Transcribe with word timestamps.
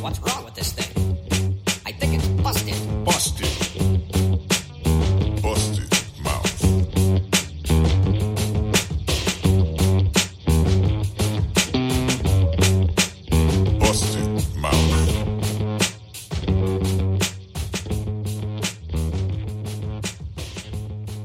What's 0.00 0.18
wrong 0.20 0.44
with 0.46 0.54
this 0.54 0.72
thing? 0.72 0.99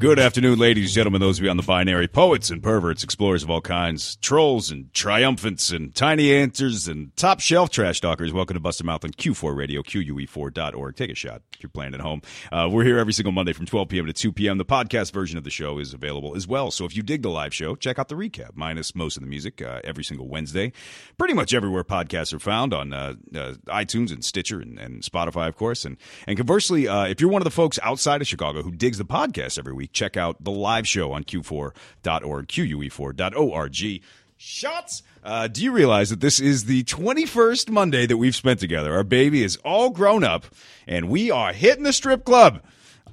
Good 0.05 0.19
afternoon, 0.19 0.59
ladies 0.59 0.89
and 0.89 0.93
gentlemen, 0.93 1.19
those 1.19 1.39
of 1.39 1.43
you 1.45 1.49
on 1.49 1.57
the 1.57 1.63
binary, 1.63 2.07
poets 2.07 2.51
and 2.51 2.61
perverts, 2.61 3.03
explorers 3.03 3.41
of 3.41 3.49
all 3.49 3.59
kinds, 3.59 4.17
trolls 4.17 4.69
and 4.69 4.93
triumphants 4.93 5.71
and 5.71 5.95
tiny 5.95 6.31
answers 6.31 6.87
and 6.87 7.15
top 7.15 7.39
shelf 7.39 7.71
trash 7.71 8.01
talkers. 8.01 8.31
Welcome 8.31 8.53
to 8.53 8.59
Busted 8.59 8.85
Mouth 8.85 9.03
on 9.03 9.09
Q4 9.09 9.55
Radio, 9.55 9.81
QUE4.org. 9.81 10.95
Take 10.95 11.09
a 11.09 11.15
shot 11.15 11.41
if 11.53 11.63
you're 11.63 11.71
playing 11.71 11.95
at 11.95 12.01
home. 12.01 12.21
Uh, 12.51 12.69
we're 12.71 12.83
here 12.83 12.99
every 12.99 13.13
single 13.13 13.31
Monday 13.31 13.51
from 13.51 13.65
12 13.65 13.89
p.m. 13.89 14.05
to 14.05 14.13
2 14.13 14.31
p.m. 14.31 14.59
The 14.59 14.63
podcast 14.63 15.11
version 15.11 15.39
of 15.39 15.43
the 15.43 15.49
show 15.49 15.79
is 15.79 15.91
available 15.91 16.35
as 16.35 16.47
well. 16.47 16.69
So 16.69 16.85
if 16.85 16.95
you 16.95 17.01
dig 17.01 17.23
the 17.23 17.31
live 17.31 17.51
show, 17.51 17.75
check 17.75 17.97
out 17.97 18.07
the 18.07 18.15
recap, 18.15 18.51
minus 18.53 18.93
most 18.93 19.17
of 19.17 19.23
the 19.23 19.27
music, 19.27 19.59
uh, 19.59 19.81
every 19.83 20.03
single 20.03 20.27
Wednesday. 20.27 20.71
Pretty 21.17 21.33
much 21.33 21.51
everywhere 21.51 21.83
podcasts 21.83 22.31
are 22.31 22.37
found 22.37 22.75
on 22.75 22.93
uh, 22.93 23.15
uh, 23.33 23.53
iTunes 23.69 24.11
and 24.11 24.23
Stitcher 24.23 24.59
and, 24.59 24.77
and 24.77 25.01
Spotify, 25.01 25.47
of 25.47 25.55
course. 25.55 25.83
And, 25.83 25.97
and 26.27 26.37
conversely, 26.37 26.87
uh, 26.87 27.05
if 27.05 27.19
you're 27.19 27.31
one 27.31 27.41
of 27.41 27.45
the 27.45 27.49
folks 27.49 27.79
outside 27.81 28.21
of 28.21 28.27
Chicago 28.27 28.61
who 28.61 28.69
digs 28.69 28.99
the 28.99 29.03
podcast 29.03 29.57
every 29.57 29.73
week, 29.73 29.93
check 29.95 30.17
out 30.17 30.43
the 30.43 30.51
live 30.51 30.87
show 30.87 31.11
on 31.13 31.23
Q4.org, 31.23 32.47
QUE4.org. 32.47 34.01
Shots. 34.37 35.01
Uh, 35.23 35.47
do 35.47 35.63
you 35.63 35.71
realize 35.71 36.09
that 36.09 36.19
this 36.19 36.39
is 36.39 36.65
the 36.65 36.83
21st 36.83 37.69
Monday 37.69 38.05
that 38.05 38.17
we've 38.17 38.35
spent 38.35 38.59
together? 38.59 38.93
Our 38.93 39.03
baby 39.03 39.41
is 39.43 39.55
all 39.63 39.89
grown 39.89 40.23
up, 40.23 40.45
and 40.85 41.09
we 41.09 41.31
are 41.31 41.53
hitting 41.53 41.83
the 41.83 41.93
strip 41.93 42.25
club. 42.25 42.61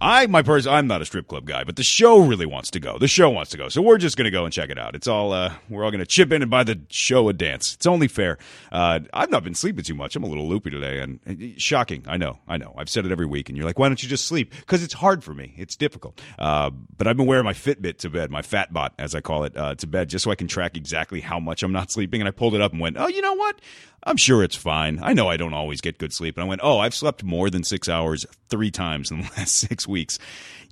I, 0.02 0.26
my 0.26 0.42
person, 0.42 0.72
I'm 0.72 0.88
not 0.88 1.00
a 1.00 1.04
strip 1.04 1.28
club 1.28 1.46
guy, 1.46 1.62
but 1.62 1.76
the 1.76 1.84
show 1.84 2.18
really 2.18 2.44
wants 2.44 2.72
to 2.72 2.80
go. 2.80 2.98
The 2.98 3.06
show 3.06 3.30
wants 3.30 3.52
to 3.52 3.56
go, 3.56 3.68
so 3.68 3.80
we're 3.80 3.98
just 3.98 4.16
to 4.16 4.30
go 4.30 4.44
and 4.44 4.52
check 4.52 4.68
it 4.68 4.76
out. 4.76 4.96
It's 4.96 5.06
all, 5.06 5.32
uh, 5.32 5.54
we're 5.68 5.84
all 5.84 5.92
to 5.92 6.04
chip 6.04 6.32
in 6.32 6.42
and 6.42 6.50
buy 6.50 6.64
the 6.64 6.80
show 6.88 7.28
a 7.28 7.32
dance. 7.32 7.74
It's 7.74 7.86
only 7.86 8.08
fair. 8.08 8.36
Uh, 8.72 9.00
I've 9.12 9.30
not 9.30 9.44
been 9.44 9.54
sleeping 9.54 9.84
too 9.84 9.94
much. 9.94 10.16
I'm 10.16 10.24
a 10.24 10.26
little 10.26 10.48
loopy 10.48 10.70
today, 10.70 10.98
and, 10.98 11.20
and 11.24 11.60
shocking. 11.60 12.04
I 12.08 12.16
know, 12.16 12.40
I 12.48 12.56
know. 12.56 12.74
I've 12.76 12.88
said 12.88 13.06
it 13.06 13.12
every 13.12 13.26
week, 13.26 13.48
and 13.48 13.56
you're 13.56 13.66
like, 13.66 13.78
why 13.78 13.88
don't 13.88 14.02
you 14.02 14.08
just 14.08 14.26
sleep? 14.26 14.52
Because 14.58 14.82
it's 14.82 14.94
hard 14.94 15.22
for 15.22 15.34
me. 15.34 15.54
It's 15.56 15.76
difficult. 15.76 16.20
Uh, 16.36 16.70
but 16.70 17.06
I've 17.06 17.16
been 17.16 17.26
wearing 17.26 17.44
my 17.44 17.52
Fitbit 17.54 17.98
to 17.98 18.10
bed, 18.10 18.28
my 18.30 18.42
Fatbot 18.42 18.90
as 18.98 19.14
I 19.14 19.20
call 19.20 19.44
it, 19.44 19.56
uh, 19.56 19.76
to 19.76 19.86
bed, 19.86 20.08
just 20.08 20.24
so 20.24 20.32
I 20.32 20.34
can 20.34 20.48
track 20.48 20.76
exactly 20.76 21.20
how 21.20 21.38
much 21.38 21.62
I'm 21.62 21.72
not 21.72 21.92
sleeping. 21.92 22.20
And 22.20 22.26
I 22.26 22.32
pulled 22.32 22.56
it 22.56 22.60
up 22.60 22.72
and 22.72 22.80
went, 22.80 22.96
oh, 22.98 23.06
you 23.06 23.22
know 23.22 23.34
what? 23.34 23.60
I'm 24.04 24.16
sure 24.16 24.42
it's 24.42 24.56
fine. 24.56 24.98
I 25.00 25.12
know 25.12 25.28
I 25.28 25.36
don't 25.36 25.54
always 25.54 25.80
get 25.80 25.98
good 25.98 26.12
sleep. 26.12 26.36
And 26.36 26.44
I 26.44 26.48
went, 26.48 26.60
oh, 26.64 26.80
I've 26.80 26.94
slept 26.94 27.22
more 27.22 27.50
than 27.50 27.62
six 27.62 27.88
hours 27.88 28.26
three 28.48 28.72
times 28.72 29.12
in 29.12 29.20
the 29.20 29.30
last 29.36 29.56
six 29.68 29.86
weeks. 29.86 29.91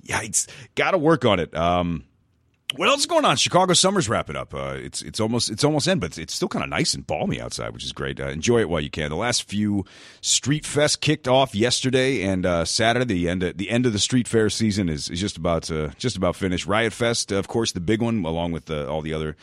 Yikes. 0.05 0.47
Got 0.75 0.91
to 0.91 0.97
work 0.97 1.25
on 1.25 1.39
it. 1.39 1.55
Um, 1.55 2.03
what 2.75 2.87
else 2.87 3.01
is 3.01 3.05
going 3.05 3.25
on? 3.25 3.35
Chicago 3.35 3.73
summer's 3.73 4.07
wrapping 4.07 4.37
up. 4.37 4.53
Uh, 4.53 4.75
it's 4.77 5.01
it's 5.01 5.19
almost 5.19 5.49
it's 5.49 5.63
almost 5.63 5.87
end, 5.87 5.99
but 5.99 6.07
it's, 6.07 6.17
it's 6.17 6.33
still 6.33 6.47
kind 6.47 6.63
of 6.63 6.69
nice 6.69 6.93
and 6.93 7.05
balmy 7.05 7.41
outside, 7.41 7.73
which 7.73 7.83
is 7.83 7.91
great. 7.91 8.19
Uh, 8.19 8.29
enjoy 8.29 8.59
it 8.59 8.69
while 8.69 8.79
you 8.79 8.89
can. 8.89 9.09
The 9.09 9.15
last 9.17 9.43
few 9.43 9.85
Street 10.21 10.65
Fest 10.65 11.01
kicked 11.01 11.27
off 11.27 11.53
yesterday 11.53 12.21
and 12.23 12.45
uh, 12.45 12.63
Saturday. 12.63 13.13
The 13.13 13.29
end 13.29 13.43
of, 13.43 13.57
the 13.57 13.69
end 13.69 13.85
of 13.85 13.93
the 13.93 13.99
Street 13.99 14.27
Fair 14.27 14.49
season 14.49 14.87
is, 14.87 15.09
is 15.09 15.19
just 15.19 15.37
about 15.37 15.69
just 15.97 16.15
about 16.15 16.35
finished. 16.35 16.65
Riot 16.65 16.93
Fest, 16.93 17.31
of 17.31 17.47
course, 17.47 17.73
the 17.73 17.81
big 17.81 18.01
one, 18.01 18.23
along 18.23 18.53
with 18.53 18.65
the, 18.65 18.87
all 18.87 19.01
the 19.01 19.13
other 19.13 19.35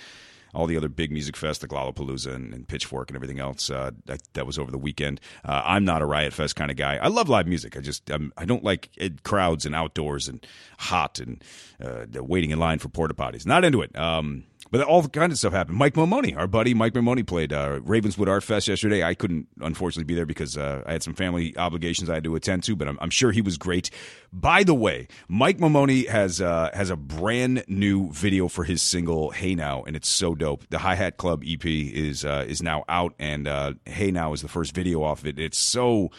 all 0.55 0.67
the 0.67 0.77
other 0.77 0.89
big 0.89 1.11
music 1.11 1.37
fest, 1.37 1.63
like 1.63 1.71
Lollapalooza 1.71 2.35
and, 2.35 2.55
and 2.55 2.67
Pitchfork 2.67 3.11
and 3.11 3.17
everything 3.17 3.39
else. 3.39 3.71
Uh, 3.71 3.91
that, 4.07 4.21
that 4.35 4.47
was 4.47 4.59
over 4.59 4.71
the 4.71 4.79
weekend. 4.79 5.21
Uh, 5.45 5.63
I'm 5.65 5.85
not 5.85 6.03
a 6.03 6.07
Riot 6.07 6.33
Fest 6.33 6.57
kind 6.57 6.71
of 6.71 6.77
guy. 6.77 6.97
I 6.97 7.09
love 7.09 7.28
live 7.28 7.47
music. 7.47 7.77
I 7.77 7.81
just 7.81 8.11
I'm, 8.11 8.33
I 8.37 8.45
don't 8.45 8.65
like 8.65 8.91
it, 8.97 9.22
crowds 9.22 9.67
and 9.67 9.75
outdoors 9.75 10.28
and 10.28 10.45
hot 10.78 11.19
and 11.19 11.43
uh, 11.83 12.06
waiting 12.22 12.50
in 12.50 12.59
line 12.59 12.78
for 12.78 12.89
porta 12.89 13.15
potties. 13.15 13.47
Not 13.47 13.65
into 13.65 13.83
it. 13.83 13.97
Um, 13.97 14.45
but 14.71 14.83
all 14.83 15.06
kinds 15.09 15.33
of 15.33 15.39
stuff 15.39 15.53
happened. 15.53 15.79
Mike 15.79 15.95
Maimone, 15.95 16.37
our 16.37 16.47
buddy 16.47 16.75
Mike 16.75 16.93
Maimone, 16.93 17.27
played 17.27 17.53
uh, 17.53 17.81
Ravenswood 17.83 18.29
Art 18.29 18.43
Fest 18.43 18.69
yesterday. 18.69 19.03
I 19.03 19.15
couldn't, 19.15 19.49
unfortunately, 19.61 20.05
be 20.05 20.15
there 20.15 20.27
because 20.27 20.56
uh, 20.56 20.83
I 20.87 20.93
had 20.93 21.03
some 21.03 21.15
family 21.15 21.56
obligations 21.56 22.11
I 22.11 22.15
had 22.15 22.25
to 22.25 22.34
attend 22.34 22.65
to, 22.65 22.77
but 22.77 22.89
I'm, 22.89 22.99
I'm 23.01 23.11
sure 23.11 23.33
he 23.33 23.41
was 23.43 23.57
great. 23.57 23.91
By 24.33 24.62
the 24.62 24.75
way, 24.75 25.09
Mike 25.28 25.59
Maimone 25.59 26.09
has 26.09 26.41
uh, 26.41 26.71
has 26.75 26.91
a 26.91 26.97
brand 26.97 27.65
new 27.69 28.12
video 28.12 28.49
for 28.49 28.65
his 28.65 28.83
single 28.83 29.31
"Hey 29.31 29.55
Now," 29.55 29.83
and 29.84 29.97
it's 29.97 30.09
so 30.09 30.34
dope. 30.34 30.65
The 30.71 30.78
Hi 30.78 30.95
Hat 30.95 31.17
Club 31.17 31.43
EP 31.47 31.65
is 31.65 32.25
uh, 32.25 32.45
is 32.47 32.62
now 32.62 32.84
out, 32.89 33.15
and 33.19 33.49
uh, 33.49 33.75
"Hey 33.87 34.11
Now" 34.11 34.33
is 34.33 34.43
the 34.43 34.49
first 34.49 34.75
video 34.75 35.03
off 35.03 35.25
it. 35.25 35.39
It's 35.39 35.59
so 35.59 36.11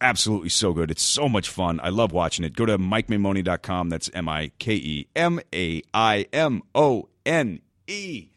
absolutely 0.00 0.48
so 0.48 0.72
good. 0.72 0.90
It's 0.90 1.02
so 1.02 1.28
much 1.28 1.48
fun. 1.48 1.80
I 1.82 1.88
love 1.88 2.12
watching 2.12 2.44
it. 2.44 2.54
Go 2.54 2.66
to 2.66 2.78
MikeMaimone.com. 2.78 3.88
That's 3.88 4.10
M 4.14 4.28
I 4.28 4.50
K 4.58 4.74
E 4.74 5.08
M 5.14 5.40
A 5.54 5.82
I 5.92 6.26
M 6.32 6.62
O 6.74 7.08
N 7.26 7.60
E. 7.86 8.28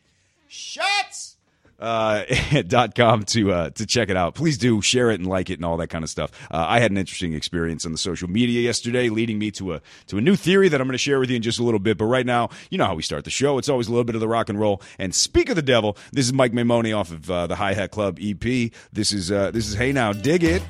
Shots! 0.48 1.36
Uh, 1.80 2.24
dot 2.68 2.96
com 2.96 3.24
to 3.24 3.52
uh, 3.52 3.70
to 3.70 3.86
check 3.86 4.10
it 4.10 4.18
out. 4.18 4.34
Please 4.34 4.58
do 4.58 4.82
share 4.82 5.12
it 5.12 5.20
and 5.20 5.28
like 5.28 5.52
it 5.52 5.60
and 5.60 5.66
all 5.66 5.78
that 5.78 5.90
kind 5.90 6.04
of 6.04 6.10
stuff. 6.10 6.32
Uh, 6.50 6.66
I 6.68 6.80
had 6.80 6.90
an 6.90 6.98
interesting 6.98 7.34
experience 7.34 7.86
on 7.86 7.92
the 7.92 8.00
social 8.00 8.28
media 8.28 8.62
yesterday, 8.62 9.10
leading 9.10 9.38
me 9.38 9.52
to 9.52 9.74
a 9.74 9.82
to 10.08 10.18
a 10.18 10.22
new 10.22 10.36
theory 10.36 10.70
that 10.70 10.82
I'm 10.82 10.88
going 10.88 10.94
to 10.94 10.98
share 10.98 11.20
with 11.20 11.30
you 11.30 11.36
in 11.36 11.44
just 11.44 11.60
a 11.60 11.64
little 11.64 11.80
bit. 11.80 12.00
But 12.00 12.06
right 12.06 12.26
now, 12.26 12.50
you 12.72 12.80
know 12.80 12.86
how 12.86 12.96
we 12.96 13.04
start 13.04 13.26
the 13.26 13.30
show. 13.30 13.60
It's 13.60 13.70
always 13.70 13.88
a 13.88 13.92
little 13.92 14.06
bit 14.06 14.16
of 14.16 14.22
the 14.22 14.28
rock 14.28 14.50
and 14.50 14.60
roll. 14.60 14.82
And 14.98 15.14
speak 15.14 15.50
of 15.50 15.56
the 15.56 15.62
devil, 15.62 15.98
this 16.12 16.26
is 16.26 16.34
Mike 16.34 16.52
Maimone 16.52 16.98
off 16.98 17.12
of 17.12 17.30
uh, 17.30 17.46
the 17.46 17.56
Hi 17.56 17.74
Hat 17.74 17.92
Club 17.92 18.18
EP. 18.20 18.72
This 18.92 19.12
is 19.12 19.32
uh, 19.32 19.52
this 19.52 19.68
is 19.68 19.76
Hey 19.76 19.92
Now, 19.92 20.14
dig 20.14 20.44
it. 20.44 20.64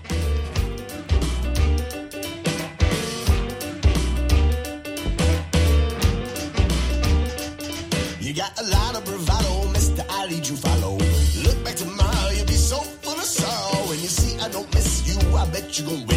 You 15.80 15.86
gon' 15.86 16.08
wish 16.08 16.17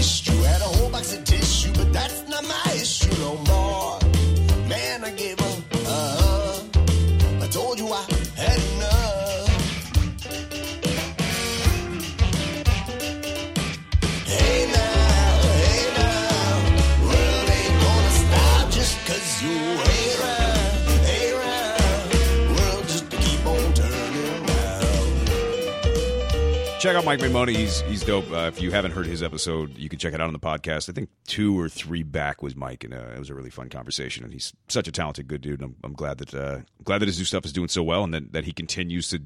Check 26.81 26.97
out 26.97 27.05
Mike 27.05 27.19
Maimone. 27.19 27.55
He's 27.55 27.83
he's 27.83 28.03
dope. 28.03 28.31
Uh, 28.31 28.51
if 28.51 28.63
you 28.63 28.71
haven't 28.71 28.93
heard 28.93 29.05
his 29.05 29.23
episode, 29.23 29.77
you 29.77 29.91
can 29.91 29.99
check 29.99 30.15
it 30.15 30.21
out 30.23 30.29
on 30.29 30.33
the 30.33 30.39
podcast. 30.39 30.89
I 30.89 30.95
think 30.95 31.11
two 31.27 31.61
or 31.61 31.69
three 31.69 32.03
back 32.03 32.43
was 32.43 32.57
Mike, 32.57 32.85
and 32.85 32.95
uh, 32.95 33.13
it 33.15 33.19
was 33.19 33.29
a 33.29 33.35
really 33.35 33.51
fun 33.51 33.69
conversation. 33.69 34.25
And 34.25 34.33
he's 34.33 34.55
such 34.69 34.89
a 34.89 34.93
talented, 34.93 35.29
good 35.29 35.43
dude. 35.43 35.61
And 35.61 35.73
I'm, 35.73 35.77
I'm 35.85 35.93
glad 35.93 36.17
that 36.19 36.35
uh, 36.35 36.61
glad 36.83 37.01
that 37.03 37.07
his 37.07 37.19
new 37.19 37.27
stuff 37.27 37.45
is 37.45 37.53
doing 37.53 37.69
so 37.69 37.83
well, 37.83 38.03
and 38.03 38.15
that, 38.15 38.33
that 38.33 38.45
he 38.47 38.53
continues 38.55 39.11
to 39.11 39.21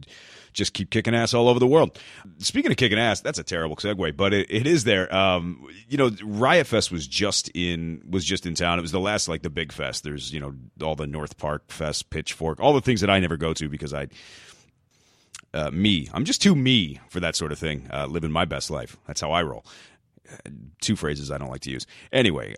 just 0.52 0.74
keep 0.74 0.90
kicking 0.90 1.14
ass 1.14 1.32
all 1.32 1.48
over 1.48 1.60
the 1.60 1.66
world. 1.68 1.96
Speaking 2.38 2.72
of 2.72 2.76
kicking 2.76 2.98
ass, 2.98 3.20
that's 3.20 3.38
a 3.38 3.44
terrible 3.44 3.76
segue, 3.76 4.16
but 4.16 4.34
it, 4.34 4.48
it 4.50 4.66
is 4.66 4.82
there. 4.82 5.14
Um, 5.14 5.64
you 5.88 5.96
know, 5.96 6.10
Riot 6.24 6.66
Fest 6.66 6.90
was 6.90 7.06
just 7.06 7.50
in 7.54 8.02
was 8.10 8.24
just 8.24 8.46
in 8.46 8.56
town. 8.56 8.80
It 8.80 8.82
was 8.82 8.90
the 8.90 8.98
last 8.98 9.28
like 9.28 9.42
the 9.42 9.50
big 9.50 9.70
fest. 9.70 10.02
There's 10.02 10.32
you 10.32 10.40
know 10.40 10.54
all 10.84 10.96
the 10.96 11.06
North 11.06 11.38
Park 11.38 11.70
Fest, 11.70 12.10
Pitchfork, 12.10 12.58
all 12.58 12.72
the 12.72 12.80
things 12.80 13.00
that 13.00 13.10
I 13.10 13.20
never 13.20 13.36
go 13.36 13.54
to 13.54 13.68
because 13.68 13.94
I 13.94 14.08
uh, 15.54 15.70
me. 15.70 16.10
I'm 16.12 16.24
just 16.24 16.42
too 16.42 16.54
me 16.54 17.00
for 17.08 17.20
that 17.20 17.36
sort 17.36 17.52
of 17.52 17.58
thing. 17.58 17.88
Uh, 17.92 18.06
living 18.06 18.30
my 18.30 18.44
best 18.44 18.70
life. 18.70 18.96
That's 19.06 19.20
how 19.20 19.32
I 19.32 19.42
roll. 19.42 19.64
Uh, 20.30 20.50
two 20.80 20.96
phrases 20.96 21.30
I 21.30 21.38
don't 21.38 21.50
like 21.50 21.62
to 21.62 21.70
use. 21.70 21.86
Anyway, 22.12 22.54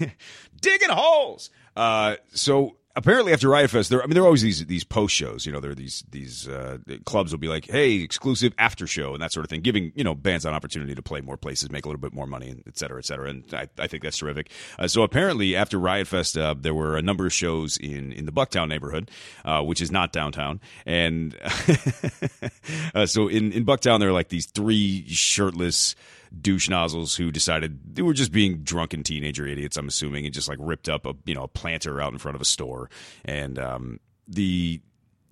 digging 0.60 0.90
holes. 0.90 1.50
Uh, 1.76 2.16
so 2.32 2.76
apparently 2.96 3.32
after 3.32 3.48
Riot 3.48 3.70
Fest, 3.70 3.90
there 3.90 4.02
I 4.02 4.06
mean 4.06 4.14
there 4.14 4.22
are 4.22 4.26
always 4.26 4.42
these 4.42 4.64
these 4.66 4.84
post 4.84 5.14
shows. 5.14 5.46
You 5.46 5.52
know, 5.52 5.60
there 5.60 5.70
are 5.70 5.74
these 5.76 6.04
these 6.10 6.48
uh, 6.48 6.78
clubs 7.04 7.32
will 7.32 7.38
be 7.38 7.48
like, 7.48 7.66
hey, 7.66 7.94
exclusive 7.94 8.52
after 8.58 8.86
show 8.86 9.12
and 9.12 9.22
that 9.22 9.32
sort 9.32 9.44
of 9.44 9.50
thing, 9.50 9.60
giving 9.60 9.92
you 9.94 10.04
know 10.04 10.14
bands 10.14 10.44
an 10.44 10.54
opportunity 10.54 10.94
to 10.94 11.02
play 11.02 11.20
more 11.20 11.36
places, 11.36 11.70
make 11.70 11.84
a 11.84 11.88
little 11.88 12.00
bit 12.00 12.12
more 12.12 12.26
money, 12.26 12.62
et 12.66 12.78
cetera, 12.78 12.98
et 12.98 13.04
cetera. 13.04 13.30
And 13.30 13.44
I, 13.52 13.68
I 13.78 13.86
think 13.86 14.02
that's 14.02 14.18
terrific. 14.18 14.50
Uh, 14.78 14.88
so 14.88 15.02
apparently 15.02 15.56
after 15.56 15.78
Riot 15.78 16.06
Fest, 16.06 16.36
uh, 16.36 16.54
there 16.58 16.74
were 16.74 16.96
a 16.96 17.02
number 17.02 17.26
of 17.26 17.32
shows 17.32 17.76
in 17.76 18.12
in 18.12 18.26
the 18.26 18.32
Bucktown 18.32 18.68
neighborhood, 18.68 19.10
uh, 19.44 19.62
which 19.62 19.80
is 19.80 19.90
not 19.90 20.12
downtown, 20.12 20.60
and 20.86 21.36
uh, 22.94 23.06
so 23.06 23.28
in 23.28 23.52
in 23.52 23.64
Bucktown 23.64 24.00
there 24.00 24.08
are 24.08 24.12
like 24.12 24.28
these 24.28 24.46
three 24.46 25.06
shirtless 25.08 25.94
douche 26.38 26.68
nozzles 26.68 27.16
who 27.16 27.30
decided 27.30 27.96
they 27.96 28.02
were 28.02 28.12
just 28.12 28.32
being 28.32 28.58
drunken 28.58 29.02
teenager 29.02 29.46
idiots. 29.46 29.76
I'm 29.76 29.88
assuming, 29.88 30.24
and 30.24 30.34
just 30.34 30.48
like 30.48 30.58
ripped 30.60 30.88
up 30.88 31.06
a 31.06 31.14
you 31.24 31.34
know 31.34 31.44
a 31.44 31.48
planter 31.48 32.00
out 32.00 32.12
in 32.12 32.18
front 32.18 32.34
of 32.34 32.40
a 32.40 32.46
store, 32.46 32.90
and 33.24 33.58
um, 33.58 34.00
the 34.28 34.80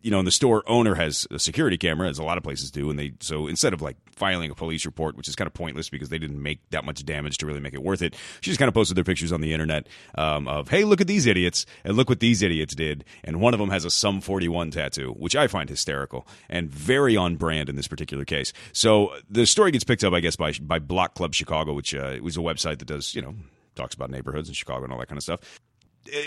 you 0.03 0.11
know, 0.11 0.19
and 0.19 0.27
the 0.27 0.33
store 0.33 0.63
owner 0.67 0.95
has 0.95 1.27
a 1.31 1.39
security 1.39 1.77
camera, 1.77 2.09
as 2.09 2.19
a 2.19 2.23
lot 2.23 2.39
of 2.39 2.45
places 2.45 2.71
do, 2.71 2.89
and 2.89 2.99
they 2.99 3.13
so 3.21 3.47
instead 3.47 3.73
of 3.73 3.83
like 3.83 3.97
filing 4.13 4.51
a 4.51 4.55
police 4.55 4.87
report, 4.87 5.17
which 5.17 5.29
is 5.29 5.35
kind 5.35 5.47
of 5.47 5.55
pointless 5.55 5.89
because 5.89 6.09
they 6.09 6.19
didn't 6.19 6.41
make 6.43 6.61
that 6.71 6.85
much 6.85 7.05
damage 7.05 7.39
to 7.39 7.47
really 7.47 7.61
make 7.61 7.75
it 7.75 7.83
worth 7.83 8.03
it, 8.03 8.15
she 8.41 8.51
just 8.51 8.59
kind 8.59 8.69
of 8.69 8.75
posted 8.75 8.97
their 8.97 9.05
pictures 9.05 9.33
on 9.33 9.41
the 9.41 9.53
internet 9.53 9.89
um, 10.15 10.47
of, 10.47 10.69
hey, 10.69 10.85
look 10.85 11.01
at 11.01 11.07
these 11.07 11.27
idiots, 11.27 11.67
and 11.85 11.97
look 11.97 12.09
what 12.09 12.21
these 12.21 12.43
idiots 12.43 12.75
did, 12.75 13.05
and 13.25 13.41
one 13.41 13.55
of 13.55 13.61
them 13.61 13.71
has 13.71 13.85
a 13.85 13.91
Sum 13.91 14.21
41 14.21 14.71
tattoo, 14.71 15.13
which 15.13 15.35
I 15.35 15.49
find 15.49 15.69
hysterical 15.69 16.27
and 16.49 16.71
very 16.71 17.17
on 17.17 17.37
brand 17.37 17.69
in 17.69 17.77
this 17.77 17.89
particular 17.89 18.25
case. 18.25 18.53
So 18.73 19.13
the 19.29 19.47
story 19.47 19.73
gets 19.73 19.85
picked 19.85 20.05
up, 20.05 20.13
I 20.13 20.21
guess, 20.21 20.37
by 20.37 20.53
by 20.61 20.79
Block 20.79 21.15
Club 21.15 21.35
Chicago, 21.35 21.75
which 21.75 21.95
uh, 21.95 22.19
was 22.23 22.37
a 22.37 22.41
website 22.41 22.79
that 22.79 22.87
does, 22.87 23.15
you 23.15 23.23
know, 23.23 23.35
talks 23.75 23.95
about 23.95 24.11
neighborhoods 24.11 24.49
in 24.49 24.55
Chicago 24.55 24.85
and 24.85 24.93
all 24.93 24.99
that 24.99 25.09
kind 25.09 25.19
of 25.19 25.23
stuff 25.23 25.41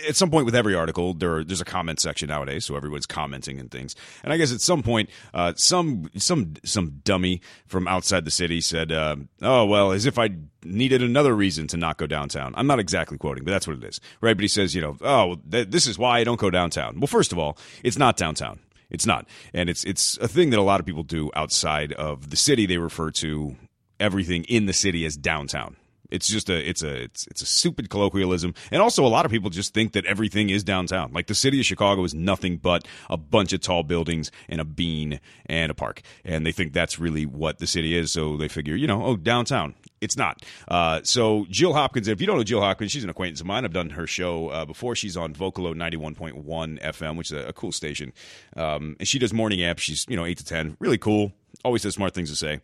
at 0.08 0.16
some 0.16 0.30
point 0.30 0.46
with 0.46 0.56
every 0.56 0.76
article 0.76 1.14
there 1.14 1.38
are, 1.38 1.44
there's 1.44 1.62
a 1.62 1.66
comment 1.66 2.00
section 2.00 2.28
nowadays 2.28 2.66
so 2.66 2.76
everyone's 2.76 3.06
commenting 3.06 3.60
and 3.60 3.72
things. 3.72 3.96
And 4.24 4.34
i 4.34 4.38
guess 4.38 4.54
at 4.54 4.62
some 4.62 4.84
point 4.84 5.10
uh, 5.34 5.54
some 5.56 6.10
some 6.18 6.54
some 6.64 7.02
dummy 7.04 7.42
from 7.68 7.88
outside 7.88 8.26
the 8.26 8.32
city 8.32 8.62
said 8.62 8.92
uh, 8.92 9.16
oh 9.42 9.66
well 9.66 9.92
as 9.92 10.06
if 10.06 10.18
i 10.18 10.30
needed 10.64 11.02
another 11.02 11.36
reason 11.36 11.68
to 11.68 11.78
not 11.78 11.98
go 11.98 12.06
downtown. 12.06 12.54
I'm 12.56 12.68
not 12.68 12.80
exactly 12.80 13.18
quoting 13.18 13.44
but 13.44 13.52
that's 13.52 13.68
what 13.68 13.78
it 13.78 13.84
is. 13.84 14.00
Right? 14.22 14.36
But 14.36 14.44
he 14.44 14.48
says 14.48 14.76
you 14.76 14.82
know 14.82 14.98
oh 15.02 15.38
th- 15.50 15.70
this 15.70 15.88
is 15.88 15.98
why 15.98 16.20
i 16.20 16.24
don't 16.24 16.40
go 16.40 16.50
downtown. 16.50 17.00
Well 17.00 17.08
first 17.08 17.32
of 17.32 17.40
all 17.40 17.58
it's 17.84 17.98
not 17.98 18.18
downtown. 18.18 18.60
It's 18.90 19.06
not. 19.06 19.28
And 19.54 19.70
it's 19.70 19.84
it's 19.86 20.18
a 20.18 20.28
thing 20.28 20.50
that 20.50 20.60
a 20.60 20.64
lot 20.64 20.80
of 20.80 20.86
people 20.86 21.04
do 21.04 21.32
outside 21.34 21.94
of 21.94 22.30
the 22.30 22.36
city 22.36 22.66
they 22.66 22.78
refer 22.78 23.10
to 23.12 23.56
everything 24.00 24.44
in 24.46 24.66
the 24.66 24.74
city 24.74 25.06
as 25.06 25.16
downtown 25.16 25.78
it's 26.12 26.28
just 26.28 26.50
a 26.50 26.70
it's 26.70 26.84
a 26.84 27.04
it's 27.04 27.26
it's 27.28 27.42
a 27.42 27.46
stupid 27.46 27.90
colloquialism, 27.90 28.54
and 28.72 28.82
also 28.82 29.06
a 29.06 29.08
lot 29.08 29.26
of 29.26 29.32
people 29.32 29.50
just 29.50 29.74
think 29.74 29.94
that 29.94 30.06
everything 30.06 30.50
is 30.50 30.64
downtown. 30.64 31.12
Like 31.14 31.28
the 31.28 31.36
city 31.36 31.60
of 31.60 31.66
Chicago 31.66 32.04
is 32.04 32.14
nothing 32.14 32.58
but 32.58 32.88
a 33.10 33.18
bunch 33.18 33.54
of 33.54 33.62
tall 33.62 33.84
buildings 33.84 34.32
and 34.50 34.62
a 34.62 34.66
bean 34.66 35.20
and 35.46 35.72
a 35.72 35.74
park, 35.74 36.02
and 36.24 36.46
they 36.46 36.52
think 36.52 36.74
that's 36.74 37.00
really 37.00 37.26
what 37.26 37.60
the 37.60 37.68
city 37.68 37.96
is. 37.96 38.12
So 38.12 38.38
they 38.38 38.48
figure, 38.48 38.76
you 38.76 38.88
know, 38.88 39.04
oh, 39.04 39.16
downtown. 39.16 39.76
It's 40.02 40.18
not. 40.18 40.44
Uh, 40.68 41.02
so 41.04 41.46
Jill 41.50 41.74
Hopkins, 41.74 42.08
if 42.08 42.20
you 42.20 42.28
don't 42.28 42.38
know 42.38 42.44
Jill 42.44 42.62
Hopkins, 42.62 42.92
she's 42.92 43.04
an 43.04 43.10
acquaintance 43.10 43.40
of 43.40 43.46
mine. 43.46 43.66
I've 43.66 43.74
done 43.74 43.92
her 43.92 44.08
show 44.08 44.50
uh, 44.50 44.66
before. 44.66 44.96
She's 44.96 45.16
on 45.16 45.34
Vocalo 45.34 45.76
ninety 45.76 45.98
one 45.98 46.16
point 46.16 46.38
one 46.38 46.78
FM, 46.80 47.18
which 47.18 47.32
is 47.32 47.38
a, 47.38 47.50
a 47.50 47.54
cool 47.54 47.72
station, 47.72 48.12
um, 48.56 48.96
and 49.00 49.08
she 49.08 49.20
does 49.20 49.34
morning 49.34 49.60
apps. 49.60 49.80
She's 49.80 50.06
you 50.10 50.18
know 50.18 50.26
eight 50.26 50.40
to 50.40 50.46
ten, 50.46 50.76
really 50.80 50.98
cool. 50.98 51.32
Always 51.64 51.84
has 51.84 51.94
smart 51.94 52.14
things 52.14 52.30
to 52.32 52.36
say. 52.36 52.60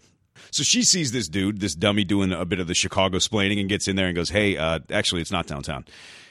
So 0.51 0.63
she 0.63 0.83
sees 0.83 1.11
this 1.11 1.27
dude, 1.27 1.59
this 1.59 1.75
dummy, 1.75 2.03
doing 2.03 2.31
a 2.31 2.45
bit 2.45 2.59
of 2.59 2.67
the 2.67 2.73
Chicago 2.73 3.17
splaining 3.17 3.59
and 3.59 3.69
gets 3.69 3.87
in 3.87 3.95
there 3.95 4.07
and 4.07 4.15
goes, 4.15 4.29
Hey, 4.29 4.57
uh, 4.57 4.79
actually, 4.91 5.21
it's 5.21 5.31
not 5.31 5.47
downtown. 5.47 5.85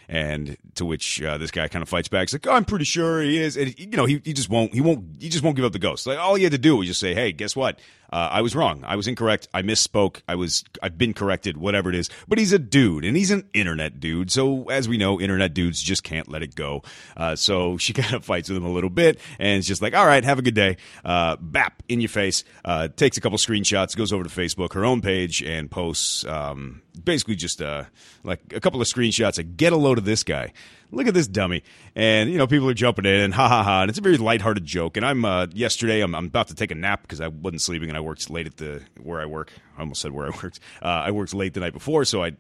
And 0.08 0.56
to 0.76 0.85
which 0.85 1.20
uh, 1.23 1.38
this 1.38 1.50
guy 1.50 1.69
kind 1.69 1.82
of 1.82 1.88
fights 1.88 2.08
back. 2.08 2.29
He's 2.29 2.35
like, 2.35 2.47
oh, 2.47 2.53
"I'm 2.53 2.64
pretty 2.64 2.85
sure 2.85 3.20
he 3.23 3.38
is." 3.38 3.56
And 3.56 3.76
you 3.79 3.88
know, 3.88 4.05
he, 4.05 4.20
he 4.25 4.32
just 4.32 4.49
won't. 4.49 4.73
He 4.73 4.81
won't. 4.81 5.20
He 5.20 5.29
just 5.29 5.43
won't 5.43 5.56
give 5.56 5.64
up 5.64 5.73
the 5.73 5.79
ghost. 5.79 6.06
Like 6.06 6.19
all 6.19 6.35
he 6.37 6.44
had 6.44 6.53
to 6.53 6.58
do 6.58 6.76
was 6.76 6.87
just 6.87 7.00
say, 7.00 7.14
"Hey, 7.14 7.32
guess 7.32 7.56
what? 7.56 7.81
Uh, 8.12 8.29
I 8.31 8.41
was 8.41 8.55
wrong. 8.55 8.85
I 8.87 8.94
was 8.94 9.08
incorrect. 9.08 9.49
I 9.53 9.62
misspoke. 9.62 10.23
I 10.29 10.37
was. 10.37 10.64
I've 10.81 10.97
been 10.97 11.12
corrected. 11.12 11.56
Whatever 11.56 11.91
it 11.91 11.97
is." 11.97 12.08
But 12.29 12.38
he's 12.38 12.53
a 12.53 12.58
dude, 12.58 13.05
and 13.05 13.17
he's 13.17 13.32
an 13.32 13.49
internet 13.53 13.99
dude. 13.99 14.31
So 14.31 14.64
as 14.70 14.88
we 14.88 14.97
know, 14.97 15.20
internet 15.20 15.55
dudes 15.55 15.82
just 15.82 16.05
can't 16.05 16.29
let 16.29 16.43
it 16.43 16.55
go. 16.55 16.82
Uh, 17.17 17.35
so 17.35 17.76
she 17.79 17.93
kind 17.93 18.14
of 18.14 18.25
fights 18.25 18.49
with 18.49 18.56
him 18.56 18.64
a 18.64 18.73
little 18.73 18.91
bit, 18.91 19.19
and 19.38 19.59
it's 19.59 19.67
just 19.67 19.82
like, 19.82 19.94
"All 19.94 20.06
right, 20.06 20.23
have 20.23 20.38
a 20.38 20.43
good 20.43 20.55
day." 20.55 20.76
Uh, 21.05 21.37
bap 21.41 21.82
in 21.88 22.00
your 22.00 22.09
face. 22.09 22.44
Uh, 22.64 22.88
takes 22.88 23.17
a 23.17 23.20
couple 23.20 23.38
screenshots, 23.38 23.97
goes 23.97 24.12
over 24.12 24.23
to 24.23 24.31
Facebook, 24.31 24.75
her 24.75 24.85
own 24.85 25.00
page, 25.00 25.43
and 25.43 25.70
posts. 25.70 26.25
Um, 26.25 26.82
basically, 27.05 27.35
just 27.35 27.61
uh, 27.61 27.85
like 28.25 28.41
a 28.55 28.61
couple 28.61 28.81
of 28.81 28.87
screenshots. 28.87 29.38
Of, 29.38 29.56
Get 29.56 29.73
a 29.73 29.76
load 29.76 29.96
of 29.99 30.05
this 30.05 30.23
guy 30.23 30.53
look 30.91 31.07
at 31.07 31.15
this 31.15 31.27
dummy. 31.27 31.63
And, 31.95 32.31
you 32.31 32.39
know, 32.39 32.47
people 32.47 32.69
are 32.69 32.75
jumping 32.75 33.07
in 33.07 33.21
and 33.21 33.35
ha 33.35 33.49
ha 33.49 33.63
ha. 33.63 33.83
And 33.83 33.89
it's 33.89 33.99
a 33.99 34.03
very 34.03 34.17
lighthearted 34.17 34.65
joke. 34.65 34.97
And 34.97 35.05
I'm, 35.05 35.25
uh, 35.25 35.47
yesterday, 35.53 36.01
I'm, 36.01 36.15
I'm 36.15 36.27
about 36.27 36.49
to 36.49 36.55
take 36.55 36.71
a 36.71 36.75
nap 36.75 37.03
because 37.03 37.21
I 37.21 37.29
wasn't 37.29 37.63
sleeping 37.63 37.89
and 37.89 37.97
I 37.97 38.01
worked 38.01 38.29
late 38.31 38.47
at 38.47 38.57
the, 38.57 38.83
where 39.03 39.21
I 39.21 39.27
work. 39.27 39.53
I 39.77 39.81
almost 39.81 40.01
said 40.01 40.13
where 40.13 40.27
I 40.27 40.31
worked. 40.43 40.61
Uh, 40.83 40.87
I 40.87 41.11
worked 41.11 41.35
late 41.35 41.55
the 41.55 41.61
night 41.61 41.73
before. 41.73 42.05
So 42.05 42.23
I, 42.25 42.33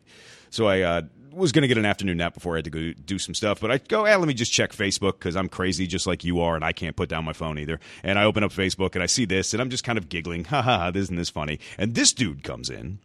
so 0.50 0.66
I, 0.66 0.80
uh, 0.82 1.02
was 1.32 1.52
going 1.52 1.60
to 1.60 1.68
get 1.68 1.76
an 1.76 1.84
afternoon 1.84 2.16
nap 2.16 2.32
before 2.32 2.54
I 2.54 2.58
had 2.58 2.64
to 2.64 2.70
go 2.70 2.92
do 2.92 3.18
some 3.18 3.34
stuff, 3.34 3.60
but 3.60 3.70
I 3.70 3.76
go, 3.76 4.06
eh, 4.06 4.16
let 4.16 4.26
me 4.26 4.32
just 4.32 4.52
check 4.52 4.72
Facebook 4.72 5.18
because 5.18 5.36
I'm 5.36 5.50
crazy 5.50 5.86
just 5.86 6.06
like 6.06 6.24
you 6.24 6.40
are, 6.40 6.56
and 6.56 6.64
I 6.64 6.72
can't 6.72 6.96
put 6.96 7.10
down 7.10 7.26
my 7.26 7.34
phone 7.34 7.58
either. 7.58 7.78
And 8.02 8.18
I 8.18 8.24
open 8.24 8.42
up 8.42 8.52
Facebook 8.52 8.94
and 8.94 9.02
I 9.02 9.06
see 9.06 9.26
this, 9.26 9.52
and 9.52 9.60
I'm 9.60 9.68
just 9.68 9.84
kind 9.84 9.98
of 9.98 10.08
giggling, 10.08 10.44
ha 10.44 10.62
ha 10.62 10.78
ha, 10.78 10.92
isn't 10.94 11.14
this 11.14 11.28
funny? 11.28 11.60
And 11.76 11.94
this 11.94 12.14
dude 12.14 12.42
comes 12.42 12.70
in, 12.70 13.00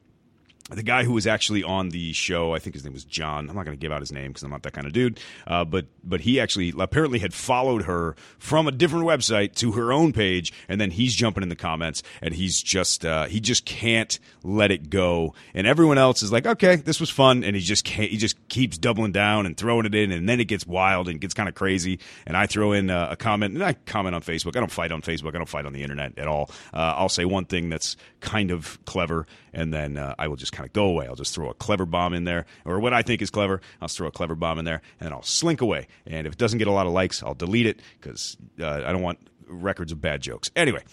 the 0.72 0.84
guy 0.84 1.04
who 1.04 1.14
was 1.14 1.28
actually 1.28 1.64
on 1.64 1.90
the 1.90 2.14
show, 2.14 2.54
I 2.54 2.60
think 2.60 2.76
his 2.76 2.84
name 2.84 2.94
was 2.94 3.04
John. 3.04 3.50
I'm 3.50 3.56
not 3.56 3.66
going 3.66 3.78
to 3.78 3.82
give 3.82 3.92
out 3.92 4.00
his 4.00 4.12
name 4.12 4.30
because 4.30 4.44
I'm 4.44 4.52
not 4.52 4.64
that 4.64 4.74
kind 4.74 4.88
of 4.88 4.94
dude. 4.94 5.20
Uh, 5.46 5.66
but 5.66 5.86
but 6.04 6.22
he 6.22 6.40
actually 6.40 6.74
apparently 6.78 7.20
had 7.20 7.34
followed 7.34 7.84
her 7.84 8.16
from 8.40 8.68
a 8.68 8.72
different 8.72 9.06
website 9.06 9.56
to 9.56 9.74
her 9.74 9.92
own 9.92 10.14
page, 10.14 10.54
and 10.70 10.80
then 10.80 10.92
he's 10.92 11.14
jumping 11.14 11.44
in 11.44 11.50
the 11.50 11.56
comments, 11.56 12.04
and 12.22 12.34
he's 12.34 12.62
just 12.62 13.06
uh, 13.06 13.26
he 13.26 13.40
just 13.40 13.66
can't 13.66 14.20
let 14.44 14.72
it 14.72 14.90
go. 14.90 15.34
And 15.54 15.68
everyone 15.68 15.98
else 15.98 16.24
is 16.24 16.32
like, 16.32 16.46
okay, 16.46 16.78
this 16.78 17.00
was 17.00 17.10
fun, 17.10 17.44
and 17.44 17.56
he 17.56 17.62
just 17.62 17.84
can't. 17.84 18.10
He 18.10 18.18
just 18.18 18.38
keeps 18.48 18.78
doubling 18.78 19.12
down 19.12 19.46
and 19.46 19.58
throwing 19.58 19.86
it 19.86 19.94
in, 19.94 20.12
and 20.12 20.28
then 20.28 20.40
it 20.40 20.46
gets 20.46 20.66
wild 20.66 21.10
and 21.10 21.20
gets 21.20 21.34
kind 21.34 21.50
of 21.50 21.56
crazy. 21.56 22.00
And 22.26 22.38
I 22.38 22.46
throw 22.46 22.72
in 22.72 22.90
uh, 22.90 23.10
a 23.12 23.16
comment, 23.16 23.56
and 23.56 23.64
I 23.64 23.74
comment 23.74 24.16
on 24.16 24.22
Facebook. 24.22 24.56
I 24.56 24.60
don't 24.60 24.72
fight 24.72 24.92
on 24.92 25.02
Facebook. 25.02 25.36
I 25.36 25.38
don't 25.38 25.50
fight 25.50 25.66
on 25.66 25.74
the 25.74 25.84
internet 25.84 26.18
at 26.18 26.28
all. 26.28 26.50
Uh, 26.74 26.94
I'll 26.96 27.10
say 27.10 27.26
one 27.26 27.46
thing 27.46 27.70
that's 27.70 27.98
kind 28.22 28.52
of 28.52 28.80
clever, 28.86 29.28
and 29.54 29.74
then 29.74 29.98
uh, 29.98 30.16
I 30.18 30.28
will 30.28 30.38
just 30.38 30.52
kind 30.52 30.61
of 30.66 30.74
go 30.74 30.86
away. 30.86 31.08
I'll 31.08 31.16
just 31.16 31.34
throw 31.34 31.50
a 31.50 31.54
clever 31.54 31.86
bomb 31.86 32.14
in 32.14 32.24
there, 32.24 32.46
or 32.66 32.80
what 32.80 32.94
I 32.94 33.02
think 33.02 33.22
is 33.22 33.30
clever. 33.30 33.62
I'll 33.82 33.88
throw 33.88 34.08
a 34.08 34.12
clever 34.12 34.36
bomb 34.36 34.60
in 34.60 34.66
there, 34.66 34.82
and 35.00 35.14
I'll 35.14 35.24
slink 35.24 35.62
away. 35.62 35.88
And 36.06 36.28
if 36.28 36.34
it 36.34 36.40
doesn't 36.40 36.60
get 36.60 36.68
a 36.68 36.72
lot 36.72 36.88
of 36.88 36.94
likes, 36.94 37.24
I'll 37.24 37.34
delete 37.34 37.66
it 37.66 37.80
because 38.00 38.38
uh, 38.60 38.84
I 38.86 38.92
don't 38.92 39.02
want 39.02 39.20
records 39.48 39.92
of 39.92 40.02
bad 40.02 40.22
jokes. 40.22 40.50
Anyway, 40.56 40.84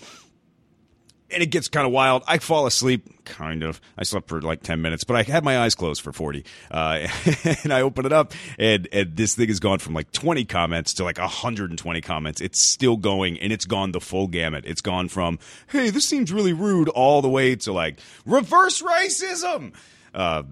and 1.31 1.43
it 1.43 1.47
gets 1.47 1.69
kind 1.69 1.87
of 1.87 1.93
wild. 1.93 2.23
I 2.27 2.39
fall 2.39 2.67
asleep, 2.67 3.25
kind 3.25 3.63
of. 3.63 3.81
I 3.97 4.05
slept 4.05 4.29
for 4.29 4.41
like 4.41 4.63
10 4.63 4.81
minutes, 4.81 5.05
but 5.05 5.17
I 5.17 5.23
had 5.23 5.45
my 5.45 5.59
eyes 5.59 5.75
closed 5.75 6.03
for 6.03 6.13
40. 6.13 6.45
Uh, 6.71 7.07
and 7.65 7.73
I 7.73 7.83
open 7.83 8.07
it 8.07 8.13
up, 8.13 8.33
and, 8.59 8.89
and 8.93 9.17
this 9.17 9.35
thing 9.35 9.49
has 9.49 9.61
gone 9.61 9.79
from 9.79 9.95
like 9.95 10.11
20 10.13 10.45
comments 10.47 10.95
to 10.95 11.05
like 11.05 11.19
120 11.19 12.01
comments. 12.01 12.41
It's 12.41 12.61
still 12.61 12.97
going, 12.97 13.39
and 13.41 13.53
it's 13.53 13.65
gone 13.65 13.93
the 13.93 14.01
full 14.01 14.27
gamut. 14.27 14.65
It's 14.67 14.81
gone 14.81 15.09
from, 15.09 15.39
hey, 15.69 15.91
this 15.91 16.09
seems 16.09 16.33
really 16.33 16.53
rude, 16.53 16.89
all 16.89 17.23
the 17.23 17.29
way 17.29 17.57
to 17.57 17.73
like, 17.73 18.01
reverse 18.25 18.83
racism. 18.83 19.75
Uh, 20.15 20.45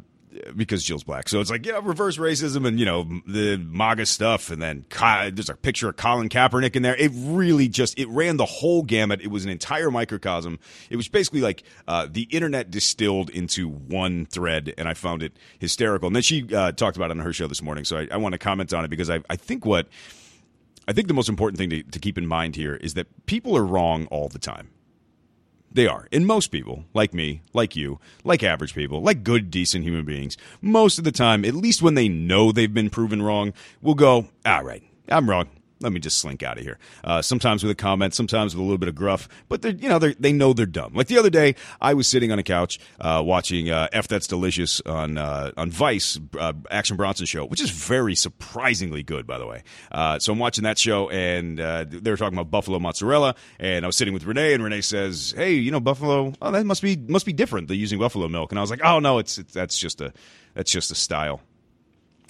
because 0.55 0.85
Jill's 0.85 1.05
black. 1.05 1.29
So 1.29 1.41
it's 1.41 1.51
like, 1.51 1.65
yeah, 1.67 1.81
reverse 1.83 2.19
racism 2.19 2.67
and, 2.67 2.79
you 2.79 2.87
know, 2.87 3.05
the 3.27 3.57
MAGA 3.57 4.07
stuff. 4.07 4.51
And 4.51 4.61
then 4.61 4.85
there's 5.33 5.49
a 5.49 5.57
picture 5.57 5.89
of 5.89 5.97
Colin 5.97 6.29
Kaepernick 6.29 6.77
in 6.77 6.83
there. 6.83 6.97
It 6.97 7.13
really 7.15 7.69
just, 7.69 7.99
it 7.99 8.09
ran 8.09 8.37
the 8.37 8.45
whole 8.45 8.83
gamut. 8.83 9.21
It 9.21 9.29
was 9.29 9.45
an 9.45 9.51
entire 9.51 9.91
microcosm. 9.91 10.59
It 10.91 10.97
was 10.97 11.09
basically 11.09 11.41
like 11.41 11.63
uh, 11.89 12.07
the 12.11 12.23
internet 12.25 12.71
distilled 12.71 13.31
into 13.31 13.69
one 13.69 14.27
thread. 14.27 14.75
And 14.79 14.89
I 14.89 14.95
found 14.95 15.23
it 15.23 15.33
hysterical. 15.59 16.07
And 16.07 16.17
then 16.17 16.23
she 16.23 16.53
uh, 16.55 16.73
talked 16.73 16.97
about 16.97 17.11
it 17.11 17.19
on 17.19 17.21
her 17.21 17.33
show 17.33 17.47
this 17.47 17.63
morning. 17.63 17.85
So 17.85 17.99
I, 17.99 18.09
I 18.13 18.17
want 18.17 18.33
to 18.33 18.39
comment 18.39 18.73
on 18.73 18.85
it 18.85 18.89
because 18.89 19.11
I, 19.11 19.21
I 19.31 19.37
think 19.37 19.65
what, 19.65 19.89
I 20.89 20.93
think 20.93 21.09
the 21.09 21.15
most 21.15 21.29
important 21.29 21.59
thing 21.59 21.71
to, 21.71 21.83
to 21.83 21.99
keep 21.99 22.19
in 22.19 22.27
mind 22.27 22.57
here 22.57 22.75
is 22.75 22.95
that 22.95 23.27
people 23.27 23.57
are 23.57 23.65
wrong 23.65 24.07
all 24.07 24.29
the 24.29 24.39
time. 24.39 24.71
They 25.77 25.87
are. 25.87 26.09
And 26.11 26.27
most 26.27 26.47
people, 26.47 26.87
like 26.95 27.13
me, 27.13 27.43
like 27.53 27.77
you, 27.77 28.01
like 28.25 28.43
average 28.43 28.75
people, 28.75 29.03
like 29.03 29.23
good, 29.23 29.51
decent 29.51 29.85
human 29.85 30.07
beings, 30.07 30.39
most 30.63 30.97
of 30.97 31.05
the 31.05 31.13
time, 31.13 31.45
at 31.45 31.55
least 31.55 31.83
when 31.83 31.93
they 31.93 32.09
know 32.09 32.51
they've 32.51 32.73
been 32.73 32.89
proven 32.89 33.21
wrong, 33.21 33.53
will 33.83 33.95
go, 33.95 34.27
all 34.47 34.65
right, 34.65 34.83
I'm 35.07 35.29
wrong 35.29 35.51
let 35.81 35.93
me 35.93 36.01
just 36.01 36.19
slink 36.19 36.43
out 36.43 36.57
of 36.57 36.65
here. 36.65 36.79
Uh, 37.05 37.21
sometimes 37.21 37.63
with 37.63 37.71
a 37.71 37.75
comment, 37.75 38.15
sometimes 38.15 38.55
with 38.55 38.61
a 38.61 38.65
little 38.65 38.79
bit 38.79 38.89
of 38.89 38.95
gruff, 38.95 39.29
but 39.49 39.63
they 39.63 39.71
you 39.71 39.89
know 39.89 39.99
they 39.99 40.33
know 40.33 40.53
they're 40.53 40.67
dumb. 40.67 40.95
Like 40.95 41.09
the 41.09 41.19
other 41.19 41.31
day, 41.31 41.55
I 41.81 41.95
was 41.95 42.07
sitting 42.07 42.33
on 42.33 42.39
a 42.39 42.43
couch 42.43 42.79
uh, 43.01 43.23
watching 43.25 43.71
uh, 43.71 43.89
"F 43.93 44.09
That's 44.09 44.27
Delicious" 44.27 44.81
on 44.87 45.19
uh, 45.19 45.53
on 45.57 45.71
Vice, 45.71 46.19
uh, 46.39 46.55
Action 46.71 46.97
Bronson 46.97 47.27
show, 47.27 47.45
which 47.45 47.61
is 47.61 47.71
very 47.71 48.15
surprisingly 48.15 49.03
good, 49.03 49.27
by 49.27 49.39
the 49.39 49.47
way. 49.47 49.63
Uh, 49.93 50.19
so 50.19 50.33
I'm 50.33 50.39
watching 50.39 50.65
that 50.65 50.79
show, 50.79 51.11
and 51.11 51.59
they 51.59 52.11
were 52.11 52.17
talking 52.17 52.39
about 52.39 52.51
buffalo 52.51 52.79
mozzarella, 52.79 53.35
and 53.59 53.85
I 53.85 53.89
was 53.89 53.97
sitting 53.97 54.15
with 54.15 54.25
Renee, 54.25 54.55
and 54.55 54.65
Renee 54.65 54.81
says, 54.81 55.35
"Hey, 55.37 55.55
you 55.55 55.71
know 55.71 55.81
buffalo? 55.81 56.33
Oh, 56.41 56.51
that 56.51 56.65
must 56.65 56.83
be 56.83 56.97
must 56.97 57.27
be 57.27 57.33
different. 57.33 57.69
They're 57.69 57.77
using 57.77 57.99
buffalo 57.99 58.29
milk." 58.29 58.51
And 58.53 58.59
I 58.59 58.63
was 58.63 58.71
like, 58.71 58.81
"Oh 58.83 58.99
no, 58.99 59.19
it's, 59.19 59.39
it's 59.39 59.53
that's 59.53 59.79
just 59.79 60.01
a 60.01 60.13
that's 60.55 60.71
just 60.71 60.91
a 60.91 60.95
style." 60.95 61.43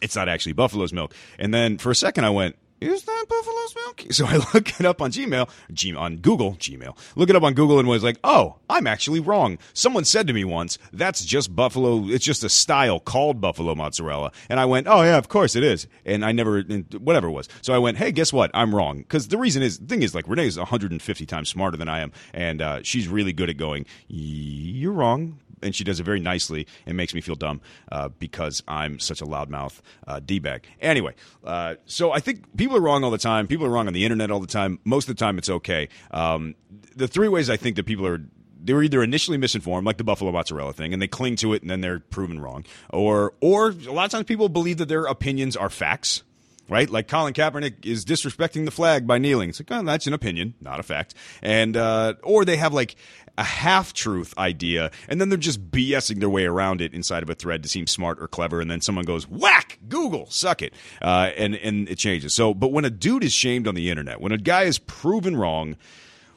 It's 0.02 0.14
not 0.14 0.28
actually 0.28 0.52
buffalo's 0.52 0.92
milk. 0.92 1.14
And 1.38 1.54
then 1.54 1.78
for 1.78 1.90
a 1.90 1.94
second, 1.94 2.24
I 2.26 2.30
went, 2.30 2.56
is 2.80 3.02
that 3.04 3.24
buffalo's 3.28 3.74
milk? 3.86 4.12
So 4.12 4.26
I 4.26 4.36
look 4.54 4.80
it 4.80 4.86
up 4.86 5.00
on 5.00 5.10
Gmail, 5.10 5.48
G- 5.72 5.94
on 5.94 6.16
Google, 6.18 6.52
Gmail. 6.54 6.96
Look 7.14 7.30
it 7.30 7.36
up 7.36 7.42
on 7.42 7.54
Google 7.54 7.78
and 7.78 7.88
was 7.88 8.02
like, 8.02 8.18
oh, 8.24 8.56
I'm 8.68 8.86
actually 8.86 9.20
wrong. 9.20 9.58
Someone 9.72 10.04
said 10.04 10.26
to 10.26 10.32
me 10.32 10.44
once, 10.44 10.78
that's 10.92 11.24
just 11.24 11.54
buffalo. 11.54 12.06
It's 12.06 12.24
just 12.24 12.44
a 12.44 12.48
style 12.48 13.00
called 13.00 13.40
buffalo 13.40 13.74
mozzarella. 13.74 14.32
And 14.48 14.60
I 14.60 14.64
went, 14.64 14.86
oh 14.88 15.02
yeah, 15.02 15.16
of 15.18 15.28
course 15.28 15.56
it 15.56 15.64
is. 15.64 15.86
And 16.04 16.24
I 16.24 16.32
never, 16.32 16.62
whatever 16.98 17.28
it 17.28 17.32
was. 17.32 17.48
So 17.62 17.72
I 17.74 17.78
went, 17.78 17.98
hey, 17.98 18.12
guess 18.12 18.32
what? 18.32 18.50
I'm 18.54 18.74
wrong. 18.74 18.98
Because 18.98 19.28
the 19.28 19.38
reason 19.38 19.62
is, 19.62 19.78
the 19.78 19.86
thing 19.86 20.02
is, 20.02 20.14
like 20.14 20.28
Renee 20.28 20.46
is 20.46 20.58
150 20.58 21.26
times 21.26 21.48
smarter 21.48 21.76
than 21.76 21.88
I 21.88 22.00
am, 22.00 22.12
and 22.32 22.60
uh, 22.60 22.82
she's 22.82 23.08
really 23.08 23.32
good 23.32 23.50
at 23.50 23.56
going, 23.56 23.86
you're 24.08 24.92
wrong 24.92 25.38
and 25.62 25.74
she 25.74 25.84
does 25.84 26.00
it 26.00 26.02
very 26.04 26.20
nicely 26.20 26.66
and 26.86 26.96
makes 26.96 27.14
me 27.14 27.20
feel 27.20 27.34
dumb 27.34 27.60
uh, 27.90 28.08
because 28.18 28.62
I'm 28.68 28.98
such 28.98 29.20
a 29.20 29.24
loudmouth 29.24 29.80
uh, 30.06 30.20
d 30.20 30.38
bag. 30.38 30.66
Anyway, 30.80 31.14
uh, 31.44 31.76
so 31.86 32.12
I 32.12 32.20
think 32.20 32.56
people 32.56 32.76
are 32.76 32.80
wrong 32.80 33.04
all 33.04 33.10
the 33.10 33.18
time. 33.18 33.46
People 33.46 33.66
are 33.66 33.70
wrong 33.70 33.86
on 33.86 33.92
the 33.92 34.04
internet 34.04 34.30
all 34.30 34.40
the 34.40 34.46
time. 34.46 34.78
Most 34.84 35.08
of 35.08 35.16
the 35.16 35.20
time, 35.20 35.38
it's 35.38 35.50
okay. 35.50 35.88
Um, 36.10 36.54
the 36.94 37.08
three 37.08 37.28
ways 37.28 37.50
I 37.50 37.56
think 37.56 37.76
that 37.76 37.86
people 37.86 38.06
are 38.06 38.20
they 38.66 38.72
were 38.72 38.82
either 38.82 39.02
initially 39.02 39.38
misinformed, 39.38 39.86
like 39.86 39.96
the 39.96 40.04
buffalo 40.04 40.32
mozzarella 40.32 40.72
thing, 40.72 40.92
and 40.92 41.00
they 41.00 41.06
cling 41.06 41.36
to 41.36 41.54
it, 41.54 41.62
and 41.62 41.70
then 41.70 41.80
they're 41.82 42.00
proven 42.00 42.40
wrong, 42.40 42.64
or 42.90 43.34
or 43.40 43.68
a 43.68 43.92
lot 43.92 44.06
of 44.06 44.10
times 44.10 44.24
people 44.24 44.48
believe 44.48 44.78
that 44.78 44.88
their 44.88 45.04
opinions 45.04 45.56
are 45.56 45.70
facts. 45.70 46.22
Right, 46.68 46.90
like 46.90 47.06
Colin 47.06 47.32
Kaepernick 47.32 47.86
is 47.86 48.04
disrespecting 48.04 48.64
the 48.64 48.72
flag 48.72 49.06
by 49.06 49.18
kneeling. 49.18 49.50
It's 49.50 49.60
like, 49.60 49.70
oh, 49.70 49.84
that's 49.84 50.08
an 50.08 50.12
opinion, 50.12 50.54
not 50.60 50.80
a 50.80 50.82
fact. 50.82 51.14
And 51.40 51.76
uh, 51.76 52.14
or 52.24 52.44
they 52.44 52.56
have 52.56 52.74
like 52.74 52.96
a 53.38 53.44
half 53.44 53.92
truth 53.92 54.34
idea, 54.36 54.90
and 55.08 55.20
then 55.20 55.28
they're 55.28 55.38
just 55.38 55.70
BSing 55.70 56.20
their 56.20 56.28
way 56.28 56.44
around 56.44 56.80
it 56.80 56.94
inside 56.94 57.22
of 57.22 57.30
a 57.30 57.34
thread 57.34 57.62
to 57.62 57.68
seem 57.68 57.86
smart 57.86 58.20
or 58.20 58.26
clever, 58.26 58.60
and 58.60 58.70
then 58.70 58.80
someone 58.80 59.04
goes, 59.04 59.28
whack, 59.28 59.78
Google, 59.88 60.26
suck 60.30 60.62
it, 60.62 60.74
uh, 61.02 61.30
and 61.36 61.54
and 61.54 61.88
it 61.88 61.98
changes. 61.98 62.34
So, 62.34 62.54
but 62.54 62.72
when 62.72 62.84
a 62.84 62.90
dude 62.90 63.22
is 63.22 63.32
shamed 63.32 63.68
on 63.68 63.74
the 63.74 63.90
internet, 63.90 64.20
when 64.20 64.32
a 64.32 64.38
guy 64.38 64.62
is 64.62 64.78
proven 64.78 65.36
wrong 65.36 65.76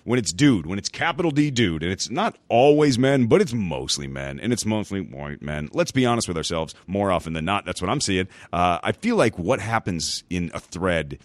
when 0.10 0.18
it's 0.18 0.34
dude, 0.34 0.66
when 0.66 0.80
it's 0.80 0.90
capital 0.90 1.30
D 1.30 1.52
dude, 1.52 1.84
and 1.84 1.92
it's 1.92 2.10
not 2.10 2.36
always 2.48 2.98
men, 2.98 3.28
but 3.28 3.42
it's 3.42 3.54
mostly 3.54 4.08
men, 4.08 4.40
and 4.40 4.52
it's 4.52 4.66
mostly 4.66 5.02
white 5.02 5.40
men. 5.40 5.70
Let's 5.72 5.92
be 5.92 6.04
honest 6.04 6.28
with 6.28 6.36
ourselves. 6.36 6.74
More 6.88 7.12
often 7.12 7.34
than 7.34 7.46
not, 7.46 7.64
that's 7.64 7.80
what 7.80 7.92
I'm 7.92 8.02
seeing. 8.02 8.28
Uh, 8.52 8.80
I 8.82 8.92
feel 8.94 9.18
like 9.18 9.38
what 9.38 9.60
happens 9.60 10.24
in 10.32 10.50
a 10.56 10.60
thread 10.60 11.20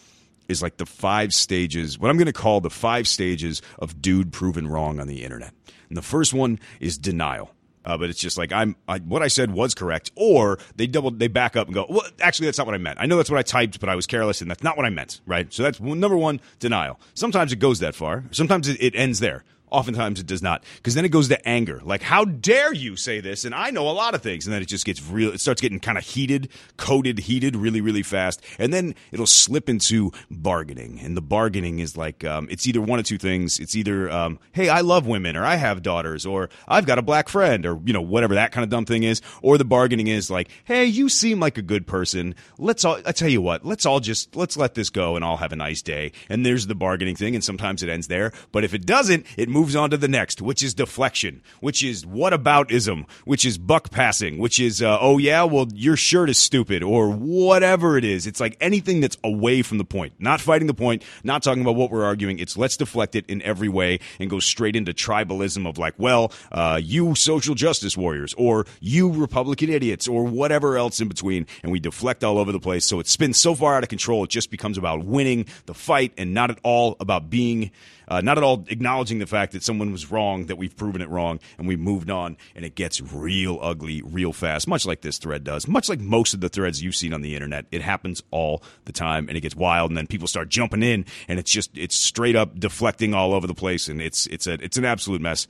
is 0.49 0.61
like 0.61 0.77
the 0.77 0.85
five 0.85 1.33
stages, 1.33 1.99
what 1.99 2.11
I'm 2.11 2.19
going 2.19 2.27
to 2.27 2.33
call 2.35 2.61
the 2.61 2.69
five 2.69 3.09
stages 3.09 3.63
of 3.79 4.03
dude 4.03 4.35
proven 4.35 4.69
wrong 4.69 5.01
on 5.01 5.07
the 5.07 5.25
internet. 5.25 5.55
And 5.89 5.97
the 5.97 6.03
first 6.03 6.35
one 6.35 6.61
is 6.79 6.99
denial. 6.99 7.54
Uh, 7.85 7.99
but 7.99 8.11
it's 8.11 8.21
just 8.21 8.39
like 8.39 8.53
I'm 8.53 8.77
I, 8.89 8.99
what 8.99 9.23
I 9.23 9.29
said 9.29 9.53
was 9.53 9.75
correct, 9.75 10.11
or 10.15 10.59
they 10.77 10.87
double 10.87 11.11
they 11.11 11.29
back 11.29 11.57
up 11.57 11.67
and 11.67 11.75
go, 11.75 11.87
well, 11.89 12.07
actually 12.21 12.47
that's 12.47 12.59
not 12.59 12.67
what 12.67 12.75
I 12.75 12.79
meant. 12.79 12.99
I 13.01 13.07
know 13.07 13.17
that's 13.17 13.31
what 13.31 13.39
I 13.39 13.43
typed, 13.43 13.81
but 13.81 13.89
I 13.89 13.95
was 13.95 14.07
careless, 14.07 14.41
and 14.41 14.51
that's 14.51 14.63
not 14.63 14.77
what 14.77 14.87
I 14.87 14.91
meant. 14.91 15.21
Right? 15.27 15.53
So 15.53 15.63
that's 15.63 15.81
number 15.81 16.17
one, 16.17 16.41
denial. 16.59 16.99
Sometimes 17.15 17.53
it 17.53 17.57
goes 17.57 17.81
that 17.81 17.95
far. 17.95 18.25
Sometimes 18.31 18.69
it, 18.69 18.77
it 18.81 18.95
ends 18.95 19.21
there. 19.21 19.45
Oftentimes 19.71 20.21
it 20.21 20.27
does 20.27 20.43
not, 20.43 20.63
because 20.77 20.95
then 20.95 21.05
it 21.05 21.09
goes 21.09 21.29
to 21.29 21.49
anger. 21.49 21.81
Like, 21.83 22.03
how 22.03 22.25
dare 22.25 22.73
you 22.73 22.97
say 22.97 23.21
this? 23.21 23.45
And 23.45 23.55
I 23.55 23.71
know 23.71 23.89
a 23.89 23.93
lot 23.93 24.15
of 24.15 24.23
things, 24.23 24.47
and 24.47 24.55
then 24.55 24.63
it 24.63 24.69
just 24.69 24.85
gets 24.85 25.05
real. 25.05 25.33
It 25.33 25.41
starts 25.41 25.61
getting 25.61 25.81
kind 25.81 25.99
of 25.99 26.05
heated, 26.05 26.49
coated, 26.77 27.19
heated, 27.21 27.57
really, 27.57 27.81
really 27.81 28.03
fast, 28.03 28.41
and 28.59 28.73
then 28.73 28.95
it'll 29.11 29.27
slip 29.27 29.69
into 29.69 30.13
bargaining. 30.31 31.01
And 31.01 31.17
the 31.17 31.23
bargaining 31.23 31.81
is 31.81 31.97
like 31.97 32.25
um, 32.25 32.47
it's 32.51 32.67
either 32.67 32.81
one 32.81 32.99
of 32.99 33.05
two 33.05 33.19
things. 33.19 33.59
It's 33.59 33.75
either, 33.75 34.11
um, 34.11 34.39
hey, 34.53 34.69
I 34.69 34.83
love 34.83 35.07
women, 35.07 35.37
or 35.37 35.45
I 35.45 35.57
have 35.57 35.83
daughters, 35.83 36.25
or 36.25 36.51
I've 36.69 36.87
got 36.87 36.99
a 36.99 37.03
black 37.03 37.29
friend, 37.29 37.67
or 37.67 37.81
you 37.85 37.93
know 37.93 38.03
whatever 38.03 38.35
that 38.35 38.53
kind 38.53 38.63
of 38.63 38.71
dumb 38.71 38.85
thing 38.85 39.03
is. 39.03 39.23
Or 39.43 39.59
the 39.59 39.65
bargaining 39.65 40.07
is 40.07 40.31
like, 40.31 40.49
hey, 40.65 40.85
you 40.85 41.09
seem 41.09 41.41
like 41.41 41.59
a 41.59 41.63
good 41.63 41.87
person. 41.87 42.35
Let's 42.59 42.85
all. 42.85 43.01
I 43.05 43.13
tell 43.13 43.29
you 43.29 43.41
what. 43.41 43.65
Let's 43.65 43.87
all 43.87 44.01
just 44.01 44.37
let's 44.37 44.57
let 44.57 44.75
this 44.75 44.91
go, 44.91 45.17
and 45.17 45.25
I'll 45.25 45.39
have 45.39 45.53
a 45.53 45.57
nice 45.57 45.83
day. 45.83 46.13
And 46.29 46.45
there's 46.45 46.67
the 46.67 46.75
bargaining 46.75 47.17
thing, 47.17 47.35
and 47.35 47.43
sometimes 47.43 47.83
it 47.83 47.89
ends 47.89 48.07
there. 48.09 48.33
But 48.53 48.65
if 48.65 48.75
it 48.75 48.87
doesn't, 48.87 49.27
it 49.37 49.49
moves 49.55 49.77
on 49.77 49.89
to 49.91 49.97
the 49.97 50.09
next, 50.09 50.43
which 50.43 50.63
is 50.63 50.75
deflection, 50.75 51.41
which 51.61 51.83
is 51.85 52.05
whataboutism, 52.05 53.09
which 53.25 53.47
is 53.47 53.57
buck 53.57 53.91
passing, 53.91 54.37
which 54.39 54.59
is 54.59 54.83
uh, 54.83 54.99
oh 55.01 55.17
yeah, 55.17 55.45
well 55.45 55.69
your 55.73 55.97
shirt 55.97 56.29
is 56.29 56.37
stupid 56.37 56.83
or 56.83 57.09
whatever 57.09 57.97
it 57.97 58.05
is. 58.05 58.27
It's 58.27 58.41
like 58.41 58.57
anything 58.61 59.01
that's 59.01 59.17
away 59.23 59.63
from 59.63 59.79
the 59.79 59.85
point, 59.85 60.15
not 60.19 60.41
fighting 60.41 60.67
the 60.67 60.75
point, 60.75 61.05
not 61.23 61.43
talking 61.43 61.63
about 61.63 61.77
what 61.77 61.91
we're 61.91 62.05
arguing. 62.05 62.41
It's 62.41 62.59
let's 62.59 62.77
deflect 62.77 63.15
it 63.15 63.25
in 63.29 63.41
every 63.43 63.69
way 63.69 64.01
and 64.19 64.29
go 64.29 64.41
straight 64.41 64.75
into 64.75 64.93
tribalism 64.93 65.69
of 65.69 65.79
like, 65.79 65.95
well, 65.99 66.33
uh, 66.51 66.81
you 66.83 67.15
social 67.15 67.55
justice 67.55 67.97
warriors 67.97 68.35
or 68.37 68.67
you 68.81 69.13
Republican 69.13 69.71
idiots 69.71 70.09
or 70.09 70.25
whatever 70.25 70.77
else 70.77 71.01
in 71.01 71.07
between, 71.07 71.47
and 71.63 71.71
we 71.71 71.79
deflect 71.79 72.25
all 72.25 72.39
over 72.39 72.51
the 72.51 72.61
place. 72.61 72.85
So 72.85 72.99
it 72.99 73.07
spins 73.07 73.39
so 73.39 73.55
far 73.55 73.77
out 73.77 73.85
of 73.85 73.89
control, 73.89 74.25
it 74.25 74.31
just 74.31 74.51
becomes 74.51 74.77
about 74.77 75.05
winning 75.05 75.47
the 75.67 75.75
fight 75.75 76.13
and 76.19 76.35
not 76.35 76.51
at 76.51 76.59
all 76.65 76.97
about 76.99 77.31
being 77.31 77.71
uh, 78.09 78.21
not 78.21 78.39
at 78.39 78.45
all 78.45 78.65
acknowledging 78.69 79.19
the 79.19 79.27
fact 79.27 79.53
that 79.53 79.63
someone 79.63 79.93
was 79.93 80.11
wrong, 80.11 80.47
that 80.47 80.57
we've 80.57 80.77
proven 80.77 81.01
it 81.01 81.09
wrong, 81.09 81.41
and 81.59 81.67
we've 81.67 81.81
moved 81.81 82.11
on, 82.11 82.37
and 82.55 82.65
it 82.65 82.75
gets 82.75 83.01
real 83.01 83.59
ugly 83.63 84.03
real 84.03 84.33
fast, 84.33 84.69
much 84.69 84.87
like 84.87 85.01
this 85.01 85.19
thread 85.19 85.45
does, 85.45 85.67
much 85.69 85.89
like 85.89 86.01
most 86.01 86.35
of 86.35 86.41
the 86.41 86.49
threads 86.49 86.83
you've 86.83 86.97
seen 86.97 87.13
on 87.13 87.23
the 87.23 87.35
internet. 87.35 87.67
It 87.71 87.83
happens 87.83 88.23
all 88.31 88.63
the 88.85 88.93
time, 88.93 89.29
and 89.29 89.37
it 89.37 89.41
gets 89.41 89.57
wild, 89.57 89.91
and 89.91 89.97
then 89.99 90.07
people 90.07 90.29
start 90.29 90.49
jumping 90.49 90.83
in, 90.83 91.05
and 91.29 91.39
it's 91.39 91.51
just 91.51 91.77
it's 91.77 91.97
straight 91.97 92.37
up 92.37 92.59
deflecting 92.59 93.15
all 93.15 93.33
over 93.33 93.47
the 93.47 93.55
place, 93.55 93.89
and 93.89 94.01
it's 94.01 94.27
it's 94.27 94.47
a 94.47 94.55
it's 94.55 94.77
an 94.77 94.85
absolute 94.85 95.21
mess. 95.21 95.47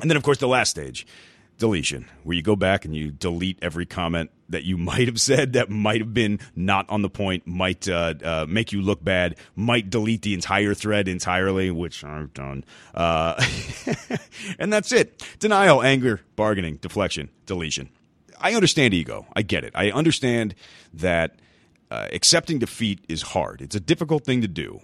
And 0.00 0.10
then, 0.10 0.16
of 0.16 0.24
course, 0.24 0.38
the 0.38 0.48
last 0.48 0.70
stage 0.70 1.06
deletion, 1.64 2.06
where 2.24 2.36
you 2.36 2.42
go 2.42 2.56
back 2.56 2.84
and 2.84 2.94
you 2.94 3.10
delete 3.10 3.58
every 3.62 3.86
comment 3.86 4.30
that 4.50 4.64
you 4.64 4.76
might 4.90 5.06
have 5.06 5.18
said 5.18 5.54
that 5.54 5.70
might 5.70 5.98
have 5.98 6.12
been 6.12 6.38
not 6.54 6.84
on 6.90 7.00
the 7.00 7.08
point, 7.08 7.46
might 7.46 7.88
uh, 7.88 8.12
uh, 8.22 8.44
make 8.46 8.70
you 8.70 8.82
look 8.82 9.02
bad, 9.02 9.36
might 9.56 9.88
delete 9.88 10.20
the 10.20 10.34
entire 10.34 10.74
thread 10.74 11.08
entirely, 11.08 11.70
which 11.70 12.04
I've 12.04 12.34
done. 12.34 12.66
Uh, 12.92 13.42
and 14.58 14.70
that's 14.70 14.92
it. 14.92 15.26
Denial, 15.38 15.82
anger, 15.82 16.20
bargaining, 16.36 16.76
deflection, 16.76 17.30
deletion. 17.46 17.88
I 18.38 18.52
understand 18.52 18.92
ego. 18.92 19.26
I 19.34 19.40
get 19.40 19.64
it. 19.64 19.72
I 19.74 19.90
understand 19.90 20.54
that 20.92 21.36
uh, 21.90 22.08
accepting 22.12 22.58
defeat 22.58 23.02
is 23.08 23.22
hard. 23.22 23.62
It's 23.62 23.74
a 23.74 23.80
difficult 23.80 24.24
thing 24.26 24.42
to 24.42 24.48
do 24.48 24.82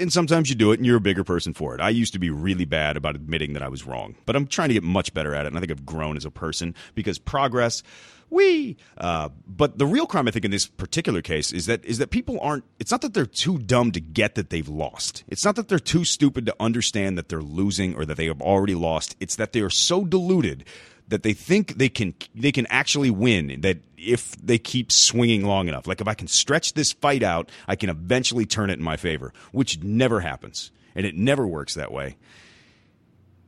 and 0.00 0.12
sometimes 0.12 0.48
you 0.48 0.54
do 0.54 0.72
it 0.72 0.78
and 0.78 0.86
you're 0.86 0.96
a 0.96 1.00
bigger 1.00 1.24
person 1.24 1.54
for 1.54 1.74
it. 1.74 1.80
I 1.80 1.90
used 1.90 2.12
to 2.14 2.18
be 2.18 2.30
really 2.30 2.64
bad 2.64 2.96
about 2.96 3.14
admitting 3.14 3.52
that 3.52 3.62
I 3.62 3.68
was 3.68 3.86
wrong, 3.86 4.16
but 4.26 4.36
I'm 4.36 4.46
trying 4.46 4.68
to 4.68 4.74
get 4.74 4.82
much 4.82 5.12
better 5.14 5.34
at 5.34 5.44
it. 5.44 5.48
And 5.48 5.56
I 5.56 5.60
think 5.60 5.70
I've 5.70 5.86
grown 5.86 6.16
as 6.16 6.24
a 6.24 6.30
person 6.30 6.74
because 6.94 7.18
progress, 7.18 7.82
we. 8.30 8.76
Uh, 8.96 9.28
but 9.46 9.78
the 9.78 9.86
real 9.86 10.06
crime, 10.06 10.28
I 10.28 10.30
think, 10.30 10.44
in 10.44 10.50
this 10.50 10.66
particular 10.66 11.20
case 11.20 11.52
is 11.52 11.66
that 11.66 11.84
is 11.84 11.98
that 11.98 12.10
people 12.10 12.38
aren't. 12.40 12.64
It's 12.78 12.90
not 12.90 13.02
that 13.02 13.14
they're 13.14 13.26
too 13.26 13.58
dumb 13.58 13.92
to 13.92 14.00
get 14.00 14.36
that 14.36 14.50
they've 14.50 14.68
lost. 14.68 15.24
It's 15.28 15.44
not 15.44 15.56
that 15.56 15.68
they're 15.68 15.78
too 15.78 16.04
stupid 16.04 16.46
to 16.46 16.56
understand 16.60 17.18
that 17.18 17.28
they're 17.28 17.42
losing 17.42 17.94
or 17.94 18.04
that 18.06 18.16
they 18.16 18.26
have 18.26 18.40
already 18.40 18.74
lost. 18.74 19.16
It's 19.20 19.36
that 19.36 19.52
they 19.52 19.60
are 19.60 19.70
so 19.70 20.04
deluded 20.04 20.64
that 21.10 21.22
they 21.22 21.32
think 21.32 21.76
they 21.76 21.88
can 21.88 22.14
they 22.34 22.52
can 22.52 22.66
actually 22.70 23.10
win 23.10 23.60
that 23.60 23.78
if 23.96 24.32
they 24.36 24.58
keep 24.58 24.90
swinging 24.90 25.44
long 25.44 25.68
enough. 25.68 25.86
Like 25.86 26.00
if 26.00 26.08
i 26.08 26.14
can 26.14 26.26
stretch 26.26 26.72
this 26.74 26.92
fight 26.92 27.22
out 27.22 27.50
i 27.68 27.76
can 27.76 27.90
eventually 27.90 28.46
turn 28.46 28.70
it 28.70 28.78
in 28.78 28.84
my 28.84 28.96
favor 28.96 29.32
which 29.52 29.82
never 29.82 30.20
happens. 30.20 30.72
And 30.94 31.06
it 31.06 31.14
never 31.14 31.46
works 31.46 31.74
that 31.74 31.92
way. 31.92 32.16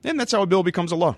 And 0.05 0.19
that's 0.19 0.31
how 0.31 0.43
a 0.43 0.47
bill 0.47 0.63
becomes 0.63 0.93
a 0.93 0.97
law 0.97 1.17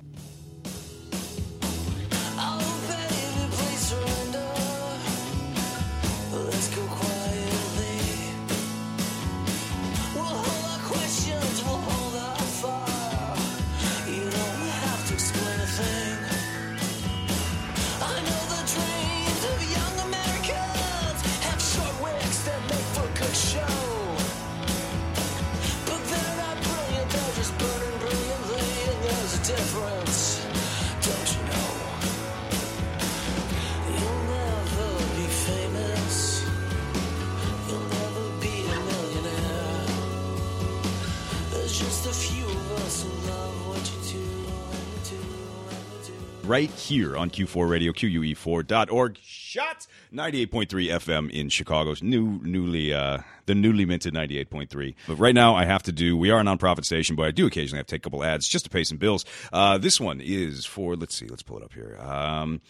right 46.45 46.71
here 46.71 47.17
on 47.17 47.31
Q4 47.31 47.69
Radio, 47.69 47.93
QUE4.org. 47.93 49.19
Shot 49.23 49.87
98.3 50.13 50.67
FM 50.69 51.31
in 51.31 51.49
Chicago's 51.49 52.03
new, 52.03 52.41
newly, 52.43 52.93
uh, 52.93 53.19
the 53.47 53.55
newly 53.55 53.85
minted 53.85 54.15
98.3. 54.15 54.95
But 55.07 55.17
right 55.17 55.35
now, 55.35 55.55
I 55.55 55.65
have 55.65 55.83
to 55.85 55.93
do, 55.93 56.17
we 56.17 56.31
are 56.31 56.41
a 56.41 56.43
nonprofit 56.43 56.85
station, 56.85 57.17
but 57.17 57.27
I 57.27 57.31
do 57.31 57.47
occasionally 57.47 57.79
have 57.79 57.87
to 57.87 57.95
take 57.95 58.03
a 58.03 58.05
couple 58.05 58.23
ads 58.23 58.47
just 58.47 58.65
to 58.65 58.71
pay 58.71 58.85
some 58.85 58.99
bills. 58.99 59.25
Uh, 59.53 59.79
this 59.79 60.01
one 60.01 60.21
is 60.21 60.67
for, 60.67 60.97
let's 60.97 61.15
see, 61.15 61.27
let's 61.27 61.43
pull 61.43 61.59
it 61.59 61.65
up 61.65 61.73
here. 61.73 61.99
Um, 62.01 62.61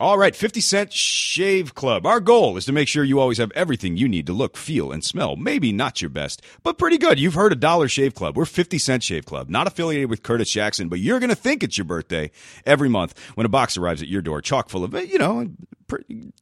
all 0.00 0.16
right, 0.16 0.36
50 0.36 0.60
Cent 0.60 0.92
Shave 0.92 1.74
Club. 1.74 2.06
Our 2.06 2.20
goal 2.20 2.56
is 2.56 2.64
to 2.66 2.72
make 2.72 2.86
sure 2.86 3.02
you 3.02 3.18
always 3.18 3.38
have 3.38 3.50
everything 3.56 3.96
you 3.96 4.08
need 4.08 4.26
to 4.26 4.32
look, 4.32 4.56
feel, 4.56 4.92
and 4.92 5.02
smell. 5.02 5.34
Maybe 5.34 5.72
not 5.72 6.00
your 6.00 6.08
best, 6.08 6.40
but 6.62 6.78
pretty 6.78 6.98
good. 6.98 7.18
You've 7.18 7.34
heard 7.34 7.52
of 7.52 7.58
Dollar 7.58 7.88
Shave 7.88 8.14
Club. 8.14 8.36
We're 8.36 8.44
50 8.44 8.78
Cent 8.78 9.02
Shave 9.02 9.26
Club, 9.26 9.48
not 9.48 9.66
affiliated 9.66 10.08
with 10.08 10.22
Curtis 10.22 10.50
Jackson, 10.50 10.88
but 10.88 11.00
you're 11.00 11.18
going 11.18 11.30
to 11.30 11.34
think 11.34 11.64
it's 11.64 11.76
your 11.76 11.84
birthday 11.84 12.30
every 12.64 12.88
month 12.88 13.18
when 13.34 13.44
a 13.44 13.48
box 13.48 13.76
arrives 13.76 14.00
at 14.00 14.06
your 14.06 14.22
door, 14.22 14.40
chock 14.40 14.68
full 14.68 14.84
of, 14.84 14.94
you 14.94 15.18
know, 15.18 15.50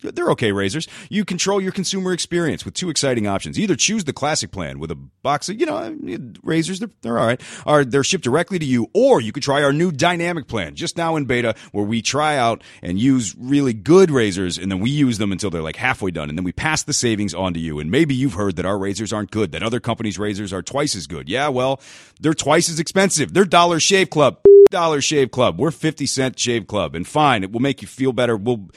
they're 0.03 0.31
okay 0.31 0.53
razors. 0.53 0.89
You 1.09 1.25
control 1.25 1.61
your 1.61 1.73
consumer 1.73 2.13
experience 2.13 2.65
with 2.65 2.75
two 2.75 2.91
exciting 2.91 3.27
options. 3.27 3.59
Either 3.59 3.77
choose 3.77 4.05
the 4.05 4.13
classic 4.13 4.51
plan 4.51 4.79
with 4.79 4.91
a 4.91 4.95
box 4.95 5.49
of, 5.49 5.61
you 5.61 5.67
know, 5.67 5.97
razors, 6.43 6.81
they're, 6.81 6.91
they're 7.03 7.19
all 7.19 7.27
right. 7.27 7.41
Are 7.65 7.85
they're 7.85 8.05
shipped 8.05 8.25
directly 8.25 8.59
to 8.59 8.67
you, 8.67 8.89
or 8.95 9.21
you 9.21 9.33
could 9.33 9.43
try 9.43 9.63
our 9.63 9.73
new 9.73 9.93
dynamic 9.93 10.47
plan 10.47 10.75
just 10.75 10.97
now 10.97 11.17
in 11.17 11.25
beta 11.25 11.55
where 11.73 11.85
we 11.85 12.03
try 12.03 12.37
out 12.37 12.63
and 12.83 12.99
use 12.99 13.35
really 13.39 13.73
good 13.73 14.11
razors 14.11 14.59
and 14.59 14.71
then 14.71 14.81
we 14.81 14.91
use 14.91 15.19
them 15.19 15.33
until 15.33 15.51
they're 15.51 15.63
like 15.63 15.77
halfway 15.77 16.11
done 16.11 16.29
and 16.29 16.39
then 16.39 16.45
we 16.45 16.53
pass 16.53 16.83
the 16.83 16.93
savings 16.93 17.35
on 17.35 17.55
to 17.55 17.61
you. 17.61 17.79
And 17.79 17.91
maybe 17.91 18.15
you've 18.15 18.35
heard 18.35 18.57
that 18.57 18.67
our 18.67 18.79
razors 18.79 19.13
aren't 19.13 19.31
good, 19.31 19.53
that 19.53 19.63
other 19.63 19.81
companies' 19.81 20.19
razors 20.19 20.53
are 20.53 20.63
twice 20.63 20.95
as 20.97 21.07
good. 21.07 21.29
Yeah, 21.29 21.49
well, 21.49 21.81
they're 22.21 22.35
twice 22.35 22.69
as 22.69 22.81
expensive. 22.81 23.33
They're 23.33 23.45
Dollar 23.45 23.81
Shave 23.81 24.11
Club. 24.11 24.39
Dollar 24.71 25.01
Shave 25.01 25.31
Club. 25.31 25.59
We're 25.59 25.71
50 25.71 26.07
cent 26.07 26.39
Shave 26.39 26.67
Club. 26.67 26.95
And 26.95 27.07
fine, 27.07 27.43
it 27.43 27.53
will 27.53 27.61
make 27.61 27.83
you 27.83 27.89
feel 27.89 28.13
better. 28.13 28.37
We'll, 28.37 28.69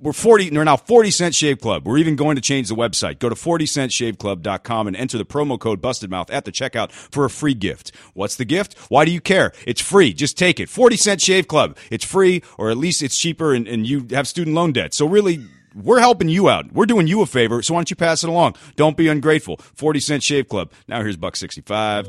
we're 0.00 0.11
40, 0.12 0.50
we're 0.50 0.64
now 0.64 0.76
40 0.76 1.10
cent 1.10 1.34
Shave 1.34 1.60
Club. 1.60 1.86
We're 1.86 1.98
even 1.98 2.16
going 2.16 2.36
to 2.36 2.42
change 2.42 2.68
the 2.68 2.74
website. 2.74 3.18
Go 3.18 3.28
to 3.28 3.34
40centshaveclub.com 3.34 4.86
and 4.86 4.96
enter 4.96 5.18
the 5.18 5.24
promo 5.24 5.58
code 5.58 5.80
BustedMouth 5.80 6.32
at 6.32 6.44
the 6.44 6.52
checkout 6.52 6.92
for 6.92 7.24
a 7.24 7.30
free 7.30 7.54
gift. 7.54 7.92
What's 8.14 8.36
the 8.36 8.44
gift? 8.44 8.78
Why 8.88 9.04
do 9.04 9.10
you 9.10 9.20
care? 9.20 9.52
It's 9.66 9.80
free. 9.80 10.12
Just 10.12 10.38
take 10.38 10.60
it. 10.60 10.68
40 10.68 10.96
cent 10.96 11.20
Shave 11.20 11.48
Club. 11.48 11.76
It's 11.90 12.04
free, 12.04 12.42
or 12.58 12.70
at 12.70 12.76
least 12.76 13.02
it's 13.02 13.18
cheaper 13.18 13.54
and, 13.54 13.66
and 13.66 13.86
you 13.86 14.06
have 14.10 14.28
student 14.28 14.54
loan 14.54 14.72
debt. 14.72 14.94
So 14.94 15.06
really, 15.06 15.44
we're 15.74 16.00
helping 16.00 16.28
you 16.28 16.48
out. 16.48 16.72
We're 16.72 16.86
doing 16.86 17.06
you 17.06 17.22
a 17.22 17.26
favor. 17.26 17.62
So 17.62 17.74
why 17.74 17.78
don't 17.78 17.90
you 17.90 17.96
pass 17.96 18.22
it 18.22 18.28
along? 18.28 18.56
Don't 18.76 18.96
be 18.96 19.08
ungrateful. 19.08 19.56
40 19.74 20.00
cent 20.00 20.22
Shave 20.22 20.48
Club. 20.48 20.70
Now 20.88 21.00
here's 21.02 21.16
Buck 21.16 21.36
65. 21.36 22.06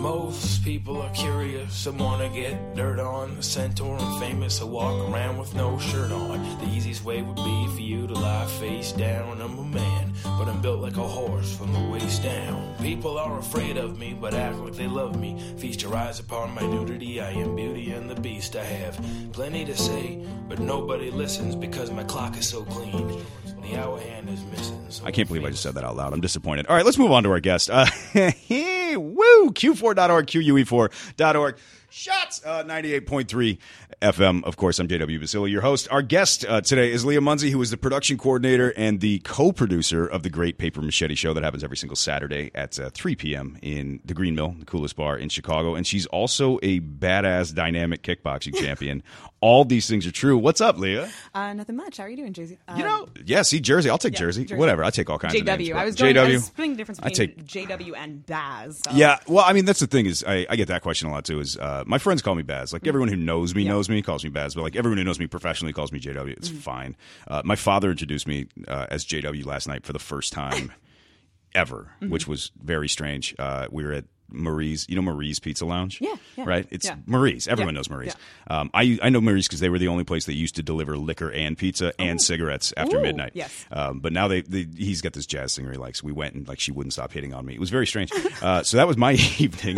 Most 0.00 0.64
people 0.64 1.02
are 1.02 1.10
curious 1.10 1.84
and 1.84 2.00
wanna 2.00 2.30
get 2.30 2.74
dirt 2.74 2.98
on. 2.98 3.36
The 3.36 3.42
centaur 3.42 3.98
and 3.98 4.18
famous, 4.18 4.62
I 4.62 4.64
walk 4.64 5.10
around 5.10 5.36
with 5.36 5.54
no 5.54 5.78
shirt 5.78 6.10
on. 6.10 6.40
The 6.58 6.70
easiest 6.70 7.04
way 7.04 7.20
would 7.20 7.36
be 7.36 7.66
for 7.74 7.82
you 7.82 8.06
to 8.06 8.14
lie 8.14 8.46
face 8.46 8.92
down. 8.92 9.42
I'm 9.42 9.58
a 9.58 9.62
man, 9.62 10.14
but 10.22 10.48
I'm 10.48 10.62
built 10.62 10.80
like 10.80 10.96
a 10.96 11.06
horse 11.06 11.54
from 11.54 11.74
the 11.74 11.90
waist 11.90 12.22
down. 12.22 12.74
People 12.80 13.18
are 13.18 13.38
afraid 13.40 13.76
of 13.76 13.98
me, 13.98 14.16
but 14.18 14.32
act 14.32 14.56
like 14.56 14.72
they 14.72 14.86
love 14.86 15.20
me. 15.20 15.38
Feast 15.58 15.82
your 15.82 15.94
eyes 15.94 16.18
upon 16.18 16.54
my 16.54 16.62
nudity. 16.62 17.20
I 17.20 17.32
am 17.32 17.54
beauty 17.54 17.90
and 17.90 18.08
the 18.08 18.18
beast. 18.18 18.56
I 18.56 18.64
have 18.64 18.98
plenty 19.32 19.66
to 19.66 19.76
say, 19.76 20.24
but 20.48 20.60
nobody 20.60 21.10
listens 21.10 21.54
because 21.54 21.90
my 21.90 22.04
clock 22.04 22.38
is 22.38 22.48
so 22.48 22.64
clean. 22.64 23.22
The 23.70 23.78
hour 23.78 24.00
hand 24.00 24.28
is 24.28 24.42
missing. 24.46 24.84
so 24.88 25.04
I 25.04 25.12
can't 25.12 25.28
believe 25.28 25.44
I 25.44 25.50
just 25.50 25.62
said 25.62 25.74
that 25.74 25.84
out 25.84 25.94
loud. 25.96 26.12
I'm 26.12 26.20
disappointed. 26.20 26.66
All 26.66 26.74
right, 26.74 26.84
let's 26.84 26.98
move 26.98 27.12
on 27.12 27.22
to 27.22 27.30
our 27.30 27.40
guest. 27.40 27.70
Uh, 27.70 27.86
woo! 28.14 29.50
Q4.org, 29.52 30.26
QUE4.org. 30.26 31.56
Shots! 31.92 32.40
Uh, 32.44 32.62
98.3 32.64 33.58
FM. 34.00 34.44
Of 34.44 34.56
course, 34.56 34.78
I'm 34.78 34.86
JW 34.88 35.18
Basile, 35.20 35.48
your 35.48 35.60
host. 35.60 35.88
Our 35.90 36.02
guest 36.02 36.44
uh, 36.48 36.60
today 36.60 36.92
is 36.92 37.04
Leah 37.04 37.20
Munsey, 37.20 37.50
who 37.50 37.60
is 37.62 37.70
the 37.70 37.76
production 37.76 38.16
coordinator 38.16 38.72
and 38.76 39.00
the 39.00 39.18
co-producer 39.20 40.06
of 40.06 40.22
the 40.22 40.30
Great 40.30 40.58
Paper 40.58 40.82
Machete 40.82 41.16
Show 41.16 41.34
that 41.34 41.42
happens 41.42 41.64
every 41.64 41.76
single 41.76 41.96
Saturday 41.96 42.50
at 42.54 42.78
uh, 42.78 42.90
3 42.90 43.16
p.m. 43.16 43.58
in 43.62 44.00
the 44.04 44.14
Green 44.14 44.34
Mill, 44.36 44.54
the 44.58 44.66
coolest 44.66 44.94
bar 44.96 45.16
in 45.18 45.28
Chicago. 45.28 45.74
And 45.74 45.84
she's 45.86 46.06
also 46.06 46.58
a 46.62 46.78
badass 46.80 47.54
dynamic 47.54 48.02
kickboxing 48.02 48.54
champion. 48.60 49.02
All 49.42 49.64
these 49.64 49.88
things 49.88 50.06
are 50.06 50.10
true. 50.12 50.36
What's 50.36 50.60
up, 50.60 50.76
Leah? 50.78 51.10
Uh, 51.34 51.54
nothing 51.54 51.74
much. 51.74 51.96
How 51.96 52.04
are 52.04 52.10
you 52.10 52.16
doing, 52.18 52.34
Jay-Z? 52.34 52.58
Uh, 52.68 52.74
You 52.76 52.84
know, 52.84 53.08
yeah, 53.24 53.40
see, 53.40 53.58
Jersey. 53.58 53.88
I'll 53.88 53.96
take 53.96 54.12
yeah, 54.12 54.18
Jersey. 54.18 54.44
Jersey. 54.44 54.58
Whatever. 54.58 54.84
I 54.84 54.90
take 54.90 55.08
all 55.08 55.18
kinds 55.18 55.34
of 55.34 55.46
names. 55.46 55.68
JW. 55.70 55.74
I 55.74 55.84
was 55.86 55.94
going, 55.94 56.14
JW. 56.14 56.18
I 56.20 56.32
was 56.32 56.44
splitting 56.44 56.72
the 56.72 56.76
difference 56.76 57.00
I 57.02 57.08
between 57.08 57.28
take 57.36 57.46
JW 57.46 57.96
and 57.96 58.26
Baz. 58.26 58.82
so- 58.84 58.90
yeah, 58.94 59.18
well, 59.26 59.42
I 59.46 59.54
mean, 59.54 59.64
that's 59.64 59.80
the 59.80 59.86
thing 59.86 60.04
is, 60.04 60.22
I, 60.28 60.46
I 60.50 60.56
get 60.56 60.68
that 60.68 60.82
question 60.82 61.08
a 61.08 61.10
lot 61.12 61.24
too. 61.24 61.40
Is 61.40 61.56
uh, 61.56 61.84
my 61.86 61.96
friends 61.96 62.20
call 62.20 62.34
me 62.34 62.42
Baz? 62.42 62.74
Like 62.74 62.86
everyone 62.86 63.08
who 63.08 63.16
knows 63.16 63.54
me 63.54 63.62
Mm. 63.62 63.66
Yeah. 63.66 63.72
knows 63.72 63.88
me 63.88 64.02
calls 64.02 64.24
me 64.24 64.30
Baz, 64.30 64.54
but 64.54 64.62
like 64.62 64.76
everyone 64.76 64.98
who 64.98 65.04
knows 65.04 65.18
me 65.18 65.26
professionally 65.26 65.72
calls 65.72 65.90
me 65.90 66.00
JW. 66.00 66.32
It's 66.36 66.50
Mm. 66.50 66.58
fine. 66.58 66.96
Uh, 67.26 67.40
my 67.42 67.56
father 67.56 67.90
introduced 67.90 68.26
me 68.28 68.46
uh, 68.68 68.88
as 68.90 69.06
JW 69.06 69.46
last 69.46 69.66
night 69.68 69.86
for 69.86 69.94
the 69.94 69.98
first 69.98 70.34
time 70.34 70.70
ever, 71.54 71.92
Mm-hmm. 72.02 72.12
which 72.12 72.28
was 72.28 72.50
very 72.62 72.90
strange. 72.90 73.34
Uh, 73.38 73.68
we 73.70 73.84
were 73.84 73.92
at 73.92 74.04
Marie's, 74.32 74.86
you 74.88 74.96
know 74.96 75.02
Marie's 75.02 75.38
Pizza 75.38 75.64
Lounge, 75.66 76.00
Yeah, 76.00 76.14
yeah, 76.36 76.44
right. 76.44 76.66
It's 76.70 76.86
yeah. 76.86 76.96
Marie's. 77.06 77.48
Everyone 77.48 77.74
knows 77.74 77.88
Marie's. 77.90 78.14
Um, 78.48 78.70
I 78.74 78.98
I 79.02 79.08
know 79.10 79.20
Marie's 79.20 79.46
because 79.48 79.60
they 79.60 79.68
were 79.68 79.78
the 79.78 79.88
only 79.88 80.04
place 80.04 80.26
that 80.26 80.34
used 80.34 80.56
to 80.56 80.62
deliver 80.62 80.96
liquor 80.96 81.30
and 81.30 81.56
pizza 81.56 81.92
and 82.00 82.20
cigarettes 82.20 82.72
after 82.76 82.98
Ooh, 82.98 83.02
midnight. 83.02 83.32
yes. 83.34 83.66
Um, 83.70 84.00
but 84.00 84.12
now 84.12 84.28
they, 84.28 84.42
they 84.42 84.66
he's 84.76 85.00
got 85.00 85.12
this 85.12 85.26
jazz 85.26 85.52
singer 85.52 85.72
he 85.72 85.78
likes. 85.78 86.02
We 86.02 86.12
went 86.12 86.34
and 86.34 86.46
like 86.48 86.60
she 86.60 86.72
wouldn't 86.72 86.92
stop 86.92 87.12
hitting 87.12 87.34
on 87.34 87.44
me. 87.46 87.54
It 87.54 87.60
was 87.60 87.70
very 87.70 87.86
strange. 87.86 88.10
Uh, 88.40 88.62
so 88.62 88.78
that 88.78 88.86
was 88.86 88.96
my 88.96 89.12
evening. 89.38 89.76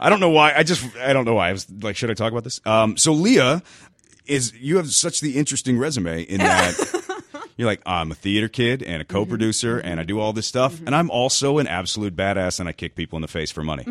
I 0.00 0.10
don't 0.10 0.18
know 0.20 0.30
why. 0.30 0.52
I 0.54 0.62
just 0.64 0.84
I 0.96 1.12
don't 1.12 1.24
know 1.24 1.34
why. 1.34 1.50
I 1.50 1.52
was 1.52 1.70
like, 1.70 1.94
should 1.96 2.10
I 2.10 2.14
talk 2.14 2.32
about 2.32 2.42
this? 2.44 2.60
Um, 2.66 2.96
so 2.96 3.12
Leah 3.12 3.62
is 4.26 4.52
you 4.54 4.78
have 4.78 4.90
such 4.90 5.20
the 5.20 5.36
interesting 5.36 5.78
resume 5.78 6.22
in 6.22 6.38
that. 6.38 7.04
You're 7.60 7.66
like, 7.68 7.82
I'm 7.84 8.10
a 8.10 8.14
theater 8.14 8.48
kid 8.48 8.82
and 8.82 9.02
a 9.02 9.04
Mm-hmm. 9.04 9.12
co-producer, 9.18 9.76
and 9.78 10.00
I 10.00 10.04
do 10.04 10.18
all 10.18 10.32
this 10.32 10.46
stuff, 10.46 10.80
and 10.86 10.94
I'm 10.94 11.10
also 11.10 11.58
an 11.58 11.66
absolute 11.66 12.16
badass, 12.16 12.58
and 12.58 12.66
I 12.66 12.72
kick 12.72 12.94
people 12.94 13.18
in 13.18 13.20
the 13.22 13.28
face 13.28 13.50
for 13.50 13.62
money. 13.62 13.84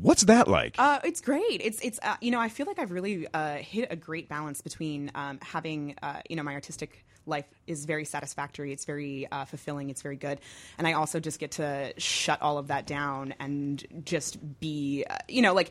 What's 0.00 0.22
that 0.22 0.48
like? 0.48 0.72
Mm-hmm. 0.78 1.04
Uh, 1.04 1.08
it's 1.08 1.20
great. 1.20 1.60
It's 1.60 1.78
it's 1.80 2.00
uh, 2.02 2.16
you 2.22 2.30
know 2.30 2.40
I 2.40 2.48
feel 2.48 2.64
like 2.64 2.78
I've 2.78 2.90
really 2.90 3.26
uh, 3.34 3.56
hit 3.56 3.88
a 3.90 3.96
great 3.96 4.30
balance 4.30 4.62
between 4.62 5.10
um, 5.14 5.40
having 5.42 5.96
uh, 6.02 6.20
you 6.30 6.36
know 6.36 6.42
my 6.42 6.54
artistic 6.54 7.04
life 7.26 7.44
is 7.66 7.84
very 7.84 8.04
satisfactory. 8.06 8.72
It's 8.72 8.84
very 8.86 9.26
uh, 9.30 9.44
fulfilling. 9.44 9.90
It's 9.90 10.00
very 10.00 10.16
good, 10.16 10.38
and 10.78 10.86
I 10.86 10.92
also 10.94 11.20
just 11.20 11.38
get 11.40 11.50
to 11.52 11.92
shut 11.98 12.40
all 12.40 12.56
of 12.56 12.68
that 12.68 12.86
down 12.86 13.34
and 13.40 13.84
just 14.06 14.38
be 14.60 15.04
uh, 15.10 15.18
you 15.28 15.42
know 15.42 15.52
like. 15.52 15.70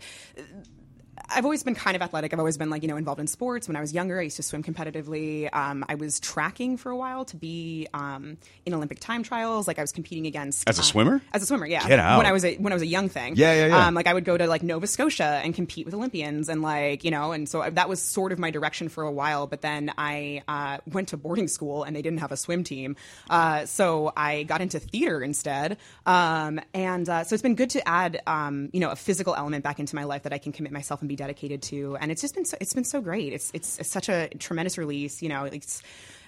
I've 1.29 1.45
always 1.45 1.63
been 1.63 1.75
kind 1.75 1.95
of 1.95 2.01
athletic. 2.01 2.33
I've 2.33 2.39
always 2.39 2.57
been 2.57 2.69
like 2.69 2.81
you 2.81 2.87
know 2.87 2.97
involved 2.97 3.19
in 3.19 3.27
sports. 3.27 3.67
When 3.67 3.75
I 3.75 3.81
was 3.81 3.93
younger, 3.93 4.19
I 4.19 4.23
used 4.23 4.37
to 4.37 4.43
swim 4.43 4.63
competitively. 4.63 5.53
Um, 5.53 5.85
I 5.87 5.95
was 5.95 6.19
tracking 6.19 6.77
for 6.77 6.91
a 6.91 6.97
while 6.97 7.25
to 7.25 7.35
be 7.35 7.87
um, 7.93 8.37
in 8.65 8.73
Olympic 8.73 8.99
time 8.99 9.23
trials. 9.23 9.67
Like 9.67 9.79
I 9.79 9.81
was 9.81 9.91
competing 9.91 10.27
against 10.27 10.67
As 10.67 10.77
a 10.77 10.81
uh, 10.81 10.83
swimmer? 10.83 11.21
As 11.33 11.43
a 11.43 11.45
swimmer, 11.45 11.65
yeah. 11.65 11.87
Get 11.87 11.99
out. 11.99 12.17
When 12.17 12.25
I 12.25 12.31
was 12.31 12.45
a 12.45 12.55
when 12.57 12.73
I 12.73 12.75
was 12.75 12.83
a 12.83 12.87
young 12.87 13.09
thing. 13.09 13.35
Yeah, 13.35 13.53
yeah, 13.53 13.67
yeah. 13.67 13.87
Um, 13.87 13.93
like 13.93 14.07
I 14.07 14.13
would 14.13 14.25
go 14.25 14.37
to 14.37 14.47
like 14.47 14.63
Nova 14.63 14.87
Scotia 14.87 15.41
and 15.43 15.53
compete 15.55 15.85
with 15.85 15.93
Olympians 15.93 16.49
and 16.49 16.61
like 16.61 17.03
you 17.03 17.11
know 17.11 17.31
and 17.31 17.47
so 17.47 17.67
that 17.69 17.89
was 17.89 18.01
sort 18.01 18.31
of 18.31 18.39
my 18.39 18.51
direction 18.51 18.89
for 18.89 19.03
a 19.03 19.11
while. 19.11 19.47
But 19.47 19.61
then 19.61 19.91
I 19.97 20.43
uh, 20.47 20.77
went 20.91 21.09
to 21.09 21.17
boarding 21.17 21.47
school 21.47 21.83
and 21.83 21.95
they 21.95 22.01
didn't 22.01 22.19
have 22.19 22.31
a 22.31 22.37
swim 22.37 22.63
team, 22.63 22.95
uh, 23.29 23.65
so 23.65 24.13
I 24.15 24.43
got 24.43 24.61
into 24.61 24.79
theater 24.79 25.21
instead. 25.21 25.77
Um, 26.05 26.59
and 26.73 27.07
uh, 27.07 27.23
so 27.23 27.33
it's 27.33 27.43
been 27.43 27.55
good 27.55 27.71
to 27.71 27.87
add 27.87 28.21
um, 28.27 28.69
you 28.73 28.79
know 28.79 28.89
a 28.89 28.95
physical 28.95 29.35
element 29.35 29.63
back 29.63 29.79
into 29.79 29.95
my 29.95 30.03
life 30.03 30.23
that 30.23 30.33
I 30.33 30.37
can 30.37 30.51
commit 30.51 30.71
myself 30.71 31.01
and 31.01 31.09
be 31.09 31.15
dedicated 31.23 31.61
to. 31.63 31.97
And 31.99 32.11
it's 32.11 32.21
just 32.21 32.35
been 32.35 32.45
so, 32.45 32.57
it's 32.59 32.73
been 32.73 32.83
so 32.83 33.01
great. 33.01 33.33
It's 33.33 33.51
it's, 33.53 33.79
it's 33.79 33.89
such 33.89 34.09
a 34.09 34.27
tremendous 34.39 34.77
release. 34.77 35.21
You 35.21 35.29
know, 35.29 35.45
it's 35.45 35.81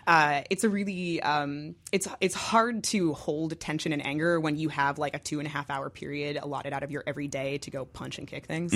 uh, 0.07 0.41
it's 0.49 0.63
a 0.63 0.69
really 0.69 1.21
um, 1.21 1.75
it's 1.91 2.07
it's 2.21 2.35
hard 2.35 2.83
to 2.85 3.13
hold 3.13 3.59
tension 3.59 3.91
and 3.91 4.05
anger 4.05 4.39
when 4.39 4.55
you 4.55 4.69
have 4.69 4.97
like 4.97 5.15
a 5.15 5.19
two 5.19 5.39
and 5.39 5.47
a 5.47 5.51
half 5.51 5.69
hour 5.69 5.89
period 5.89 6.37
allotted 6.41 6.73
out 6.73 6.83
of 6.83 6.91
your 6.91 7.03
every 7.07 7.27
day 7.27 7.57
to 7.59 7.71
go 7.71 7.85
punch 7.85 8.17
and 8.19 8.27
kick 8.27 8.45
things. 8.45 8.73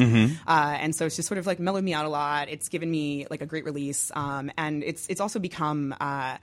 Uh, 0.47 0.77
and 0.79 0.95
so 0.95 1.05
it's 1.05 1.15
just 1.15 1.27
sort 1.27 1.38
of 1.38 1.45
like 1.47 1.60
mellowed 1.60 1.84
me 1.84 1.93
out 1.93 2.05
a 2.05 2.10
lot. 2.10 2.49
It's 2.49 2.69
given 2.69 2.89
me 2.89 3.27
like 3.29 3.41
a 3.41 3.45
great 3.45 3.65
release, 3.65 4.12
um, 4.15 4.51
and 4.58 4.84
it's 4.84 5.08
it's 5.08 5.21
also 5.21 5.39
become. 5.39 5.95
Uh, 5.99 6.38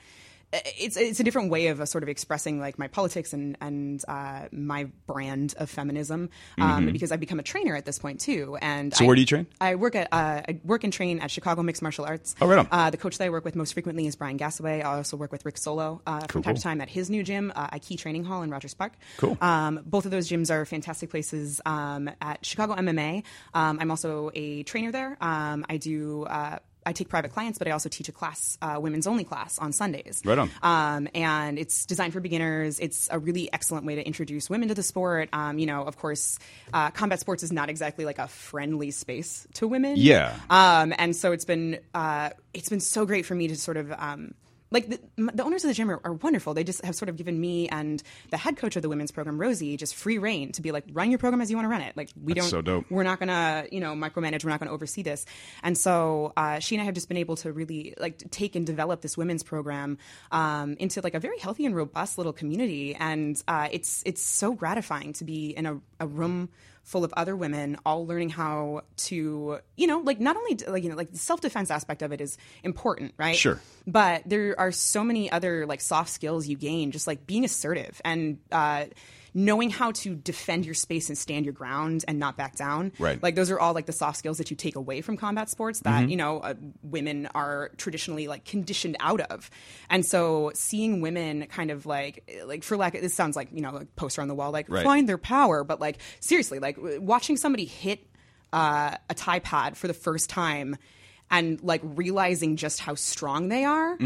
it's 0.52 0.96
it's 0.96 1.20
a 1.20 1.24
different 1.24 1.50
way 1.50 1.66
of 1.68 1.80
uh, 1.80 1.86
sort 1.86 2.02
of 2.02 2.08
expressing 2.08 2.60
like 2.60 2.78
my 2.78 2.86
politics 2.88 3.32
and 3.32 3.56
and 3.60 4.02
uh, 4.08 4.42
my 4.52 4.84
brand 5.06 5.54
of 5.58 5.68
feminism 5.68 6.30
um, 6.58 6.86
because 6.92 7.10
I've 7.12 7.20
become 7.20 7.38
a 7.40 7.42
trainer 7.42 7.74
at 7.76 7.84
this 7.84 7.98
point 7.98 8.20
too. 8.20 8.56
And 8.62 8.94
So 8.94 9.04
I- 9.04 9.06
where 9.06 9.16
do 9.16 9.20
you 9.22 9.26
train? 9.26 9.46
I 9.60 9.74
work 9.74 9.94
at 9.96 10.08
uh, 10.12 10.42
I 10.48 10.60
work 10.64 10.84
and 10.84 10.92
train 10.92 11.18
at 11.20 11.30
Chicago 11.30 11.62
Mixed 11.62 11.82
Martial 11.82 12.04
Arts. 12.04 12.34
Oh, 12.40 12.46
right 12.46 12.58
on. 12.58 12.68
Uh, 12.70 12.90
the 12.90 12.96
coach 12.96 13.18
that 13.18 13.24
I 13.24 13.30
work 13.30 13.44
with 13.44 13.56
most 13.56 13.72
frequently 13.74 14.06
is 14.06 14.14
Brian 14.16 14.38
Gassaway. 14.38 14.78
I 14.84 14.96
also 14.96 15.16
work 15.16 15.32
with 15.32 15.44
Rick 15.44 15.58
Solo 15.58 16.00
uh, 16.06 16.20
from 16.28 16.42
time 16.42 16.54
to 16.54 16.62
time 16.62 16.80
at 16.80 16.88
his 16.88 17.10
new 17.10 17.22
gym, 17.22 17.52
uh, 17.54 17.68
Ikey 17.72 17.96
Training 17.98 18.24
Hall 18.24 18.42
in 18.42 18.50
Rogers 18.50 18.74
Park. 18.74 18.92
Cool. 19.18 19.36
Um, 19.40 19.80
both 19.84 20.04
of 20.04 20.10
those 20.10 20.28
gyms 20.28 20.50
are 20.50 20.64
fantastic 20.64 21.10
places. 21.10 21.60
Um, 21.66 22.08
at 22.20 22.44
Chicago 22.46 22.74
MMA, 22.76 23.24
um, 23.52 23.78
I'm 23.80 23.90
also 23.90 24.30
a 24.34 24.62
trainer 24.62 24.92
there. 24.92 25.16
Um, 25.20 25.66
I 25.68 25.76
do. 25.76 26.26
I 26.86 26.92
take 26.92 27.08
private 27.08 27.32
clients, 27.32 27.58
but 27.58 27.68
I 27.68 27.72
also 27.72 27.88
teach 27.88 28.08
a 28.08 28.12
class, 28.12 28.56
uh, 28.62 28.78
women's 28.80 29.06
only 29.06 29.24
class 29.24 29.58
on 29.58 29.72
Sundays. 29.72 30.22
Right 30.24 30.38
on. 30.38 30.50
Um, 30.62 31.08
and 31.14 31.58
it's 31.58 31.84
designed 31.84 32.12
for 32.12 32.20
beginners. 32.20 32.78
It's 32.78 33.08
a 33.10 33.18
really 33.18 33.52
excellent 33.52 33.84
way 33.84 33.96
to 33.96 34.06
introduce 34.06 34.48
women 34.48 34.68
to 34.68 34.74
the 34.74 34.82
sport. 34.82 35.28
Um, 35.32 35.58
you 35.58 35.66
know, 35.66 35.82
of 35.82 35.98
course, 35.98 36.38
uh, 36.72 36.90
combat 36.92 37.20
sports 37.20 37.42
is 37.42 37.52
not 37.52 37.68
exactly 37.68 38.04
like 38.04 38.18
a 38.18 38.28
friendly 38.28 38.92
space 38.92 39.46
to 39.54 39.66
women. 39.66 39.94
Yeah. 39.96 40.34
Um, 40.48 40.94
and 40.96 41.14
so 41.14 41.32
it's 41.32 41.44
been 41.44 41.80
uh, 41.92 42.30
it's 42.54 42.68
been 42.68 42.80
so 42.80 43.04
great 43.04 43.26
for 43.26 43.34
me 43.34 43.48
to 43.48 43.56
sort 43.56 43.76
of 43.76 43.92
um, 43.92 44.34
like 44.70 44.88
the, 44.88 45.00
the 45.16 45.44
owners 45.44 45.64
of 45.64 45.68
the 45.68 45.74
gym 45.74 45.90
are, 45.90 46.00
are 46.04 46.14
wonderful. 46.14 46.54
They 46.54 46.64
just 46.64 46.84
have 46.84 46.94
sort 46.94 47.08
of 47.08 47.16
given 47.16 47.40
me 47.40 47.68
and 47.68 48.02
the 48.30 48.36
head 48.36 48.56
coach 48.56 48.76
of 48.76 48.82
the 48.82 48.88
women's 48.88 49.10
program, 49.10 49.38
Rosie, 49.38 49.76
just 49.76 49.94
free 49.94 50.18
reign 50.18 50.52
to 50.52 50.62
be 50.62 50.72
like, 50.72 50.84
run 50.92 51.10
your 51.10 51.18
program 51.18 51.40
as 51.40 51.50
you 51.50 51.56
want 51.56 51.66
to 51.66 51.70
run 51.70 51.82
it. 51.82 51.96
Like 51.96 52.10
we 52.20 52.34
That's 52.34 52.46
don't, 52.46 52.50
so 52.50 52.62
dope. 52.62 52.86
we're 52.90 53.04
not 53.04 53.20
gonna, 53.20 53.66
you 53.70 53.80
know, 53.80 53.94
micromanage. 53.94 54.44
We're 54.44 54.50
not 54.50 54.60
gonna 54.60 54.72
oversee 54.72 55.02
this. 55.02 55.24
And 55.62 55.78
so 55.78 56.32
uh, 56.36 56.58
she 56.58 56.74
and 56.74 56.82
I 56.82 56.84
have 56.84 56.94
just 56.94 57.08
been 57.08 57.16
able 57.16 57.36
to 57.36 57.52
really 57.52 57.94
like 57.98 58.18
take 58.30 58.56
and 58.56 58.66
develop 58.66 59.02
this 59.02 59.16
women's 59.16 59.42
program 59.42 59.98
um, 60.32 60.76
into 60.78 61.00
like 61.00 61.14
a 61.14 61.20
very 61.20 61.38
healthy 61.38 61.66
and 61.66 61.74
robust 61.74 62.18
little 62.18 62.32
community. 62.32 62.94
And 62.94 63.40
uh, 63.46 63.68
it's 63.70 64.02
it's 64.04 64.22
so 64.22 64.52
gratifying 64.54 65.12
to 65.14 65.24
be 65.24 65.50
in 65.50 65.66
a, 65.66 65.80
a 66.00 66.06
room 66.06 66.48
full 66.86 67.04
of 67.04 67.12
other 67.16 67.34
women 67.36 67.76
all 67.84 68.06
learning 68.06 68.30
how 68.30 68.80
to 68.96 69.58
you 69.76 69.86
know 69.88 69.98
like 69.98 70.20
not 70.20 70.36
only 70.36 70.56
like 70.68 70.82
you 70.84 70.88
know 70.88 70.94
like 70.94 71.10
the 71.10 71.18
self-defense 71.18 71.68
aspect 71.68 72.00
of 72.00 72.12
it 72.12 72.20
is 72.20 72.38
important 72.62 73.12
right 73.18 73.34
Sure. 73.36 73.60
but 73.88 74.22
there 74.24 74.54
are 74.58 74.70
so 74.70 75.02
many 75.02 75.28
other 75.30 75.66
like 75.66 75.80
soft 75.80 76.10
skills 76.10 76.46
you 76.46 76.56
gain 76.56 76.92
just 76.92 77.08
like 77.08 77.26
being 77.26 77.44
assertive 77.44 78.00
and 78.04 78.38
uh 78.52 78.84
knowing 79.38 79.68
how 79.68 79.92
to 79.92 80.14
defend 80.14 80.64
your 80.64 80.72
space 80.74 81.10
and 81.10 81.18
stand 81.18 81.44
your 81.44 81.52
ground 81.52 82.04
and 82.08 82.18
not 82.18 82.38
back 82.38 82.56
down 82.56 82.90
Right. 82.98 83.22
like 83.22 83.34
those 83.34 83.50
are 83.50 83.60
all 83.60 83.74
like 83.74 83.84
the 83.84 83.92
soft 83.92 84.16
skills 84.16 84.38
that 84.38 84.50
you 84.50 84.56
take 84.56 84.76
away 84.76 85.02
from 85.02 85.18
combat 85.18 85.50
sports 85.50 85.80
that 85.80 86.08
you 86.08 86.16
know 86.16 86.38
uh, 86.40 86.54
women 86.82 87.28
are 87.34 87.70
traditionally 87.76 88.28
like 88.28 88.46
conditioned 88.46 88.96
out 88.98 89.20
of 89.20 89.50
and 89.90 90.06
so 90.06 90.52
seeing 90.54 91.02
women 91.02 91.46
kind 91.48 91.70
of 91.70 91.84
like 91.84 92.28
like 92.46 92.62
for 92.64 92.78
lack 92.78 92.94
of 92.94 93.02
this 93.02 93.12
sounds 93.12 93.36
like 93.36 93.48
you 93.52 93.60
know 93.60 93.72
like 93.72 93.94
poster 93.94 94.22
on 94.22 94.28
the 94.28 94.34
wall 94.34 94.50
like 94.52 94.70
Right. 94.70 94.82
find 94.84 95.06
their 95.06 95.18
power 95.18 95.64
but 95.64 95.80
like 95.80 95.98
seriously 96.20 96.58
like 96.58 96.78
watching 96.80 97.36
somebody 97.36 97.66
hit 97.66 98.00
uh, 98.54 98.96
a 99.10 99.14
Thai 99.14 99.40
pad 99.40 99.76
for 99.76 99.86
the 99.86 99.92
first 99.94 100.30
time 100.30 100.76
and 101.30 101.62
like 101.62 101.82
realizing 101.84 102.56
just 102.56 102.80
how 102.80 102.94
strong 102.94 103.48
they 103.48 103.64
are 103.64 103.98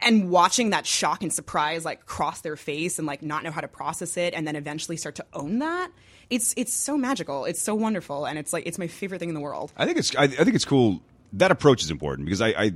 and 0.00 0.30
watching 0.30 0.70
that 0.70 0.86
shock 0.86 1.22
and 1.22 1.32
surprise 1.32 1.84
like 1.84 2.06
cross 2.06 2.40
their 2.40 2.56
face 2.56 2.98
and 2.98 3.06
like 3.06 3.22
not 3.22 3.42
know 3.42 3.50
how 3.50 3.60
to 3.60 3.68
process 3.68 4.16
it 4.16 4.34
and 4.34 4.46
then 4.46 4.56
eventually 4.56 4.96
start 4.96 5.14
to 5.16 5.26
own 5.32 5.58
that 5.58 5.90
it's 6.30 6.54
it's 6.56 6.72
so 6.72 6.96
magical 6.96 7.44
it's 7.44 7.60
so 7.60 7.74
wonderful 7.74 8.24
and 8.24 8.38
it's 8.38 8.52
like 8.52 8.66
it's 8.66 8.78
my 8.78 8.86
favorite 8.86 9.18
thing 9.18 9.28
in 9.28 9.34
the 9.34 9.40
world 9.40 9.72
I 9.76 9.84
think 9.84 9.98
it's 9.98 10.14
I, 10.16 10.24
I 10.24 10.28
think 10.28 10.54
it's 10.54 10.64
cool. 10.64 11.00
That 11.34 11.50
approach 11.50 11.82
is 11.82 11.90
important 11.90 12.26
because 12.26 12.40
I, 12.40 12.48
I 12.48 12.72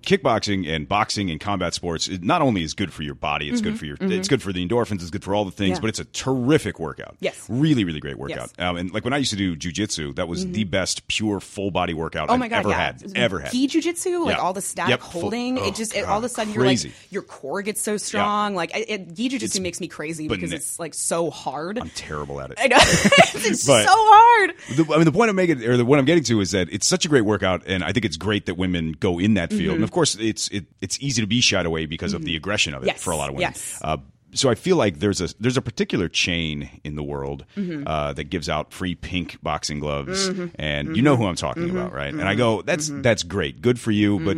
kickboxing 0.00 0.68
and 0.68 0.88
boxing 0.88 1.30
and 1.30 1.40
combat 1.40 1.74
sports 1.74 2.08
it 2.08 2.22
not 2.22 2.42
only 2.42 2.62
is 2.62 2.74
good 2.74 2.92
for 2.92 3.02
your 3.02 3.14
body, 3.14 3.48
it's 3.48 3.60
good 3.60 3.78
for 3.78 3.86
your 3.86 3.96
it's 4.00 4.28
good 4.28 4.42
for 4.42 4.52
the 4.52 4.66
endorphins, 4.66 5.02
it's 5.02 5.10
good 5.10 5.24
for 5.24 5.34
all 5.34 5.44
the 5.44 5.50
things, 5.50 5.64
Mm-hmm. 5.64 5.74
Yeah. 5.76 5.80
but 5.80 5.88
it's 5.88 5.98
a 5.98 6.04
terrific 6.06 6.78
workout. 6.78 7.16
Yes. 7.20 7.46
really, 7.48 7.84
really 7.84 8.00
great 8.00 8.18
workout. 8.18 8.36
Yes. 8.38 8.52
Mm-hmm. 8.52 8.62
Um, 8.62 8.76
and 8.76 8.92
like 8.92 9.04
when 9.04 9.12
I 9.12 9.18
used 9.18 9.30
to 9.30 9.36
do 9.36 9.56
jujitsu, 9.56 10.14
that 10.16 10.28
was 10.28 10.46
the 10.50 10.64
best 10.64 11.06
pure 11.08 11.40
full 11.40 11.70
body 11.70 11.94
workout 11.94 12.28
Oh 12.30 12.34
I've 12.34 12.40
my 12.40 12.48
god! 12.48 12.58
ever 12.60 12.68
yeah, 12.70 12.76
had, 12.76 13.12
ever 13.16 13.38
had. 13.40 13.52
Gi 13.52 13.68
jujitsu, 13.68 14.24
like 14.24 14.36
Yeah. 14.36 14.42
all 14.42 14.52
the 14.52 14.60
static 14.60 14.90
Yep, 14.90 15.00
holding, 15.00 15.58
oh, 15.58 15.68
it 15.68 15.74
just 15.74 15.94
it, 15.94 16.04
all 16.04 16.18
of 16.18 16.24
a 16.24 16.28
sudden 16.28 16.52
crazy. 16.52 16.88
you're 16.88 16.94
like 16.94 17.12
your 17.12 17.22
core 17.22 17.62
gets 17.62 17.80
so 17.82 17.96
strong. 17.96 18.54
Like 18.54 18.76
it, 18.76 18.90
it, 18.90 19.14
gi 19.14 19.28
jujitsu 19.30 19.42
It's 19.42 19.60
makes 19.60 19.80
me 19.80 19.88
crazy 19.88 20.28
because 20.28 20.52
it's 20.52 20.78
like 20.78 20.94
so 20.94 21.30
hard. 21.30 21.78
I'm 21.78 21.90
terrible 21.90 22.40
at 22.40 22.50
it. 22.50 22.58
I 22.60 22.66
know 22.66 22.76
it's 22.80 23.66
But- 23.66 23.84
so 23.86 23.92
hard. 23.94 24.52
The, 24.76 24.92
I 24.92 24.96
mean, 24.96 25.04
the 25.04 25.12
point 25.12 25.30
I'm 25.30 25.36
making, 25.36 25.62
or 25.64 25.76
the 25.76 25.84
what 25.84 25.98
I'm 25.98 26.04
getting 26.04 26.24
to, 26.24 26.40
is 26.40 26.50
that 26.52 26.68
it's 26.72 26.86
such 26.86 27.04
a 27.04 27.08
great 27.08 27.22
workout, 27.22 27.62
and 27.66 27.82
I 27.84 27.92
think 27.92 28.04
it's 28.04 28.16
great 28.16 28.46
that 28.46 28.56
women 28.56 28.92
go 28.92 29.18
in 29.18 29.34
that 29.34 29.50
Mm-hmm. 29.50 29.58
field. 29.58 29.82
And 29.84 29.90
of 29.90 29.92
course, 29.92 30.14
it's 30.16 30.48
it, 30.48 30.64
it's 30.80 30.98
easy 31.00 31.20
to 31.20 31.26
be 31.26 31.40
shied 31.40 31.66
away 31.66 31.86
because 31.86 32.14
of 32.14 32.24
the 32.24 32.36
aggression 32.36 32.74
of 32.74 32.82
it 32.82 32.86
Yes, 32.86 33.02
for 33.02 33.10
a 33.12 33.16
lot 33.16 33.28
of 33.28 33.34
women. 33.34 33.52
yes. 33.52 33.78
Uh, 33.82 33.98
so 34.32 34.50
I 34.50 34.56
feel 34.56 34.76
like 34.76 34.98
there's 34.98 35.20
a 35.20 35.28
there's 35.38 35.56
a 35.56 35.62
particular 35.62 36.08
chain 36.08 36.68
in 36.82 36.96
the 36.96 37.02
world 37.04 37.44
Mm-hmm. 37.56 37.86
uh, 37.86 38.12
that 38.14 38.24
gives 38.24 38.48
out 38.48 38.72
free 38.72 38.94
pink 38.96 39.38
boxing 39.42 39.78
gloves, 39.78 40.28
Mm-hmm. 40.28 40.46
and 40.58 40.96
you 40.96 41.02
know 41.02 41.16
who 41.16 41.26
I'm 41.26 41.36
talking 41.36 41.70
about, 41.70 41.92
right? 41.92 42.12
And 42.12 42.22
I 42.22 42.34
go, 42.34 42.62
that's 42.62 42.88
that's 42.92 43.22
great, 43.22 43.62
good 43.62 43.78
for 43.78 43.90
you, 43.92 44.18
but 44.20 44.36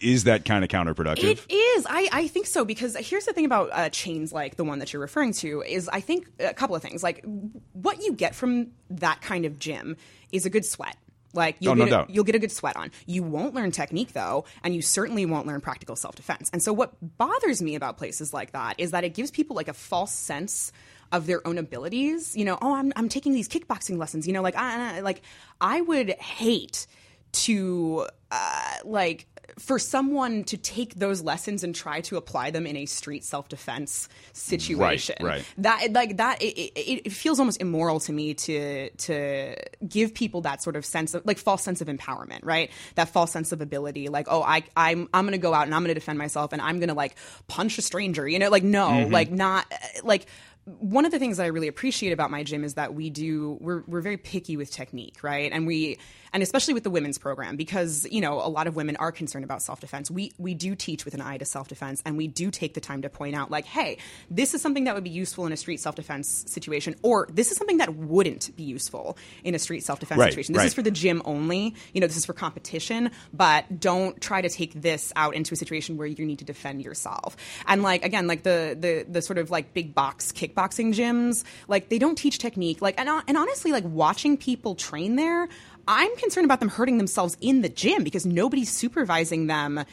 is 0.00 0.24
that 0.24 0.44
kind 0.46 0.64
of 0.64 0.70
counterproductive? 0.70 1.24
It 1.48 1.52
is. 1.52 1.86
I, 1.88 2.08
I 2.12 2.28
think 2.28 2.46
so 2.46 2.64
because 2.64 2.96
here's 2.96 3.26
the 3.26 3.32
thing 3.34 3.44
about 3.44 3.68
uh, 3.72 3.88
chains 3.90 4.32
like 4.32 4.56
the 4.56 4.64
one 4.64 4.78
that 4.80 4.92
you're 4.92 5.02
referring 5.02 5.32
to 5.34 5.62
is 5.62 5.88
I 5.92 6.00
think 6.00 6.26
a 6.38 6.52
couple 6.54 6.74
of 6.74 6.82
things. 6.82 7.02
Like 7.02 7.24
what 7.72 8.02
you 8.02 8.12
get 8.14 8.34
from 8.34 8.68
that 8.90 9.20
kind 9.22 9.44
of 9.44 9.58
gym 9.58 9.96
is 10.32 10.46
a 10.46 10.50
good 10.50 10.64
sweat. 10.64 10.96
Like 11.32 11.56
you'll 11.60 11.72
Oh, 11.72 11.74
no 11.74 11.84
get 11.84 11.88
a, 11.88 11.96
doubt. 11.96 12.10
you'll 12.10 12.24
get 12.24 12.34
a 12.34 12.38
good 12.38 12.52
sweat 12.52 12.76
on. 12.76 12.90
You 13.06 13.22
won't 13.22 13.54
learn 13.54 13.70
technique 13.70 14.12
though, 14.12 14.44
and 14.64 14.74
you 14.74 14.82
certainly 14.82 15.24
won't 15.26 15.46
learn 15.46 15.60
practical 15.60 15.96
self 15.96 16.16
defense. 16.16 16.50
And 16.52 16.62
so 16.62 16.72
what 16.72 16.92
bothers 17.18 17.62
me 17.62 17.74
about 17.76 17.96
places 17.98 18.32
like 18.34 18.52
that 18.52 18.74
is 18.78 18.90
that 18.90 19.04
it 19.04 19.14
gives 19.14 19.30
people 19.30 19.54
like 19.56 19.68
a 19.68 19.72
false 19.74 20.12
sense 20.12 20.72
of 21.12 21.26
their 21.26 21.46
own 21.46 21.58
abilities. 21.58 22.36
You 22.36 22.44
know, 22.44 22.58
oh, 22.62 22.74
I'm 22.74 22.92
I'm 22.96 23.08
taking 23.08 23.32
these 23.32 23.48
kickboxing 23.48 23.96
lessons. 23.98 24.26
You 24.26 24.32
know, 24.32 24.42
like 24.42 24.56
I 24.56 24.98
I- 24.98 25.00
like 25.00 25.22
I 25.60 25.80
would 25.80 26.10
hate 26.10 26.86
to 27.32 28.06
uh, 28.32 28.62
like 28.84 29.26
for 29.58 29.78
someone 29.78 30.44
to 30.44 30.56
take 30.56 30.94
those 30.94 31.22
lessons 31.22 31.64
and 31.64 31.74
try 31.74 32.00
to 32.02 32.16
apply 32.16 32.50
them 32.50 32.66
in 32.66 32.76
a 32.76 32.86
street 32.86 33.24
self-defense 33.24 34.08
situation 34.32 35.16
right. 35.20 35.44
that 35.58 35.92
like 35.92 36.16
that 36.16 36.40
it, 36.42 36.54
it, 36.58 37.06
it 37.06 37.12
feels 37.12 37.38
almost 37.38 37.60
immoral 37.60 38.00
to 38.00 38.12
me 38.12 38.34
to 38.34 38.90
to 38.90 39.54
give 39.86 40.14
people 40.14 40.40
that 40.42 40.62
sort 40.62 40.76
of 40.76 40.84
sense 40.84 41.14
of 41.14 41.24
like 41.26 41.38
false 41.38 41.62
sense 41.62 41.80
of 41.80 41.88
empowerment 41.88 42.40
right 42.42 42.70
that 42.94 43.08
false 43.08 43.32
sense 43.32 43.52
of 43.52 43.60
ability 43.60 44.08
like 44.08 44.26
oh 44.30 44.42
i 44.42 44.62
i'm 44.76 45.08
i'm 45.14 45.24
gonna 45.24 45.38
go 45.38 45.54
out 45.54 45.66
and 45.66 45.74
i'm 45.74 45.82
gonna 45.82 45.94
defend 45.94 46.18
myself 46.18 46.52
and 46.52 46.62
i'm 46.62 46.80
gonna 46.80 46.94
like 46.94 47.16
punch 47.48 47.78
a 47.78 47.82
stranger 47.82 48.28
you 48.28 48.38
know 48.38 48.48
like 48.48 48.62
no 48.62 48.88
mm-hmm. 48.88 49.12
like 49.12 49.30
not 49.30 49.66
like 50.02 50.26
one 50.64 51.04
of 51.04 51.10
the 51.10 51.18
things 51.18 51.38
that 51.38 51.44
I 51.44 51.46
really 51.46 51.68
appreciate 51.68 52.12
about 52.12 52.30
my 52.30 52.42
gym 52.42 52.64
is 52.64 52.74
that 52.74 52.94
we 52.94 53.10
do 53.10 53.56
we're 53.60 53.82
we're 53.86 54.02
very 54.02 54.16
picky 54.16 54.56
with 54.56 54.70
technique, 54.70 55.22
right? 55.22 55.50
And 55.52 55.66
we 55.66 55.98
and 56.32 56.42
especially 56.42 56.74
with 56.74 56.84
the 56.84 56.90
women's 56.90 57.18
program 57.18 57.56
because 57.56 58.06
you 58.10 58.20
know 58.20 58.34
a 58.34 58.48
lot 58.48 58.66
of 58.66 58.76
women 58.76 58.96
are 58.96 59.12
concerned 59.12 59.44
about 59.44 59.62
self 59.62 59.80
defense. 59.80 60.10
We 60.10 60.32
we 60.38 60.54
do 60.54 60.74
teach 60.74 61.04
with 61.04 61.14
an 61.14 61.20
eye 61.20 61.38
to 61.38 61.44
self 61.44 61.68
defense, 61.68 62.02
and 62.04 62.16
we 62.16 62.28
do 62.28 62.50
take 62.50 62.74
the 62.74 62.80
time 62.80 63.02
to 63.02 63.08
point 63.08 63.34
out 63.34 63.50
like, 63.50 63.64
hey, 63.64 63.98
this 64.30 64.54
is 64.54 64.62
something 64.62 64.84
that 64.84 64.94
would 64.94 65.04
be 65.04 65.10
useful 65.10 65.46
in 65.46 65.52
a 65.52 65.56
street 65.56 65.80
self 65.80 65.94
defense 65.96 66.44
situation, 66.46 66.94
or 67.02 67.28
this 67.32 67.50
is 67.50 67.56
something 67.56 67.78
that 67.78 67.94
wouldn't 67.94 68.54
be 68.56 68.62
useful 68.62 69.16
in 69.44 69.54
a 69.54 69.58
street 69.58 69.84
self 69.84 69.98
defense 70.00 70.20
Right, 70.20 70.30
situation. 70.30 70.52
This 70.52 70.60
right. 70.60 70.66
is 70.66 70.74
for 70.74 70.82
the 70.82 70.90
gym 70.90 71.22
only. 71.24 71.74
You 71.94 72.00
know, 72.00 72.06
this 72.06 72.16
is 72.16 72.26
for 72.26 72.32
competition, 72.32 73.10
but 73.32 73.80
don't 73.80 74.20
try 74.20 74.40
to 74.42 74.48
take 74.48 74.74
this 74.74 75.12
out 75.16 75.34
into 75.34 75.54
a 75.54 75.56
situation 75.56 75.96
where 75.96 76.06
you 76.06 76.26
need 76.26 76.40
to 76.40 76.44
defend 76.44 76.82
yourself. 76.82 77.36
And 77.66 77.82
like 77.82 78.04
again, 78.04 78.26
like 78.26 78.42
the 78.42 78.76
the 78.78 79.06
the 79.08 79.22
sort 79.22 79.38
of 79.38 79.50
like 79.50 79.72
big 79.72 79.94
box 79.94 80.32
kickboxing 80.32 80.94
gyms, 80.94 81.44
like 81.68 81.88
they 81.88 81.98
don't 81.98 82.16
teach 82.16 82.38
technique. 82.38 82.82
Like 82.82 82.98
and 82.98 83.08
and 83.08 83.36
honestly, 83.36 83.72
like 83.72 83.84
watching 83.84 84.36
people 84.36 84.74
train 84.74 85.16
there, 85.16 85.48
I'm 85.92 86.16
concerned 86.18 86.44
about 86.44 86.60
them 86.60 86.68
hurting 86.68 86.98
themselves 86.98 87.36
in 87.40 87.62
the 87.62 87.68
gym 87.68 88.04
because 88.04 88.24
nobody's 88.24 88.70
supervising 88.70 89.48
them 89.48 89.84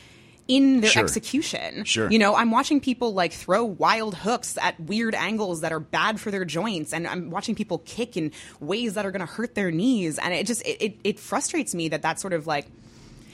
in 0.47 0.81
their 0.81 0.91
Sure. 0.91 1.03
execution. 1.03 1.86
Sure. 1.86 2.10
You 2.12 2.19
know, 2.19 2.36
I'm 2.36 2.51
watching 2.51 2.79
people 2.79 3.13
like 3.15 3.33
throw 3.33 3.65
wild 3.65 4.13
hooks 4.13 4.60
at 4.62 4.79
weird 4.79 5.15
angles 5.15 5.62
that 5.62 5.71
are 5.71 5.79
bad 5.79 6.19
for 6.19 6.29
their 6.29 6.45
joints, 6.45 6.93
and 6.93 7.07
I'm 7.07 7.31
watching 7.31 7.55
people 7.55 7.79
kick 7.79 8.15
in 8.15 8.31
ways 8.60 8.93
that 8.93 9.07
are 9.07 9.12
going 9.12 9.25
to 9.25 9.31
hurt 9.31 9.55
their 9.55 9.71
knees, 9.71 10.19
and 10.19 10.36
it 10.36 10.45
just 10.45 10.62
it, 10.67 10.77
it 10.79 10.99
it 11.03 11.19
frustrates 11.19 11.73
me 11.73 11.89
that 11.89 12.03
that 12.03 12.19
sort 12.19 12.33
of 12.33 12.45
like 12.45 12.67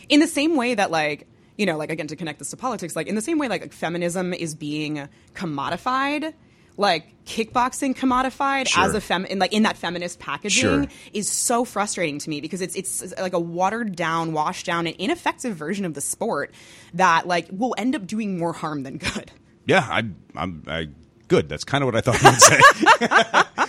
in 0.07 0.21
the 0.21 0.27
same 0.27 0.55
way 0.55 0.73
that 0.73 0.89
like 0.89 1.27
you 1.57 1.65
know 1.65 1.77
like 1.77 1.91
again 1.91 2.07
to 2.07 2.15
connect 2.15 2.39
this 2.39 2.49
to 2.51 2.57
politics 2.57 2.95
like 2.95 3.07
in 3.07 3.15
the 3.15 3.21
same 3.21 3.37
way 3.39 3.47
like, 3.49 3.61
like 3.61 3.73
feminism 3.73 4.33
is 4.33 4.55
being 4.55 5.07
commodified 5.35 6.33
like 6.77 7.07
kickboxing 7.25 7.95
commodified 7.95 8.67
Sure. 8.67 8.83
as 8.83 8.93
a 8.95 8.99
fem 9.01 9.25
in 9.25 9.39
like 9.39 9.53
in 9.53 9.63
that 9.63 9.77
feminist 9.77 10.19
packaging 10.19 10.61
Sure. 10.61 10.85
is 11.13 11.29
so 11.31 11.63
frustrating 11.65 12.19
to 12.19 12.29
me 12.29 12.41
because 12.41 12.61
it's 12.61 12.75
it's 12.75 13.13
like 13.19 13.33
a 13.33 13.39
watered 13.39 13.95
down 13.95 14.33
washed 14.33 14.65
down 14.65 14.87
and 14.87 14.95
ineffective 14.97 15.55
version 15.55 15.85
of 15.85 15.93
the 15.93 16.01
sport 16.01 16.53
that 16.95 17.25
like 17.27 17.47
will 17.51 17.75
end 17.77 17.95
up 17.95 18.05
doing 18.07 18.37
more 18.37 18.51
harm 18.53 18.83
than 18.83 18.97
good 18.97 19.31
Yeah, 19.65 19.87
I, 19.89 20.03
I'm 20.35 20.63
I, 20.67 20.89
good. 21.29 21.47
That's 21.47 21.63
kind 21.63 21.81
of 21.83 21.87
what 21.87 21.95
I 21.95 22.01
thought 22.01 22.21
you 22.21 22.29
would 22.29 22.41
say. 22.41 22.59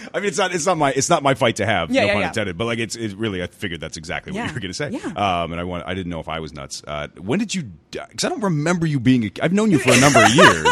I 0.12 0.16
mean, 0.20 0.24
it's 0.26 0.38
not 0.38 0.52
it's 0.54 0.66
not 0.66 0.76
my 0.76 0.90
it's 0.92 1.08
not 1.08 1.22
my 1.22 1.34
fight 1.34 1.56
to 1.56 1.66
have. 1.66 1.90
Yeah, 1.90 2.00
no 2.02 2.06
yeah, 2.06 2.12
pun 2.14 2.22
yeah. 2.22 2.28
intended. 2.28 2.58
But 2.58 2.64
like, 2.66 2.78
it's 2.80 2.96
it 2.96 3.16
really. 3.16 3.42
I 3.42 3.46
figured 3.46 3.80
that's 3.80 3.96
exactly 3.96 4.32
what 4.32 4.38
Yeah. 4.38 4.48
you 4.48 4.54
were 4.54 4.60
going 4.60 4.70
to 4.70 4.74
say. 4.74 4.90
Yeah. 4.90 5.06
Um, 5.42 5.52
and 5.52 5.60
I 5.60 5.64
want 5.64 5.84
I 5.86 5.94
didn't 5.94 6.10
know 6.10 6.20
if 6.20 6.28
I 6.28 6.40
was 6.40 6.52
nuts. 6.52 6.82
Uh, 6.86 7.08
when 7.20 7.38
did 7.38 7.54
you? 7.54 7.70
Because 7.92 8.24
I 8.24 8.28
don't 8.28 8.42
remember 8.42 8.86
you 8.86 8.98
being. 9.00 9.24
A, 9.24 9.30
I've 9.42 9.52
known 9.52 9.70
you 9.70 9.78
for 9.86 9.92
a 9.92 10.00
number 10.00 10.22
of 10.22 10.34
years. 10.34 10.66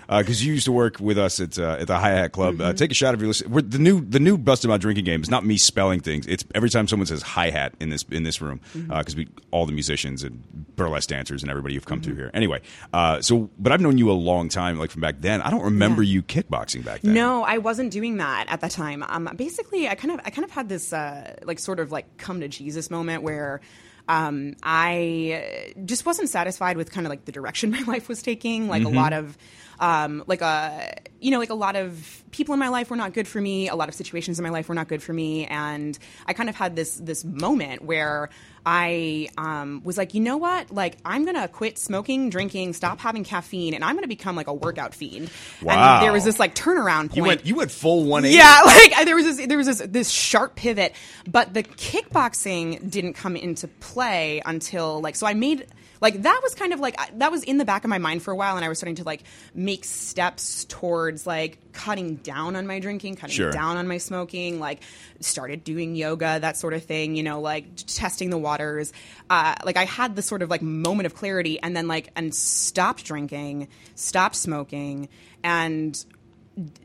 Because 0.08 0.44
you 0.44 0.52
used 0.54 0.64
to 0.66 0.72
work 0.72 0.98
with 1.00 1.18
us 1.18 1.40
at 1.40 1.58
uh, 1.58 1.76
at 1.80 1.86
the 1.86 1.96
Hi 1.98 2.10
Hat 2.10 2.32
Club. 2.32 2.60
Uh, 2.60 2.64
Mm-hmm. 2.66 2.76
take 2.76 2.90
a 2.90 2.94
shot 2.94 3.14
if 3.14 3.20
you're 3.20 3.28
listening. 3.28 3.52
We're, 3.52 3.62
the 3.62 3.78
new 3.78 4.00
the 4.00 4.20
new 4.20 4.36
busted 4.38 4.70
out 4.70 4.80
drinking 4.80 5.04
game 5.04 5.22
is 5.22 5.30
not 5.30 5.44
me 5.44 5.56
spelling 5.58 6.00
things. 6.00 6.26
It's 6.26 6.44
every 6.54 6.70
time 6.70 6.88
someone 6.88 7.06
says 7.06 7.22
hi 7.22 7.50
hat 7.50 7.74
in 7.80 7.88
this 7.90 8.04
in 8.10 8.22
this 8.22 8.40
room 8.40 8.60
Mm-hmm. 8.74 8.96
because 8.98 9.16
we 9.16 9.28
all 9.50 9.66
the 9.66 9.72
musicians 9.72 10.22
and 10.22 10.42
burlesque 10.76 11.08
dancers 11.08 11.42
and 11.42 11.50
everybody 11.50 11.74
who've 11.74 11.84
come 11.84 11.98
Mm-hmm. 12.00 12.04
through 12.04 12.16
here. 12.16 12.30
Anyway, 12.34 12.60
uh, 12.92 13.20
so 13.22 13.50
but 13.58 13.72
I've 13.72 13.80
known 13.80 13.98
you 13.98 14.10
a 14.10 14.12
long 14.12 14.48
time, 14.48 14.78
like 14.78 14.90
from 14.90 15.00
back 15.02 15.20
then. 15.20 15.40
I 15.42 15.50
don't 15.50 15.62
remember 15.64 16.02
Yeah. 16.02 16.14
you 16.14 16.22
kickboxing 16.22 16.84
back 16.84 17.00
then. 17.02 17.14
No, 17.14 17.42
I 17.44 17.58
wasn't 17.58 17.90
doing 17.92 18.16
that 18.18 18.46
at 18.48 18.60
that 18.60 18.70
time. 18.72 19.02
Um, 19.08 19.30
basically, 19.36 19.88
I 19.88 19.94
kind 19.94 20.12
of, 20.12 20.20
I 20.24 20.30
kind 20.30 20.44
of 20.44 20.50
had 20.50 20.68
this 20.68 20.92
uh, 20.92 21.36
like 21.44 21.58
sort 21.58 21.80
of 21.80 21.92
like 21.92 22.16
come 22.18 22.40
to 22.40 22.48
Jesus 22.48 22.90
moment 22.90 23.22
where 23.22 23.60
um, 24.08 24.54
I 24.62 25.74
just 25.84 26.06
wasn't 26.06 26.28
satisfied 26.28 26.76
with 26.76 26.90
kind 26.92 27.06
of 27.06 27.10
like 27.10 27.24
the 27.24 27.32
direction 27.32 27.70
my 27.78 27.82
life 27.86 28.08
was 28.08 28.22
taking. 28.22 28.68
Like 28.68 28.82
Mm-hmm. 28.82 28.96
a 28.96 29.00
lot 29.00 29.12
of, 29.12 29.36
um, 29.78 30.24
like 30.26 30.40
a, 30.40 30.94
you 31.20 31.30
know, 31.30 31.38
like 31.38 31.50
a 31.50 31.54
lot 31.54 31.76
of 31.76 32.24
people 32.30 32.52
in 32.52 32.58
my 32.58 32.68
life 32.68 32.90
were 32.90 32.96
not 32.96 33.12
good 33.12 33.28
for 33.28 33.40
me. 33.40 33.68
A 33.68 33.74
lot 33.74 33.88
of 33.88 33.94
situations 33.94 34.38
in 34.38 34.42
my 34.42 34.50
life 34.50 34.68
were 34.68 34.74
not 34.74 34.88
good 34.88 35.02
for 35.02 35.12
me, 35.12 35.46
and 35.46 35.98
I 36.26 36.32
kind 36.32 36.48
of 36.48 36.56
had 36.56 36.76
this 36.76 36.96
this 36.96 37.24
moment 37.24 37.82
where 37.82 38.30
I 38.64 39.28
um, 39.38 39.82
was 39.84 39.96
like, 39.96 40.14
you 40.14 40.20
know 40.20 40.38
what? 40.38 40.72
Like, 40.72 40.98
I'm 41.04 41.24
gonna 41.24 41.46
quit 41.46 41.78
smoking, 41.78 42.30
drinking, 42.30 42.72
stop 42.72 42.98
having 42.98 43.22
caffeine, 43.22 43.74
and 43.74 43.84
I'm 43.84 43.94
gonna 43.94 44.08
become 44.08 44.34
like 44.34 44.48
a 44.48 44.54
workout 44.54 44.94
fiend. 44.94 45.30
Wow. 45.62 45.96
And 45.96 46.04
there 46.04 46.12
was 46.12 46.24
this 46.24 46.38
like 46.38 46.54
turnaround 46.54 47.10
point. 47.10 47.16
You 47.16 47.22
went. 47.22 47.46
You 47.46 47.54
went 47.54 47.70
full 47.70 48.04
one 48.04 48.24
eighty. 48.24 48.36
Yeah, 48.36 48.60
like 48.66 49.04
there 49.04 49.14
was 49.14 49.24
this, 49.24 49.46
there 49.46 49.58
was 49.58 49.66
this, 49.66 49.82
this 49.86 50.10
sharp 50.10 50.56
pivot, 50.56 50.94
but 51.30 51.54
the 51.54 51.62
kickboxing 51.62 52.90
didn't 52.90 53.12
come 53.14 53.36
into 53.36 53.68
play 53.68 54.42
until 54.44 55.00
like 55.00 55.16
so 55.16 55.26
I 55.26 55.34
made 55.34 55.66
like 56.00 56.22
that 56.22 56.40
was 56.42 56.54
kind 56.54 56.72
of 56.72 56.80
like 56.80 56.96
that 57.18 57.30
was 57.30 57.42
in 57.42 57.58
the 57.58 57.64
back 57.64 57.84
of 57.84 57.90
my 57.90 57.98
mind 57.98 58.22
for 58.22 58.30
a 58.32 58.36
while, 58.36 58.56
and 58.56 58.64
I 58.64 58.68
was 58.68 58.78
starting 58.78 58.96
to 58.96 59.04
like 59.04 59.22
make 59.54 59.84
steps 59.84 60.64
towards 60.66 61.26
like 61.26 61.58
cutting 61.72 62.16
down 62.16 62.56
on 62.56 62.66
my 62.66 62.78
drinking, 62.80 63.16
cutting 63.16 63.34
Sure. 63.36 63.50
down 63.50 63.76
on 63.76 63.86
my 63.86 63.98
smoking, 63.98 64.58
like 64.60 64.82
started 65.20 65.64
doing 65.64 65.94
yoga, 65.94 66.38
that 66.40 66.56
sort 66.56 66.74
of 66.74 66.84
thing, 66.84 67.16
you 67.16 67.22
know, 67.22 67.40
like 67.40 67.64
testing 67.86 68.30
the 68.30 68.38
waters. 68.38 68.92
Uh, 69.30 69.54
like 69.64 69.76
I 69.76 69.84
had 69.84 70.16
this 70.16 70.26
sort 70.26 70.42
of 70.42 70.50
like 70.50 70.62
moment 70.62 71.06
of 71.06 71.14
clarity, 71.14 71.60
and 71.60 71.76
then 71.76 71.88
like 71.88 72.08
and 72.16 72.34
stopped 72.34 73.04
drinking, 73.04 73.68
stopped 73.94 74.36
smoking, 74.36 75.08
and 75.42 76.04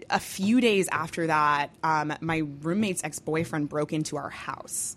a 0.10 0.20
few 0.20 0.60
days 0.60 0.90
after 0.92 1.28
that, 1.28 1.74
um, 1.84 2.14
my 2.20 2.40
roommate's 2.62 3.04
ex 3.04 3.20
boyfriend 3.20 3.70
broke 3.70 3.94
into 3.94 4.18
our 4.18 4.30
house. 4.30 4.96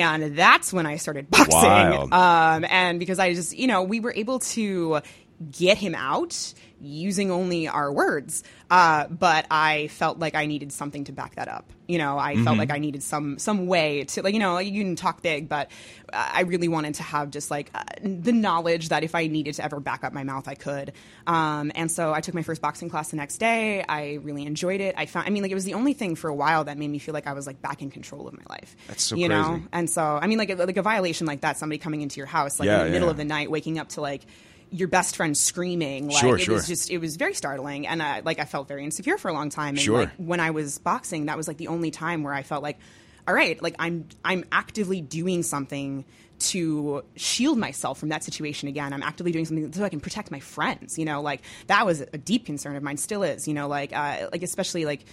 And 0.00 0.36
that's 0.36 0.72
when 0.72 0.86
I 0.86 0.96
started 0.96 1.30
boxing. 1.30 2.12
Um, 2.12 2.64
and 2.68 2.98
because 2.98 3.18
I 3.18 3.34
just, 3.34 3.56
you 3.56 3.66
know, 3.66 3.82
we 3.82 4.00
were 4.00 4.12
able 4.14 4.40
to 4.40 5.00
get 5.50 5.78
him 5.78 5.94
out 5.94 6.54
using 6.84 7.30
only 7.30 7.68
our 7.68 7.92
words. 7.92 8.42
Uh, 8.70 9.06
but 9.08 9.46
I 9.50 9.88
felt 9.88 10.18
like 10.18 10.34
I 10.34 10.46
needed 10.46 10.72
something 10.72 11.04
to 11.04 11.12
back 11.12 11.36
that 11.36 11.48
up. 11.48 11.70
You 11.86 11.98
know, 11.98 12.18
I 12.18 12.34
Mm-hmm. 12.34 12.44
felt 12.44 12.58
like 12.58 12.70
I 12.70 12.78
needed 12.78 13.02
some 13.02 13.38
some 13.38 13.66
way 13.66 14.04
to, 14.04 14.22
like, 14.22 14.32
you 14.32 14.40
know, 14.40 14.58
you 14.58 14.82
can 14.82 14.96
talk 14.96 15.20
big, 15.22 15.48
but 15.48 15.70
I 16.12 16.42
really 16.42 16.66
wanted 16.68 16.94
to 16.94 17.02
have 17.02 17.30
just 17.30 17.50
like 17.50 17.70
uh, 17.74 17.82
the 18.02 18.32
knowledge 18.32 18.88
that 18.88 19.04
if 19.04 19.14
I 19.14 19.26
needed 19.26 19.54
to 19.56 19.64
ever 19.64 19.80
back 19.80 20.02
up 20.02 20.12
my 20.14 20.24
mouth, 20.24 20.48
I 20.48 20.54
could. 20.54 20.92
Um, 21.26 21.70
and 21.74 21.90
so 21.90 22.12
I 22.14 22.20
took 22.22 22.34
my 22.34 22.42
first 22.42 22.62
boxing 22.62 22.88
class 22.88 23.10
the 23.10 23.16
next 23.16 23.36
day. 23.38 23.84
I 23.86 24.14
really 24.22 24.46
enjoyed 24.46 24.80
it. 24.80 24.94
I 24.96 25.06
found, 25.06 25.26
I 25.26 25.30
mean, 25.30 25.42
like 25.42 25.52
it 25.52 25.56
was 25.56 25.64
the 25.64 25.74
only 25.74 25.92
thing 25.92 26.14
for 26.14 26.28
a 26.30 26.34
while 26.34 26.64
that 26.64 26.78
made 26.78 26.88
me 26.88 26.98
feel 26.98 27.12
like 27.14 27.26
I 27.26 27.34
was 27.34 27.46
like 27.46 27.60
back 27.60 27.82
in 27.82 27.90
control 27.90 28.26
of 28.28 28.34
my 28.34 28.44
life. 28.48 28.74
That's 28.88 29.02
so 29.04 29.16
you 29.16 29.28
know. 29.28 29.62
And 29.72 29.88
so, 29.90 30.18
I 30.20 30.26
mean, 30.26 30.38
like 30.38 30.50
a, 30.50 30.54
like 30.54 30.76
a 30.78 30.82
violation 30.82 31.26
like 31.26 31.42
that, 31.42 31.58
somebody 31.58 31.78
coming 31.78 32.00
into 32.00 32.16
your 32.18 32.26
house 32.26 32.58
like 32.58 32.66
Yeah, 32.66 32.80
in 32.80 32.86
the 32.86 32.90
middle 32.92 33.08
yeah. 33.08 33.12
of 33.12 33.16
the 33.18 33.24
night, 33.24 33.50
waking 33.50 33.78
up 33.78 33.90
to 33.90 34.00
like 34.00 34.22
your 34.74 34.88
best 34.88 35.14
friend 35.14 35.36
screaming. 35.36 36.08
Like 36.08 36.16
Sure, 36.20 36.36
it 36.36 36.40
sure. 36.40 36.54
was 36.54 36.66
just 36.66 36.90
it 36.90 36.98
was 36.98 37.16
very 37.16 37.34
startling, 37.34 37.86
and 37.86 38.02
uh, 38.02 38.22
like 38.24 38.40
I 38.40 38.44
felt 38.44 38.66
very 38.66 38.84
insecure 38.84 39.16
for 39.18 39.28
a 39.28 39.32
long 39.32 39.48
time. 39.48 39.70
And 39.70 39.78
Sure. 39.80 40.00
like 40.00 40.10
when 40.16 40.40
I 40.40 40.50
was 40.50 40.78
boxing, 40.78 41.26
that 41.26 41.36
was 41.36 41.46
like 41.46 41.58
the 41.58 41.68
only 41.68 41.90
time 41.92 42.24
where 42.24 42.34
I 42.34 42.42
felt 42.42 42.62
like, 42.62 42.78
all 43.28 43.34
right, 43.34 43.62
like 43.62 43.76
I'm 43.78 44.08
I'm 44.24 44.44
actively 44.50 45.00
doing 45.00 45.42
something 45.44 46.04
to 46.40 47.04
shield 47.14 47.56
myself 47.56 47.98
from 47.98 48.08
that 48.08 48.24
situation 48.24 48.68
again. 48.68 48.92
I'm 48.92 49.02
actively 49.04 49.30
doing 49.30 49.44
something 49.44 49.72
so 49.72 49.84
I 49.84 49.88
can 49.88 50.00
protect 50.00 50.32
my 50.32 50.40
friends. 50.40 50.98
You 50.98 51.04
know, 51.04 51.22
like 51.22 51.42
that 51.68 51.86
was 51.86 52.00
a 52.00 52.18
deep 52.18 52.44
concern 52.44 52.74
of 52.74 52.82
mine, 52.82 52.96
still 52.96 53.22
is. 53.22 53.46
You 53.46 53.54
know, 53.54 53.68
like 53.68 53.92
uh, 53.94 54.28
like 54.32 54.42
especially 54.42 54.84
like 54.84 55.04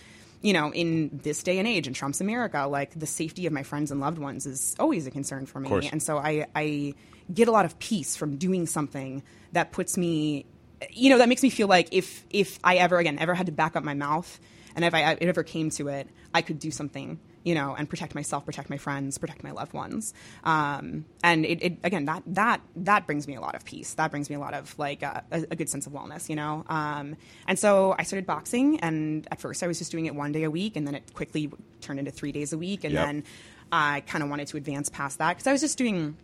you 0.42 0.54
know, 0.54 0.74
in 0.74 1.20
this 1.22 1.44
day 1.44 1.60
and 1.60 1.68
age 1.68 1.86
in 1.88 1.94
Trump's 1.94 2.20
America, 2.20 2.66
like 2.66 2.98
the 2.98 3.06
safety 3.06 3.46
of 3.46 3.54
my 3.54 3.62
friends 3.62 3.92
and 3.92 4.02
loved 4.02 4.18
ones 4.18 4.48
is 4.48 4.76
always 4.80 5.06
a 5.06 5.12
concern 5.12 5.46
for 5.46 5.60
me. 5.60 5.88
And 5.92 6.02
so 6.02 6.18
I, 6.18 6.48
I 6.56 6.96
get 7.34 7.48
a 7.48 7.52
lot 7.52 7.66
of 7.66 7.78
peace 7.80 8.16
from 8.16 8.38
doing 8.38 8.66
something 8.68 9.24
that 9.54 9.72
puts 9.72 9.98
me, 9.98 10.46
you 10.92 11.10
know, 11.10 11.18
that 11.20 11.30
makes 11.30 11.44
me 11.44 11.50
feel 11.50 11.68
like 11.68 11.90
if 11.92 12.26
if 12.30 12.60
I 12.64 12.76
ever 12.78 12.98
again 12.98 13.20
ever 13.20 13.34
had 13.34 13.46
to 13.48 13.52
back 13.52 13.76
up 13.76 13.84
my 13.84 13.94
mouth, 13.94 14.40
and 14.76 14.86
if 14.86 14.94
I 14.94 15.12
it 15.14 15.24
ever 15.24 15.44
came 15.44 15.70
to 15.72 15.88
it, 15.90 16.08
I 16.34 16.42
could 16.42 16.60
do 16.60 16.72
something, 16.72 17.20
you 17.44 17.54
know, 17.56 17.76
and 17.78 17.90
protect 17.90 18.16
myself, 18.16 18.46
protect 18.46 18.70
my 18.70 18.78
friends, 18.78 19.18
protect 19.18 19.44
my 19.44 19.52
loved 19.52 19.74
ones. 19.74 20.14
Um, 20.44 21.06
and 21.24 21.46
it, 21.46 21.62
it 21.64 21.78
again 21.84 22.06
that 22.06 22.24
that 22.28 22.62
that 22.78 23.06
brings 23.06 23.28
me 23.28 23.36
a 23.36 23.42
lot 23.42 23.56
of 23.56 23.66
peace. 23.66 23.94
That 23.96 24.12
brings 24.12 24.30
me 24.30 24.36
a 24.36 24.40
lot 24.40 24.54
of 24.54 24.78
like 24.80 25.04
uh, 25.04 25.22
a, 25.32 25.46
a 25.52 25.56
good 25.56 25.70
sense 25.70 25.88
of 25.88 25.94
wellness, 25.94 26.30
you 26.30 26.36
know. 26.36 26.64
Um, 26.68 27.16
and 27.48 27.60
so 27.60 27.96
I 28.00 28.04
started 28.04 28.26
boxing, 28.26 28.80
and 28.80 29.28
at 29.32 29.40
first 29.40 29.62
I 29.64 29.68
was 29.68 29.78
just 29.78 29.92
doing 29.92 30.06
it 30.06 30.16
one 30.16 30.32
day 30.32 30.44
a 30.44 30.52
week, 30.52 30.76
and 30.76 30.88
then 30.88 30.96
it 30.96 31.14
quickly 31.14 31.52
turned 31.82 32.00
into 32.00 32.12
three 32.12 32.32
days 32.32 32.54
a 32.54 32.58
week, 32.58 32.84
and 32.84 32.94
Yep. 32.94 33.06
then 33.06 33.24
I 33.72 34.02
kind 34.08 34.24
of 34.24 34.30
wanted 34.30 34.48
to 34.48 34.58
advance 34.58 34.90
past 34.90 35.18
that 35.20 35.30
because 35.30 35.48
I 35.48 35.52
was 35.52 35.62
just 35.62 35.78
doing 35.78 36.18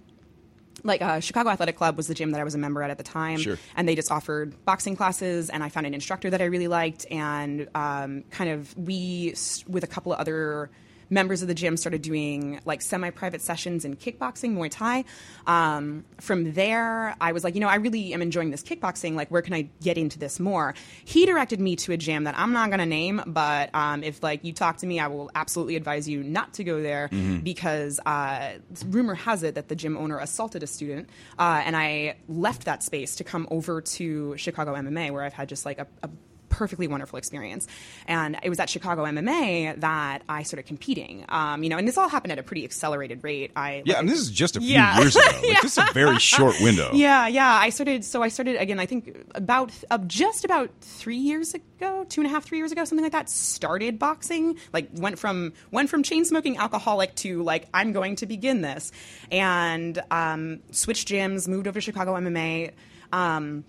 like 0.83 1.01
uh, 1.01 1.19
Chicago 1.19 1.49
Athletic 1.49 1.75
Club 1.75 1.97
was 1.97 2.07
the 2.07 2.13
gym 2.13 2.31
that 2.31 2.41
I 2.41 2.43
was 2.43 2.55
a 2.55 2.57
member 2.57 2.81
at 2.83 2.89
at 2.89 2.97
the 2.97 3.03
time, 3.03 3.39
Sure. 3.39 3.57
and 3.75 3.87
they 3.87 3.95
just 3.95 4.11
offered 4.11 4.53
boxing 4.65 4.95
classes, 4.95 5.49
and 5.49 5.63
I 5.63 5.69
found 5.69 5.85
an 5.85 5.93
instructor 5.93 6.29
that 6.29 6.41
I 6.41 6.45
really 6.45 6.67
liked, 6.67 7.05
and 7.11 7.67
um, 7.75 8.23
kind 8.31 8.49
of 8.49 8.77
we 8.77 9.33
with 9.67 9.83
a 9.83 9.87
couple 9.87 10.13
of 10.13 10.19
other 10.19 10.69
members 11.09 11.41
of 11.41 11.47
the 11.47 11.53
gym 11.53 11.77
started 11.77 12.01
doing 12.01 12.59
like 12.65 12.81
semi-private 12.81 13.41
sessions 13.41 13.85
in 13.85 13.95
kickboxing, 13.95 14.55
Muay 14.55 14.69
Thai. 14.69 15.05
Um, 15.45 16.05
from 16.19 16.53
there, 16.53 17.15
I 17.21 17.31
was 17.31 17.43
like, 17.43 17.55
you 17.55 17.61
know, 17.61 17.67
I 17.67 17.75
really 17.75 18.13
am 18.13 18.21
enjoying 18.21 18.51
this 18.51 18.63
kickboxing. 18.63 19.15
Like, 19.15 19.29
where 19.29 19.41
can 19.41 19.53
I 19.53 19.69
get 19.81 19.97
into 19.97 20.19
this 20.19 20.39
more? 20.39 20.73
He 21.05 21.25
directed 21.25 21.59
me 21.59 21.75
to 21.77 21.93
a 21.93 21.97
gym 21.97 22.25
that 22.25 22.37
I'm 22.37 22.53
not 22.53 22.69
going 22.69 22.79
to 22.79 22.85
name, 22.85 23.21
but 23.25 23.73
um, 23.73 24.03
if 24.03 24.21
like 24.23 24.43
you 24.43 24.53
talk 24.53 24.77
to 24.77 24.87
me, 24.87 24.99
I 24.99 25.07
will 25.07 25.31
absolutely 25.35 25.75
advise 25.75 26.07
you 26.07 26.23
not 26.23 26.53
to 26.55 26.63
go 26.63 26.81
there 26.81 27.09
because 27.43 27.99
uh, 28.05 28.53
rumor 28.85 29.15
has 29.15 29.43
it 29.43 29.55
that 29.55 29.67
the 29.67 29.75
gym 29.75 29.97
owner 29.97 30.19
assaulted 30.19 30.63
a 30.63 30.67
student, 30.67 31.09
uh, 31.39 31.61
and 31.65 31.75
I 31.75 32.17
left 32.27 32.65
that 32.65 32.83
space 32.83 33.15
to 33.17 33.23
come 33.23 33.47
over 33.51 33.81
to 33.81 34.35
Chicago 34.37 34.73
MMA, 34.75 35.11
where 35.11 35.23
I've 35.23 35.33
had 35.33 35.49
just 35.49 35.65
like 35.65 35.79
a, 35.79 35.87
a 36.03 36.09
perfectly 36.57 36.87
wonderful 36.87 37.17
experience. 37.17 37.67
And 38.07 38.37
it 38.41 38.49
was 38.49 38.59
at 38.59 38.69
Chicago 38.69 39.03
MMA 39.05 39.79
that 39.81 40.23
I 40.27 40.41
started 40.43 40.65
competing. 40.65 41.23
Um, 41.29 41.61
you 41.63 41.69
know, 41.69 41.77
and 41.77 41.87
this 41.87 41.97
all 41.97 42.09
happened 42.09 42.31
at 42.31 42.39
a 42.39 42.43
pretty 42.43 42.63
accelerated 42.63 43.23
rate. 43.23 43.51
I 43.55 43.83
Yeah, 43.85 43.93
like, 43.93 43.99
and 44.01 44.09
this 44.09 44.19
is 44.19 44.31
just 44.31 44.57
a 44.57 44.59
few 44.59 44.69
Yeah. 44.73 44.97
years 44.99 45.15
ago. 45.15 45.25
Like, 45.25 45.61
This 45.61 45.77
is 45.77 45.83
a 45.89 45.93
very 45.93 46.17
short 46.19 46.55
window. 46.61 46.89
yeah, 46.93 47.27
yeah. 47.27 47.53
I 47.53 47.69
started. 47.69 48.03
So 48.03 48.23
I 48.23 48.29
started 48.29 48.55
again. 48.57 48.79
I 48.79 48.85
think 48.87 49.25
about 49.35 49.71
uh, 49.91 49.99
just 50.07 50.45
about 50.45 50.71
three 50.81 51.17
years 51.17 51.53
ago, 51.53 52.05
two 52.09 52.21
and 52.21 52.29
a 52.29 52.33
half, 52.33 52.43
three 52.45 52.57
years 52.57 52.71
ago, 52.71 52.83
something 52.85 53.03
like 53.03 53.11
that. 53.11 53.29
Started 53.29 53.99
boxing. 53.99 54.57
Like 54.73 54.89
went 54.93 55.19
from 55.19 55.53
went 55.71 55.89
from 55.89 56.01
chain 56.03 56.25
smoking 56.25 56.57
alcoholic 56.57 57.13
to 57.17 57.43
like 57.43 57.67
I'm 57.73 57.91
going 57.93 58.15
to 58.17 58.25
begin 58.25 58.61
this, 58.61 58.91
and 59.31 60.01
um, 60.09 60.59
switched 60.71 61.07
gyms. 61.07 61.47
Moved 61.47 61.67
over 61.67 61.79
to 61.79 61.83
Chicago 61.83 62.15
MMA. 62.15 62.71
Um, 63.13 63.63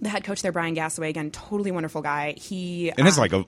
the 0.00 0.08
head 0.08 0.24
coach 0.24 0.42
there, 0.42 0.52
Brian 0.52 0.74
Gassaway, 0.76 1.08
again, 1.08 1.30
totally 1.30 1.70
wonderful 1.70 2.02
guy. 2.02 2.32
He 2.36 2.90
And 2.96 3.06
it's 3.06 3.16
um, 3.16 3.22
like 3.22 3.32
a 3.32 3.44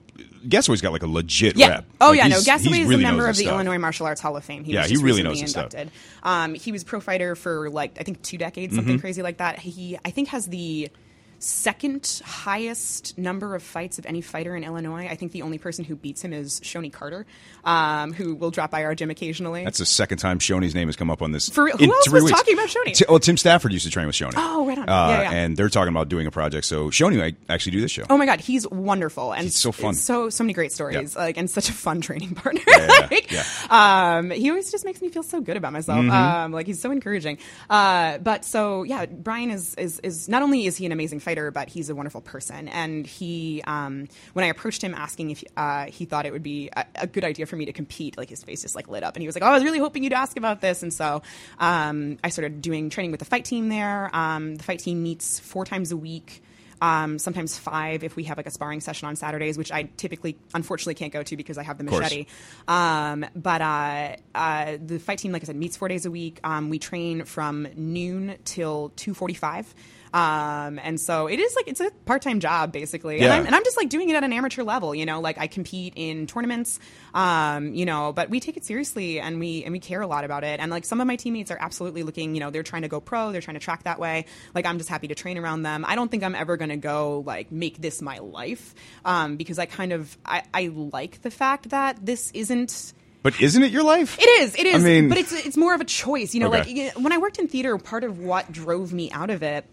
Gassaway's 0.47 0.81
got 0.81 0.91
like 0.91 1.03
a 1.03 1.07
legit 1.07 1.57
yeah. 1.57 1.67
rep. 1.67 1.85
Oh 2.01 2.09
Like, 2.09 2.17
yeah, 2.17 2.27
no. 2.27 2.39
he 2.39 2.81
is 2.81 2.87
really 2.87 2.95
a 3.03 3.07
member 3.07 3.27
of 3.27 3.35
the 3.35 3.43
stuff. 3.43 3.53
Illinois 3.53 3.77
Martial 3.77 4.05
Arts 4.05 4.21
Hall 4.21 4.35
of 4.37 4.43
Fame. 4.43 4.63
He 4.63 4.73
Yeah, 4.73 4.87
he 4.87 4.97
really 4.97 5.21
knows 5.23 5.39
his 5.39 5.51
stuff. 5.51 5.65
inducted. 5.73 5.91
Um, 6.23 6.53
he 6.55 6.71
was 6.71 6.83
pro 6.83 6.99
fighter 7.01 7.35
for 7.35 7.69
like 7.69 7.97
I 7.99 8.03
think 8.03 8.21
two 8.21 8.37
decades, 8.37 8.75
something 8.75 8.95
Mm-hmm. 8.95 9.01
crazy 9.01 9.21
like 9.21 9.37
that. 9.37 9.59
He 9.59 9.97
I 10.05 10.11
think 10.11 10.29
has 10.29 10.47
the 10.47 10.89
second 11.39 12.21
highest 12.25 13.17
number 13.17 13.55
of 13.55 13.63
fights 13.63 13.97
of 13.99 14.05
any 14.05 14.21
fighter 14.21 14.55
in 14.55 14.63
Illinois. 14.63 15.07
I 15.09 15.15
think 15.15 15.31
the 15.31 15.41
only 15.41 15.57
person 15.57 15.85
who 15.85 15.95
beats 15.95 16.21
him 16.23 16.33
is 16.33 16.59
Shonie 16.61 16.91
Carter, 16.91 17.25
um, 17.63 18.13
who 18.13 18.35
will 18.35 18.51
drop 18.51 18.71
by 18.71 18.83
our 18.83 18.93
gym 18.95 19.09
occasionally. 19.09 19.63
That's 19.63 19.77
the 19.79 19.85
second 19.85 20.17
time 20.19 20.39
Shonie's 20.39 20.75
name 20.75 20.87
has 20.87 20.95
come 20.95 21.09
up 21.09 21.21
on 21.21 21.31
this. 21.31 21.49
For 21.49 21.63
real? 21.65 21.77
Who 21.77 21.91
else 21.93 22.09
was 22.09 22.23
weeks. 22.23 22.37
talking 22.37 22.53
about 22.55 22.67
Shonie? 22.69 22.93
Ti- 22.93 23.05
well, 23.09 23.19
Tim 23.19 23.37
Stafford 23.37 23.71
used 23.73 23.85
to 23.85 23.91
train 23.91 24.05
with 24.07 24.15
Shonie. 24.15 24.33
Oh, 24.35 24.65
right 24.67 24.77
on. 24.77 24.87
Uh, 24.89 25.07
Yeah, 25.09 25.21
yeah. 25.21 25.31
And 25.31 25.55
they're 25.57 25.69
talking 25.69 25.89
about 25.93 26.09
doing 26.09 26.27
a 26.27 26.31
project. 26.31 26.65
So 26.65 26.89
Shonie 26.89 27.17
might 27.17 27.37
actually 27.47 27.71
do 27.73 27.81
this 27.81 27.91
show. 27.91 28.03
Oh 28.09 28.17
my 28.17 28.25
god, 28.25 28.39
he's 28.41 28.67
wonderful 28.69 29.31
and 29.33 29.43
He's 29.43 29.57
so 29.59 29.71
fun. 29.71 29.93
So 29.95 30.29
so 30.29 30.43
many 30.43 30.53
great 30.53 30.71
stories, 30.71 31.15
Yeah. 31.15 31.21
like 31.21 31.37
and 31.37 31.49
such 31.49 31.69
a 31.69 31.73
fun 31.73 32.01
training 32.01 32.35
partner. 32.35 32.61
yeah, 32.67 33.07
Like, 33.09 33.31
yeah. 33.31 33.43
Um, 33.69 34.31
he 34.31 34.49
always 34.49 34.71
just 34.71 34.85
makes 34.85 35.01
me 35.01 35.09
feel 35.09 35.23
so 35.23 35.41
good 35.41 35.57
about 35.57 35.73
myself. 35.73 35.99
Mm-hmm. 35.99 36.11
Um, 36.11 36.51
like 36.51 36.67
he's 36.67 36.81
so 36.81 36.91
encouraging. 36.91 37.37
Uh, 37.69 38.17
but 38.17 38.43
so 38.45 38.83
yeah, 38.83 39.05
Brian 39.05 39.51
is 39.51 39.75
is 39.75 39.99
is 40.03 40.27
not 40.29 40.41
only 40.41 40.65
is 40.65 40.75
he 40.77 40.85
an 40.85 40.91
amazing 40.91 41.19
fighter, 41.29 41.51
but 41.51 41.69
he's 41.69 41.89
a 41.89 41.95
wonderful 41.95 42.21
person. 42.21 42.67
And 42.67 43.05
he, 43.05 43.61
um, 43.67 44.07
when 44.33 44.45
I 44.45 44.47
approached 44.47 44.83
him 44.83 44.95
asking 44.95 45.31
if 45.31 45.43
uh, 45.55 45.85
he 45.85 46.05
thought 46.05 46.25
it 46.25 46.33
would 46.33 46.43
be 46.43 46.69
a, 46.75 46.85
a 46.95 47.07
good 47.07 47.23
idea 47.23 47.45
for 47.45 47.55
me 47.55 47.65
to 47.65 47.73
compete, 47.73 48.17
like 48.17 48.29
his 48.29 48.43
face 48.43 48.63
just 48.63 48.75
like 48.75 48.87
lit 48.87 49.03
up, 49.03 49.15
and 49.15 49.21
he 49.21 49.27
was 49.27 49.35
like, 49.35 49.43
"Oh, 49.43 49.47
I 49.47 49.53
was 49.53 49.63
really 49.63 49.79
hoping 49.79 50.03
you'd 50.03 50.13
ask 50.13 50.37
about 50.37 50.61
this." 50.61 50.81
And 50.81 50.93
so 50.93 51.21
um, 51.59 52.17
I 52.23 52.29
started 52.29 52.61
doing 52.61 52.89
training 52.89 53.11
with 53.11 53.19
the 53.19 53.25
fight 53.25 53.45
team 53.45 53.69
there. 53.69 54.09
Um, 54.13 54.55
the 54.55 54.63
fight 54.63 54.79
team 54.79 55.03
meets 55.03 55.39
four 55.39 55.65
times 55.65 55.91
a 55.91 55.97
week 55.97 56.41
um, 56.81 57.19
sometimes 57.19 57.57
five 57.57 58.03
if 58.03 58.15
we 58.15 58.23
have 58.25 58.37
like 58.37 58.47
a 58.47 58.51
sparring 58.51 58.79
session 58.81 59.07
on 59.07 59.15
Saturdays, 59.15 59.57
which 59.57 59.71
I 59.71 59.83
typically, 59.97 60.37
unfortunately, 60.53 60.95
can't 60.95 61.11
go 61.11 61.23
to 61.23 61.37
because 61.37 61.57
I 61.57 61.63
have 61.63 61.77
the 61.77 61.83
machete. 61.83 62.25
Um, 62.67 63.25
but 63.35 63.61
uh, 63.61 64.15
uh, 64.33 64.77
the 64.83 64.99
fight 64.99 65.19
team, 65.19 65.31
like 65.31 65.43
I 65.43 65.45
said, 65.45 65.55
meets 65.55 65.77
four 65.77 65.87
days 65.87 66.05
a 66.05 66.11
week. 66.11 66.39
Um, 66.43 66.69
we 66.69 66.79
train 66.79 67.25
from 67.25 67.67
noon 67.75 68.37
till 68.45 68.91
two 68.95 69.13
forty-five. 69.13 69.73
Um, 70.13 70.79
and 70.81 70.99
so 70.99 71.27
it 71.27 71.39
is 71.39 71.55
like 71.55 71.67
it's 71.67 71.81
a 71.81 71.91
part 72.05 72.21
time 72.21 72.39
job 72.39 72.71
basically, 72.71 73.15
and 73.15 73.25
Yeah. 73.25 73.35
I'm, 73.35 73.45
and 73.45 73.55
I'm 73.55 73.63
just 73.63 73.77
like 73.77 73.89
doing 73.89 74.09
it 74.09 74.15
at 74.15 74.23
an 74.23 74.33
amateur 74.33 74.63
level. 74.63 74.95
You 74.95 75.05
know, 75.05 75.19
like 75.21 75.37
I 75.37 75.47
compete 75.47 75.93
in 75.95 76.25
tournaments, 76.27 76.79
um, 77.13 77.73
you 77.73 77.85
know, 77.85 78.11
but 78.13 78.29
we 78.29 78.39
take 78.39 78.57
it 78.57 78.65
seriously 78.65 79.19
and 79.19 79.39
we 79.39 79.63
and 79.63 79.71
we 79.71 79.79
care 79.79 80.01
a 80.01 80.07
lot 80.07 80.23
about 80.23 80.43
it. 80.43 80.59
And 80.59 80.71
like 80.71 80.85
some 80.85 80.99
of 81.01 81.07
my 81.07 81.15
teammates 81.15 81.51
are 81.51 81.57
absolutely 81.59 82.03
looking, 82.03 82.33
you 82.33 82.39
know, 82.39 82.49
they're 82.49 82.63
trying 82.63 82.81
to 82.83 82.87
go 82.87 82.99
pro, 82.99 83.31
they're 83.31 83.41
trying 83.41 83.55
to 83.59 83.63
track 83.63 83.83
that 83.83 83.99
way. 83.99 84.25
Like 84.55 84.65
I'm 84.65 84.77
just 84.77 84.89
happy 84.89 85.07
to 85.09 85.15
train 85.15 85.37
around 85.37 85.63
them. 85.63 85.85
I 85.87 85.95
don't 85.95 86.09
think 86.09 86.23
I'm 86.23 86.35
ever 86.35 86.57
going 86.57 86.69
to 86.69 86.77
go 86.77 87.23
like 87.25 87.51
make 87.51 87.79
this 87.81 88.01
my 88.01 88.17
life 88.19 88.73
um, 89.05 89.35
because 89.37 89.59
I 89.59 89.65
kind 89.67 89.93
of 89.93 90.17
I, 90.25 90.43
I 90.53 90.67
like 90.73 91.21
the 91.21 91.31
fact 91.31 91.69
that 91.69 92.03
this 92.05 92.31
isn't. 92.33 92.93
But 93.21 93.39
isn't 93.41 93.61
it 93.61 93.71
your 93.71 93.83
life? 93.83 94.17
It 94.17 94.27
is. 94.41 94.55
It 94.55 94.65
is. 94.65 94.75
I 94.75 94.79
mean- 94.79 95.09
but 95.09 95.17
it's 95.17 95.33
it's 95.33 95.57
more 95.57 95.75
of 95.75 95.81
a 95.81 95.85
choice. 95.85 96.33
You 96.33 96.39
know, 96.39 96.53
Okay. 96.53 96.85
like 96.85 96.97
when 96.97 97.11
I 97.11 97.17
worked 97.17 97.37
in 97.37 97.47
theater, 97.47 97.77
part 97.77 98.03
of 98.03 98.17
what 98.17 98.51
drove 98.51 98.93
me 98.93 99.11
out 99.11 99.29
of 99.29 99.43
it 99.43 99.65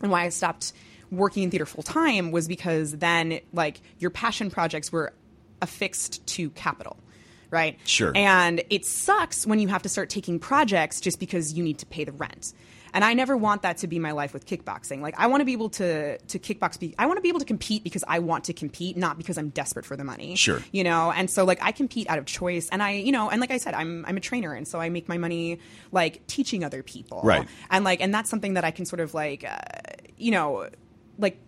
and 0.00 0.10
why 0.10 0.24
I 0.24 0.28
stopped 0.28 0.72
working 1.10 1.42
in 1.42 1.50
theater 1.50 1.66
full 1.66 1.82
time 1.82 2.30
was 2.30 2.46
because 2.48 2.92
then 2.92 3.40
like 3.52 3.80
your 3.98 4.10
passion 4.10 4.50
projects 4.50 4.92
were 4.92 5.12
affixed 5.60 6.26
to 6.28 6.50
capital. 6.50 6.96
Right. 7.50 7.78
Sure. 7.84 8.12
And 8.14 8.62
it 8.70 8.86
sucks 8.86 9.44
when 9.44 9.58
you 9.58 9.66
have 9.68 9.82
to 9.82 9.88
start 9.88 10.08
taking 10.08 10.38
projects 10.38 11.00
just 11.00 11.18
because 11.18 11.54
you 11.54 11.64
need 11.64 11.78
to 11.78 11.86
pay 11.86 12.04
the 12.04 12.12
rent. 12.12 12.52
And 12.92 13.04
I 13.04 13.14
never 13.14 13.36
want 13.36 13.62
that 13.62 13.78
to 13.78 13.86
be 13.86 13.98
my 13.98 14.12
life 14.12 14.32
with 14.32 14.46
kickboxing. 14.46 15.00
Like 15.00 15.14
I 15.18 15.26
want 15.26 15.40
to 15.40 15.44
be 15.44 15.52
able 15.52 15.70
to 15.70 16.18
to 16.18 16.38
kickbox. 16.38 16.78
Be, 16.78 16.94
I 16.98 17.06
want 17.06 17.18
to 17.18 17.22
be 17.22 17.28
able 17.28 17.40
to 17.40 17.46
compete 17.46 17.84
because 17.84 18.04
I 18.06 18.18
want 18.18 18.44
to 18.44 18.52
compete, 18.52 18.96
not 18.96 19.18
because 19.18 19.38
I'm 19.38 19.50
desperate 19.50 19.84
for 19.84 19.96
the 19.96 20.04
money. 20.04 20.36
Sure. 20.36 20.62
You 20.72 20.84
know, 20.84 21.10
and 21.10 21.30
so 21.30 21.44
like 21.44 21.62
I 21.62 21.72
compete 21.72 22.08
out 22.08 22.18
of 22.18 22.26
choice, 22.26 22.68
and 22.70 22.82
I, 22.82 22.92
you 22.92 23.12
know, 23.12 23.30
and 23.30 23.40
like 23.40 23.50
I 23.50 23.58
said, 23.58 23.74
I'm 23.74 24.04
I'm 24.06 24.16
a 24.16 24.20
trainer, 24.20 24.52
and 24.52 24.66
so 24.66 24.80
I 24.80 24.88
make 24.88 25.08
my 25.08 25.18
money 25.18 25.58
like 25.92 26.26
teaching 26.26 26.64
other 26.64 26.82
people. 26.82 27.20
Right. 27.22 27.46
And 27.70 27.84
like, 27.84 28.00
and 28.00 28.12
that's 28.14 28.30
something 28.30 28.54
that 28.54 28.64
I 28.64 28.70
can 28.70 28.84
sort 28.84 29.00
of 29.00 29.14
like, 29.14 29.44
uh, 29.44 29.58
you 30.16 30.30
know, 30.30 30.68
like 31.18 31.38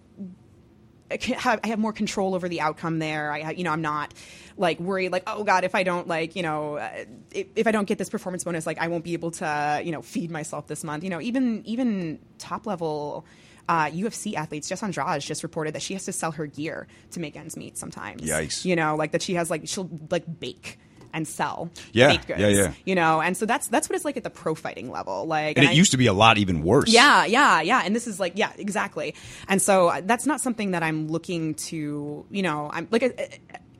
have, 1.20 1.60
I 1.62 1.68
have 1.68 1.78
more 1.78 1.92
control 1.92 2.34
over 2.34 2.48
the 2.48 2.60
outcome 2.60 2.98
there. 2.98 3.32
I, 3.32 3.52
you 3.52 3.64
know, 3.64 3.70
I'm 3.70 3.82
not 3.82 4.14
like 4.56 4.78
worried, 4.80 5.12
like, 5.12 5.24
oh 5.26 5.44
God, 5.44 5.64
if 5.64 5.74
I 5.74 5.82
don't 5.82 6.06
like, 6.06 6.36
you 6.36 6.42
know, 6.42 6.76
uh, 6.76 7.04
if, 7.32 7.46
if 7.56 7.66
I 7.66 7.72
don't 7.72 7.86
get 7.86 7.98
this 7.98 8.08
performance 8.08 8.44
bonus, 8.44 8.66
like, 8.66 8.78
I 8.78 8.88
won't 8.88 9.04
be 9.04 9.12
able 9.14 9.30
to, 9.32 9.80
you 9.84 9.92
know, 9.92 10.02
feed 10.02 10.30
myself 10.30 10.66
this 10.66 10.84
month. 10.84 11.04
You 11.04 11.10
know, 11.10 11.20
even 11.20 11.62
even 11.66 12.18
top 12.38 12.66
level. 12.66 13.24
Uh, 13.68 13.86
UFC 13.86 14.34
athletes, 14.34 14.68
Jess 14.68 14.82
Andrade 14.82 15.20
just 15.22 15.44
reported 15.44 15.72
that 15.74 15.82
she 15.82 15.94
has 15.94 16.04
to 16.06 16.12
sell 16.12 16.32
her 16.32 16.46
gear 16.46 16.88
to 17.12 17.20
make 17.20 17.36
ends 17.36 17.56
meet 17.56 17.78
sometimes. 17.78 18.20
Yikes. 18.20 18.64
You 18.64 18.74
know, 18.74 18.96
like 18.96 19.12
that 19.12 19.22
she 19.22 19.34
has 19.34 19.50
like 19.50 19.68
she'll 19.68 19.88
like 20.10 20.24
bake 20.40 20.80
and 21.12 21.26
sell 21.28 21.70
Yeah, 21.92 22.16
goods. 22.16 22.40
yeah, 22.40 22.48
yeah. 22.48 22.72
You 22.84 22.94
know, 22.94 23.20
and 23.20 23.36
so 23.36 23.46
that's 23.46 23.68
that's 23.68 23.88
what 23.88 23.96
it's 23.96 24.04
like 24.04 24.16
at 24.16 24.24
the 24.24 24.30
pro 24.30 24.54
fighting 24.54 24.90
level. 24.90 25.26
Like, 25.26 25.56
and 25.58 25.64
it 25.66 25.70
I- 25.70 25.72
used 25.74 25.90
to 25.92 25.96
be 25.98 26.06
a 26.06 26.12
lot 26.12 26.38
even 26.38 26.62
worse. 26.62 26.88
yeah, 26.90 27.24
yeah, 27.24 27.60
yeah. 27.60 27.82
And 27.84 27.94
this 27.94 28.06
is 28.06 28.18
like, 28.20 28.32
yeah, 28.36 28.52
exactly. 28.58 29.14
And 29.48 29.60
so 29.60 29.88
uh, 29.88 30.00
that's 30.04 30.26
not 30.26 30.40
something 30.40 30.72
that 30.72 30.82
I'm 30.82 31.08
looking 31.08 31.54
to, 31.54 32.24
you 32.30 32.42
know, 32.42 32.70
I'm 32.72 32.88
like, 32.90 33.02
I, 33.02 33.28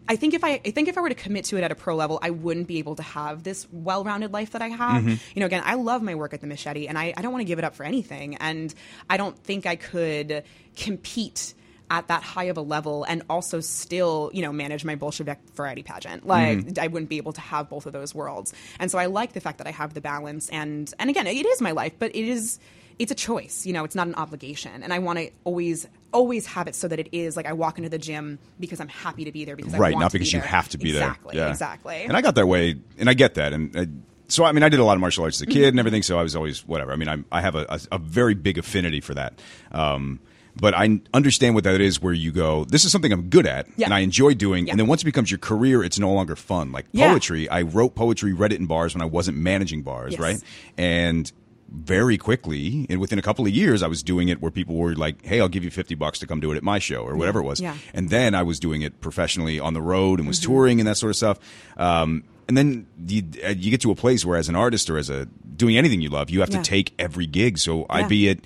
I 0.08 0.16
think 0.16 0.34
if 0.34 0.42
I, 0.44 0.60
I 0.66 0.70
think 0.72 0.88
if 0.88 0.98
I 0.98 1.00
were 1.00 1.08
to 1.08 1.14
commit 1.14 1.44
to 1.46 1.56
it 1.56 1.62
at 1.62 1.70
a 1.70 1.76
pro 1.76 1.94
level, 1.94 2.18
I 2.20 2.30
wouldn't 2.30 2.66
be 2.66 2.78
able 2.78 2.96
to 2.96 3.02
have 3.02 3.44
this 3.44 3.66
well-rounded 3.72 4.32
life 4.32 4.50
that 4.50 4.60
I 4.60 4.68
have. 4.68 5.06
You 5.06 5.18
know, 5.36 5.46
again, 5.46 5.62
I 5.64 5.74
love 5.74 6.02
my 6.02 6.16
work 6.16 6.34
at 6.34 6.40
the 6.40 6.46
Machete, 6.48 6.88
and 6.88 6.98
I, 6.98 7.14
I 7.16 7.22
don't 7.22 7.30
want 7.32 7.40
to 7.42 7.46
give 7.46 7.58
it 7.60 7.64
up 7.64 7.76
for 7.76 7.84
anything. 7.84 8.34
And 8.36 8.74
I 9.08 9.16
don't 9.16 9.38
think 9.38 9.64
I 9.64 9.76
could 9.76 10.42
compete 10.76 11.54
at 11.92 12.08
that 12.08 12.22
high 12.22 12.44
of 12.44 12.56
a 12.56 12.62
level 12.62 13.04
and 13.04 13.22
also 13.28 13.60
still, 13.60 14.30
you 14.32 14.40
know, 14.40 14.50
manage 14.50 14.82
my 14.82 14.94
Bolshevik 14.94 15.38
variety 15.54 15.82
pageant. 15.82 16.26
Like 16.26 16.78
I 16.78 16.86
wouldn't 16.86 17.10
be 17.10 17.18
able 17.18 17.34
to 17.34 17.42
have 17.42 17.68
both 17.68 17.84
of 17.84 17.92
those 17.92 18.14
worlds. 18.14 18.54
And 18.80 18.90
so 18.90 18.96
I 18.98 19.06
like 19.06 19.34
the 19.34 19.40
fact 19.40 19.58
that 19.58 19.66
I 19.66 19.72
have 19.72 19.92
the 19.92 20.00
balance 20.00 20.48
and 20.48 20.92
and 20.98 21.10
again, 21.10 21.26
it 21.26 21.44
is 21.44 21.60
my 21.60 21.72
life, 21.72 21.92
but 21.98 22.16
it 22.16 22.24
is 22.24 22.58
it's 22.98 23.12
a 23.12 23.14
choice, 23.14 23.66
you 23.66 23.74
know, 23.74 23.84
it's 23.84 23.94
not 23.94 24.06
an 24.06 24.14
obligation. 24.14 24.82
And 24.82 24.90
I 24.90 25.00
want 25.00 25.18
to 25.18 25.30
always 25.44 25.86
always 26.12 26.46
have 26.46 26.66
it 26.66 26.74
so 26.74 26.88
that 26.88 26.98
it 26.98 27.08
is 27.12 27.36
like 27.36 27.44
I 27.46 27.52
walk 27.52 27.76
into 27.76 27.90
the 27.90 27.98
gym 27.98 28.38
because 28.58 28.80
I'm 28.80 28.88
happy 28.88 29.26
to 29.26 29.32
be 29.32 29.44
there 29.44 29.56
because 29.56 29.74
I 29.74 29.78
right, 29.78 29.92
want 29.92 30.04
not 30.04 30.10
to 30.12 30.18
be 30.18 30.20
because 30.20 30.32
you 30.32 30.40
have 30.40 30.70
to 30.70 30.78
be 30.78 30.90
exactly, 30.90 31.36
there. 31.36 31.44
Yeah. 31.44 31.50
Exactly. 31.50 32.04
And 32.04 32.16
I 32.16 32.22
got 32.22 32.36
that 32.36 32.46
way, 32.46 32.76
and 32.98 33.10
I 33.10 33.14
get 33.14 33.34
that, 33.34 33.52
and. 33.52 33.76
I, 33.76 33.86
so 34.28 34.44
I 34.44 34.52
mean, 34.52 34.62
I 34.62 34.70
did 34.70 34.80
a 34.80 34.84
lot 34.84 34.94
of 34.94 35.00
martial 35.02 35.24
arts 35.24 35.36
as 35.36 35.42
a 35.42 35.46
kid 35.46 35.56
Mm-hmm. 35.56 35.68
and 35.68 35.78
everything. 35.78 36.02
So 36.02 36.18
I 36.18 36.22
was 36.22 36.34
always 36.34 36.66
whatever. 36.66 36.92
I 36.92 36.96
mean, 36.96 37.08
I, 37.08 37.18
I 37.30 37.42
have 37.42 37.54
a, 37.54 37.66
a, 37.68 37.80
a 37.92 37.98
very 37.98 38.32
big 38.32 38.56
affinity 38.56 39.02
for 39.02 39.12
that. 39.12 39.38
Um, 39.72 40.20
but 40.56 40.74
I 40.74 41.00
understand 41.14 41.54
what 41.54 41.64
that 41.64 41.80
is, 41.80 42.00
where 42.02 42.12
you 42.12 42.30
go. 42.32 42.64
This 42.64 42.84
is 42.84 42.92
something 42.92 43.12
I'm 43.12 43.28
good 43.30 43.46
at, 43.46 43.66
Yeah. 43.76 43.86
and 43.86 43.94
I 43.94 44.00
enjoy 44.00 44.34
doing. 44.34 44.66
Yeah. 44.66 44.72
And 44.72 44.80
then 44.80 44.86
once 44.86 45.02
it 45.02 45.06
becomes 45.06 45.30
your 45.30 45.38
career, 45.38 45.82
it's 45.82 45.98
no 45.98 46.12
longer 46.12 46.36
fun. 46.36 46.72
Like 46.72 46.86
Yeah. 46.92 47.08
poetry, 47.10 47.48
I 47.48 47.62
wrote 47.62 47.94
poetry, 47.94 48.32
read 48.32 48.52
it 48.52 48.60
in 48.60 48.66
bars 48.66 48.94
when 48.94 49.02
I 49.02 49.06
wasn't 49.06 49.38
managing 49.38 49.82
bars, 49.82 50.12
Yes. 50.12 50.20
right? 50.20 50.40
And 50.76 51.32
very 51.74 52.18
quickly, 52.18 52.86
and 52.90 53.00
within 53.00 53.18
a 53.18 53.22
couple 53.22 53.46
of 53.46 53.50
years, 53.52 53.82
I 53.82 53.86
was 53.86 54.02
doing 54.02 54.28
it 54.28 54.42
where 54.42 54.50
people 54.50 54.74
were 54.76 54.94
like, 54.94 55.24
"Hey, 55.24 55.40
I'll 55.40 55.48
give 55.48 55.64
you 55.64 55.70
fifty 55.70 55.94
bucks 55.94 56.18
to 56.18 56.26
come 56.26 56.38
do 56.38 56.52
it 56.52 56.56
at 56.58 56.62
my 56.62 56.78
show 56.78 57.02
or 57.02 57.16
whatever 57.16 57.38
it 57.40 57.44
was." 57.44 57.62
And 57.94 58.10
then 58.10 58.34
I 58.34 58.42
was 58.42 58.60
doing 58.60 58.82
it 58.82 59.00
professionally 59.00 59.58
on 59.58 59.72
the 59.72 59.80
road 59.80 60.18
and 60.18 60.28
was 60.28 60.38
Mm-hmm. 60.38 60.52
touring 60.52 60.80
and 60.80 60.86
that 60.86 60.98
sort 60.98 61.08
of 61.10 61.16
stuff. 61.16 61.38
Um, 61.78 62.24
and 62.46 62.58
then 62.58 62.84
you, 63.08 63.22
uh, 63.42 63.54
you 63.56 63.70
get 63.70 63.80
to 63.82 63.90
a 63.90 63.94
place 63.94 64.22
where, 64.26 64.36
as 64.36 64.50
an 64.50 64.54
artist 64.54 64.90
or 64.90 64.98
as 64.98 65.08
a 65.08 65.26
doing 65.56 65.78
anything 65.78 66.02
you 66.02 66.10
love, 66.10 66.28
you 66.28 66.40
have 66.40 66.50
to 66.50 66.60
take 66.62 66.92
every 66.98 67.26
gig. 67.26 67.56
So 67.56 67.86
I 67.88 68.00
Yeah. 68.00 68.06
be 68.08 68.28
it 68.28 68.44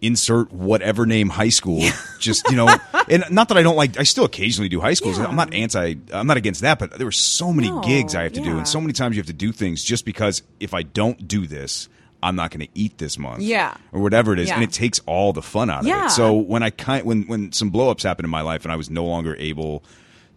insert 0.00 0.52
whatever 0.52 1.06
name 1.06 1.28
high 1.30 1.48
school 1.48 1.82
just 2.20 2.48
you 2.50 2.56
know 2.56 2.68
and 3.08 3.24
not 3.30 3.48
that 3.48 3.56
i 3.56 3.62
don't 3.62 3.76
like 3.76 3.98
i 3.98 4.02
still 4.02 4.24
occasionally 4.24 4.68
do 4.68 4.80
high 4.80 4.94
schools 4.94 5.18
Yeah. 5.18 5.26
i'm 5.26 5.36
not 5.36 5.54
anti 5.54 5.94
i'm 6.12 6.26
not 6.26 6.36
against 6.36 6.60
that 6.60 6.78
but 6.78 6.92
there 6.98 7.06
were 7.06 7.12
so 7.12 7.52
many 7.52 7.70
No, 7.70 7.80
gigs 7.80 8.14
i 8.14 8.22
have 8.24 8.32
to 8.34 8.40
do 8.42 8.56
and 8.58 8.68
so 8.68 8.80
many 8.80 8.92
times 8.92 9.16
you 9.16 9.20
have 9.20 9.26
to 9.28 9.32
do 9.32 9.52
things 9.52 9.82
just 9.82 10.04
because 10.04 10.42
if 10.60 10.74
i 10.74 10.82
don't 10.82 11.26
do 11.26 11.46
this 11.46 11.88
i'm 12.22 12.36
not 12.36 12.50
going 12.50 12.66
to 12.66 12.72
eat 12.74 12.98
this 12.98 13.18
month 13.18 13.40
Yeah. 13.42 13.74
or 13.92 14.00
whatever 14.02 14.32
it 14.32 14.38
is 14.38 14.48
Yeah. 14.48 14.54
and 14.56 14.64
it 14.64 14.72
takes 14.72 15.00
all 15.06 15.32
the 15.32 15.42
fun 15.42 15.70
out 15.70 15.86
of 15.86 15.86
it 15.86 16.10
so 16.10 16.34
when 16.34 16.62
I 16.62 16.70
kind 16.70 17.04
when 17.06 17.22
when 17.24 17.52
some 17.52 17.70
blowups 17.70 18.02
happened 18.02 18.24
in 18.24 18.30
my 18.30 18.40
life 18.42 18.64
and 18.64 18.72
I 18.72 18.76
was 18.76 18.90
no 18.90 19.04
longer 19.06 19.36
able 19.38 19.84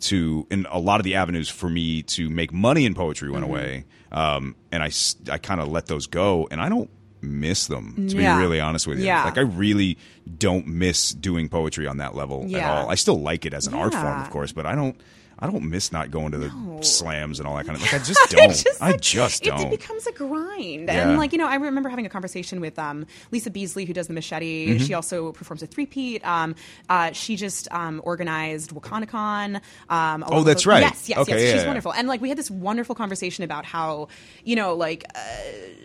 to 0.02 0.46
and 0.52 0.68
a 0.70 0.80
lot 0.80 1.00
of 1.00 1.04
the 1.04 1.16
avenues 1.16 1.50
for 1.50 1.70
me 1.70 2.04
to 2.04 2.30
make 2.30 2.54
money 2.54 2.86
in 2.86 2.94
poetry 2.94 3.28
Mm-hmm. 3.30 3.34
went 3.34 3.46
away 3.46 3.86
um, 4.12 4.56
and 4.72 4.84
I 4.84 5.38
kind 5.40 5.60
of 5.60 5.68
let 5.70 5.88
those 5.88 6.08
go 6.08 6.48
and 6.52 6.62
I 6.62 6.70
don't 6.70 6.90
miss 7.28 7.68
them 7.68 7.94
to 8.10 8.16
Yeah. 8.18 8.36
be 8.36 8.42
really 8.42 8.60
honest 8.60 8.88
with 8.88 9.00
you 9.00 9.06
Yeah. 9.06 9.24
like 9.26 9.38
I 9.38 9.42
really 9.42 9.98
don't 10.38 10.66
miss 10.68 11.12
doing 11.12 11.50
poetry 11.50 11.86
on 11.88 11.98
that 11.98 12.16
level 12.16 12.48
at 12.56 12.64
all 12.64 12.90
I 12.90 12.96
still 12.96 13.20
like 13.20 13.46
it 13.46 13.54
as 13.54 13.68
an 13.68 13.74
art 13.74 13.94
form 13.94 14.22
of 14.22 14.30
course 14.30 14.52
but 14.52 14.66
I 14.66 14.74
don't 14.76 14.96
I 15.40 15.46
don't 15.50 15.70
miss 15.70 15.92
not 15.92 16.10
going 16.10 16.32
to 16.32 16.38
the 16.38 16.52
slams 16.82 17.40
and 17.40 17.48
all 17.48 17.56
that 17.58 17.66
kind 17.66 17.76
of 17.76 17.82
like 17.82 17.94
I 17.94 17.98
just 18.04 18.30
don't 18.30 18.50
Just, 18.50 18.82
I 18.82 18.98
just 18.98 19.44
it, 19.46 19.50
don't 19.50 19.62
It 19.68 19.70
becomes 19.80 20.08
a 20.08 20.12
grind, 20.12 20.88
Yeah. 20.88 21.10
and 21.10 21.18
like 21.18 21.32
you 21.32 21.38
know, 21.38 21.48
I 21.48 21.56
remember 21.56 21.90
having 21.90 22.06
a 22.06 22.10
conversation 22.10 22.60
with 22.60 22.78
um, 22.80 23.06
Lisa 23.32 23.50
Beasley, 23.52 23.86
who 23.86 23.94
does 23.94 24.08
the 24.08 24.14
Machete. 24.14 24.68
Mm-hmm. 24.76 24.86
She 24.86 24.94
also 24.94 25.32
performs 25.32 25.62
a 25.62 25.68
three-peat. 25.68 26.26
Um, 26.26 26.56
uh, 26.90 27.12
she 27.12 27.36
just 27.36 27.68
um, 27.72 28.02
organized 28.04 28.72
WakandaCon. 28.72 29.62
Um, 29.90 30.24
Oh, 30.28 30.44
that's 30.44 30.66
right. 30.66 30.82
Yes, 30.82 31.08
yes, 31.10 31.20
Okay, 31.20 31.32
yes. 31.34 31.42
yeah, 31.42 31.52
She's 31.54 31.62
yeah. 31.62 31.68
wonderful, 31.68 31.94
and 31.94 32.08
like 32.08 32.22
we 32.22 32.30
had 32.30 32.38
this 32.38 32.50
wonderful 32.52 32.96
conversation 32.96 33.44
about 33.44 33.66
how 33.66 34.08
you 34.44 34.56
know, 34.56 34.74
like 34.76 35.04
uh, 35.16 35.20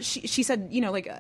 she 0.01 0.27
she 0.27 0.43
said, 0.43 0.69
you 0.71 0.81
know, 0.81 0.93
like. 0.93 1.09
Uh, 1.11 1.17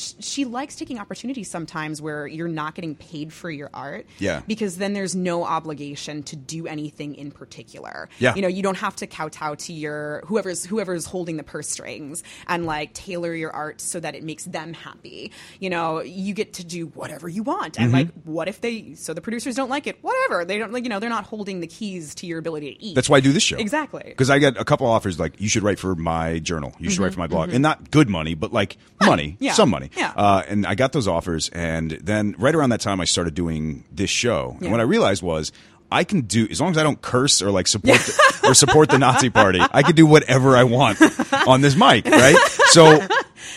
sh- 0.00 0.14
she 0.20 0.44
likes 0.44 0.76
taking 0.76 0.98
opportunities 0.98 1.50
sometimes 1.50 2.00
where 2.00 2.26
you're 2.26 2.48
not 2.48 2.74
getting 2.74 2.94
paid 2.94 3.32
for 3.32 3.50
your 3.50 3.70
art 3.74 4.06
Yeah. 4.18 4.40
because 4.46 4.76
then 4.78 4.92
there's 4.94 5.14
no 5.14 5.44
obligation 5.44 6.22
to 6.24 6.36
do 6.36 6.66
anything 6.66 7.14
in 7.14 7.30
particular 7.30 8.08
Yeah. 8.18 8.34
you 8.34 8.42
know 8.42 8.48
you 8.48 8.62
don't 8.62 8.76
have 8.78 8.96
to 8.96 9.06
kowtow 9.06 9.54
to 9.56 9.72
your 9.72 10.22
whoever's 10.26 10.64
whoever's 10.64 11.04
holding 11.06 11.36
the 11.36 11.42
purse 11.42 11.68
strings 11.68 12.22
and 12.48 12.66
like 12.66 12.92
tailor 12.94 13.34
your 13.34 13.50
art 13.52 13.80
so 13.80 14.00
that 14.00 14.14
it 14.14 14.24
makes 14.24 14.44
them 14.44 14.72
happy 14.72 15.32
you 15.58 15.68
know 15.70 16.00
you 16.00 16.32
get 16.34 16.54
to 16.54 16.64
do 16.64 16.86
whatever 16.88 17.28
you 17.28 17.42
want 17.42 17.78
and 17.78 17.92
like 17.92 18.00
Mm-hmm. 18.08 18.32
what 18.32 18.48
if 18.48 18.60
they 18.60 18.94
so 18.94 19.12
the 19.14 19.20
producers 19.20 19.54
don't 19.54 19.68
like 19.68 19.86
it 19.86 19.98
whatever 20.02 20.44
they 20.44 20.58
don't 20.58 20.72
like 20.72 20.84
you 20.84 20.88
know 20.88 20.98
they're 20.98 21.10
not 21.10 21.24
holding 21.24 21.60
the 21.60 21.66
keys 21.66 22.14
to 22.16 22.26
your 22.26 22.38
ability 22.38 22.74
to 22.74 22.82
eat 22.82 22.94
That's 22.94 23.08
why 23.10 23.18
I 23.18 23.20
do 23.20 23.32
this 23.32 23.42
show. 23.42 23.58
Exactly. 23.58 24.04
Because 24.06 24.30
I 24.30 24.38
get 24.38 24.56
a 24.56 24.64
couple 24.64 24.86
offers 24.86 25.18
like, 25.20 25.40
you 25.40 25.48
should 25.48 25.62
write 25.62 25.78
for 25.78 25.94
my 25.94 26.38
journal. 26.38 26.72
You 26.78 26.88
should 26.90 27.00
write 27.00 27.12
for 27.12 27.18
my 27.20 27.26
blog. 27.26 27.50
And 27.52 27.62
not 27.62 27.90
good 27.90 28.08
money, 28.08 28.34
but 28.34 28.52
like 28.52 28.76
money. 29.02 29.32
Mm-hmm. 29.32 29.44
yeah. 29.44 29.52
Some 29.52 29.68
money. 29.70 29.89
Yeah. 29.96 30.12
Uh, 30.16 30.42
and 30.48 30.66
I 30.66 30.74
got 30.74 30.92
those 30.92 31.08
offers. 31.08 31.48
And 31.50 31.90
then 31.92 32.34
right 32.38 32.54
around 32.54 32.70
that 32.70 32.80
time, 32.80 33.00
I 33.00 33.04
started 33.04 33.34
doing 33.34 33.84
this 33.90 34.10
show. 34.10 34.56
And 34.60 34.70
what 34.70 34.80
I 34.80 34.84
realized 34.84 35.22
was, 35.22 35.52
I 35.92 36.04
can 36.04 36.20
do 36.20 36.46
as 36.48 36.60
long 36.60 36.70
as 36.70 36.78
I 36.78 36.84
don't 36.84 37.02
curse 37.02 37.42
or 37.42 37.50
like 37.50 37.66
support 37.66 37.98
the, 37.98 38.40
or 38.44 38.54
support 38.54 38.90
the 38.90 38.98
Nazi 38.98 39.28
party. 39.28 39.58
I 39.60 39.82
can 39.82 39.96
do 39.96 40.06
whatever 40.06 40.56
I 40.56 40.62
want 40.62 41.00
on 41.48 41.62
this 41.62 41.74
mic, 41.74 42.04
right? 42.06 42.36
So 42.68 43.00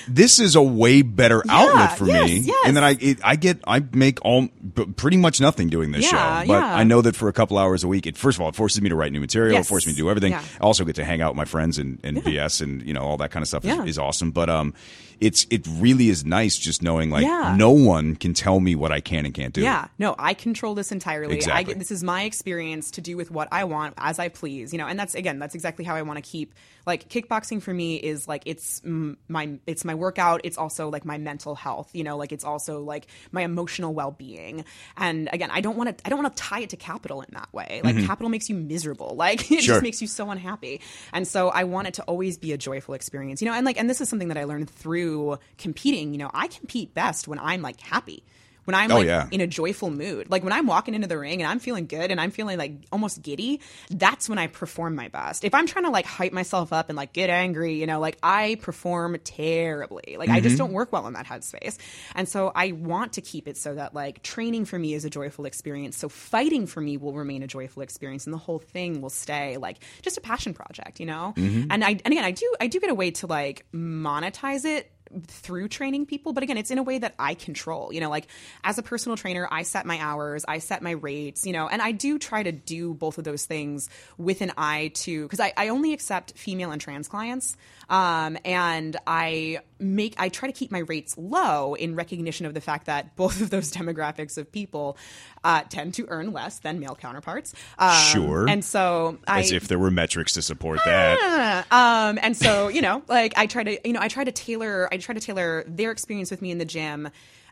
this 0.07 0.39
is 0.39 0.55
a 0.55 0.61
way 0.61 1.03
better 1.03 1.43
outlet 1.47 1.95
for 1.95 2.07
yes, 2.07 2.27
me. 2.27 2.37
yes. 2.39 2.55
And 2.65 2.75
then 2.75 2.83
I 2.83 2.97
it, 2.99 3.19
I 3.23 3.35
get 3.35 3.59
I 3.67 3.83
make 3.93 4.17
all 4.25 4.47
pretty 4.95 5.17
much 5.17 5.41
nothing 5.41 5.69
doing 5.69 5.91
this 5.91 6.11
Yeah, 6.11 6.41
show, 6.41 6.47
but 6.47 6.53
yeah. 6.53 6.75
I 6.75 6.83
know 6.83 7.03
that 7.03 7.15
for 7.15 7.27
a 7.29 7.33
couple 7.33 7.59
hours 7.59 7.83
a 7.83 7.87
week, 7.87 8.07
it 8.07 8.17
first 8.17 8.37
of 8.39 8.41
all 8.41 8.49
it 8.49 8.55
forces 8.55 8.81
me 8.81 8.89
to 8.89 8.95
write 8.95 9.11
new 9.11 9.21
material, 9.21 9.53
Yes. 9.53 9.67
it 9.67 9.69
forces 9.69 9.85
me 9.87 9.93
to 9.93 9.97
do 9.97 10.09
everything. 10.09 10.31
Yeah. 10.31 10.41
I 10.59 10.63
also 10.63 10.85
get 10.85 10.95
to 10.95 11.05
hang 11.05 11.21
out 11.21 11.33
with 11.33 11.37
my 11.37 11.45
friends 11.45 11.77
and, 11.77 11.99
and 12.03 12.17
BS 12.17 12.63
and 12.63 12.81
you 12.81 12.93
know 12.95 13.03
all 13.03 13.17
that 13.17 13.29
kind 13.29 13.43
of 13.43 13.47
stuff 13.47 13.63
Yeah. 13.63 13.83
is, 13.83 13.89
is 13.89 13.99
awesome. 13.99 14.31
But 14.31 14.49
um, 14.49 14.73
it's 15.23 15.47
it 15.49 15.65
really 15.79 16.09
is 16.09 16.25
nice 16.25 16.57
just 16.57 16.83
knowing 16.83 17.09
like 17.09 17.23
Yeah. 17.23 17.55
no 17.57 17.71
one 17.71 18.15
can 18.15 18.33
tell 18.33 18.59
me 18.59 18.75
what 18.75 18.91
I 18.91 18.99
can 18.99 19.25
and 19.25 19.33
can't 19.33 19.53
do. 19.53 19.61
Yeah, 19.61 19.87
no, 19.97 20.15
I 20.19 20.33
control 20.33 20.75
this 20.75 20.91
entirely. 20.91 21.33
I 21.33 21.37
Exactly. 21.37 21.63
get, 21.73 21.79
this 21.79 21.91
is 21.91 22.03
my 22.03 22.23
experience 22.23 22.91
to 22.91 23.01
do 23.01 23.17
with 23.17 23.31
what 23.31 23.47
I 23.51 23.63
want 23.63 23.93
as 23.97 24.19
I 24.19 24.27
please, 24.29 24.73
you 24.73 24.77
know, 24.77 24.87
and 24.87 24.99
that's 24.99 25.15
again, 25.15 25.39
that's 25.39 25.55
exactly 25.55 25.85
how 25.85 25.95
I 25.95 26.01
want 26.03 26.17
to 26.17 26.21
keep. 26.29 26.53
Like 26.85 27.07
kickboxing 27.07 27.61
for 27.61 27.73
me 27.73 27.95
is 27.95 28.27
like 28.27 28.43
it's 28.45 28.81
my 28.83 29.57
it's 29.65 29.85
my 29.85 29.95
workout. 29.95 30.41
It's 30.43 30.57
also 30.57 30.89
like 30.89 31.05
my 31.05 31.17
mental 31.17 31.55
health. 31.55 31.89
You 31.93 32.03
know, 32.03 32.17
like 32.17 32.33
it's 32.33 32.43
also 32.43 32.81
like 32.81 33.07
my 33.31 33.41
emotional 33.43 33.93
well 33.93 34.11
being. 34.11 34.65
And 34.97 35.29
again, 35.31 35.49
I 35.49 35.61
don't 35.61 35.77
want 35.77 35.97
to 35.97 36.05
I 36.05 36.09
don't 36.09 36.21
want 36.21 36.35
to 36.35 36.43
tie 36.43 36.59
it 36.59 36.71
to 36.71 36.75
capital 36.77 37.21
in 37.21 37.29
that 37.33 37.47
way. 37.53 37.79
Like 37.83 38.05
capital 38.05 38.29
makes 38.29 38.49
you 38.49 38.55
miserable. 38.55 39.15
Like 39.23 39.39
it 39.39 39.45
Mm-hmm. 39.45 39.55
Sure. 39.61 39.75
just 39.75 39.83
makes 39.83 40.01
you 40.01 40.07
so 40.07 40.29
unhappy. 40.29 40.81
And 41.13 41.25
so 41.25 41.47
I 41.49 41.63
want 41.63 41.87
it 41.87 41.93
to 41.95 42.03
always 42.03 42.37
be 42.37 42.51
a 42.51 42.57
joyful 42.57 42.93
experience. 42.95 43.41
You 43.41 43.47
know, 43.47 43.53
and 43.53 43.65
like 43.65 43.79
and 43.79 43.89
this 43.89 44.01
is 44.01 44.09
something 44.09 44.27
that 44.27 44.37
I 44.37 44.43
learned 44.43 44.69
through 44.69 45.12
competing. 45.57 46.13
You 46.13 46.19
know, 46.19 46.31
I 46.33 46.47
compete 46.47 46.93
best 46.93 47.27
when 47.27 47.39
I'm 47.39 47.61
like 47.61 47.79
happy. 47.79 48.23
When 48.65 48.75
I'm 48.75 48.89
Oh, 48.93 48.99
like 48.99 49.07
yeah. 49.07 49.27
in 49.29 49.41
a 49.41 49.47
joyful 49.47 49.89
mood. 49.91 50.29
Like 50.31 50.41
when 50.45 50.53
I'm 50.53 50.67
walking 50.67 50.93
into 50.95 51.05
the 51.09 51.17
ring 51.19 51.41
and 51.41 51.51
I'm 51.51 51.59
feeling 51.59 51.85
good 51.85 52.11
and 52.11 52.21
I'm 52.21 52.31
feeling 52.31 52.57
like 52.57 52.71
almost 52.93 53.21
giddy, 53.21 53.59
that's 53.91 54.29
when 54.29 54.37
I 54.39 54.47
perform 54.47 54.95
my 54.95 55.09
best. 55.09 55.43
If 55.43 55.53
I'm 55.53 55.67
trying 55.67 55.83
to 55.83 55.91
like 55.91 56.05
hype 56.05 56.31
myself 56.31 56.71
up 56.71 56.87
and 56.87 56.95
like 56.95 57.11
get 57.11 57.29
angry, 57.29 57.73
you 57.73 57.85
know, 57.87 57.99
like 57.99 58.17
I 58.23 58.55
perform 58.61 59.17
terribly. 59.25 60.15
Like 60.17 60.29
I 60.29 60.37
Mm-hmm. 60.37 60.43
just 60.43 60.57
don't 60.57 60.71
work 60.71 60.93
well 60.93 61.05
in 61.07 61.13
that 61.13 61.25
headspace. 61.25 61.77
And 62.15 62.29
so 62.29 62.53
I 62.55 62.71
want 62.71 63.11
to 63.13 63.21
keep 63.21 63.49
it 63.49 63.57
so 63.57 63.75
that 63.75 63.93
like 63.93 64.23
training 64.23 64.63
for 64.63 64.79
me 64.79 64.93
is 64.93 65.03
a 65.03 65.09
joyful 65.09 65.43
experience. 65.43 65.97
So 65.97 66.07
fighting 66.07 66.65
for 66.65 66.79
me 66.79 66.95
will 66.95 67.15
remain 67.15 67.43
a 67.43 67.47
joyful 67.47 67.83
experience 67.83 68.25
and 68.27 68.33
the 68.33 68.37
whole 68.37 68.59
thing 68.59 69.01
will 69.01 69.09
stay 69.09 69.57
like 69.57 69.79
just 70.03 70.17
a 70.17 70.21
passion 70.21 70.53
project, 70.53 71.01
you 71.01 71.05
know? 71.05 71.33
Mm-hmm. 71.35 71.69
And 71.69 71.83
I 71.83 71.89
and 71.89 72.13
again 72.13 72.23
I 72.23 72.31
do 72.31 72.55
I 72.61 72.67
do 72.67 72.79
get 72.79 72.89
a 72.89 72.95
way 72.95 73.11
to 73.11 73.27
like 73.27 73.65
monetize 73.75 74.63
it 74.63 74.89
through 75.27 75.67
training 75.67 76.05
people 76.05 76.33
but 76.33 76.43
again 76.43 76.57
it's 76.57 76.71
in 76.71 76.77
a 76.77 76.83
way 76.83 76.97
that 76.97 77.13
i 77.19 77.33
control 77.33 77.93
you 77.93 77.99
know 77.99 78.09
like 78.09 78.27
as 78.63 78.77
a 78.77 78.83
personal 78.83 79.15
trainer 79.15 79.47
i 79.51 79.63
set 79.63 79.85
my 79.85 79.99
hours 79.99 80.45
i 80.47 80.59
set 80.59 80.81
my 80.81 80.91
rates 80.91 81.45
you 81.45 81.53
know 81.53 81.67
and 81.67 81.81
i 81.81 81.91
do 81.91 82.17
try 82.17 82.43
to 82.43 82.51
do 82.51 82.93
both 82.93 83.17
of 83.17 83.23
those 83.23 83.45
things 83.45 83.89
with 84.17 84.41
an 84.41 84.51
eye 84.57 84.91
to 84.93 85.23
because 85.23 85.39
I, 85.39 85.53
I 85.55 85.69
only 85.69 85.93
accept 85.93 86.37
female 86.37 86.71
and 86.71 86.81
trans 86.81 87.07
clients 87.07 87.55
um, 87.89 88.37
and 88.45 88.97
i 89.05 89.59
make 89.83 90.15
i 90.17 90.29
try 90.29 90.47
to 90.49 90.53
keep 90.53 90.71
my 90.71 90.79
rates 90.79 91.15
low 91.17 91.73
in 91.75 91.95
recognition 91.95 92.45
of 92.45 92.53
the 92.53 92.61
fact 92.61 92.85
that 92.87 93.15
both 93.15 93.41
of 93.41 93.49
those 93.49 93.71
demographics 93.79 94.37
of 94.37 94.51
people 94.51 94.97
uh, 95.43 95.61
tend 95.69 95.93
to 95.93 96.05
earn 96.07 96.31
less 96.31 96.59
than 96.59 96.79
male 96.79 96.95
counterparts 96.95 97.53
um, 97.77 97.93
Sure. 98.11 98.47
and 98.47 98.63
so 98.63 99.17
I, 99.27 99.41
As 99.41 99.51
if 99.51 99.67
there 99.67 99.77
were 99.79 99.91
metrics 99.91 100.33
to 100.33 100.41
support 100.41 100.79
that. 100.85 101.65
um, 101.71 102.17
and 102.21 102.35
so 102.37 102.67
you 102.69 102.81
know, 102.81 103.03
like 103.07 103.33
I 103.37 103.45
try 103.45 103.63
to, 103.63 103.87
you 103.87 103.93
know, 103.93 103.99
I 104.01 104.07
try 104.07 104.23
to 104.23 104.31
tailor, 104.31 104.87
I 104.91 104.97
try 104.97 105.13
to 105.13 105.19
tailor 105.21 105.63
their 105.67 105.91
experience 105.91 106.31
with 106.31 106.41
me 106.41 106.51
in 106.51 106.57
the 106.57 106.65
gym, 106.65 107.09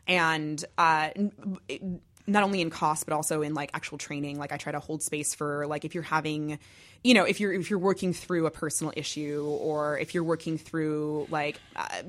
and 0.08 0.64
uh, 0.78 1.10
it- 1.68 1.82
not 2.26 2.42
only 2.42 2.60
in 2.60 2.70
cost 2.70 3.06
but 3.06 3.14
also 3.14 3.42
in 3.42 3.54
like 3.54 3.70
actual 3.74 3.98
training. 3.98 4.38
Like 4.38 4.52
I 4.52 4.56
try 4.56 4.72
to 4.72 4.80
hold 4.80 5.02
space 5.02 5.34
for 5.34 5.66
like 5.66 5.84
if 5.84 5.94
you're 5.94 6.02
having, 6.02 6.58
you 7.02 7.14
know, 7.14 7.24
if 7.24 7.40
you're 7.40 7.52
if 7.52 7.70
you're 7.70 7.78
working 7.78 8.12
through 8.12 8.46
a 8.46 8.50
personal 8.50 8.92
issue 8.96 9.44
or 9.60 9.98
if 9.98 10.14
you're 10.14 10.24
working 10.24 10.58
through 10.58 11.26
like. 11.30 11.60
Uh, 11.76 12.02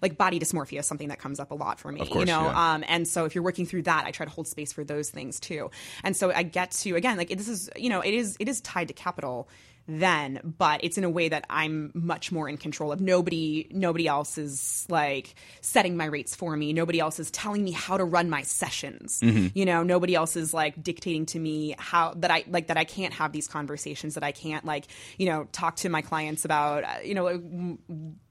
like 0.00 0.16
body 0.16 0.40
dysmorphia 0.40 0.80
is 0.80 0.86
something 0.86 1.08
that 1.08 1.18
comes 1.18 1.38
up 1.38 1.50
a 1.50 1.54
lot 1.54 1.78
for 1.78 1.92
me, 1.92 2.00
course, 2.00 2.20
you 2.20 2.24
know. 2.24 2.42
yeah. 2.42 2.72
Um, 2.72 2.84
and 2.88 3.06
so 3.06 3.24
if 3.24 3.34
you're 3.34 3.44
working 3.44 3.66
through 3.66 3.82
that, 3.82 4.04
I 4.04 4.10
try 4.10 4.24
to 4.24 4.32
hold 4.32 4.48
space 4.48 4.72
for 4.72 4.82
those 4.84 5.10
things 5.10 5.38
too. 5.38 5.70
And 6.02 6.16
so 6.16 6.32
I 6.32 6.42
get 6.42 6.72
to 6.72 6.96
again, 6.96 7.16
like 7.16 7.28
this 7.28 7.48
is 7.48 7.70
you 7.76 7.88
know, 7.88 8.00
it 8.00 8.14
is 8.14 8.36
it 8.40 8.48
is 8.48 8.60
tied 8.62 8.88
to 8.88 8.94
capital 8.94 9.48
then, 10.00 10.54
but 10.58 10.82
it's 10.84 10.96
in 10.98 11.04
a 11.04 11.10
way 11.10 11.28
that 11.28 11.44
I'm 11.50 11.90
much 11.94 12.30
more 12.32 12.48
in 12.48 12.56
control 12.56 12.92
of. 12.92 13.00
Nobody 13.00 13.66
nobody 13.70 14.06
else 14.06 14.38
is 14.38 14.86
like 14.88 15.34
setting 15.60 15.96
my 15.96 16.04
rates 16.06 16.34
for 16.36 16.56
me. 16.56 16.72
Nobody 16.72 17.00
else 17.00 17.18
is 17.18 17.30
telling 17.30 17.62
me 17.64 17.72
how 17.72 17.96
to 17.96 18.04
run 18.04 18.30
my 18.30 18.42
sessions. 18.42 19.20
You 19.22 19.64
know, 19.64 19.82
nobody 19.82 20.14
else 20.14 20.36
is 20.36 20.54
like 20.54 20.82
dictating 20.82 21.26
to 21.26 21.38
me 21.38 21.74
how 21.78 22.14
that 22.16 22.30
I 22.30 22.44
like 22.48 22.68
that 22.68 22.76
I 22.76 22.84
can't 22.84 23.12
have 23.14 23.32
these 23.32 23.48
conversations 23.48 24.14
that 24.14 24.22
I 24.24 24.32
can't 24.32 24.64
like, 24.64 24.86
you 25.18 25.26
know, 25.26 25.48
talk 25.52 25.76
to 25.76 25.88
my 25.88 26.02
clients 26.02 26.44
about, 26.44 26.84
uh, 26.84 26.88
you 27.04 27.14
know, 27.14 27.78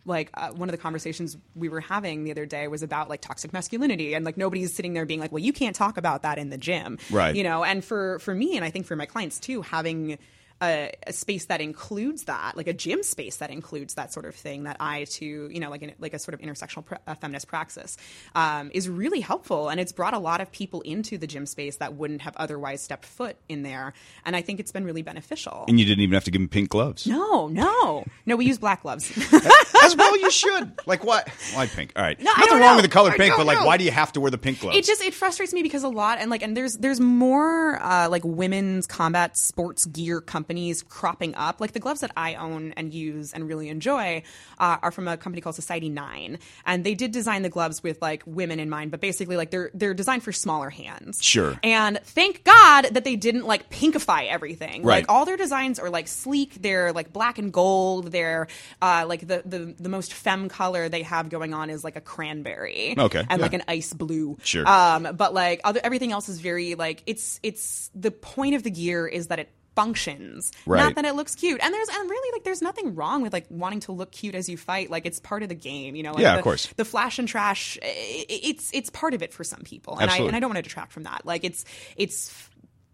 like 0.05 0.29
uh, 0.33 0.49
one 0.51 0.67
of 0.67 0.71
the 0.71 0.77
conversations 0.81 1.37
we 1.55 1.69
were 1.69 1.79
having 1.81 2.23
the 2.23 2.31
other 2.31 2.45
day 2.45 2.67
was 2.67 2.81
about 2.81 3.09
like 3.09 3.21
toxic 3.21 3.53
masculinity 3.53 4.13
and 4.15 4.25
like 4.25 4.35
nobody's 4.37 4.73
sitting 4.73 4.93
there 4.93 5.05
being 5.05 5.19
like 5.19 5.31
well 5.31 5.39
you 5.43 5.53
can't 5.53 5.75
talk 5.75 5.95
about 5.97 6.23
that 6.23 6.39
in 6.39 6.49
the 6.49 6.57
gym 6.57 6.97
Right. 7.11 7.35
you 7.35 7.43
know 7.43 7.63
and 7.63 7.85
for 7.85 8.17
for 8.17 8.33
me 8.33 8.55
and 8.55 8.65
i 8.65 8.71
think 8.71 8.87
for 8.87 8.95
my 8.95 9.05
clients 9.05 9.39
too 9.39 9.61
having 9.61 10.17
a, 10.61 10.91
a 11.07 11.13
space 11.13 11.45
that 11.45 11.61
includes 11.61 12.23
that 12.25 12.55
like 12.55 12.67
a 12.67 12.73
gym 12.73 13.03
space 13.03 13.37
that 13.37 13.49
includes 13.49 13.95
that 13.95 14.13
sort 14.13 14.25
of 14.25 14.35
thing 14.35 14.63
that 14.63 14.77
i 14.79 15.05
to 15.05 15.25
you 15.51 15.59
know 15.59 15.69
like 15.69 15.81
an, 15.81 15.91
like 15.99 16.13
a 16.13 16.19
sort 16.19 16.33
of 16.33 16.39
intersectional 16.41 16.85
pr- 16.85 16.95
uh, 17.07 17.15
feminist 17.15 17.47
praxis 17.47 17.97
um, 18.35 18.69
is 18.73 18.87
really 18.89 19.19
helpful 19.21 19.69
and 19.69 19.79
it's 19.79 19.91
brought 19.91 20.13
a 20.13 20.19
lot 20.19 20.41
of 20.41 20.51
people 20.51 20.81
into 20.81 21.17
the 21.17 21.27
gym 21.27 21.45
space 21.45 21.77
that 21.77 21.93
wouldn't 21.95 22.21
have 22.21 22.35
otherwise 22.37 22.81
stepped 22.81 23.05
foot 23.05 23.37
in 23.49 23.63
there 23.63 23.93
and 24.25 24.35
i 24.35 24.41
think 24.41 24.59
it's 24.59 24.71
been 24.71 24.85
really 24.85 25.01
beneficial 25.01 25.65
And 25.67 25.79
you 25.79 25.85
didn't 25.85 26.01
even 26.01 26.13
have 26.13 26.25
to 26.25 26.31
give 26.31 26.41
them 26.41 26.49
pink 26.49 26.69
gloves. 26.69 27.07
no 27.07 27.47
no 27.47 28.05
no 28.25 28.35
we 28.35 28.45
use 28.45 28.57
black 28.59 28.83
gloves 28.83 29.11
As 29.83 29.95
well 29.95 30.15
you 30.15 30.29
should. 30.29 30.73
Like 30.85 31.03
what? 31.03 31.27
Why 31.53 31.65
pink? 31.65 31.93
All 31.95 32.03
right. 32.03 32.19
No, 32.19 32.31
Nothing 32.37 32.51
wrong 32.59 32.61
know. 32.61 32.75
with 32.75 32.85
the 32.85 32.89
color 32.91 33.09
I 33.09 33.17
pink, 33.17 33.33
but 33.35 33.47
like 33.47 33.59
know. 33.59 33.65
why 33.65 33.77
do 33.77 33.83
you 33.83 33.89
have 33.89 34.11
to 34.13 34.21
wear 34.21 34.29
the 34.29 34.37
pink 34.37 34.59
gloves? 34.59 34.77
it 34.77 34.85
just 34.85 35.01
it 35.01 35.13
frustrates 35.15 35.53
me 35.53 35.63
because 35.63 35.81
a 35.83 35.89
lot 35.89 36.19
and 36.19 36.29
like 36.29 36.43
and 36.43 36.55
there's 36.55 36.75
there's 36.77 36.99
more 36.99 37.81
uh, 37.81 38.07
like 38.07 38.23
women's 38.23 38.85
combat 38.85 39.35
sports 39.37 39.85
gear 39.85 40.21
companies 40.21 40.50
cropping 40.89 41.35
up. 41.35 41.59
Like 41.61 41.71
the 41.73 41.79
gloves 41.79 42.01
that 42.01 42.11
i 42.17 42.35
own 42.35 42.73
and 42.77 42.93
use 42.93 43.33
and 43.33 43.47
really 43.47 43.69
enjoy 43.69 44.23
uh, 44.59 44.77
are 44.81 44.91
from 44.91 45.07
a 45.07 45.17
company 45.17 45.41
called 45.41 45.55
society 45.55 45.89
9 45.89 46.37
and 46.65 46.83
they 46.83 46.95
did 46.95 47.11
design 47.11 47.41
the 47.41 47.49
gloves 47.49 47.83
with 47.83 48.01
like 48.01 48.23
women 48.25 48.59
in 48.59 48.69
mind 48.69 48.91
but 48.91 48.99
basically 49.01 49.37
like 49.37 49.51
they're 49.51 49.71
they're 49.73 49.93
designed 49.93 50.23
for 50.23 50.31
smaller 50.31 50.69
hands. 50.69 51.23
Sure. 51.23 51.57
and 51.63 51.99
thank 52.03 52.43
god 52.43 52.87
that 52.91 53.03
they 53.03 53.15
didn't 53.15 53.45
like 53.45 53.69
pinkify 53.69 54.27
everything. 54.27 54.83
Right. 54.83 54.99
like 55.01 55.05
all 55.09 55.25
their 55.25 55.37
designs 55.37 55.79
are 55.79 55.89
like 55.89 56.07
sleek. 56.07 56.61
They're 56.61 56.91
like 56.93 57.13
black 57.13 57.37
and 57.37 57.51
gold. 57.53 58.11
They're 58.11 58.47
uh, 58.81 59.05
like 59.07 59.27
the, 59.27 59.41
the 59.45 59.75
the 59.79 59.89
most 59.89 60.13
femme 60.13 60.49
color 60.49 60.89
they 60.89 61.03
have 61.03 61.29
going 61.29 61.53
on 61.53 61.69
is 61.69 61.83
like 61.83 61.95
a 61.95 62.01
cranberry 62.01 62.95
Okay, 62.97 63.23
and 63.29 63.41
like 63.41 63.53
an 63.53 63.63
ice 63.67 63.93
blue. 63.93 64.37
Sure. 64.43 64.67
um, 64.67 65.15
but 65.15 65.33
like 65.33 65.61
other 65.63 65.79
everything 65.83 66.11
else 66.11 66.29
is 66.29 66.39
very 66.39 66.75
like 66.75 67.03
it's 67.05 67.39
it's 67.43 67.89
the 67.95 68.11
point 68.11 68.55
of 68.55 68.63
the 68.63 68.71
gear 68.71 69.07
is 69.07 69.27
that 69.27 69.39
it 69.39 69.49
functions. 69.75 70.51
Right. 70.65 70.83
not 70.83 70.95
that 70.95 71.05
it 71.05 71.15
looks 71.15 71.35
cute. 71.35 71.59
And 71.63 71.73
there's 71.73 71.89
and 71.89 72.09
really 72.09 72.31
like 72.33 72.43
there's 72.43 72.61
nothing 72.61 72.95
wrong 72.95 73.21
with 73.21 73.33
like 73.33 73.45
wanting 73.49 73.79
to 73.81 73.91
look 73.91 74.11
cute 74.11 74.35
as 74.35 74.49
you 74.49 74.57
fight. 74.57 74.89
Like 74.89 75.05
it's 75.05 75.19
part 75.19 75.43
of 75.43 75.49
the 75.49 75.55
game 75.55 75.95
you 75.95 76.03
know? 76.03 76.13
Like 76.13 76.21
Yeah, 76.21 76.35
of 76.37 76.43
course. 76.43 76.67
the 76.75 76.85
flash 76.85 77.19
and 77.19 77.27
trash 77.27 77.77
it's 77.81 78.69
it's 78.73 78.89
part 78.89 79.13
of 79.13 79.23
it 79.23 79.33
for 79.33 79.43
some 79.43 79.61
people. 79.61 79.97
And 79.97 80.09
I, 80.09 80.17
and 80.17 80.35
I 80.35 80.39
don't 80.39 80.49
want 80.49 80.57
to 80.57 80.61
detract 80.61 80.91
from 80.91 81.03
that. 81.03 81.25
Like 81.25 81.43
it's 81.43 81.65
it's 81.95 82.29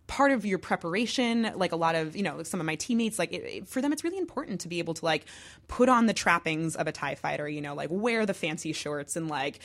part 0.07 0.31
of 0.31 0.45
your 0.45 0.57
preparation 0.57 1.51
like 1.55 1.73
a 1.73 1.75
lot 1.75 1.93
of 1.93 2.15
you 2.15 2.23
know 2.23 2.41
some 2.43 2.59
of 2.61 2.65
my 2.65 2.75
teammates 2.75 3.19
like 3.19 3.33
it, 3.33 3.43
it- 3.43 3.67
for 3.67 3.81
them 3.81 3.91
it's 3.91 4.03
really 4.05 4.17
important 4.17 4.61
to 4.61 4.69
be 4.69 4.79
able 4.79 4.93
to 4.93 5.03
like 5.03 5.25
put 5.67 5.89
on 5.89 6.05
the 6.05 6.13
trappings 6.13 6.75
of 6.77 6.87
a 6.87 6.91
Thai 6.93 7.15
fighter 7.15 7.47
you 7.47 7.59
know 7.59 7.75
like 7.75 7.89
wear 7.91 8.25
the 8.25 8.33
fancy 8.33 8.71
shorts 8.71 9.15
and 9.17 9.27
like 9.27 9.59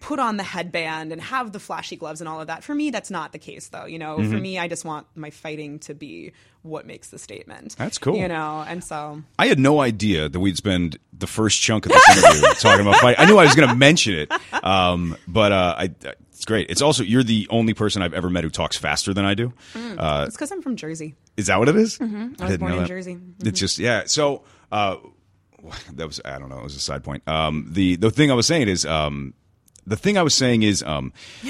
put 0.00 0.18
on 0.20 0.36
the 0.36 0.42
headband 0.44 1.10
and 1.12 1.20
have 1.20 1.50
the 1.52 1.58
flashy 1.60 1.96
gloves 1.96 2.20
and 2.20 2.28
all 2.28 2.40
of 2.40 2.46
that 2.46 2.62
for 2.62 2.74
me 2.74 2.90
that's 2.90 3.10
not 3.10 3.32
the 3.32 3.38
case 3.38 3.68
though 3.68 3.84
you 3.84 3.98
know 3.98 4.18
Mm-hmm. 4.18 4.30
for 4.30 4.38
me 4.38 4.58
i 4.58 4.68
just 4.68 4.84
want 4.84 5.06
my 5.16 5.30
fighting 5.30 5.78
to 5.80 5.94
be 5.94 6.32
what 6.62 6.86
makes 6.86 7.10
the 7.10 7.18
statement 7.18 7.76
That's 7.76 7.98
cool. 7.98 8.16
you 8.16 8.28
know 8.28 8.64
and 8.66 8.82
so 8.82 9.22
I 9.38 9.46
had 9.46 9.58
no 9.58 9.80
idea 9.80 10.28
that 10.28 10.40
we'd 10.40 10.56
spend 10.56 10.98
the 11.12 11.26
first 11.26 11.60
chunk 11.60 11.86
of 11.86 11.92
this 11.92 12.16
interview 12.16 12.48
talking 12.60 12.86
about 12.86 13.00
fight. 13.00 13.16
I 13.18 13.26
knew 13.26 13.38
I 13.38 13.44
was 13.44 13.54
going 13.54 13.68
to 13.68 13.74
mention 13.74 14.14
it, 14.14 14.32
um, 14.64 15.16
but 15.26 15.52
uh, 15.52 15.74
I, 15.78 15.90
it's 16.30 16.44
great. 16.44 16.70
It's 16.70 16.82
also 16.82 17.02
you're 17.02 17.24
the 17.24 17.48
only 17.50 17.74
person 17.74 18.02
I've 18.02 18.14
ever 18.14 18.30
met 18.30 18.44
who 18.44 18.50
talks 18.50 18.76
faster 18.76 19.12
than 19.12 19.24
I 19.24 19.34
do. 19.34 19.52
Uh, 19.74 20.24
it's 20.26 20.36
because 20.36 20.52
i'm 20.52 20.62
from 20.62 20.76
jersey 20.76 21.16
is 21.38 21.46
that 21.46 21.58
what 21.60 21.68
it 21.68 21.76
is? 21.76 21.98
Mm-hmm. 21.98 22.42
I 22.42 22.46
was 22.48 22.58
born 22.58 22.72
in 22.72 22.86
Jersey. 22.86 23.14
Mm-hmm. 23.14 23.46
It's 23.46 23.60
just 23.60 23.78
yeah. 23.78 24.02
So 24.06 24.42
uh, 24.72 24.96
that 25.94 26.06
was 26.06 26.20
I 26.24 26.38
don't 26.38 26.48
know. 26.48 26.58
It 26.58 26.64
was 26.64 26.74
a 26.74 26.80
side 26.80 27.04
point. 27.04 27.26
Um, 27.28 27.68
the 27.70 27.94
the 27.94 28.10
thing 28.10 28.32
I 28.32 28.34
was 28.34 28.46
saying 28.46 28.66
is 28.66 28.84
um, 28.84 29.34
the 29.86 29.96
thing 29.96 30.18
I 30.18 30.22
was 30.22 30.34
saying 30.34 30.64
is 30.64 30.82
um, 30.82 31.12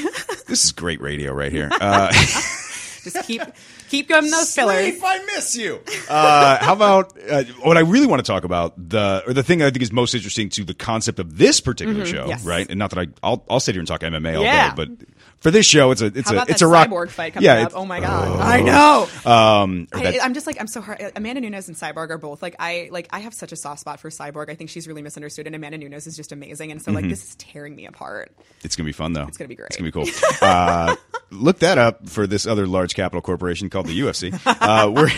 this 0.46 0.66
is 0.66 0.72
great 0.72 1.00
radio 1.00 1.32
right 1.32 1.50
here. 1.50 1.70
Uh, 1.80 2.12
just 2.12 3.24
keep 3.24 3.40
keep 3.88 4.08
going 4.08 4.30
those 4.30 4.54
fillers 4.54 4.78
Sleep, 4.78 5.02
I 5.04 5.18
miss 5.26 5.56
you. 5.56 5.80
Uh, 6.08 6.58
how 6.64 6.72
about 6.72 7.12
uh, 7.30 7.44
what 7.62 7.76
I 7.76 7.80
really 7.80 8.06
want 8.06 8.24
to 8.24 8.30
talk 8.30 8.44
about 8.44 8.74
the 8.88 9.22
or 9.26 9.32
the 9.32 9.42
thing 9.42 9.62
I 9.62 9.70
think 9.70 9.82
is 9.82 9.92
most 9.92 10.14
interesting 10.14 10.48
to 10.50 10.64
the 10.64 10.74
concept 10.74 11.18
of 11.18 11.38
this 11.38 11.60
particular 11.60 12.04
show, 12.04 12.20
Mm-hmm. 12.22 12.28
yes. 12.30 12.44
right? 12.44 12.66
And 12.68 12.78
not 12.78 12.90
that 12.90 12.98
I 12.98 13.06
I'll, 13.22 13.44
I'll 13.50 13.60
sit 13.60 13.74
here 13.74 13.80
and 13.80 13.88
talk 13.88 14.00
MMA 14.00 14.36
all 14.36 14.42
Yeah. 14.42 14.74
day, 14.74 14.86
but 14.86 15.06
for 15.40 15.50
this 15.50 15.66
show, 15.66 15.90
it's 15.92 16.00
a 16.02 16.06
it's 16.06 16.30
a 16.30 16.44
it's 16.48 16.62
a 16.62 16.66
rock 16.66 16.88
cyborg 16.88 17.10
fight 17.10 17.34
coming 17.34 17.44
yeah, 17.44 17.62
up? 17.66 17.72
Oh 17.74 17.84
my 17.84 18.00
god, 18.00 18.40
I 18.40 18.60
know. 18.60 19.08
Um, 19.30 19.86
I, 19.92 20.18
I'm 20.22 20.34
just 20.34 20.46
like 20.46 20.56
I'm 20.60 20.66
so 20.66 20.80
hard. 20.80 21.00
Amanda 21.16 21.40
Nunes 21.40 21.68
and 21.68 21.76
Cyborg 21.76 22.10
are 22.10 22.18
both 22.18 22.42
like 22.42 22.56
I 22.58 22.88
like 22.90 23.08
I 23.10 23.20
have 23.20 23.34
such 23.34 23.52
a 23.52 23.56
soft 23.56 23.80
spot 23.80 24.00
for 24.00 24.10
Cyborg. 24.10 24.50
I 24.50 24.54
think 24.54 24.70
she's 24.70 24.88
really 24.88 25.02
misunderstood, 25.02 25.46
and 25.46 25.54
Amanda 25.54 25.78
Nunes 25.78 26.06
is 26.06 26.16
just 26.16 26.32
amazing. 26.32 26.70
And 26.72 26.82
so 26.82 26.88
Mm-hmm. 26.88 26.96
like 26.96 27.08
this 27.10 27.22
is 27.28 27.34
tearing 27.36 27.76
me 27.76 27.84
apart. 27.86 28.32
It's 28.64 28.74
gonna 28.74 28.86
be 28.86 28.92
fun 28.92 29.12
though. 29.12 29.26
It's 29.26 29.36
gonna 29.36 29.48
be 29.48 29.54
great. 29.54 29.68
It's 29.68 29.76
gonna 29.76 29.88
be 29.88 29.92
cool. 29.92 30.06
uh, 30.42 30.96
look 31.30 31.58
that 31.60 31.76
up 31.78 32.08
for 32.08 32.26
this 32.26 32.46
other 32.46 32.66
large 32.66 32.94
capital 32.94 33.20
corporation 33.20 33.68
called 33.70 33.86
the 33.86 34.00
UFC. 34.00 34.34
Uh, 34.68 34.90
we're 34.94 35.08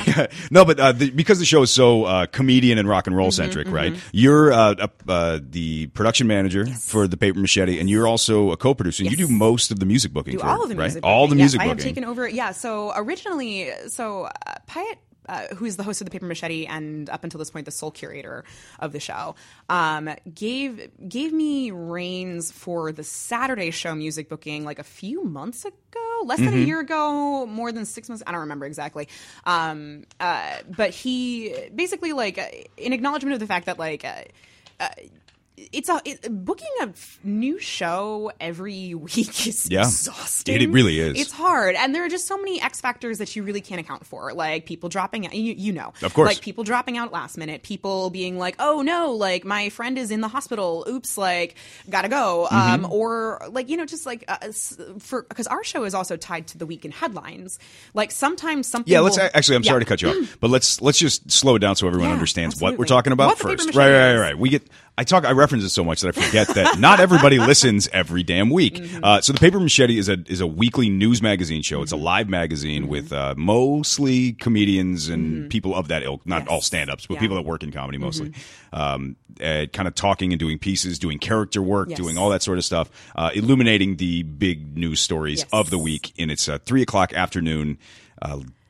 no, 0.50 0.64
but 0.64 0.78
uh, 0.78 0.92
the, 0.92 1.10
because 1.10 1.38
the 1.38 1.44
show 1.44 1.62
is 1.62 1.70
so 1.70 2.04
uh, 2.04 2.26
comedian 2.26 2.78
and 2.78 2.88
rock 2.88 3.06
and 3.06 3.16
roll 3.16 3.28
Mm-hmm, 3.30 3.42
centric, 3.42 3.68
right? 3.70 3.96
You're 4.12 4.52
uh, 4.52 4.86
uh, 5.08 5.38
the 5.42 5.86
production 5.88 6.26
manager 6.26 6.66
for 6.66 7.06
the 7.08 7.16
Paper 7.16 7.38
Machete, 7.38 7.78
and 7.80 7.88
you're 7.88 8.06
also 8.06 8.50
a 8.52 8.56
co-producer. 8.56 9.02
And 9.04 9.10
You 9.10 9.16
do 9.16 9.28
most 9.32 9.70
of 9.70 9.78
the 9.80 9.86
music 9.86 10.09
booking, 10.12 10.32
Do 10.34 10.40
for 10.40 10.46
all 10.46 10.62
of 10.62 10.68
the 10.68 10.76
right? 10.76 10.84
music, 10.84 11.04
all 11.04 11.26
the 11.26 11.30
booking. 11.30 11.38
music 11.38 11.58
yes, 11.60 11.64
I 11.64 11.68
booking. 11.68 11.78
have 11.78 11.84
taken 11.84 12.04
over. 12.04 12.28
Yeah. 12.28 12.52
So 12.52 12.92
originally, 12.96 13.70
so 13.88 14.24
uh, 14.24 14.30
Piatt. 14.68 14.96
uh, 15.28 15.54
who 15.54 15.64
is 15.64 15.76
the 15.76 15.82
host 15.84 16.00
of 16.00 16.06
the 16.06 16.10
Paper 16.10 16.26
Machete 16.26 16.66
and 16.66 17.08
up 17.08 17.22
until 17.22 17.38
this 17.38 17.50
point 17.50 17.64
the 17.64 17.70
sole 17.70 17.92
curator 17.92 18.42
of 18.80 18.90
the 18.92 18.98
show, 18.98 19.36
um, 19.68 20.10
gave 20.34 20.90
gave 21.08 21.32
me 21.32 21.70
reins 21.70 22.50
for 22.50 22.90
the 22.90 23.04
Saturday 23.04 23.70
show 23.70 23.94
music 23.94 24.28
booking 24.28 24.64
like 24.64 24.78
a 24.80 24.84
few 24.84 25.22
months 25.22 25.64
ago, 25.64 26.22
less 26.24 26.38
than 26.40 26.52
a 26.54 26.56
year 26.56 26.80
ago, 26.80 27.46
more 27.46 27.70
than 27.70 27.84
six 27.84 28.08
months. 28.08 28.24
I 28.26 28.32
don't 28.32 28.40
remember 28.40 28.66
exactly. 28.66 29.08
Um, 29.44 30.04
uh, 30.18 30.56
but 30.68 30.90
he 30.90 31.54
basically 31.74 32.12
like 32.12 32.36
uh, 32.38 32.46
in 32.76 32.92
acknowledgement 32.92 33.34
of 33.34 33.40
the 33.40 33.46
fact 33.46 33.66
that 33.66 33.78
like. 33.78 34.04
Uh, 34.04 34.22
uh, 34.80 34.88
it's 35.72 35.88
a 35.88 36.00
it, 36.04 36.44
booking 36.44 36.68
a 36.80 36.84
f- 36.88 37.18
new 37.24 37.58
show 37.58 38.32
every 38.40 38.94
week 38.94 39.46
is 39.46 39.68
Yeah. 39.70 39.80
exhausting. 39.80 40.54
It- 40.54 40.62
it 40.62 40.70
really 40.70 40.98
is. 41.00 41.18
It's 41.18 41.32
hard, 41.32 41.74
and 41.76 41.94
there 41.94 42.04
are 42.04 42.08
just 42.08 42.26
so 42.26 42.36
many 42.36 42.60
X 42.60 42.80
factors 42.80 43.18
that 43.18 43.34
you 43.34 43.42
really 43.42 43.60
can't 43.60 43.80
account 43.80 44.06
for, 44.06 44.32
like 44.32 44.66
people 44.66 44.88
dropping 44.88 45.26
out. 45.26 45.34
You, 45.34 45.54
you 45.56 45.72
know, 45.72 45.92
Of 46.02 46.14
course. 46.14 46.26
like 46.28 46.40
people 46.40 46.64
dropping 46.64 46.96
out 46.98 47.12
last 47.12 47.36
minute, 47.38 47.62
people 47.62 48.10
being 48.10 48.38
like, 48.38 48.56
"Oh 48.58 48.82
no, 48.82 49.12
like 49.12 49.44
my 49.44 49.68
friend 49.70 49.98
is 49.98 50.10
in 50.10 50.20
the 50.20 50.28
hospital. 50.28 50.84
Oops, 50.88 51.16
like 51.18 51.56
gotta 51.88 52.08
go." 52.08 52.46
Mm-hmm. 52.50 52.84
Um, 52.84 52.92
or 52.92 53.42
like 53.50 53.68
you 53.68 53.76
know, 53.76 53.86
just 53.86 54.06
like 54.06 54.24
uh, 54.28 54.36
for 54.98 55.22
because 55.22 55.46
our 55.46 55.64
show 55.64 55.84
is 55.84 55.94
also 55.94 56.16
tied 56.16 56.46
to 56.48 56.58
the 56.58 56.66
week 56.66 56.84
in 56.84 56.90
headlines. 56.90 57.58
Like 57.94 58.10
sometimes 58.10 58.66
something. 58.68 58.92
Yeah, 58.92 59.00
let's 59.00 59.16
will- 59.18 59.28
actually. 59.34 59.56
I'm 59.56 59.62
Yeah. 59.62 59.70
sorry 59.70 59.80
to 59.82 59.86
cut 59.88 60.02
you 60.02 60.08
off, 60.10 60.36
but 60.40 60.50
let's 60.50 60.80
let's 60.80 60.98
just 60.98 61.30
slow 61.30 61.56
it 61.56 61.60
down 61.60 61.76
so 61.76 61.86
everyone 61.86 62.08
Yeah, 62.08 62.14
understands 62.14 62.60
what 62.60 62.78
we're 62.78 62.84
talking 62.86 63.12
about 63.12 63.28
What 63.28 63.38
first. 63.38 63.74
Right, 63.74 63.90
right, 63.90 64.16
right. 64.16 64.38
We 64.38 64.48
get. 64.50 64.62
I 65.00 65.04
talk. 65.04 65.24
I 65.24 65.32
reference 65.32 65.64
it 65.64 65.70
so 65.70 65.82
much 65.82 66.02
that 66.02 66.16
I 66.16 66.20
forget 66.26 66.48
that 66.48 66.78
not 66.78 67.00
everybody 67.00 67.38
listens 67.50 67.88
every 67.88 68.22
damn 68.22 68.50
week. 68.50 68.74
Mm-hmm. 68.74 69.02
Uh, 69.02 69.20
so 69.22 69.32
the 69.32 69.40
Paper 69.40 69.58
Machete 69.58 69.96
is 69.96 70.08
a 70.10 70.18
is 70.26 70.40
a 70.42 70.46
weekly 70.46 70.90
news 70.90 71.22
magazine 71.22 71.62
show. 71.62 71.76
Mm-hmm. 71.76 71.82
It's 71.84 71.92
a 71.92 71.96
live 71.96 72.28
magazine 72.28 72.86
with 72.86 73.10
uh, 73.12 73.34
mostly 73.36 74.34
comedians 74.34 75.08
and 75.08 75.48
people 75.50 75.74
of 75.74 75.88
that 75.88 76.02
ilk. 76.02 76.26
Not 76.26 76.40
Mm-hmm. 76.42 76.48
Yes. 76.48 76.52
all 76.54 76.60
stand 76.60 76.90
ups, 76.90 77.06
but 77.06 77.14
Yeah. 77.14 77.16
Mm-hmm. 77.16 77.24
people 77.24 77.36
that 77.36 77.46
work 77.48 77.62
in 77.62 77.72
comedy 77.72 77.96
mostly. 77.98 78.32
Um, 78.74 79.16
uh, 79.42 79.64
kind 79.72 79.88
of 79.88 79.94
talking 79.94 80.32
and 80.32 80.38
doing 80.38 80.58
pieces, 80.58 80.98
doing 80.98 81.18
character 81.18 81.62
work, 81.62 81.88
Yes. 81.88 81.96
doing 81.98 82.18
all 82.18 82.28
that 82.28 82.42
sort 82.42 82.58
of 82.58 82.64
stuff, 82.64 82.90
uh, 83.16 83.30
illuminating 83.34 83.96
the 83.96 84.22
big 84.24 84.76
news 84.76 85.00
stories 85.00 85.38
Yes. 85.40 85.48
of 85.52 85.70
the 85.70 85.78
week 85.78 86.12
in 86.16 86.28
its 86.28 86.46
uh, 86.46 86.58
three 86.58 86.82
o'clock 86.82 87.14
afternoon. 87.14 87.78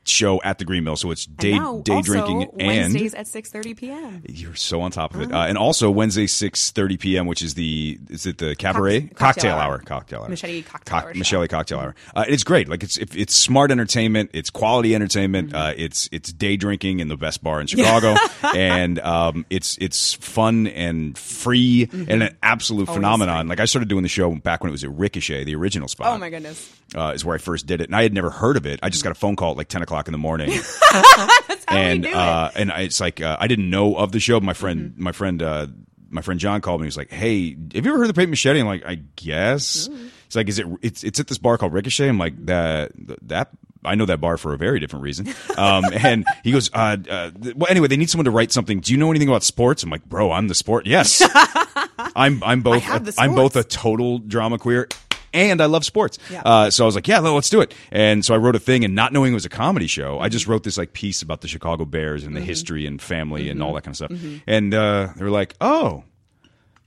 Show 0.03 0.41
at 0.41 0.57
the 0.57 0.65
Green 0.65 0.83
Mill, 0.83 0.95
so 0.95 1.11
it's 1.11 1.27
day 1.27 1.57
now 1.59 1.79
day 1.81 2.01
drinking 2.01 2.49
and 2.59 2.67
Wednesdays 2.67 3.13
at 3.13 3.27
six 3.27 3.51
thirty 3.51 3.75
p.m. 3.75 4.23
you're 4.27 4.55
so 4.55 4.81
on 4.81 4.89
top 4.89 5.13
of 5.13 5.21
it. 5.21 5.31
Uh, 5.31 5.41
and 5.41 5.59
also 5.59 5.91
Wednesday 5.91 6.25
six 6.25 6.71
thirty 6.71 6.97
p.m., 6.97 7.27
which 7.27 7.43
is 7.43 7.53
the 7.53 7.99
is 8.09 8.25
it 8.25 8.39
the 8.39 8.55
cabaret 8.55 9.01
Cock- 9.01 9.17
cocktail, 9.17 9.51
cocktail 9.51 9.51
hour. 9.53 9.61
hour. 9.73 9.77
cocktail 9.79 10.21
hour 10.23 10.29
Machete 10.29 10.63
cocktail 10.63 10.97
hour 10.97 11.13
show. 11.13 11.19
Machete 11.19 11.47
cocktail 11.47 11.79
hour. 11.79 11.95
Uh, 12.15 12.25
it's 12.27 12.43
great. 12.43 12.67
Like 12.67 12.81
it's 12.81 12.97
if 12.97 13.15
it's 13.15 13.35
smart 13.35 13.69
entertainment. 13.69 14.31
It's 14.33 14.49
quality 14.49 14.95
entertainment. 14.95 15.49
Mm-hmm. 15.49 15.55
Uh, 15.57 15.73
it's 15.77 16.09
it's 16.11 16.33
day 16.33 16.57
drinking 16.57 16.99
in 16.99 17.07
the 17.07 17.17
best 17.17 17.43
bar 17.43 17.61
in 17.61 17.67
Chicago, 17.67 18.15
and 18.55 18.97
um, 19.01 19.45
it's 19.51 19.77
it's 19.79 20.15
fun 20.15 20.65
and 20.65 21.15
free 21.15 21.87
and 21.91 22.23
an 22.23 22.35
absolute 22.41 22.89
Always 22.89 22.97
phenomenon. 22.97 23.45
free. 23.45 23.49
Like 23.49 23.59
I 23.59 23.65
started 23.65 23.87
doing 23.87 24.01
the 24.01 24.09
show 24.09 24.33
back 24.33 24.63
when 24.63 24.69
it 24.69 24.71
was 24.71 24.83
at 24.83 24.91
Ricochet, 24.91 25.43
the 25.43 25.53
original 25.53 25.87
spot. 25.87 26.07
Oh 26.07 26.17
my 26.17 26.31
goodness. 26.31 26.75
Uh, 26.93 27.13
is 27.15 27.23
where 27.23 27.35
I 27.35 27.37
first 27.37 27.67
did 27.67 27.79
it, 27.81 27.85
and 27.85 27.95
I 27.95 28.03
had 28.03 28.13
never 28.13 28.29
heard 28.29 28.57
of 28.57 28.65
it. 28.65 28.79
I 28.83 28.89
just 28.89 29.03
got 29.03 29.11
a 29.11 29.15
phone 29.15 29.37
call 29.37 29.51
at 29.51 29.57
like 29.57 29.69
ten 29.69 29.81
o'clock 29.81 29.90
in 30.07 30.11
the 30.11 30.17
morning 30.17 30.51
and 31.67 32.05
uh, 32.05 32.51
and 32.55 32.71
I- 32.71 32.81
it's 32.81 32.99
like 32.99 33.21
uh, 33.21 33.37
I 33.39 33.47
didn't 33.47 33.69
know 33.69 33.95
of 33.95 34.11
the 34.11 34.19
show. 34.19 34.39
My 34.39 34.53
friend, 34.53 34.91
Mm-hmm. 34.91 35.03
my 35.03 35.11
friend, 35.11 35.41
uh, 35.43 35.67
my 36.09 36.21
friend 36.21 36.39
John 36.39 36.61
called 36.61 36.81
me. 36.81 36.85
He 36.85 36.87
was 36.89 36.97
like, 36.97 37.11
"Hey, 37.11 37.51
have 37.73 37.85
you 37.85 37.91
ever 37.91 37.97
heard 37.97 38.03
of 38.03 38.07
the 38.09 38.13
Paint 38.19 38.29
Machete?" 38.29 38.59
I'm 38.59 38.65
like, 38.67 38.85
"I 38.85 38.95
guess." 39.15 39.87
Mm-hmm. 39.87 40.07
It's 40.27 40.35
like, 40.35 40.49
"Is 40.49 40.59
it? 40.59 40.67
It's 40.81 41.03
it's 41.03 41.19
at 41.19 41.27
this 41.27 41.37
bar 41.37 41.57
called 41.57 41.73
Ricochet." 41.73 42.07
I'm 42.07 42.17
like, 42.17 42.45
"That 42.45 42.91
that." 43.27 43.49
I 43.83 43.95
know 43.95 44.05
that 44.05 44.21
bar 44.21 44.37
for 44.37 44.53
a 44.53 44.57
very 44.57 44.79
different 44.79 45.01
reason. 45.01 45.27
Um, 45.57 45.85
and 45.91 46.23
he 46.43 46.51
goes, 46.51 46.69
uh, 46.71 46.97
uh, 47.09 47.31
th- 47.31 47.55
well, 47.55 47.65
anyway, 47.67 47.87
they 47.87 47.97
need 47.97 48.11
someone 48.11 48.25
to 48.25 48.31
write 48.31 48.51
something. 48.51 48.79
Do 48.79 48.91
you 48.93 48.97
know 48.99 49.09
anything 49.09 49.27
about 49.27 49.41
sports? 49.41 49.81
I'm 49.81 49.89
like, 49.89 50.05
bro, 50.05 50.31
I'm 50.31 50.47
the 50.47 50.53
sport. 50.53 50.85
Yes. 50.85 51.19
I'm, 52.15 52.43
I'm 52.43 52.61
both, 52.61 52.83
have 52.83 53.05
the 53.05 53.15
I'm 53.17 53.33
both 53.33 53.55
a 53.55 53.63
total 53.63 54.19
drama 54.19 54.59
queer 54.59 54.87
and 55.33 55.61
I 55.61 55.65
love 55.65 55.85
sports. 55.85 56.17
Yeah. 56.31 56.41
Uh, 56.43 56.71
so 56.71 56.83
I 56.83 56.85
was 56.85 56.95
like, 56.95 57.07
yeah, 57.07 57.19
let's 57.19 57.49
do 57.49 57.61
it. 57.61 57.73
And 57.91 58.23
so 58.25 58.33
I 58.33 58.37
wrote 58.37 58.55
a 58.55 58.59
thing, 58.59 58.83
and 58.85 58.95
not 58.95 59.13
knowing 59.13 59.31
it 59.31 59.35
was 59.35 59.45
a 59.45 59.49
comedy 59.49 59.87
show, 59.87 60.19
I 60.19 60.29
just 60.29 60.47
wrote 60.47 60.63
this 60.63 60.77
like 60.77 60.93
piece 60.93 61.21
about 61.21 61.41
the 61.41 61.47
Chicago 61.47 61.85
Bears 61.85 62.23
and 62.23 62.35
the 62.35 62.41
history 62.41 62.85
and 62.85 63.01
family 63.01 63.49
and 63.49 63.61
all 63.63 63.73
that 63.73 63.83
kind 63.83 63.93
of 63.93 63.97
stuff. 63.97 64.11
And 64.47 64.73
uh, 64.73 65.09
they 65.15 65.23
were 65.23 65.31
like, 65.31 65.55
oh, 65.61 66.03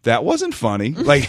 that 0.05 0.24
wasn't 0.24 0.55
funny. 0.55 0.94
Like, 1.05 1.28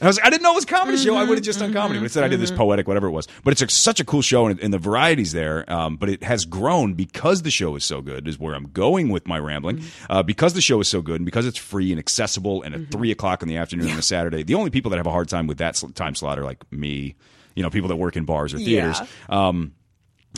I 0.00 0.06
was 0.06 0.16
like, 0.16 0.26
I 0.26 0.30
didn't 0.30 0.42
know 0.42 0.52
it 0.52 0.56
was 0.56 0.64
a 0.64 0.68
comedy 0.68 0.96
show. 0.98 1.14
I 1.14 1.24
would 1.24 1.38
have 1.38 1.44
just 1.44 1.60
done 1.60 1.72
comedy. 1.72 1.98
But 2.00 2.04
instead, 2.04 2.24
I 2.24 2.28
did 2.28 2.40
this 2.40 2.50
poetic, 2.50 2.88
whatever 2.88 3.06
it 3.06 3.12
was. 3.12 3.28
But 3.44 3.52
it's 3.52 3.62
a, 3.62 3.68
such 3.68 4.00
a 4.00 4.04
cool 4.04 4.22
show, 4.22 4.46
and, 4.46 4.58
and 4.60 4.72
the 4.72 4.78
variety's 4.78 5.32
there. 5.32 5.70
Um, 5.72 5.96
but 5.96 6.08
it 6.08 6.22
has 6.24 6.44
grown 6.44 6.94
because 6.94 7.42
the 7.42 7.50
show 7.50 7.76
is 7.76 7.84
so 7.84 8.00
good. 8.00 8.26
Is 8.26 8.38
where 8.38 8.54
I'm 8.54 8.68
going 8.70 9.10
with 9.10 9.26
my 9.28 9.38
rambling. 9.38 9.82
Uh, 10.10 10.22
because 10.22 10.54
the 10.54 10.60
show 10.60 10.80
is 10.80 10.88
so 10.88 11.02
good, 11.02 11.16
and 11.16 11.24
because 11.24 11.46
it's 11.46 11.58
free 11.58 11.90
and 11.92 11.98
accessible, 11.98 12.62
and 12.62 12.74
at 12.74 12.90
three 12.90 13.10
o'clock 13.12 13.42
in 13.42 13.48
the 13.48 13.56
afternoon 13.56 13.90
on 13.90 13.98
a 13.98 14.02
Saturday, 14.02 14.42
the 14.42 14.54
only 14.54 14.70
people 14.70 14.90
that 14.90 14.96
have 14.96 15.06
a 15.06 15.10
hard 15.12 15.28
time 15.28 15.46
with 15.46 15.58
that 15.58 15.76
sl- 15.76 15.88
time 15.88 16.14
slot 16.14 16.38
are 16.38 16.44
like 16.44 16.64
me. 16.72 17.14
You 17.54 17.62
know, 17.62 17.70
people 17.70 17.88
that 17.88 17.96
work 17.96 18.16
in 18.16 18.24
bars 18.24 18.54
or 18.54 18.58
theaters. 18.58 18.98
Yeah. 19.00 19.48
Um, 19.48 19.74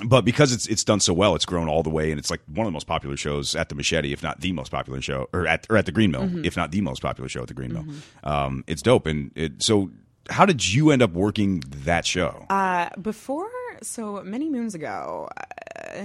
but 0.06 0.24
because 0.24 0.52
it's 0.52 0.66
it's 0.66 0.82
done 0.84 1.00
so 1.00 1.12
well, 1.12 1.34
it's 1.34 1.44
grown 1.44 1.68
all 1.68 1.82
the 1.82 1.90
way, 1.90 2.10
and 2.10 2.18
it's 2.18 2.30
like 2.30 2.40
one 2.52 2.66
of 2.66 2.72
the 2.72 2.74
most 2.74 2.86
popular 2.86 3.16
shows 3.16 3.54
at 3.54 3.68
the 3.68 3.74
Machete, 3.74 4.12
if 4.12 4.22
not 4.22 4.40
the 4.40 4.52
most 4.52 4.70
popular 4.70 5.00
show, 5.00 5.28
or 5.32 5.46
at 5.46 5.66
or 5.70 5.76
at 5.76 5.86
the 5.86 5.92
Green 5.92 6.10
Mill, 6.10 6.22
Mm-hmm. 6.22 6.44
if 6.44 6.56
not 6.56 6.72
the 6.72 6.80
most 6.80 7.00
popular 7.02 7.28
show 7.28 7.42
at 7.42 7.48
the 7.48 7.54
Green 7.54 7.72
Mill. 7.72 7.84
Um, 8.24 8.64
it's 8.66 8.82
dope, 8.82 9.06
and 9.06 9.30
it. 9.36 9.62
So, 9.62 9.90
how 10.30 10.46
did 10.46 10.66
you 10.72 10.90
end 10.90 11.02
up 11.02 11.12
working 11.12 11.62
that 11.84 12.04
show? 12.06 12.46
Uh, 12.50 12.88
before, 13.00 13.48
so 13.82 14.22
many 14.24 14.48
moons 14.50 14.74
ago, 14.74 15.28
uh, 15.36 16.02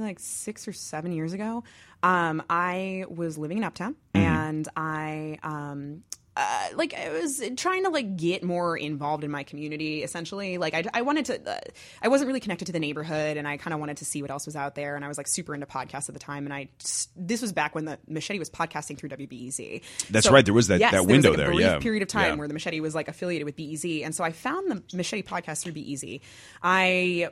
like 0.00 0.18
six 0.18 0.66
or 0.68 0.72
seven 0.72 1.12
years 1.12 1.32
ago, 1.32 1.64
um, 2.02 2.42
I 2.50 3.04
was 3.08 3.38
living 3.38 3.58
in 3.58 3.64
Uptown, 3.64 3.94
Mm-hmm. 4.14 4.26
and 4.26 4.68
I 4.76 5.38
um. 5.42 6.02
Uh, 6.40 6.68
like 6.74 6.94
I 6.94 7.10
was 7.10 7.42
trying 7.56 7.84
to 7.84 7.90
like 7.90 8.16
get 8.16 8.42
more 8.42 8.74
involved 8.76 9.24
in 9.24 9.30
my 9.30 9.42
community. 9.42 10.02
Essentially, 10.02 10.56
like 10.56 10.72
I, 10.72 10.84
I 10.94 11.02
wanted 11.02 11.26
to. 11.26 11.50
Uh, 11.50 11.58
I 12.00 12.08
wasn't 12.08 12.28
really 12.28 12.40
connected 12.40 12.64
to 12.66 12.72
the 12.72 12.78
neighborhood, 12.80 13.36
and 13.36 13.46
I 13.46 13.58
kind 13.58 13.74
of 13.74 13.80
wanted 13.80 13.98
to 13.98 14.06
see 14.06 14.22
what 14.22 14.30
else 14.30 14.46
was 14.46 14.56
out 14.56 14.74
there. 14.74 14.96
And 14.96 15.04
I 15.04 15.08
was 15.08 15.18
like 15.18 15.28
super 15.28 15.52
into 15.54 15.66
podcasts 15.66 16.08
at 16.08 16.14
the 16.14 16.18
time. 16.18 16.46
And 16.46 16.54
I 16.54 16.68
just, 16.78 17.10
this 17.14 17.42
was 17.42 17.52
back 17.52 17.74
when 17.74 17.84
the 17.84 17.98
Machete 18.08 18.38
was 18.38 18.48
podcasting 18.48 18.96
through 18.96 19.10
WBEZ. 19.10 19.82
That's 20.08 20.30
right, 20.30 20.44
there 20.44 20.54
was 20.54 20.68
that- 20.68 20.80
yes, 20.80 20.92
that 20.92 20.96
there 20.98 21.02
was, 21.02 21.08
window 21.12 21.30
like, 21.30 21.38
a 21.38 21.42
there, 21.42 21.52
yeah. 21.60 21.78
period 21.78 22.02
of 22.02 22.08
time 22.08 22.32
Yeah. 22.32 22.34
where 22.36 22.48
the 22.48 22.54
Machete 22.54 22.80
was 22.80 22.94
like 22.94 23.08
affiliated 23.08 23.44
with 23.44 23.56
BEZ, 23.56 24.04
and 24.04 24.14
so 24.14 24.24
I 24.24 24.32
found 24.32 24.70
the 24.70 24.96
Machete 24.96 25.22
podcast 25.22 25.62
through 25.62 25.72
BEZ. 25.74 26.20
I 26.62 27.28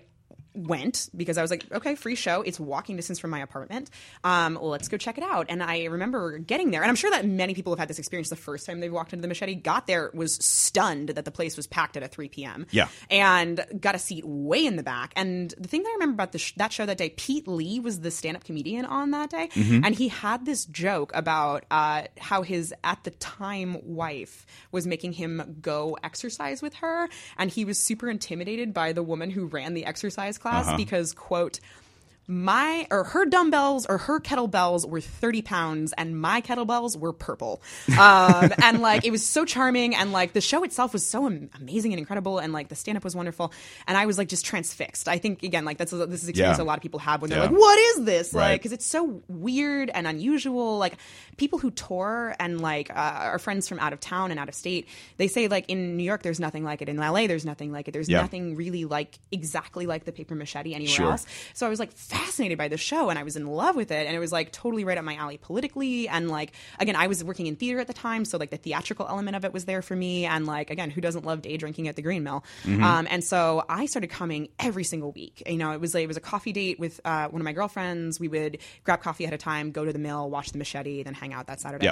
went 0.58 1.08
because 1.16 1.38
I 1.38 1.42
was 1.42 1.50
like, 1.50 1.64
okay, 1.72 1.94
free 1.94 2.14
show. 2.14 2.42
It's 2.42 2.58
walking 2.58 2.96
distance 2.96 3.18
from 3.18 3.30
my 3.30 3.40
apartment. 3.40 3.90
Um, 4.24 4.58
let's 4.60 4.88
go 4.88 4.96
check 4.96 5.18
it 5.18 5.24
out. 5.24 5.46
And 5.48 5.62
I 5.62 5.84
remember 5.84 6.38
getting 6.38 6.70
there, 6.70 6.82
and 6.82 6.88
I'm 6.88 6.96
sure 6.96 7.10
that 7.10 7.24
many 7.24 7.54
people 7.54 7.72
have 7.72 7.78
had 7.78 7.88
this 7.88 7.98
experience 7.98 8.28
the 8.28 8.36
first 8.36 8.66
time 8.66 8.80
they 8.80 8.90
walked 8.90 9.12
into 9.12 9.22
the 9.22 9.28
Machete. 9.28 9.54
Got 9.54 9.86
there, 9.86 10.10
was 10.14 10.34
stunned 10.34 11.10
that 11.10 11.24
the 11.24 11.30
place 11.30 11.56
was 11.56 11.66
packed 11.66 11.96
at 11.96 12.02
a 12.02 12.08
3 12.08 12.28
p.m. 12.28 12.66
Yeah. 12.70 12.88
and 13.10 13.64
got 13.80 13.94
a 13.94 13.98
seat 13.98 14.24
way 14.24 14.64
in 14.66 14.76
the 14.76 14.82
back. 14.82 15.12
And 15.16 15.54
the 15.58 15.68
thing 15.68 15.82
that 15.82 15.90
I 15.90 15.92
remember 15.94 16.14
about 16.14 16.32
the 16.32 16.38
sh- 16.38 16.54
that 16.56 16.72
show 16.72 16.86
that 16.86 16.98
day, 16.98 17.10
Pete 17.10 17.46
Lee 17.46 17.80
was 17.80 18.00
the 18.00 18.10
stand-up 18.10 18.44
comedian 18.44 18.84
on 18.84 19.10
that 19.12 19.30
day, 19.30 19.48
and 19.54 19.94
he 19.94 20.08
had 20.08 20.44
this 20.44 20.64
joke 20.66 21.12
about 21.14 21.64
uh, 21.70 22.02
how 22.18 22.42
his 22.42 22.74
at 22.84 23.04
the 23.04 23.10
time 23.12 23.76
wife 23.82 24.44
was 24.72 24.86
making 24.86 25.12
him 25.12 25.58
go 25.60 25.96
exercise 26.02 26.62
with 26.62 26.74
her, 26.74 27.08
and 27.36 27.50
he 27.50 27.64
was 27.64 27.78
super 27.78 28.08
intimidated 28.10 28.74
by 28.74 28.92
the 28.92 29.02
woman 29.02 29.30
who 29.30 29.46
ran 29.46 29.74
the 29.74 29.84
exercise 29.84 30.38
class 30.38 30.47
Uh-huh. 30.48 30.76
because 30.76 31.12
quote 31.14 31.60
my 32.30 32.86
or 32.90 33.04
her 33.04 33.24
dumbbells 33.24 33.86
or 33.86 33.96
her 33.96 34.20
kettlebells 34.20 34.86
were 34.86 35.00
30 35.00 35.40
pounds 35.40 35.94
and 35.96 36.20
my 36.20 36.42
kettlebells 36.42 36.94
were 36.94 37.14
purple 37.14 37.62
um, 37.98 38.50
and 38.62 38.80
like 38.82 39.06
it 39.06 39.10
was 39.10 39.24
so 39.26 39.46
charming 39.46 39.94
and 39.94 40.12
like 40.12 40.34
the 40.34 40.40
show 40.42 40.62
itself 40.62 40.92
was 40.92 41.06
so 41.06 41.24
am- 41.24 41.48
amazing 41.58 41.90
and 41.94 41.98
incredible 41.98 42.38
and 42.38 42.52
like 42.52 42.68
the 42.68 42.74
stand-up 42.74 43.02
was 43.02 43.16
wonderful 43.16 43.50
and 43.86 43.96
i 43.96 44.04
was 44.04 44.18
like 44.18 44.28
just 44.28 44.44
transfixed 44.44 45.08
i 45.08 45.16
think 45.16 45.42
again 45.42 45.64
like 45.64 45.78
that's 45.78 45.90
this 45.90 46.22
is 46.22 46.28
experience 46.28 46.58
Yeah. 46.58 46.62
a 46.64 46.66
lot 46.66 46.76
of 46.76 46.82
people 46.82 47.00
have 47.00 47.22
when 47.22 47.30
they're 47.30 47.38
Yeah. 47.38 47.46
like 47.46 47.58
what 47.58 47.78
is 47.78 48.04
this 48.04 48.34
Right. 48.34 48.50
like 48.52 48.60
because 48.60 48.72
it's 48.72 48.84
so 48.86 49.22
weird 49.28 49.88
and 49.88 50.06
unusual 50.06 50.76
like 50.76 50.98
people 51.38 51.58
who 51.58 51.70
tour 51.70 52.34
and 52.38 52.60
like 52.60 52.90
uh, 52.90 52.94
are 52.94 53.38
friends 53.38 53.68
from 53.68 53.78
out 53.78 53.94
of 53.94 54.00
town 54.00 54.30
and 54.32 54.38
out 54.38 54.50
of 54.50 54.54
state 54.54 54.86
they 55.16 55.28
say 55.28 55.48
like 55.48 55.64
in 55.68 55.96
new 55.96 56.04
york 56.04 56.22
there's 56.22 56.40
nothing 56.40 56.62
like 56.62 56.82
it 56.82 56.90
in 56.90 56.98
la 56.98 57.10
there's 57.26 57.46
nothing 57.46 57.72
like 57.72 57.88
it 57.88 57.92
there's 57.92 58.08
Yeah. 58.08 58.20
nothing 58.20 58.54
really 58.54 58.84
like 58.84 59.18
exactly 59.32 59.86
like 59.86 60.04
the 60.04 60.12
paper 60.12 60.34
machete 60.34 60.74
anywhere 60.74 60.88
Sure. 60.94 61.10
else 61.12 61.24
so 61.54 61.66
I 61.66 61.70
was 61.70 61.78
like 61.80 61.90
fascinated 62.18 62.58
by 62.58 62.68
the 62.68 62.76
show 62.76 63.10
and 63.10 63.18
I 63.18 63.22
was 63.22 63.36
in 63.36 63.46
love 63.46 63.76
with 63.76 63.90
it. 63.90 64.06
And 64.06 64.14
it 64.14 64.18
was 64.18 64.32
like 64.32 64.52
totally 64.52 64.84
right 64.84 64.98
up 64.98 65.04
my 65.04 65.14
alley 65.14 65.38
politically. 65.38 66.08
And 66.08 66.28
like, 66.28 66.52
again, 66.78 66.96
I 66.96 67.06
was 67.06 67.22
working 67.22 67.46
in 67.46 67.56
theater 67.56 67.78
at 67.80 67.86
the 67.86 67.92
time. 67.92 68.24
So 68.24 68.38
like 68.38 68.50
the 68.50 68.56
theatrical 68.56 69.06
element 69.08 69.36
of 69.36 69.44
it 69.44 69.52
was 69.52 69.64
there 69.64 69.82
for 69.82 69.94
me. 69.94 70.24
And 70.24 70.46
like, 70.46 70.70
again, 70.70 70.90
who 70.90 71.00
doesn't 71.00 71.24
love 71.24 71.42
day 71.42 71.56
drinking 71.56 71.88
at 71.88 71.96
the 71.96 72.02
Green 72.02 72.24
Mill? 72.24 72.44
Mm-hmm. 72.64 72.82
Um, 72.82 73.06
and 73.10 73.22
so 73.22 73.64
I 73.68 73.86
started 73.86 74.08
coming 74.08 74.48
every 74.58 74.84
single 74.84 75.12
week. 75.12 75.42
You 75.46 75.56
know, 75.56 75.72
it 75.72 75.80
was, 75.80 75.94
like, 75.94 76.04
it 76.04 76.08
was 76.08 76.16
a 76.16 76.20
coffee 76.20 76.52
date 76.52 76.78
with 76.78 77.00
uh, 77.04 77.28
one 77.28 77.40
of 77.40 77.44
my 77.44 77.52
girlfriends. 77.52 78.18
We 78.18 78.28
would 78.28 78.58
grab 78.84 79.00
coffee 79.02 79.26
at 79.26 79.32
a 79.32 79.38
time, 79.38 79.70
go 79.70 79.84
to 79.84 79.92
the 79.92 79.98
mill, 79.98 80.28
watch 80.28 80.50
the 80.50 80.58
machete, 80.58 81.02
then 81.02 81.14
hang 81.14 81.32
out 81.32 81.46
that 81.46 81.60
Saturday. 81.60 81.86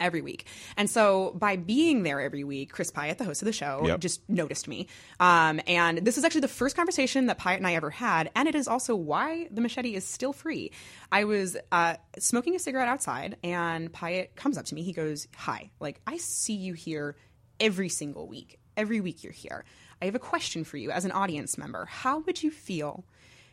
Every 0.00 0.22
week. 0.22 0.46
And 0.76 0.90
so 0.90 1.32
by 1.38 1.56
being 1.56 2.02
there 2.02 2.20
every 2.20 2.42
week, 2.44 2.72
Chris 2.72 2.90
Piatt, 2.90 3.18
the 3.18 3.24
host 3.24 3.42
of 3.42 3.46
the 3.46 3.52
show, 3.52 3.82
Yep. 3.86 4.00
just 4.00 4.28
noticed 4.28 4.66
me. 4.66 4.88
Um, 5.20 5.60
and 5.66 5.98
this 5.98 6.18
is 6.18 6.24
actually 6.24 6.40
the 6.42 6.48
first 6.48 6.74
conversation 6.76 7.26
that 7.26 7.38
Piatt 7.38 7.58
and 7.58 7.66
I 7.66 7.74
ever 7.74 7.90
had, 7.90 8.30
and 8.34 8.48
it 8.48 8.54
is 8.56 8.66
also 8.68 8.96
why 8.96 9.48
the 9.50 9.60
machete 9.60 9.94
is 9.94 10.04
still 10.04 10.32
free. 10.32 10.72
I 11.12 11.24
was 11.24 11.56
uh, 11.70 11.94
smoking 12.18 12.56
a 12.56 12.58
cigarette 12.58 12.88
outside, 12.88 13.36
and 13.44 13.92
Piatt 13.92 14.34
comes 14.34 14.58
up 14.58 14.64
to 14.66 14.74
me. 14.74 14.82
He 14.82 14.92
goes, 14.92 15.28
"Hi, 15.36 15.70
like 15.80 16.00
I 16.06 16.16
see 16.16 16.54
you 16.54 16.74
here 16.74 17.16
every 17.60 17.88
single 17.88 18.26
week. 18.26 18.58
Every 18.76 19.00
week 19.00 19.22
you're 19.22 19.32
here. 19.32 19.64
I 20.02 20.06
have 20.06 20.16
a 20.16 20.18
question 20.20 20.64
for 20.64 20.76
you 20.76 20.90
as 20.90 21.04
an 21.04 21.12
audience 21.12 21.56
member. 21.56 21.84
How 21.86 22.18
would 22.20 22.42
you 22.42 22.50
feel?" 22.50 23.04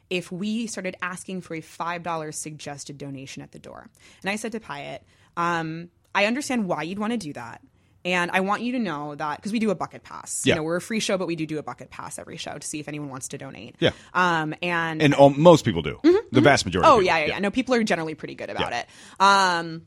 if 0.09 0.29
we 0.29 0.67
started 0.67 0.93
asking 1.01 1.39
for 1.39 1.55
a 1.55 1.61
$5 1.61 2.35
suggested 2.35 2.97
donation 2.97 3.41
at 3.41 3.53
the 3.53 3.59
door. 3.59 3.89
And 4.21 4.29
I 4.29 4.35
said 4.35 4.51
to 4.51 4.59
Piatt, 4.59 4.99
um, 5.37 5.89
I 6.13 6.25
understand 6.25 6.67
why 6.67 6.83
you'd 6.83 6.99
want 6.99 7.11
to 7.13 7.17
do 7.17 7.33
that. 7.33 7.61
And 8.03 8.31
I 8.31 8.39
want 8.39 8.63
you 8.63 8.71
to 8.71 8.79
know 8.79 9.13
that 9.13 9.35
because 9.37 9.51
we 9.51 9.59
do 9.59 9.69
a 9.69 9.75
bucket 9.75 10.03
pass. 10.03 10.41
Yeah. 10.43 10.53
You 10.53 10.59
know, 10.59 10.63
we're 10.63 10.77
a 10.77 10.81
free 10.81 10.99
show, 10.99 11.19
but 11.19 11.27
we 11.27 11.35
do 11.35 11.45
do 11.45 11.59
a 11.59 11.63
bucket 11.63 11.91
pass 11.91 12.17
every 12.17 12.35
show 12.37 12.57
to 12.57 12.65
see 12.67 12.79
if 12.79 12.87
anyone 12.87 13.09
wants 13.09 13.27
to 13.27 13.37
donate. 13.37 13.75
Yeah. 13.79 13.91
Um, 14.15 14.55
and 14.63 15.03
And 15.03 15.13
um, 15.13 15.39
most 15.39 15.65
people 15.65 15.83
do. 15.83 15.99
The 16.31 16.41
vast 16.41 16.65
majority. 16.65 16.89
Oh 16.89 16.97
of 16.97 17.03
yeah, 17.05 17.19
yeah, 17.19 17.25
yeah. 17.27 17.39
No, 17.39 17.51
people 17.51 17.75
are 17.75 17.83
generally 17.83 18.15
pretty 18.15 18.33
good 18.33 18.49
about 18.49 18.71
Yeah. 18.71 18.79
it. 18.79 18.87
Um, 19.19 19.83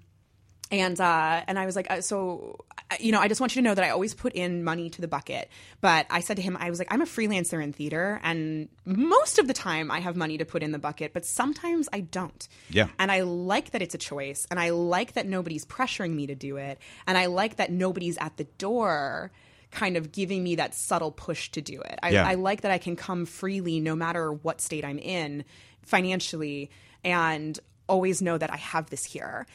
and 0.81 1.01
uh, 1.01 1.43
and 1.47 1.59
I 1.59 1.67
was 1.67 1.77
like, 1.77 1.91
uh, 1.91 2.01
so 2.01 2.65
uh, 2.91 2.97
you 3.01 3.13
know, 3.13 3.21
I 3.21 3.29
just 3.29 3.41
want 3.41 3.55
you 3.57 3.63
to 3.63 3.69
know 3.69 3.75
that 3.75 3.85
I 3.85 3.91
always 3.91 4.15
put 4.15 4.33
in 4.35 4.65
money 4.65 4.91
to 4.91 5.01
the 5.01 5.09
bucket. 5.09 5.49
But 5.81 6.07
I 6.11 6.21
said 6.21 6.37
to 6.37 6.43
him, 6.43 6.57
I 6.59 6.71
was 6.71 6.79
like, 6.79 6.93
I'm 6.93 7.03
a 7.03 7.07
freelancer 7.07 7.63
in 7.63 7.73
theater, 7.73 8.21
and 8.23 8.69
most 8.85 9.39
of 9.39 9.47
the 9.47 9.55
time 9.55 9.91
I 9.91 10.01
have 10.01 10.17
money 10.17 10.39
to 10.39 10.45
put 10.45 10.63
in 10.63 10.73
the 10.73 10.79
bucket, 10.79 11.13
but 11.13 11.25
sometimes 11.25 11.89
I 11.93 12.01
don't. 12.01 12.47
Yeah. 12.71 12.89
And 12.99 13.11
I 13.11 13.21
like 13.21 13.71
that 13.71 13.83
it's 13.83 13.95
a 13.95 13.99
choice, 13.99 14.47
and 14.51 14.61
I 14.61 14.71
like 14.71 15.15
that 15.15 15.27
nobody's 15.27 15.65
pressuring 15.65 16.15
me 16.15 16.27
to 16.27 16.35
do 16.35 16.57
it, 16.57 16.79
and 17.07 17.17
I 17.17 17.27
like 17.27 17.57
that 17.57 17.71
nobody's 17.71 18.19
at 18.19 18.37
the 18.37 18.45
door. 18.45 19.33
Kind 19.71 19.97
of 19.97 20.13
giving 20.13 20.45
me 20.45 20.55
that 20.57 20.73
subtle 20.73 21.11
push 21.11 21.51
to 21.51 21.61
do 21.61 21.81
it. 21.81 21.99
I, 22.01 22.11
Yeah. 22.11 22.29
I 22.29 22.35
like 22.35 22.61
that 22.61 22.71
I 22.71 22.79
can 22.79 22.95
come 22.95 23.27
freely 23.27 23.81
no 23.81 23.97
matter 23.97 24.33
what 24.33 24.61
state 24.61 24.85
I'm 24.85 25.01
in 25.01 25.45
financially 25.83 26.71
and 27.03 27.59
always 27.89 28.23
know 28.23 28.39
that 28.39 28.53
I 28.53 28.57
have 28.57 28.91
this 28.91 29.05
here. 29.05 29.47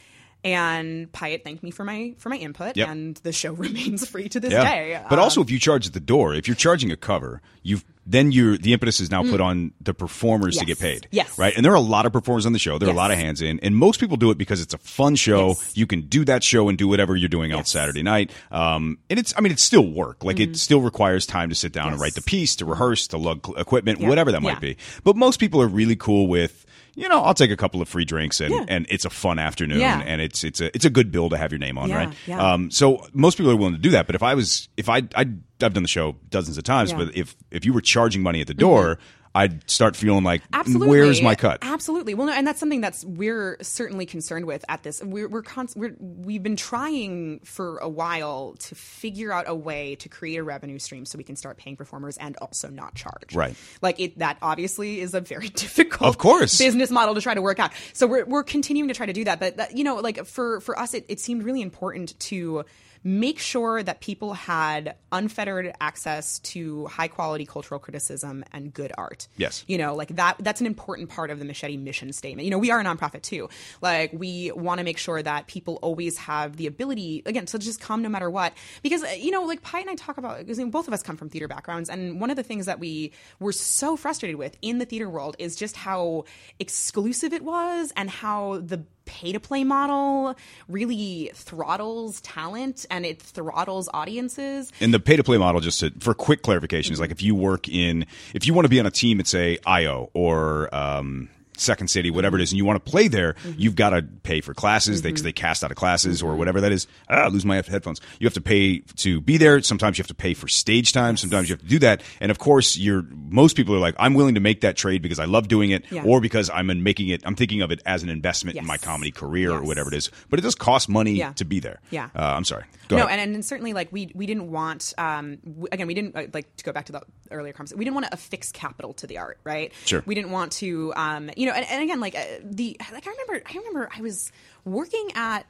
And 0.42 1.12
Piatt 1.12 1.44
thanked 1.44 1.62
me 1.62 1.70
for 1.70 1.84
my 1.84 2.14
for 2.18 2.30
my 2.30 2.36
input, 2.36 2.76
Yep. 2.76 2.88
and 2.88 3.16
the 3.18 3.32
show 3.32 3.52
remains 3.66 4.06
free 4.08 4.28
to 4.30 4.40
this 4.40 4.52
Yeah. 4.52 4.64
day. 4.64 5.00
But 5.08 5.18
Um, 5.18 5.24
also, 5.24 5.42
if 5.42 5.50
you 5.50 5.58
charge 5.58 5.86
at 5.86 5.92
the 5.92 6.00
door, 6.00 6.34
if 6.34 6.48
you're 6.48 6.54
charging 6.54 6.90
a 6.90 6.96
cover, 6.96 7.42
you've 7.62 7.84
then 8.06 8.32
you're 8.32 8.56
the 8.56 8.72
impetus 8.72 8.98
is 8.98 9.10
now 9.10 9.22
put 9.22 9.40
on 9.40 9.72
the 9.80 9.92
performers 9.94 10.56
to 10.56 10.64
Mm. 10.64 10.68
Get 10.68 10.78
paid. 10.80 11.06
Yes. 11.12 11.38
Right. 11.38 11.54
And 11.54 11.64
there 11.64 11.70
are 11.70 11.76
a 11.76 11.80
lot 11.80 12.06
of 12.06 12.12
performers 12.12 12.46
on 12.46 12.52
the 12.54 12.58
show. 12.58 12.78
There 12.78 12.88
are 12.88 12.92
a 12.92 12.96
lot 12.96 13.10
of 13.12 13.18
hands 13.18 13.40
in, 13.42 13.60
and 13.60 13.76
most 13.76 14.00
people 14.00 14.16
do 14.16 14.30
it 14.30 14.38
because 14.38 14.60
it's 14.60 14.72
a 14.74 14.78
fun 14.78 15.14
show. 15.14 15.48
Yes. 15.48 15.76
You 15.76 15.86
can 15.86 16.00
do 16.02 16.24
that 16.24 16.42
show 16.42 16.68
and 16.70 16.76
do 16.78 16.88
whatever 16.88 17.14
you're 17.14 17.28
doing 17.28 17.52
on 17.52 17.58
Yes. 17.58 17.70
Saturday 17.70 18.02
night. 18.02 18.30
Um, 18.50 18.98
and 19.10 19.18
it's 19.18 19.34
I 19.36 19.42
mean 19.42 19.52
it's 19.52 19.62
still 19.62 19.86
work. 19.86 20.24
Like 20.24 20.40
it 20.40 20.56
still 20.56 20.80
requires 20.80 21.26
time 21.26 21.50
to 21.50 21.54
sit 21.54 21.72
down 21.72 21.88
and 21.88 21.94
Mm-hmm. 21.96 22.02
Write 22.02 22.14
the 22.14 22.22
piece, 22.22 22.56
to 22.56 22.64
rehearse, 22.64 23.06
to 23.08 23.18
lug 23.18 23.46
equipment, 23.58 24.00
Yeah. 24.00 24.08
whatever 24.08 24.32
that 24.32 24.42
Yeah. 24.42 24.52
might 24.52 24.60
be. 24.60 24.76
But 25.04 25.16
most 25.16 25.38
people 25.38 25.60
are 25.60 25.68
really 25.68 25.96
cool 25.96 26.26
with. 26.26 26.64
You 26.94 27.08
know, 27.08 27.22
I'll 27.22 27.34
take 27.34 27.50
a 27.50 27.56
couple 27.56 27.80
of 27.80 27.88
free 27.88 28.04
drinks 28.04 28.40
and, 28.40 28.52
Yeah. 28.52 28.64
and 28.68 28.86
it's 28.88 29.04
a 29.04 29.10
fun 29.10 29.38
afternoon 29.38 29.80
Yeah. 29.80 30.00
and 30.04 30.20
it's 30.20 30.44
it's 30.44 30.60
a 30.60 30.74
it's 30.74 30.84
a 30.84 30.90
good 30.90 31.10
bill 31.12 31.28
to 31.30 31.36
have 31.36 31.52
your 31.52 31.58
name 31.58 31.78
on, 31.78 31.88
Yeah, 31.88 31.96
right? 31.96 32.14
yeah. 32.26 32.52
Um, 32.52 32.70
so 32.70 33.06
most 33.12 33.36
people 33.38 33.52
are 33.52 33.56
willing 33.56 33.74
to 33.74 33.80
do 33.80 33.90
that. 33.90 34.06
But 34.06 34.14
if 34.14 34.22
I 34.22 34.34
was, 34.34 34.68
if 34.76 34.88
I, 34.88 34.98
I, 35.14 35.26
I've 35.62 35.74
done 35.74 35.82
the 35.82 35.88
show 35.88 36.16
dozens 36.30 36.58
of 36.58 36.64
times. 36.64 36.92
Mm-hmm. 36.92 37.06
but 37.06 37.16
if 37.16 37.36
if 37.50 37.64
you 37.64 37.72
were 37.72 37.80
charging 37.80 38.22
money 38.22 38.40
at 38.40 38.46
the 38.46 38.54
door, 38.54 38.98
I'd 39.34 39.70
start 39.70 39.94
feeling 39.94 40.24
like, 40.24 40.42
Absolutely. 40.52 40.88
where's 40.88 41.22
my 41.22 41.36
cut? 41.36 41.58
Absolutely. 41.62 42.14
Well, 42.14 42.26
no, 42.26 42.32
and 42.32 42.44
that's 42.44 42.58
something 42.58 42.80
that's 42.80 43.04
we're 43.04 43.56
certainly 43.62 44.04
concerned 44.04 44.44
with 44.46 44.64
at 44.68 44.82
this. 44.82 45.00
We're 45.04 45.28
we're, 45.28 45.42
const- 45.42 45.76
we're 45.76 45.94
we've 46.00 46.42
been 46.42 46.56
trying 46.56 47.38
for 47.44 47.78
a 47.78 47.88
while 47.88 48.56
to 48.58 48.74
figure 48.74 49.32
out 49.32 49.44
a 49.46 49.54
way 49.54 49.94
to 49.96 50.08
create 50.08 50.38
a 50.38 50.42
revenue 50.42 50.80
stream 50.80 51.04
so 51.04 51.16
we 51.16 51.22
can 51.22 51.36
start 51.36 51.58
paying 51.58 51.76
performers 51.76 52.16
and 52.16 52.36
also 52.38 52.68
not 52.70 52.94
charge. 52.96 53.34
Right. 53.34 53.54
Like 53.82 54.00
it. 54.00 54.18
That 54.18 54.38
obviously 54.42 55.00
is 55.00 55.14
a 55.14 55.20
very 55.20 55.48
difficult, 55.64 56.08
Of 56.08 56.18
course. 56.18 56.58
business 56.58 56.90
model 56.90 57.14
to 57.14 57.20
try 57.20 57.34
to 57.34 57.42
work 57.42 57.60
out. 57.60 57.70
So 57.92 58.08
we're 58.08 58.24
we're 58.24 58.42
continuing 58.42 58.88
to 58.88 58.94
try 58.94 59.06
to 59.06 59.12
do 59.12 59.24
that. 59.24 59.38
But 59.38 59.58
that, 59.58 59.76
you 59.76 59.84
know, 59.84 59.96
like 59.96 60.26
for 60.26 60.60
for 60.60 60.76
us, 60.76 60.92
it, 60.92 61.06
it 61.08 61.20
seemed 61.20 61.44
really 61.44 61.62
important 61.62 62.18
to 62.20 62.64
make 63.02 63.38
sure 63.38 63.82
that 63.82 64.00
people 64.00 64.34
had 64.34 64.96
unfettered 65.12 65.72
access 65.80 66.38
to 66.40 66.86
high 66.86 67.08
quality 67.08 67.46
cultural 67.46 67.80
criticism 67.80 68.44
and 68.52 68.72
good 68.72 68.92
art. 68.98 69.26
Yes. 69.36 69.64
You 69.66 69.78
know, 69.78 69.94
like 69.94 70.16
that 70.16 70.36
that's 70.40 70.60
an 70.60 70.66
important 70.66 71.08
part 71.08 71.30
of 71.30 71.38
the 71.38 71.44
Machete 71.44 71.76
mission 71.76 72.12
statement. 72.12 72.44
You 72.44 72.50
know, 72.50 72.58
we 72.58 72.70
are 72.70 72.80
a 72.80 72.84
nonprofit 72.84 73.22
too. 73.22 73.48
Like 73.80 74.12
we 74.12 74.52
want 74.52 74.78
to 74.78 74.84
make 74.84 74.98
sure 74.98 75.22
that 75.22 75.46
people 75.46 75.78
always 75.82 76.18
have 76.18 76.56
the 76.56 76.66
ability 76.66 77.22
again 77.26 77.46
to 77.46 77.58
just 77.58 77.80
come 77.80 78.02
no 78.02 78.08
matter 78.08 78.28
what. 78.28 78.52
Because 78.82 79.02
uh, 79.02 79.08
you 79.18 79.30
know, 79.30 79.44
like 79.44 79.62
Pi 79.62 79.80
and 79.80 79.90
I 79.90 79.94
talk 79.94 80.18
about 80.18 80.38
because 80.38 80.58
both 80.70 80.86
of 80.86 80.94
us 80.94 81.02
come 81.02 81.16
from 81.16 81.30
theater 81.30 81.48
backgrounds 81.48 81.88
and 81.88 82.20
one 82.20 82.30
of 82.30 82.36
the 82.36 82.42
things 82.42 82.66
that 82.66 82.78
we 82.78 83.12
were 83.38 83.52
so 83.52 83.96
frustrated 83.96 84.36
with 84.36 84.56
in 84.62 84.78
the 84.78 84.84
theater 84.84 85.08
world 85.08 85.36
is 85.38 85.56
just 85.56 85.76
how 85.76 86.24
exclusive 86.58 87.32
it 87.32 87.42
was 87.42 87.92
and 87.96 88.10
how 88.10 88.58
the 88.58 88.84
pay 89.10 89.32
to 89.32 89.40
play 89.40 89.64
model 89.64 90.36
really 90.68 91.32
throttles 91.34 92.20
talent 92.20 92.86
and 92.90 93.04
it 93.04 93.20
throttles 93.20 93.88
audiences. 93.92 94.70
And 94.80 94.94
the 94.94 95.00
pay 95.00 95.16
to 95.16 95.24
play 95.24 95.36
model, 95.36 95.60
just 95.60 95.80
to, 95.80 95.90
for 95.98 96.14
quick 96.14 96.42
clarification, 96.42 96.92
is 96.92 97.00
like 97.00 97.10
if 97.10 97.22
you 97.22 97.34
work 97.34 97.68
in, 97.68 98.06
if 98.34 98.46
you 98.46 98.54
want 98.54 98.66
to 98.66 98.68
be 98.68 98.78
on 98.78 98.86
a 98.86 98.90
team 98.90 99.18
at 99.18 99.26
say 99.26 99.58
IO 99.66 100.10
or 100.14 100.72
um, 100.72 101.28
Second 101.60 101.88
City, 101.88 102.10
whatever 102.10 102.36
it 102.38 102.42
is, 102.42 102.50
and 102.52 102.58
you 102.58 102.64
want 102.64 102.82
to 102.84 102.90
play 102.90 103.08
there, 103.08 103.34
you've 103.56 103.76
got 103.76 103.90
to 103.90 104.02
pay 104.02 104.40
for 104.40 104.54
classes 104.54 105.02
because 105.02 105.22
they 105.22 105.32
cast 105.32 105.62
out 105.62 105.70
of 105.70 105.76
classes 105.76 106.22
or 106.22 106.34
whatever 106.36 106.60
that 106.62 106.72
is. 106.72 106.86
Ah, 107.08 107.24
I 107.24 107.28
lose 107.28 107.44
my 107.44 107.56
headphones. 107.56 108.00
You 108.18 108.26
have 108.26 108.34
to 108.34 108.40
pay 108.40 108.78
to 108.96 109.20
be 109.20 109.36
there. 109.36 109.60
Sometimes 109.62 109.98
you 109.98 110.02
have 110.02 110.08
to 110.08 110.14
pay 110.14 110.34
for 110.34 110.48
stage 110.48 110.92
time. 110.92 111.16
Sometimes 111.16 111.48
you 111.48 111.54
have 111.54 111.60
to 111.62 111.68
do 111.68 111.78
that. 111.80 112.02
And 112.20 112.30
of 112.30 112.38
course, 112.38 112.76
you're 112.76 113.02
most 113.12 113.56
people 113.56 113.74
are 113.74 113.78
like, 113.78 113.94
I'm 113.98 114.14
willing 114.14 114.34
to 114.34 114.40
make 114.40 114.62
that 114.62 114.76
trade 114.76 115.02
because 115.02 115.18
I 115.18 115.24
love 115.26 115.48
doing 115.48 115.70
it, 115.70 115.84
Yeah. 115.90 116.02
or 116.04 116.20
because 116.20 116.50
I'm 116.50 116.70
in 116.70 116.82
making 116.82 117.08
it. 117.08 117.22
I'm 117.24 117.36
thinking 117.36 117.62
of 117.62 117.70
it 117.70 117.80
as 117.86 118.02
an 118.02 118.08
investment 118.08 118.56
in 118.58 118.66
my 118.66 118.76
comedy 118.78 119.10
career 119.10 119.52
or 119.52 119.62
whatever 119.62 119.88
it 119.88 119.96
is. 119.96 120.10
But 120.28 120.38
it 120.38 120.42
does 120.42 120.54
cost 120.54 120.88
money 120.88 121.12
Yeah. 121.12 121.32
to 121.34 121.44
be 121.44 121.60
there. 121.60 121.80
Yeah. 121.90 122.08
Uh, 122.14 122.20
I'm 122.36 122.44
sorry. 122.44 122.64
Go 122.88 122.96
no, 122.96 123.06
ahead. 123.06 123.20
and, 123.20 123.34
and 123.36 123.44
certainly 123.44 123.72
like 123.72 123.92
we 123.92 124.10
we 124.16 124.26
didn't 124.26 124.50
want 124.50 124.94
um 124.98 125.36
w- 125.44 125.68
again 125.70 125.86
we 125.86 125.94
didn't 125.94 126.16
uh, 126.16 126.24
like 126.34 126.56
to 126.56 126.64
go 126.64 126.72
back 126.72 126.86
to 126.86 126.92
the 126.92 127.02
earlier 127.30 127.52
conversation 127.52 127.78
we 127.78 127.84
didn't 127.84 127.94
want 127.94 128.06
to 128.06 128.12
affix 128.12 128.50
capital 128.50 128.92
to 128.94 129.06
the 129.06 129.18
art 129.18 129.38
right 129.44 129.72
Sure. 129.84 130.02
we 130.06 130.16
didn't 130.16 130.32
want 130.32 130.50
to 130.54 130.92
um 130.96 131.30
you 131.36 131.46
know 131.46 131.49
and, 131.52 131.66
and 131.70 131.82
again 131.82 132.00
like 132.00 132.14
uh, 132.14 132.24
the 132.42 132.76
like 132.92 133.06
I 133.06 133.10
remember 133.10 133.42
I 133.46 133.56
remember 133.56 133.88
I 133.96 134.00
was 134.00 134.32
working 134.64 135.08
at 135.14 135.46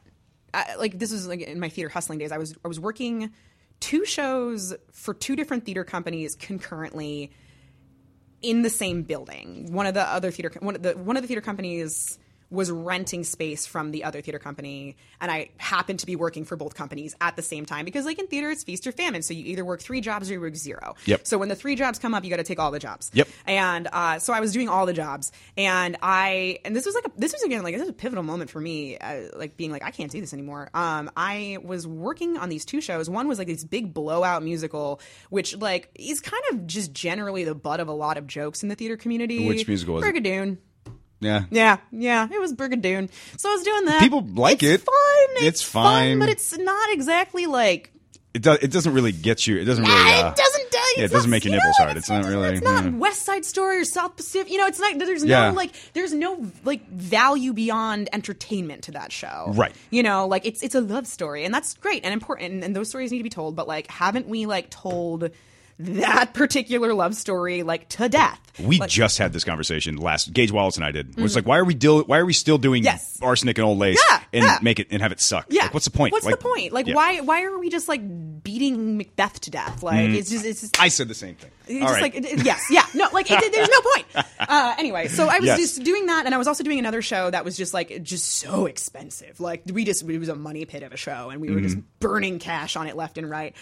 uh, 0.52 0.64
like 0.78 0.98
this 0.98 1.12
was 1.12 1.26
like 1.26 1.40
in 1.40 1.60
my 1.60 1.68
theater 1.68 1.88
hustling 1.88 2.18
days 2.18 2.32
I 2.32 2.38
was 2.38 2.54
I 2.64 2.68
was 2.68 2.80
working 2.80 3.32
two 3.80 4.04
shows 4.04 4.74
for 4.92 5.14
two 5.14 5.36
different 5.36 5.64
theater 5.64 5.84
companies 5.84 6.34
concurrently 6.36 7.32
in 8.42 8.62
the 8.62 8.70
same 8.70 9.02
building. 9.02 9.72
One 9.72 9.86
of 9.86 9.94
the 9.94 10.02
other 10.02 10.30
theater 10.30 10.52
one 10.60 10.76
of 10.76 10.82
the 10.82 10.92
one 10.92 11.16
of 11.16 11.22
the 11.22 11.28
theater 11.28 11.40
companies 11.40 12.18
was 12.50 12.70
renting 12.70 13.24
space 13.24 13.66
from 13.66 13.92
the 13.92 14.04
other 14.04 14.20
theater 14.20 14.38
company 14.38 14.96
and 15.20 15.30
I 15.30 15.50
happened 15.58 16.00
to 16.00 16.06
be 16.06 16.16
working 16.16 16.44
for 16.44 16.56
both 16.56 16.74
companies 16.74 17.14
at 17.20 17.36
the 17.36 17.42
same 17.42 17.64
time 17.64 17.84
because 17.84 18.04
like 18.04 18.18
in 18.18 18.26
theater 18.26 18.50
it's 18.50 18.64
feast 18.64 18.86
or 18.86 18.92
famine 18.92 19.22
so 19.22 19.32
you 19.34 19.44
either 19.44 19.64
work 19.64 19.80
3 19.80 20.00
jobs 20.00 20.30
or 20.30 20.34
you 20.34 20.40
work 20.40 20.56
zero. 20.56 20.94
Yep. 21.06 21.26
So 21.26 21.38
when 21.38 21.48
the 21.48 21.54
3 21.54 21.76
jobs 21.76 21.98
come 21.98 22.14
up 22.14 22.24
you 22.24 22.30
got 22.30 22.36
to 22.36 22.44
take 22.44 22.58
all 22.58 22.70
the 22.70 22.78
jobs. 22.78 23.10
Yep. 23.14 23.28
And 23.46 23.88
uh, 23.92 24.18
so 24.18 24.32
I 24.32 24.40
was 24.40 24.52
doing 24.52 24.68
all 24.68 24.86
the 24.86 24.92
jobs 24.92 25.30
and 25.56 25.96
I 26.02 26.58
and 26.64 26.74
this 26.74 26.86
was 26.86 26.94
like 26.94 27.06
a, 27.06 27.10
this 27.16 27.32
was 27.32 27.42
again 27.42 27.62
like 27.62 27.74
this 27.74 27.80
was 27.80 27.90
a 27.90 27.94
pivotal 27.94 28.24
moment 28.24 28.50
for 28.50 28.60
me 28.60 28.98
uh, 28.98 29.28
like 29.36 29.56
being 29.56 29.70
like 29.70 29.84
I 29.84 29.90
can't 29.90 30.10
do 30.10 30.20
this 30.20 30.32
anymore. 30.32 30.70
Um 30.74 31.10
I 31.16 31.58
was 31.62 31.86
working 31.86 32.36
on 32.36 32.48
these 32.48 32.64
two 32.64 32.80
shows. 32.80 33.08
One 33.08 33.28
was 33.28 33.38
like 33.38 33.48
this 33.48 33.64
big 33.64 33.94
blowout 33.94 34.42
musical 34.42 35.00
which 35.28 35.56
like 35.56 35.90
is 35.94 36.20
kind 36.20 36.42
of 36.50 36.66
just 36.66 36.92
generally 36.92 37.44
the 37.44 37.54
butt 37.54 37.80
of 37.80 37.88
a 37.88 37.92
lot 37.92 38.16
of 38.18 38.26
jokes 38.26 38.62
in 38.62 38.68
the 38.68 38.74
theater 38.74 38.96
community. 38.96 39.46
Which 39.46 39.68
musical 39.68 39.94
was 39.94 40.04
it? 40.04 40.69
Yeah. 41.20 41.44
Yeah, 41.50 41.78
yeah, 41.92 42.26
it 42.30 42.40
was 42.40 42.52
Brigadoon. 42.54 43.10
So 43.36 43.50
I 43.50 43.52
was 43.54 43.62
doing 43.62 43.84
that. 43.86 44.00
People 44.00 44.22
like 44.22 44.62
it. 44.62 44.72
it's 44.72 44.82
it. 44.82 44.86
Fun. 44.86 44.94
It's 44.94 45.36
fun. 45.36 45.46
It's, 45.46 45.62
fine. 45.62 46.10
fun, 46.12 46.18
but 46.20 46.28
it's 46.30 46.58
not 46.58 46.92
exactly 46.92 47.46
like. 47.46 47.92
It 48.32 48.42
does. 48.42 48.58
It 48.58 48.70
doesn't 48.70 48.94
really 48.94 49.10
get 49.12 49.46
you. 49.46 49.56
It 49.58 49.64
doesn't 49.64 49.84
really. 49.84 49.94
Uh, 49.96 50.30
it 50.30 50.36
doesn't. 50.36 50.70
do- 50.70 50.78
yeah, 50.96 51.04
it 51.04 51.10
doesn't 51.10 51.30
make 51.30 51.44
your 51.44 51.52
you 51.52 51.58
know, 51.58 51.64
nipples 51.64 51.76
hard. 51.78 51.96
It's 51.96 52.08
not 52.08 52.24
really- 52.24 52.48
It's 52.50 52.62
not 52.62 52.84
yeah. 52.84 52.90
West 52.90 53.24
Side 53.24 53.44
Story 53.44 53.80
or 53.80 53.84
South 53.84 54.16
Pacific. 54.16 54.50
You 54.52 54.58
know, 54.58 54.66
it's 54.66 54.78
not. 54.78 54.98
There's 54.98 55.24
Yeah. 55.24 55.50
no 55.50 55.56
like. 55.56 55.72
There's 55.94 56.12
no 56.12 56.46
like 56.64 56.88
value 56.88 57.52
beyond 57.52 58.08
entertainment 58.12 58.84
to 58.84 58.92
that 58.92 59.10
show. 59.12 59.52
Right. 59.54 59.72
You 59.90 60.02
know, 60.04 60.26
like 60.28 60.46
it's 60.46 60.62
it's 60.62 60.74
a 60.76 60.80
love 60.80 61.06
story, 61.08 61.44
and 61.44 61.52
that's 61.52 61.74
great 61.74 62.04
and 62.04 62.12
important, 62.14 62.62
and 62.64 62.74
those 62.74 62.88
stories 62.88 63.10
need 63.10 63.18
to 63.18 63.24
be 63.24 63.30
told. 63.30 63.56
But 63.56 63.66
like, 63.68 63.88
haven't 63.90 64.28
we 64.28 64.46
like 64.46 64.70
told 64.70 65.30
that 65.84 66.34
particular 66.34 66.92
love 66.94 67.14
story 67.14 67.62
like 67.62 67.88
to 67.90 68.08
death? 68.08 68.38
We 68.58 68.78
Like- 68.78 68.90
just 68.90 69.16
had 69.18 69.32
this 69.32 69.44
conversation 69.44 69.96
last. 69.96 70.32
Gage 70.32 70.52
Wallace 70.52 70.76
and 70.76 70.84
I 70.84 70.90
did. 70.92 71.10
It 71.18 71.22
was 71.22 71.34
like, 71.34 71.46
why 71.46 71.58
are 71.58 71.64
we 71.64 71.72
deal? 71.74 72.02
Why 72.02 72.18
are 72.18 72.26
we 72.26 72.32
still 72.34 72.58
doing 72.58 72.82
Mm-hmm. 72.82 72.86
Yes. 72.86 73.18
arsenic 73.22 73.56
and 73.58 73.64
old 73.66 73.78
lace 73.78 74.02
Yeah, 74.10 74.20
and 74.32 74.44
yeah. 74.44 74.58
make 74.62 74.78
it 74.80 74.88
and 74.90 75.00
have 75.00 75.12
it 75.12 75.20
suck? 75.20 75.46
Yeah. 75.48 75.62
Like, 75.64 75.74
what's 75.74 75.86
the 75.86 75.90
point? 75.92 76.12
What's 76.12 76.26
Like, 76.26 76.38
the 76.38 76.42
point? 76.42 76.72
Like, 76.72 76.86
yeah. 76.86 76.94
why? 76.94 77.20
Why 77.20 77.42
are 77.44 77.58
we 77.58 77.70
just 77.70 77.88
like 77.88 78.02
beating 78.42 78.98
Macbeth 78.98 79.40
to 79.42 79.50
death? 79.50 79.82
Like, 79.82 80.10
it's 80.10 80.30
just, 80.30 80.44
it's 80.44 80.60
just. 80.60 80.80
I 80.80 80.88
said 80.88 81.08
the 81.08 81.14
same 81.14 81.36
thing. 81.36 81.50
It's 81.66 81.82
All 81.82 81.88
just 81.88 81.92
right. 81.94 82.02
like 82.02 82.14
it- 82.16 82.24
it- 82.40 82.44
yes, 82.44 82.66
yeah, 82.70 82.84
no, 82.94 83.08
like 83.12 83.30
it, 83.30 83.52
there's 83.52 83.68
no 83.68 83.80
point. 83.80 84.06
Uh, 84.40 84.74
anyway, 84.78 85.06
so 85.06 85.28
I 85.28 85.38
was 85.38 85.46
Yes. 85.46 85.58
just 85.58 85.84
doing 85.84 86.06
that, 86.06 86.24
and 86.26 86.34
I 86.34 86.38
was 86.38 86.48
also 86.48 86.64
doing 86.64 86.78
another 86.78 87.02
show 87.02 87.30
that 87.30 87.44
was 87.44 87.56
just 87.58 87.72
like 87.74 88.02
just 88.02 88.24
so 88.26 88.64
expensive. 88.66 89.38
Like 89.38 89.62
we 89.70 89.84
just 89.84 90.02
it 90.08 90.18
was 90.18 90.28
a 90.30 90.34
money 90.34 90.64
pit 90.64 90.82
of 90.82 90.92
a 90.92 90.96
show, 90.96 91.28
and 91.30 91.40
we 91.40 91.50
were 91.50 91.60
just 91.60 91.76
Mm-hmm. 91.76 91.86
burning 92.00 92.38
cash 92.40 92.74
on 92.74 92.86
it 92.88 92.96
left 92.96 93.16
and 93.18 93.28
right. 93.30 93.54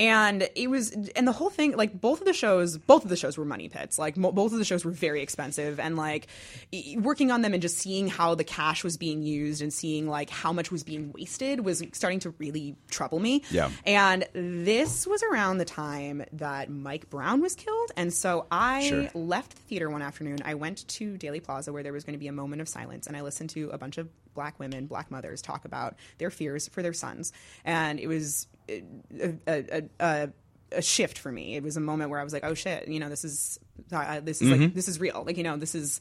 And 0.00 0.48
it 0.54 0.68
was, 0.70 0.92
and 1.14 1.28
the 1.28 1.32
whole 1.32 1.50
thing, 1.50 1.76
like 1.76 2.00
both 2.00 2.20
of 2.20 2.26
the 2.26 2.32
shows, 2.32 2.78
both 2.78 3.04
of 3.04 3.10
the 3.10 3.16
shows 3.16 3.36
were 3.36 3.44
money 3.44 3.68
pits. 3.68 3.98
Like 3.98 4.16
mo- 4.16 4.32
both 4.32 4.52
of 4.52 4.58
the 4.58 4.64
shows 4.64 4.82
were 4.82 4.90
very 4.90 5.20
expensive, 5.22 5.78
and 5.78 5.94
like 5.96 6.26
e- 6.72 6.96
working 6.98 7.30
on 7.30 7.42
them 7.42 7.52
and 7.52 7.60
just 7.60 7.76
seeing 7.76 8.08
how 8.08 8.34
the 8.34 8.42
cash 8.44 8.82
was 8.82 8.96
being 8.96 9.22
used 9.22 9.60
and 9.60 9.70
seeing 9.72 10.08
like 10.08 10.30
how 10.30 10.54
much 10.54 10.72
was 10.72 10.82
being 10.84 11.12
wasted 11.12 11.64
was 11.66 11.82
starting 11.92 12.18
to 12.20 12.30
really 12.38 12.76
trouble 12.90 13.18
me. 13.18 13.42
Yeah. 13.50 13.68
And 13.84 14.26
this 14.32 15.06
was 15.06 15.22
around 15.22 15.58
the 15.58 15.66
time 15.66 16.24
that 16.32 16.70
Mike 16.70 17.10
Brown 17.10 17.42
was 17.42 17.54
killed. 17.54 17.90
And 17.96 18.10
so 18.10 18.46
I 18.50 18.84
Sure. 18.88 19.10
left 19.14 19.50
the 19.54 19.62
theater 19.62 19.90
one 19.90 20.00
afternoon. 20.00 20.38
I 20.44 20.54
went 20.54 20.88
to 20.88 21.18
Daley 21.18 21.40
Plaza 21.40 21.74
where 21.74 21.82
there 21.82 21.92
was 21.92 22.04
going 22.04 22.14
to 22.14 22.18
be 22.18 22.28
a 22.28 22.32
moment 22.32 22.62
of 22.62 22.68
silence. 22.70 23.06
And 23.06 23.16
I 23.18 23.20
listened 23.20 23.50
to 23.50 23.68
a 23.70 23.76
bunch 23.76 23.98
of 23.98 24.08
black 24.34 24.58
women, 24.58 24.86
black 24.86 25.10
mothers 25.10 25.42
talk 25.42 25.64
about 25.64 25.96
their 26.18 26.30
fears 26.30 26.68
for 26.68 26.82
their 26.82 26.92
sons. 26.92 27.32
And 27.64 28.00
it 28.00 28.06
was 28.06 28.46
a, 28.68 28.82
a, 29.20 29.34
a, 29.46 29.82
a, 30.00 30.28
a 30.72 30.82
shift 30.82 31.18
for 31.18 31.30
me. 31.32 31.56
It 31.56 31.62
was 31.62 31.76
a 31.76 31.80
moment 31.80 32.10
where 32.10 32.20
I 32.20 32.24
was 32.24 32.32
like, 32.32 32.44
oh 32.44 32.54
shit, 32.54 32.88
you 32.88 33.00
know, 33.00 33.08
this 33.08 33.24
is, 33.24 33.58
uh, 33.92 34.20
this 34.20 34.40
is 34.40 34.50
like, 34.50 34.74
this 34.74 34.88
is 34.88 35.00
real. 35.00 35.22
Like, 35.26 35.36
you 35.36 35.44
know, 35.44 35.56
this 35.56 35.74
is, 35.74 36.00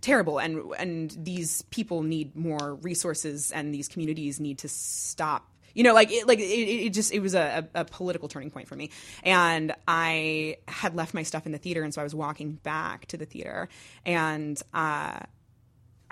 terrible 0.00 0.38
and 0.38 0.60
and 0.78 1.16
these 1.18 1.62
people 1.70 2.02
need 2.02 2.36
more 2.36 2.74
resources 2.82 3.50
and 3.52 3.72
these 3.72 3.88
communities 3.88 4.38
need 4.38 4.58
to 4.58 4.68
stop 4.68 5.48
you 5.72 5.82
know 5.82 5.94
like 5.94 6.12
it 6.12 6.26
like 6.26 6.38
it, 6.38 6.42
it 6.42 6.90
just 6.90 7.12
it 7.12 7.20
was 7.20 7.34
a, 7.34 7.66
a, 7.74 7.80
a 7.80 7.84
political 7.86 8.28
turning 8.28 8.50
point 8.50 8.68
for 8.68 8.76
me 8.76 8.90
and 9.22 9.74
i 9.88 10.56
had 10.68 10.94
left 10.94 11.14
my 11.14 11.22
stuff 11.22 11.46
in 11.46 11.52
the 11.52 11.58
theater 11.58 11.82
and 11.82 11.94
so 11.94 12.02
i 12.02 12.04
was 12.04 12.14
walking 12.14 12.52
back 12.52 13.06
to 13.06 13.16
the 13.16 13.24
theater 13.24 13.68
and 14.04 14.62
uh 14.74 15.18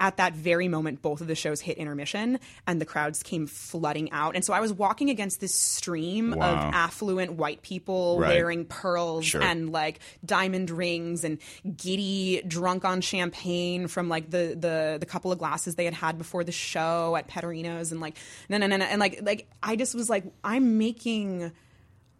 at 0.02 0.16
that 0.16 0.34
very 0.34 0.66
moment, 0.66 1.00
both 1.00 1.20
of 1.20 1.28
the 1.28 1.34
shows 1.36 1.60
hit 1.60 1.78
intermission 1.78 2.40
and 2.66 2.80
the 2.80 2.84
crowds 2.84 3.22
came 3.22 3.46
flooding 3.46 4.10
out. 4.10 4.34
And 4.34 4.44
so 4.44 4.52
I 4.52 4.58
was 4.58 4.72
walking 4.72 5.10
against 5.10 5.40
this 5.40 5.54
stream 5.54 6.32
Wow. 6.32 6.50
of 6.68 6.74
affluent 6.74 7.34
white 7.34 7.62
people 7.62 8.18
Right. 8.18 8.30
wearing 8.30 8.64
pearls 8.64 9.24
Sure. 9.26 9.40
and 9.40 9.70
like 9.70 10.00
diamond 10.24 10.70
rings 10.70 11.22
and 11.22 11.38
giddy, 11.76 12.42
drunk 12.48 12.84
on 12.84 13.00
champagne 13.00 13.86
from 13.86 14.08
like 14.08 14.28
the 14.30 14.56
the 14.58 14.96
the 14.98 15.06
couple 15.06 15.30
of 15.30 15.38
glasses 15.38 15.76
they 15.76 15.84
had 15.84 15.94
had 15.94 16.18
before 16.18 16.42
the 16.42 16.50
show 16.50 17.14
at 17.14 17.28
Petterino's 17.28 17.92
and 17.92 18.00
like 18.00 18.18
no 18.48 18.58
no 18.58 18.66
no 18.66 18.76
no 18.78 18.84
and 18.86 18.98
like 18.98 19.20
like 19.22 19.46
I 19.62 19.76
just 19.76 19.94
was 19.94 20.10
like 20.10 20.24
I'm 20.42 20.78
making 20.78 21.52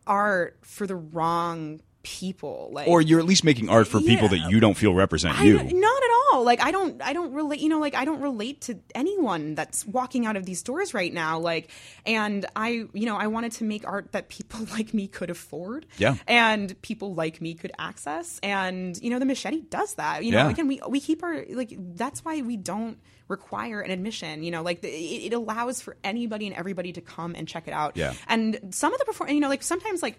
art 0.07 0.57
for 0.62 0.87
the 0.87 0.95
wrong 0.97 1.80
people 2.03 2.71
like 2.73 2.89
Or 2.89 3.01
you're 3.01 3.21
at 3.21 3.27
least 3.27 3.45
making 3.45 3.69
art 3.69 3.87
for 3.89 3.99
people 4.01 4.25
Yeah. 4.31 4.43
that 4.45 4.51
you 4.51 4.61
don't 4.61 4.77
feel 4.77 4.95
represent 4.95 5.39
I 5.41 5.45
you. 5.45 5.59
don't- 5.59 5.83
at 5.83 6.11
all. 6.33 6.45
Like 6.45 6.61
I 6.63 6.71
don't, 6.71 7.01
I 7.03 7.13
don't 7.13 7.33
relate. 7.35 7.61
You 7.61 7.69
know, 7.69 7.79
like 7.79 7.95
I 7.95 8.05
don't 8.05 8.21
relate 8.23 8.63
to 8.63 8.79
anyone 8.95 9.55
that's 9.55 9.87
walking 9.87 10.25
out 10.27 10.37
of 10.37 10.45
these 10.47 10.63
doors 10.63 10.95
right 10.95 11.13
now. 11.13 11.39
Like, 11.39 11.71
and 12.07 12.47
I, 12.57 12.85
you 12.95 13.07
know, 13.07 13.17
I 13.17 13.27
wanted 13.27 13.53
to 13.53 13.65
make 13.65 13.87
art 13.87 14.13
that 14.13 14.29
people 14.29 14.61
like 14.73 14.95
me 14.95 15.07
could 15.09 15.31
afford. 15.31 15.87
Yeah. 15.99 16.17
And 16.27 16.81
people 16.83 17.15
like 17.15 17.41
me 17.41 17.55
could 17.55 17.73
access. 17.79 18.41
And 18.43 18.97
you 19.03 19.11
know, 19.11 19.19
the 19.19 19.27
machete 19.27 19.61
does 19.61 19.95
that. 19.95 20.25
You 20.25 20.33
know, 20.33 20.39
Yeah. 20.39 20.51
again, 20.51 20.69
we 20.69 20.81
we 20.89 21.01
keep 21.01 21.23
our 21.23 21.45
like. 21.51 21.73
That's 21.79 22.25
why 22.25 22.41
we 22.43 22.57
don't 22.57 22.99
require 23.29 23.81
an 23.81 23.91
admission. 23.91 24.43
You 24.43 24.51
know, 24.51 24.63
like 24.63 24.81
the, 24.81 24.89
it, 24.89 25.27
it 25.27 25.35
allows 25.35 25.81
for 25.83 25.97
anybody 26.03 26.47
and 26.47 26.57
everybody 26.57 26.93
to 26.95 27.01
come 27.01 27.35
and 27.37 27.47
check 27.47 27.69
it 27.69 27.73
out. 27.75 27.97
Yeah. 27.97 28.15
And 28.27 28.59
some 28.71 28.93
of 28.93 28.99
the 28.99 29.05
perform, 29.05 29.31
you 29.31 29.41
know, 29.41 29.49
like 29.49 29.63
sometimes 29.63 30.03
like 30.03 30.19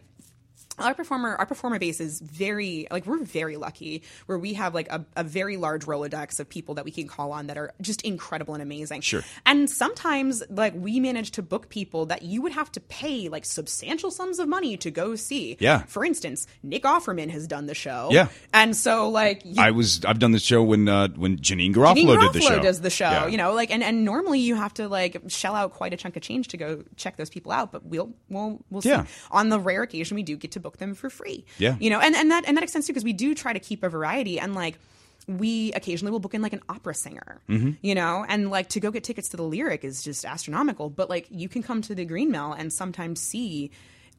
our 0.79 0.93
performer 0.93 1.35
our 1.35 1.45
performer 1.45 1.77
base 1.79 1.99
is 1.99 2.19
very 2.19 2.87
like 2.91 3.05
we're 3.05 3.23
very 3.23 3.57
lucky 3.57 4.03
where 4.25 4.37
we 4.39 4.53
have 4.53 4.73
like 4.73 4.89
a, 4.91 5.05
a 5.15 5.23
very 5.23 5.57
large 5.57 5.85
rolodex 5.85 6.39
of 6.39 6.49
people 6.49 6.75
that 6.75 6.85
we 6.85 6.91
can 6.91 7.07
call 7.07 7.31
on 7.31 7.47
that 7.47 7.57
are 7.57 7.73
just 7.81 8.01
incredible 8.01 8.53
and 8.53 8.63
amazing 8.63 9.01
Sure. 9.01 9.21
and 9.45 9.69
sometimes 9.69 10.41
like 10.49 10.73
we 10.75 10.99
manage 10.99 11.31
to 11.31 11.41
book 11.41 11.69
people 11.69 12.07
that 12.07 12.23
you 12.23 12.41
would 12.41 12.53
have 12.53 12.71
to 12.73 12.79
pay 12.79 13.29
like 13.29 13.45
substantial 13.45 14.09
sums 14.11 14.39
of 14.39 14.47
money 14.47 14.77
to 14.77 14.89
go 14.91 15.15
see 15.15 15.57
Yeah. 15.59 15.83
for 15.83 16.03
instance 16.05 16.47
nick 16.63 16.83
offerman 16.83 17.29
has 17.29 17.47
done 17.47 17.65
the 17.67 17.75
show 17.75 18.09
Yeah. 18.11 18.27
and 18.53 18.75
so 18.75 19.09
like 19.09 19.41
you, 19.45 19.55
I 19.61 19.71
was 19.71 20.03
I've 20.05 20.19
done 20.19 20.31
the 20.31 20.39
show 20.39 20.63
when 20.63 20.87
uh, 20.89 21.09
when 21.09 21.37
Janeane 21.37 21.73
Garofalo, 21.73 21.95
Janeane 21.95 22.21
did 22.31 22.33
the 22.33 22.39
Garofalo 22.39 22.55
show. 22.55 22.59
does 22.61 22.81
the 22.81 22.89
show, 22.89 23.09
Yeah. 23.09 23.27
you 23.27 23.37
know, 23.37 23.53
like 23.53 23.71
and, 23.71 23.83
and 23.83 24.03
normally 24.05 24.39
you 24.39 24.55
have 24.55 24.73
to 24.75 24.87
like 24.87 25.21
shell 25.27 25.55
out 25.55 25.73
quite 25.73 25.93
a 25.93 25.97
chunk 25.97 26.15
of 26.15 26.23
change 26.23 26.47
to 26.49 26.57
go 26.57 26.83
check 26.95 27.17
those 27.17 27.29
people 27.29 27.51
out, 27.51 27.71
but 27.71 27.85
we'll 27.85 28.13
we'll 28.29 28.59
we'll 28.69 28.81
Yeah. 28.83 29.03
see. 29.03 29.09
On 29.31 29.49
the 29.49 29.59
rare 29.59 29.83
occasion 29.83 30.15
we 30.15 30.23
do 30.23 30.35
get 30.37 30.51
to 30.53 30.59
book 30.63 30.77
them 30.77 30.95
for 30.95 31.09
free. 31.09 31.45
Yeah. 31.59 31.75
You 31.79 31.89
know, 31.91 31.99
and, 31.99 32.15
and 32.15 32.31
that 32.31 32.45
and 32.47 32.57
that 32.57 32.63
extends 32.63 32.87
too 32.87 32.93
because 32.93 33.03
we 33.03 33.13
do 33.13 33.35
try 33.35 33.53
to 33.53 33.59
keep 33.59 33.83
a 33.83 33.89
variety 33.89 34.39
and 34.39 34.55
like 34.55 34.79
we 35.27 35.71
occasionally 35.73 36.11
will 36.11 36.19
book 36.19 36.33
in 36.33 36.41
like 36.41 36.53
an 36.53 36.61
opera 36.67 36.93
singer, 36.95 37.39
Mm-hmm. 37.47 37.71
you 37.81 37.95
know, 37.95 38.25
and 38.27 38.49
like 38.49 38.69
to 38.69 38.79
go 38.79 38.91
get 38.91 39.03
tickets 39.03 39.29
to 39.29 39.37
the 39.37 39.43
lyric 39.43 39.83
is 39.83 40.03
just 40.03 40.25
astronomical. 40.25 40.89
But 40.89 41.09
like 41.09 41.27
you 41.29 41.47
can 41.47 41.63
come 41.63 41.81
to 41.83 41.95
the 41.95 42.03
Green 42.05 42.29
Mill 42.31 42.51
and 42.53 42.73
sometimes 42.73 43.21
see, 43.21 43.71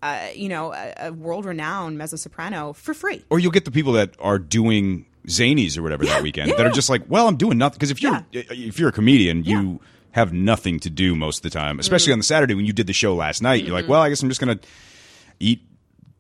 uh, 0.03 0.29
you 0.35 0.49
know, 0.49 0.73
a, 0.73 1.09
a 1.09 1.13
world 1.13 1.45
renowned 1.45 1.99
mezzo 1.99 2.17
soprano 2.17 2.73
for 2.73 2.95
free. 2.95 3.25
or 3.31 3.39
you'll 3.39 3.51
get 3.53 3.65
the 3.67 3.71
people 3.71 3.93
that 3.95 4.15
are 4.19 4.39
doing 4.39 5.05
zanies 5.27 5.77
or 5.79 5.83
whatever 5.83 6.05
that 6.07 6.23
weekend 6.23 6.51
that 6.53 6.67
are 6.67 6.71
just 6.71 6.89
like, 6.91 7.03
well, 7.09 7.27
I'm 7.29 7.37
doing 7.37 7.59
nothing 7.59 7.77
because 7.77 7.91
if 7.91 8.03
you're 8.03 8.25
if 8.33 8.79
you're 8.79 8.89
a 8.91 8.93
comedian, 8.93 9.45
you 9.45 9.81
have 10.13 10.33
nothing 10.33 10.79
to 10.81 10.89
do 10.91 11.15
most 11.17 11.39
of 11.39 11.43
the 11.43 11.51
time, 11.51 11.79
especially 11.81 12.11
Mm. 12.11 12.15
on 12.15 12.19
the 12.21 12.25
Saturday 12.25 12.55
when 12.55 12.65
you 12.67 12.73
did 12.73 12.87
the 12.87 12.93
show 12.93 13.15
last 13.15 13.43
night. 13.43 13.57
You're 13.65 13.67
Mm-hmm. 13.67 13.75
like, 13.75 13.89
well, 13.89 14.01
I 14.01 14.09
guess 14.09 14.23
I'm 14.23 14.29
just 14.31 14.41
gonna 14.41 14.61
eat. 15.41 15.61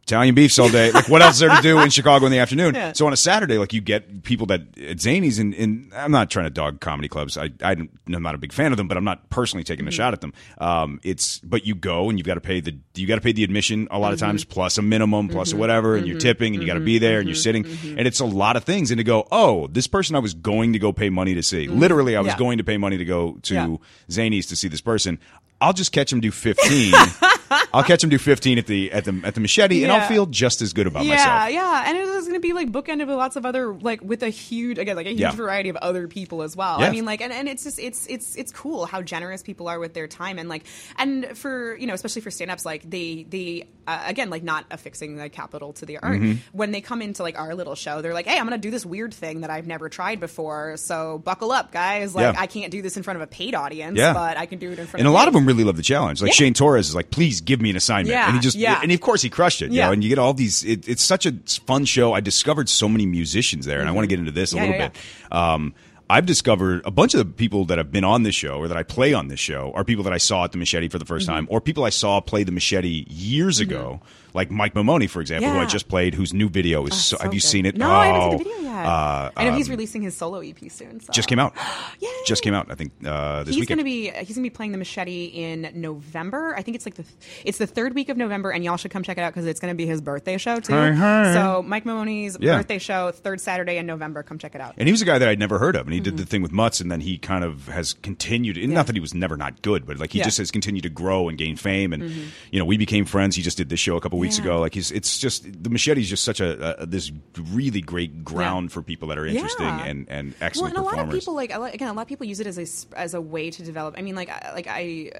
Italian 0.04 0.34
beefs 0.34 0.58
all 0.58 0.68
day. 0.68 0.92
Like, 0.92 1.08
what 1.08 1.22
else 1.22 1.34
is 1.36 1.40
there 1.40 1.48
to 1.56 1.62
do 1.62 1.78
in 1.80 1.88
Chicago 1.88 2.26
in 2.26 2.32
the 2.32 2.38
afternoon? 2.38 2.74
Yeah. 2.74 2.92
So 2.92 3.06
on 3.06 3.12
a 3.14 3.16
Saturday, 3.16 3.56
like, 3.56 3.72
you 3.72 3.80
get 3.80 4.22
people 4.22 4.46
that 4.48 4.60
at 4.78 4.98
Zanies, 4.98 5.40
and, 5.40 5.54
and 5.54 5.90
I'm 5.96 6.10
not 6.10 6.30
trying 6.30 6.44
to 6.44 6.50
dog 6.50 6.80
comedy 6.80 7.08
clubs. 7.08 7.38
I, 7.38 7.50
I 7.62 7.72
I'm 7.72 7.88
not 8.06 8.34
a 8.34 8.38
big 8.38 8.52
fan 8.52 8.70
of 8.72 8.76
them, 8.76 8.86
but 8.86 8.98
I'm 8.98 9.04
not 9.04 9.30
personally 9.30 9.64
taking 9.64 9.86
a 9.86 9.88
Mm-hmm. 9.88 9.96
shot 9.96 10.12
at 10.12 10.20
them. 10.20 10.34
Um, 10.58 11.00
it's 11.02 11.38
but 11.38 11.64
you 11.66 11.74
go 11.74 12.10
and 12.10 12.18
you've 12.18 12.26
got 12.26 12.34
to 12.34 12.40
pay 12.42 12.60
the 12.60 12.76
you 12.94 13.06
got 13.06 13.14
to 13.16 13.20
pay 13.22 13.32
the 13.32 13.44
admission 13.44 13.88
a 13.90 13.98
lot 13.98 14.12
of 14.12 14.18
Mm-hmm. 14.18 14.26
times 14.26 14.44
plus 14.44 14.76
a 14.76 14.82
minimum 14.82 15.28
plus 15.28 15.52
a 15.52 15.56
whatever, 15.56 15.96
and 15.96 16.06
you're 16.06 16.18
tipping 16.18 16.52
and 16.54 16.62
you 16.62 16.66
got 16.66 16.74
to 16.74 16.80
be 16.80 16.98
there 16.98 17.20
and 17.20 17.26
Mm-hmm. 17.26 17.28
you're 17.28 17.34
sitting, 17.36 17.64
and 17.98 18.06
it's 18.06 18.20
a 18.20 18.26
lot 18.26 18.56
of 18.56 18.64
things. 18.64 18.90
And 18.90 18.98
to 18.98 19.04
go, 19.04 19.26
oh, 19.32 19.68
this 19.68 19.86
person 19.86 20.16
I 20.16 20.18
was 20.18 20.34
going 20.34 20.74
to 20.74 20.78
go 20.78 20.92
pay 20.92 21.08
money 21.08 21.34
to 21.34 21.42
see. 21.42 21.66
Literally, 21.66 22.14
I 22.14 22.20
was 22.20 22.28
Mm-hmm. 22.32 22.34
Yeah. 22.42 22.46
going 22.46 22.58
to 22.58 22.64
pay 22.64 22.76
money 22.76 22.98
to 22.98 23.04
go 23.06 23.38
to 23.42 23.54
Yeah. 23.54 23.76
Zanies 24.10 24.48
to 24.50 24.56
see 24.56 24.68
this 24.68 24.82
person. 24.82 25.18
I'll 25.60 25.72
just 25.72 25.92
catch 25.92 26.12
him 26.12 26.20
do 26.20 26.30
15. 26.30 26.92
I'll 27.72 27.82
catch 27.84 28.02
him 28.04 28.10
do 28.10 28.18
15 28.18 28.58
at 28.58 28.66
the 28.66 28.92
at 28.92 29.04
the 29.04 29.20
at 29.24 29.34
the 29.34 29.40
machete, 29.40 29.82
and 29.82 29.92
I'll 29.92 30.08
feel 30.08 30.26
just 30.26 30.62
as 30.62 30.72
good 30.72 30.86
about 30.86 31.04
yeah, 31.04 31.10
myself. 31.16 31.28
yeah, 31.28 31.48
yeah, 31.48 31.84
and 31.88 31.98
it 31.98 32.06
was 32.06 32.24
going 32.24 32.34
to 32.34 32.40
be 32.40 32.52
like 32.52 32.70
bookended 32.70 33.06
with 33.06 33.16
lots 33.16 33.36
of 33.36 33.44
other 33.46 33.72
like 33.74 34.00
with 34.02 34.22
a 34.22 34.28
huge 34.30 34.78
again 34.78 34.96
like 34.96 35.06
a 35.06 35.10
huge 35.10 35.20
Yeah. 35.20 35.32
variety 35.32 35.68
of 35.68 35.76
other 35.76 36.08
people 36.08 36.42
as 36.42 36.56
well. 36.56 36.80
Yeah. 36.80 36.86
I 36.86 36.90
mean, 36.90 37.04
like, 37.04 37.20
and, 37.20 37.32
and 37.32 37.48
it's 37.48 37.64
just 37.64 37.78
it's 37.78 38.06
it's 38.06 38.36
it's 38.36 38.52
cool 38.52 38.86
how 38.86 39.02
generous 39.02 39.42
people 39.42 39.68
are 39.68 39.78
with 39.78 39.94
their 39.94 40.06
time 40.08 40.38
and 40.38 40.48
like 40.48 40.64
and 40.96 41.36
for 41.36 41.76
you 41.76 41.86
know 41.86 41.94
especially 41.94 42.22
for 42.22 42.30
stand 42.30 42.50
ups 42.50 42.64
like 42.64 42.88
they 42.88 43.24
they 43.28 43.66
uh, 43.86 44.02
again 44.06 44.30
like 44.30 44.42
not 44.42 44.64
affixing 44.70 45.16
the 45.16 45.28
capital 45.28 45.72
to 45.74 45.86
the 45.86 45.98
art 45.98 46.14
Mm-hmm. 46.14 46.38
when 46.56 46.70
they 46.70 46.80
come 46.80 47.02
into 47.02 47.22
like 47.22 47.38
our 47.38 47.54
little 47.54 47.74
show 47.74 48.00
they're 48.00 48.14
like 48.14 48.26
hey 48.26 48.38
I'm 48.38 48.46
going 48.46 48.58
to 48.58 48.66
do 48.66 48.70
this 48.70 48.86
weird 48.86 49.12
thing 49.12 49.40
that 49.42 49.50
I've 49.50 49.66
never 49.66 49.88
tried 49.88 50.20
before 50.20 50.76
so 50.76 51.18
buckle 51.18 51.50
up 51.52 51.72
guys 51.72 52.14
like 52.14 52.34
Yeah. 52.34 52.40
I 52.40 52.46
can't 52.46 52.70
do 52.70 52.82
this 52.82 52.96
in 52.96 53.02
front 53.02 53.16
of 53.16 53.22
a 53.22 53.26
paid 53.26 53.54
audience 53.54 53.98
Yeah. 53.98 54.12
but 54.14 54.36
I 54.38 54.46
can 54.46 54.58
do 54.58 54.70
it 54.70 54.78
in 54.78 54.86
front 54.86 55.00
And 55.00 55.08
a 55.08 55.10
lot 55.10 55.28
of 55.28 55.34
them 55.34 55.44
really 55.44 55.64
love 55.64 55.76
the 55.76 55.82
challenge. 55.82 56.22
Like 56.22 56.30
Yeah. 56.30 56.34
Shane 56.34 56.54
Torres 56.54 56.88
is 56.88 56.94
like, 56.94 57.10
please 57.10 57.33
give 57.40 57.60
me 57.60 57.70
an 57.70 57.76
assignment. 57.76 58.08
Yeah, 58.10 58.26
and 58.26 58.34
he 58.34 58.40
just, 58.40 58.56
yeah. 58.56 58.80
and 58.82 58.90
of 58.92 59.00
course 59.00 59.22
he 59.22 59.30
crushed 59.30 59.62
it. 59.62 59.70
You 59.70 59.78
Yeah. 59.78 59.86
know, 59.86 59.92
and 59.92 60.02
you 60.02 60.08
get 60.08 60.18
all 60.18 60.34
these, 60.34 60.64
it, 60.64 60.88
it's 60.88 61.02
such 61.02 61.26
a 61.26 61.32
fun 61.66 61.84
show. 61.84 62.12
I 62.12 62.20
discovered 62.20 62.68
so 62.68 62.88
many 62.88 63.06
musicians 63.06 63.66
there, 63.66 63.80
and 63.80 63.88
I 63.88 63.92
want 63.92 64.04
to 64.04 64.08
get 64.08 64.18
into 64.18 64.30
this 64.32 64.52
a 64.52 64.56
Mm-hmm. 64.56 64.64
Yeah, 64.64 64.70
little 64.70 64.80
yeah, 64.82 64.88
bit. 65.30 65.36
Um, 65.36 65.74
I've 66.10 66.26
discovered 66.26 66.82
a 66.84 66.90
bunch 66.90 67.14
of 67.14 67.18
the 67.18 67.24
people 67.24 67.64
that 67.66 67.78
have 67.78 67.90
been 67.90 68.04
on 68.04 68.24
this 68.24 68.34
show 68.34 68.58
or 68.58 68.68
that 68.68 68.76
I 68.76 68.82
play 68.82 69.14
on 69.14 69.28
this 69.28 69.40
show 69.40 69.72
are 69.74 69.84
people 69.84 70.04
that 70.04 70.12
I 70.12 70.18
saw 70.18 70.44
at 70.44 70.52
the 70.52 70.58
Machete 70.58 70.88
for 70.88 70.98
the 70.98 71.04
1st 71.06 71.20
Mm-hmm. 71.22 71.32
time, 71.32 71.46
or 71.50 71.60
people 71.62 71.84
I 71.84 71.88
saw 71.90 72.20
play 72.20 72.42
the 72.44 72.52
Machete 72.52 73.06
years 73.08 73.58
ago, 73.58 74.00
like 74.34 74.50
Mike 74.50 74.74
Maimone, 74.74 75.08
for 75.08 75.20
example, 75.20 75.50
who 75.50 75.58
I 75.58 75.64
just 75.66 75.88
played, 75.88 76.14
whose 76.14 76.34
new 76.34 76.48
video 76.48 76.84
is. 76.86 76.92
Oh, 76.92 76.96
so, 76.96 77.16
so 77.16 77.22
have 77.22 77.32
you 77.34 77.40
good. 77.40 77.46
seen 77.46 77.66
it? 77.66 77.76
No, 77.76 77.90
I 77.90 78.06
haven't 78.06 78.20
seen 78.20 78.30
Oh, 78.32 78.38
the 78.38 78.44
video 78.44 78.70
yet. 78.70 78.84
uh, 78.86 79.30
I 79.36 79.44
know 79.44 79.52
he's 79.56 79.68
um, 79.68 79.72
releasing 79.72 80.02
his 80.02 80.16
solo 80.16 80.40
EP 80.40 80.58
soon. 80.70 81.00
So. 81.00 81.12
Just 81.12 81.28
came 81.28 81.38
out. 81.38 81.54
Yay. 82.00 82.08
Just 82.26 82.42
came 82.42 82.52
out. 82.54 82.70
I 82.70 82.74
think 82.74 82.92
uh, 83.06 83.44
this 83.44 83.54
he's 83.54 83.62
weekend. 83.62 83.78
gonna 83.78 83.84
be 83.84 84.10
he's 84.10 84.36
gonna 84.36 84.42
be 84.44 84.50
playing 84.50 84.72
the 84.72 84.78
machete 84.78 85.26
in 85.26 85.70
November. 85.74 86.54
I 86.56 86.62
think 86.62 86.74
it's 86.74 86.84
like 86.86 86.94
the 86.94 87.04
it's 87.44 87.58
the 87.58 87.66
third 87.66 87.94
week 87.94 88.08
of 88.08 88.16
November, 88.16 88.50
and 88.50 88.64
y'all 88.64 88.76
should 88.76 88.90
come 88.90 89.02
check 89.02 89.18
it 89.18 89.22
out 89.22 89.32
because 89.32 89.46
it's 89.46 89.60
gonna 89.60 89.74
be 89.74 89.86
his 89.86 90.00
birthday 90.00 90.36
show 90.38 90.58
too. 90.60 90.72
Hey, 90.74 90.92
hey. 90.94 91.32
So 91.34 91.62
Mike 91.62 91.84
Maimone's 91.84 92.36
Yeah. 92.40 92.56
birthday 92.58 92.78
show, 92.78 93.12
third 93.12 93.40
Saturday 93.40 93.76
in 93.76 93.86
November. 93.86 94.22
Come 94.22 94.38
check 94.38 94.54
it 94.54 94.60
out. 94.60 94.74
And 94.76 94.88
he 94.88 94.92
was 94.92 95.02
a 95.02 95.04
guy 95.06 95.18
that 95.18 95.28
I'd 95.28 95.38
never 95.38 95.58
heard 95.58 95.76
of, 95.76 95.86
and 95.86 95.92
he 95.94 96.00
Mm-hmm. 96.00 96.04
did 96.04 96.16
the 96.16 96.26
thing 96.26 96.42
with 96.42 96.50
Mutts, 96.52 96.80
and 96.80 96.90
then 96.90 97.00
he 97.00 97.18
kind 97.18 97.44
of 97.44 97.68
has 97.68 97.92
continued. 97.94 98.56
And 98.58 98.72
not 98.74 98.86
that 98.88 98.96
he 98.96 99.00
was 99.00 99.14
never 99.14 99.36
not 99.36 99.62
good, 99.62 99.86
but 99.86 99.98
like 99.98 100.12
he 100.12 100.18
Yeah. 100.18 100.22
Mm-hmm. 100.24 100.28
just 100.28 100.38
has 100.38 100.50
continued 100.50 100.82
to 100.82 100.88
grow 100.90 101.28
and 101.28 101.38
gain 101.38 101.56
fame. 101.56 101.92
And 101.92 102.10
you 102.50 102.58
know, 102.58 102.64
we 102.64 102.76
became 102.76 103.04
friends. 103.04 103.36
He 103.36 103.42
just 103.42 103.56
did 103.56 103.68
this 103.68 103.80
show 103.80 103.96
a 103.96 104.00
couple 104.00 104.18
weeks 104.24 104.38
Yeah. 104.38 104.44
ago. 104.44 104.60
Like 104.60 104.74
he's, 104.74 104.90
it's 104.90 105.18
just 105.18 105.62
the 105.62 105.70
machete 105.70 106.00
is 106.00 106.08
just 106.08 106.24
such 106.24 106.40
a, 106.40 106.82
a 106.82 106.86
this 106.86 107.12
really 107.52 107.80
great 107.80 108.24
ground 108.24 108.72
for 108.72 108.82
people 108.82 109.08
that 109.08 109.18
are 109.18 109.26
interesting 109.26 109.66
Yeah. 109.66 109.84
and 109.84 110.08
and 110.08 110.28
Well, 110.32 110.36
excellent 110.40 110.74
and 110.74 110.80
a 110.80 110.84
lot 110.84 110.94
of 110.94 110.98
performers. 111.06 111.20
people 111.20 111.34
like 111.34 111.50
again, 111.74 111.88
a 111.88 111.92
lot 111.92 112.02
of 112.02 112.08
people 112.08 112.26
use 112.26 112.40
it 112.40 112.46
as 112.46 112.58
a 112.58 112.98
as 112.98 113.14
a 113.14 113.20
way 113.20 113.50
to 113.50 113.62
develop. 113.62 113.94
I 113.96 114.02
mean, 114.02 114.14
like 114.14 114.28
like 114.54 114.66
I 114.68 115.10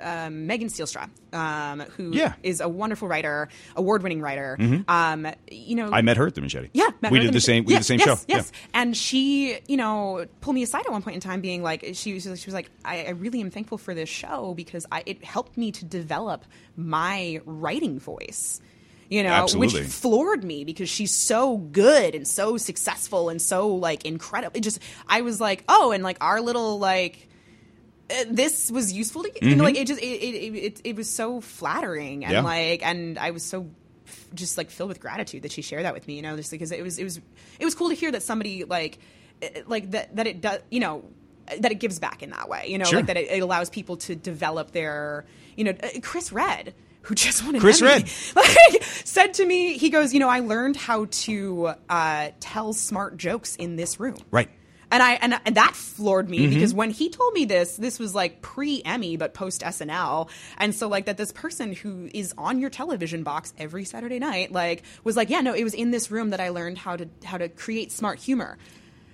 um, 0.00 0.46
Megan 0.46 0.68
Stielstra, 0.68 1.08
um, 1.32 1.80
who 1.96 2.10
is 2.12 2.16
Yeah. 2.16 2.34
Mm-hmm. 2.42 2.62
a 2.62 2.68
wonderful 2.68 3.08
writer, 3.08 3.48
award-winning 3.76 4.20
writer. 4.20 4.56
Um, 4.88 5.26
you 5.50 5.76
know, 5.76 5.90
I 5.92 6.02
met 6.02 6.16
her 6.16 6.26
at 6.26 6.34
the 6.34 6.40
Machete. 6.40 6.70
yeah, 6.72 6.88
met 7.00 7.12
we 7.12 7.18
her 7.18 7.24
did 7.24 7.32
the 7.32 7.40
same. 7.40 7.64
We 7.64 7.72
yeah, 7.72 7.78
did 7.78 7.82
the 7.82 7.86
same 7.86 7.98
yes, 8.00 8.20
show. 8.20 8.24
Yes, 8.28 8.52
and 8.74 8.96
she, 8.96 9.58
you 9.66 9.76
know, 9.76 10.26
pulled 10.40 10.54
me 10.54 10.62
aside 10.62 10.84
at 10.86 10.92
one 10.92 11.02
point 11.02 11.14
in 11.16 11.20
time, 11.20 11.40
being 11.40 11.62
like, 11.62 11.84
she 11.94 12.14
was, 12.14 12.22
she 12.24 12.30
was 12.30 12.54
like, 12.54 12.70
I, 12.84 13.04
I 13.04 13.10
really 13.10 13.40
am 13.40 13.50
thankful 13.50 13.78
for 13.78 13.94
this 13.94 14.08
show 14.08 14.54
because 14.54 14.86
I, 14.90 15.02
it 15.06 15.24
helped 15.24 15.56
me 15.56 15.72
to 15.72 15.84
develop 15.84 16.44
my 16.76 17.40
writing 17.44 17.98
voice. 17.98 18.60
You 19.10 19.22
know, 19.22 19.30
Absolutely. 19.30 19.80
which 19.80 19.90
floored 19.90 20.44
me 20.44 20.64
because 20.64 20.90
she's 20.90 21.14
so 21.14 21.56
good 21.56 22.14
and 22.14 22.28
so 22.28 22.58
successful 22.58 23.30
and 23.30 23.40
so 23.40 23.68
like 23.68 24.04
incredible. 24.04 24.54
It 24.54 24.60
just, 24.60 24.80
I 25.08 25.22
was 25.22 25.40
like, 25.40 25.64
oh, 25.66 25.92
and 25.92 26.04
like 26.04 26.18
our 26.20 26.42
little 26.42 26.78
like 26.78 27.27
this 28.30 28.70
was 28.70 28.92
useful 28.92 29.22
to 29.24 29.30
you 29.42 29.54
know 29.56 29.64
like 29.64 29.76
it 29.76 29.86
just 29.86 30.00
it 30.00 30.04
it, 30.06 30.54
it 30.54 30.80
it 30.84 30.96
was 30.96 31.08
so 31.08 31.40
flattering 31.40 32.24
and 32.24 32.32
Mm-hmm. 32.34 32.46
Yeah. 32.46 32.68
like 32.70 32.82
and 32.86 33.18
I 33.18 33.30
was 33.32 33.42
so 33.44 33.68
f- 34.06 34.28
just 34.34 34.56
like 34.56 34.70
filled 34.70 34.88
with 34.88 35.00
gratitude 35.00 35.42
that 35.42 35.52
she 35.52 35.62
shared 35.62 35.84
that 35.84 35.92
with 35.94 36.06
me 36.08 36.16
you 36.16 36.22
know 36.22 36.36
just 36.36 36.50
because 36.50 36.72
it 36.72 36.82
was 36.82 36.98
it 36.98 37.04
was 37.04 37.20
it 37.58 37.64
was 37.64 37.74
cool 37.74 37.88
to 37.90 37.94
hear 37.94 38.10
that 38.12 38.22
somebody 38.22 38.64
like 38.64 38.98
eh, 39.42 39.62
like 39.66 39.90
that 39.90 40.16
that 40.16 40.26
it 40.26 40.40
does 40.40 40.60
you 40.70 40.80
know 40.80 41.04
that 41.60 41.70
it 41.72 41.76
gives 41.76 41.98
back 41.98 42.22
in 42.22 42.30
that 42.30 42.48
way 42.48 42.66
you 42.68 42.78
know 42.78 42.84
Sure. 42.84 42.98
like 42.98 43.06
that 43.06 43.16
it, 43.16 43.30
it 43.30 43.40
allows 43.40 43.68
people 43.70 43.96
to 43.98 44.14
develop 44.14 44.72
their 44.72 45.24
you 45.56 45.64
know 45.64 45.72
uh, 45.82 45.88
Chris 46.02 46.32
Redd 46.32 46.74
who 47.02 47.14
just 47.14 47.44
won 47.44 47.54
an 47.54 47.60
Chris 47.60 47.80
Emmy, 47.80 47.90
Redd. 47.92 48.10
like 48.36 48.82
said 48.82 49.34
to 49.34 49.44
me 49.46 49.78
he 49.78 49.88
goes 49.90 50.12
you 50.14 50.20
know 50.20 50.28
I 50.28 50.40
learned 50.40 50.76
how 50.76 51.06
to 51.10 51.72
uh, 51.88 52.30
tell 52.40 52.72
smart 52.72 53.16
jokes 53.16 53.56
in 53.56 53.76
this 53.76 53.98
room 54.00 54.16
Right. 54.30 54.50
And 54.90 55.02
I 55.02 55.14
and, 55.14 55.40
and 55.44 55.56
that 55.56 55.74
floored 55.74 56.28
me 56.28 56.38
Mm-hmm. 56.38 56.54
because 56.54 56.72
when 56.74 56.90
he 56.90 57.10
told 57.10 57.34
me 57.34 57.44
this, 57.44 57.76
this 57.76 57.98
was 57.98 58.14
like 58.14 58.42
pre 58.42 58.82
Emmy 58.84 59.16
but 59.16 59.34
post 59.34 59.62
SNL, 59.62 60.28
and 60.56 60.74
so 60.74 60.88
like 60.88 61.06
that 61.06 61.16
this 61.16 61.32
person 61.32 61.72
who 61.72 62.08
is 62.14 62.34
on 62.38 62.60
your 62.60 62.70
television 62.70 63.22
box 63.22 63.52
every 63.58 63.84
Saturday 63.84 64.18
night 64.18 64.52
like 64.52 64.82
was 65.04 65.16
like, 65.16 65.30
yeah, 65.30 65.40
no, 65.40 65.54
it 65.54 65.64
was 65.64 65.74
in 65.74 65.90
this 65.90 66.10
room 66.10 66.30
that 66.30 66.40
I 66.40 66.50
learned 66.50 66.78
how 66.78 66.96
to 66.96 67.08
how 67.24 67.38
to 67.38 67.48
create 67.48 67.92
smart 67.92 68.18
humor, 68.18 68.58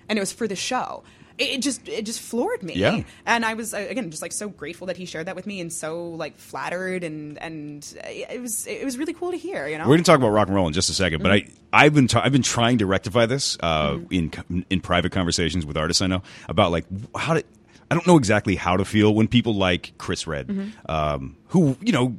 and 0.09 0.19
it 0.19 0.23
was 0.23 0.33
for 0.33 0.47
the 0.47 0.57
show. 0.57 1.03
It, 1.37 1.59
just 1.63 1.89
it 1.89 2.07
just 2.07 2.21
floored 2.21 2.63
me. 2.63 2.75
Yeah. 2.75 3.03
and 3.27 3.45
I 3.45 3.55
was 3.55 3.75
uh, 3.75 3.79
again 3.89 4.11
just 4.11 4.23
like 4.23 4.33
so 4.33 4.49
grateful 4.49 4.87
that 4.87 4.97
he 4.97 5.05
shared 5.05 5.27
that 5.27 5.35
with 5.35 5.47
me 5.47 5.61
and 5.61 5.73
so 5.73 6.11
like 6.11 6.37
flattered 6.37 7.03
and 7.03 7.39
and 7.39 7.95
uh, 8.05 8.09
it 8.09 8.41
was 8.41 8.67
it 8.67 8.85
was 8.85 8.97
really 8.99 9.15
cool 9.15 9.33
to 9.33 9.37
hear. 9.37 9.67
You 9.67 9.79
know, 9.79 9.85
We're 9.85 9.97
going 9.97 10.05
to 10.05 10.11
talk 10.11 10.19
about 10.19 10.29
rock 10.31 10.47
and 10.47 10.55
roll 10.55 10.67
in 10.69 10.73
just 10.73 10.91
a 10.91 10.95
second, 10.95 11.23
but 11.23 11.33
I 11.33 11.41
Mm-hmm. 11.41 11.55
I've 11.73 11.95
been 11.95 12.09
i 12.15 12.21
I've 12.25 12.33
been 12.33 12.43
trying 12.43 12.79
to 12.79 12.87
rectify 12.87 13.27
this 13.27 13.59
uh, 13.61 13.99
in 14.11 14.31
in 14.71 14.81
private 14.81 15.11
conversations 15.11 15.67
with 15.67 15.77
artists 15.77 16.01
I 16.03 16.07
know 16.07 16.23
about 16.49 16.71
like 16.71 16.85
how 17.17 17.35
to. 17.35 17.45
I 17.91 17.95
don't 17.95 18.07
know 18.07 18.17
exactly 18.17 18.57
how 18.57 18.77
to 18.77 18.85
feel 18.85 19.15
when 19.15 19.29
people 19.29 19.55
like 19.55 19.93
Chris 19.99 20.27
Redd, 20.27 20.49
Mm-hmm. 20.49 20.91
um, 20.91 21.37
who 21.49 21.77
you 21.81 21.93
know, 21.93 22.17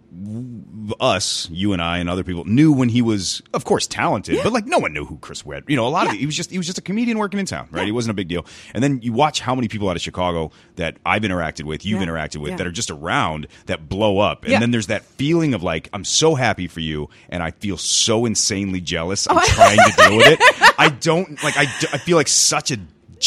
us, 0.99 1.49
you 1.51 1.74
and 1.74 1.82
I, 1.82 1.97
and 1.97 2.09
other 2.09 2.24
people 2.24 2.45
knew 2.45 2.72
when 2.72 2.88
he 2.89 3.01
was, 3.01 3.41
of 3.53 3.66
course, 3.66 3.86
talented, 3.88 4.39
but 4.43 4.53
like 4.53 4.66
no 4.66 4.78
one 4.80 4.93
knew 4.93 5.05
who 5.05 5.18
Chris 5.18 5.45
Redd. 5.45 5.63
You 5.68 5.76
know, 5.76 5.86
a 5.86 5.89
lot 5.89 6.07
of 6.07 6.13
it, 6.13 6.20
he 6.20 6.26
was 6.26 6.36
just 6.36 6.51
he 6.51 6.57
was 6.57 6.66
just 6.68 6.78
a 6.78 6.82
comedian 6.82 7.18
working 7.18 7.39
in 7.39 7.45
town, 7.45 7.68
right? 7.72 7.86
He 7.86 7.91
wasn't 7.91 8.11
a 8.11 8.13
big 8.13 8.28
deal. 8.28 8.45
And 8.74 8.84
then 8.84 9.01
you 9.01 9.11
watch 9.13 9.41
how 9.41 9.53
many 9.55 9.68
people 9.68 9.89
out 9.89 9.95
of 9.95 10.01
Chicago 10.01 10.51
that 10.76 10.97
I've 11.05 11.24
interacted 11.24 11.63
with, 11.66 11.86
you've 11.86 11.99
Yeah. 12.01 12.07
interacted 12.07 12.38
with, 12.38 12.51
Yeah. 12.51 12.57
that 12.57 12.68
are 12.68 12.72
just 12.72 12.89
around 12.91 13.47
that 13.66 13.89
blow 13.89 14.20
up, 14.20 14.43
and 14.43 14.51
Yeah. 14.53 14.59
then 14.59 14.72
there's 14.72 14.88
that 14.88 15.03
feeling 15.03 15.53
of 15.53 15.63
like 15.63 15.89
I'm 15.93 16.05
so 16.05 16.36
happy 16.36 16.68
for 16.68 16.80
you, 16.80 17.09
and 17.30 17.43
I 17.43 17.51
feel 17.51 17.78
so 17.78 18.26
insanely 18.26 18.80
jealous. 18.82 19.28
Oh, 19.30 19.38
I'm 19.38 19.45
trying 19.47 19.78
to 19.78 19.93
deal 19.97 20.18
with 20.18 20.28
it. 20.39 20.74
I 20.80 20.89
don't 20.89 21.41
like. 21.43 21.57
I, 21.57 21.66
d- 21.66 21.88
I 21.91 21.97
feel 21.97 22.16
like 22.18 22.28
such 22.28 22.72
a 22.72 22.78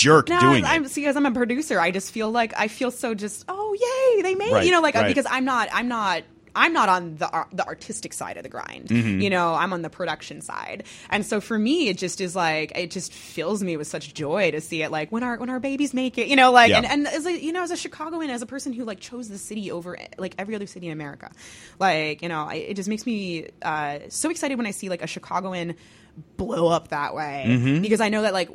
jerk 0.01 0.29
No, 0.29 0.41
doing 0.41 0.65
I'm 0.65 0.85
it. 0.85 0.91
see, 0.91 1.07
as 1.07 1.17
I'm 1.17 1.27
a 1.27 1.31
producer, 1.33 1.79
I 1.81 1.91
just 1.91 2.13
feel 2.13 2.31
like 2.31 2.53
I 2.57 2.69
feel 2.69 2.91
so 2.91 3.15
just 3.15 3.45
oh 3.49 3.75
yay, 4.17 4.23
they 4.23 4.35
made 4.35 4.53
Right, 4.53 4.65
you 4.67 4.73
know 4.73 4.81
like 4.81 4.95
right. 4.95 5.07
because 5.07 5.27
I'm 5.29 5.45
not 5.45 5.69
I'm 5.73 5.89
not. 5.89 6.23
I'm 6.57 6.73
not 6.73 6.89
on 6.89 7.15
the 7.17 7.29
the 7.53 7.65
artistic 7.65 8.13
side 8.13 8.37
of 8.37 8.43
the 8.43 8.49
grind, 8.49 8.89
Mm-hmm. 8.89 9.21
you 9.21 9.31
know. 9.31 9.55
I'm 9.55 9.73
on 9.73 9.83
the 9.83 9.91
production 9.91 10.41
side, 10.41 10.85
and 11.09 11.25
so 11.25 11.41
for 11.41 11.57
me, 11.57 11.89
it 11.89 11.99
just 11.99 12.21
is 12.21 12.35
like 12.35 12.73
it 12.75 12.91
just 12.91 13.13
fills 13.13 13.63
me 13.63 13.77
with 13.77 13.87
such 13.87 14.13
joy 14.13 14.51
to 14.51 14.61
see 14.61 14.83
it. 14.83 14.91
Like 14.91 15.13
when 15.13 15.23
our 15.23 15.37
when 15.37 15.51
our 15.51 15.61
babies 15.61 15.95
make 15.95 16.19
it, 16.19 16.27
you 16.27 16.35
know, 16.35 16.51
like 16.51 16.71
Yeah. 16.71 16.79
and, 16.79 16.87
and 16.87 17.07
as 17.07 17.27
a 17.27 17.33
you 17.41 17.53
know 17.53 17.63
as 17.63 17.71
a 17.71 17.77
Chicagoan, 17.77 18.29
as 18.31 18.43
a 18.43 18.47
person 18.47 18.73
who 18.73 18.85
like 18.85 18.99
chose 18.99 19.29
the 19.29 19.39
city 19.39 19.71
over 19.71 19.97
like 20.17 20.35
every 20.37 20.57
other 20.57 20.67
city 20.67 20.87
in 20.87 20.93
America, 20.93 21.31
like 21.79 22.23
you 22.23 22.29
know, 22.29 22.47
I, 22.49 22.55
it 22.55 22.75
just 22.75 22.89
makes 22.89 23.07
me 23.07 23.49
uh, 23.63 23.99
so 24.09 24.29
excited 24.31 24.57
when 24.59 24.67
I 24.67 24.73
see 24.73 24.89
like 24.89 25.03
a 25.03 25.07
Chicagoan 25.07 25.77
blow 26.37 26.69
up 26.69 26.89
that 26.89 27.15
way 27.15 27.45
Mm-hmm. 27.47 27.83
because 27.83 28.01
I 28.01 28.09
know 28.09 28.23
that 28.23 28.33
like 28.33 28.49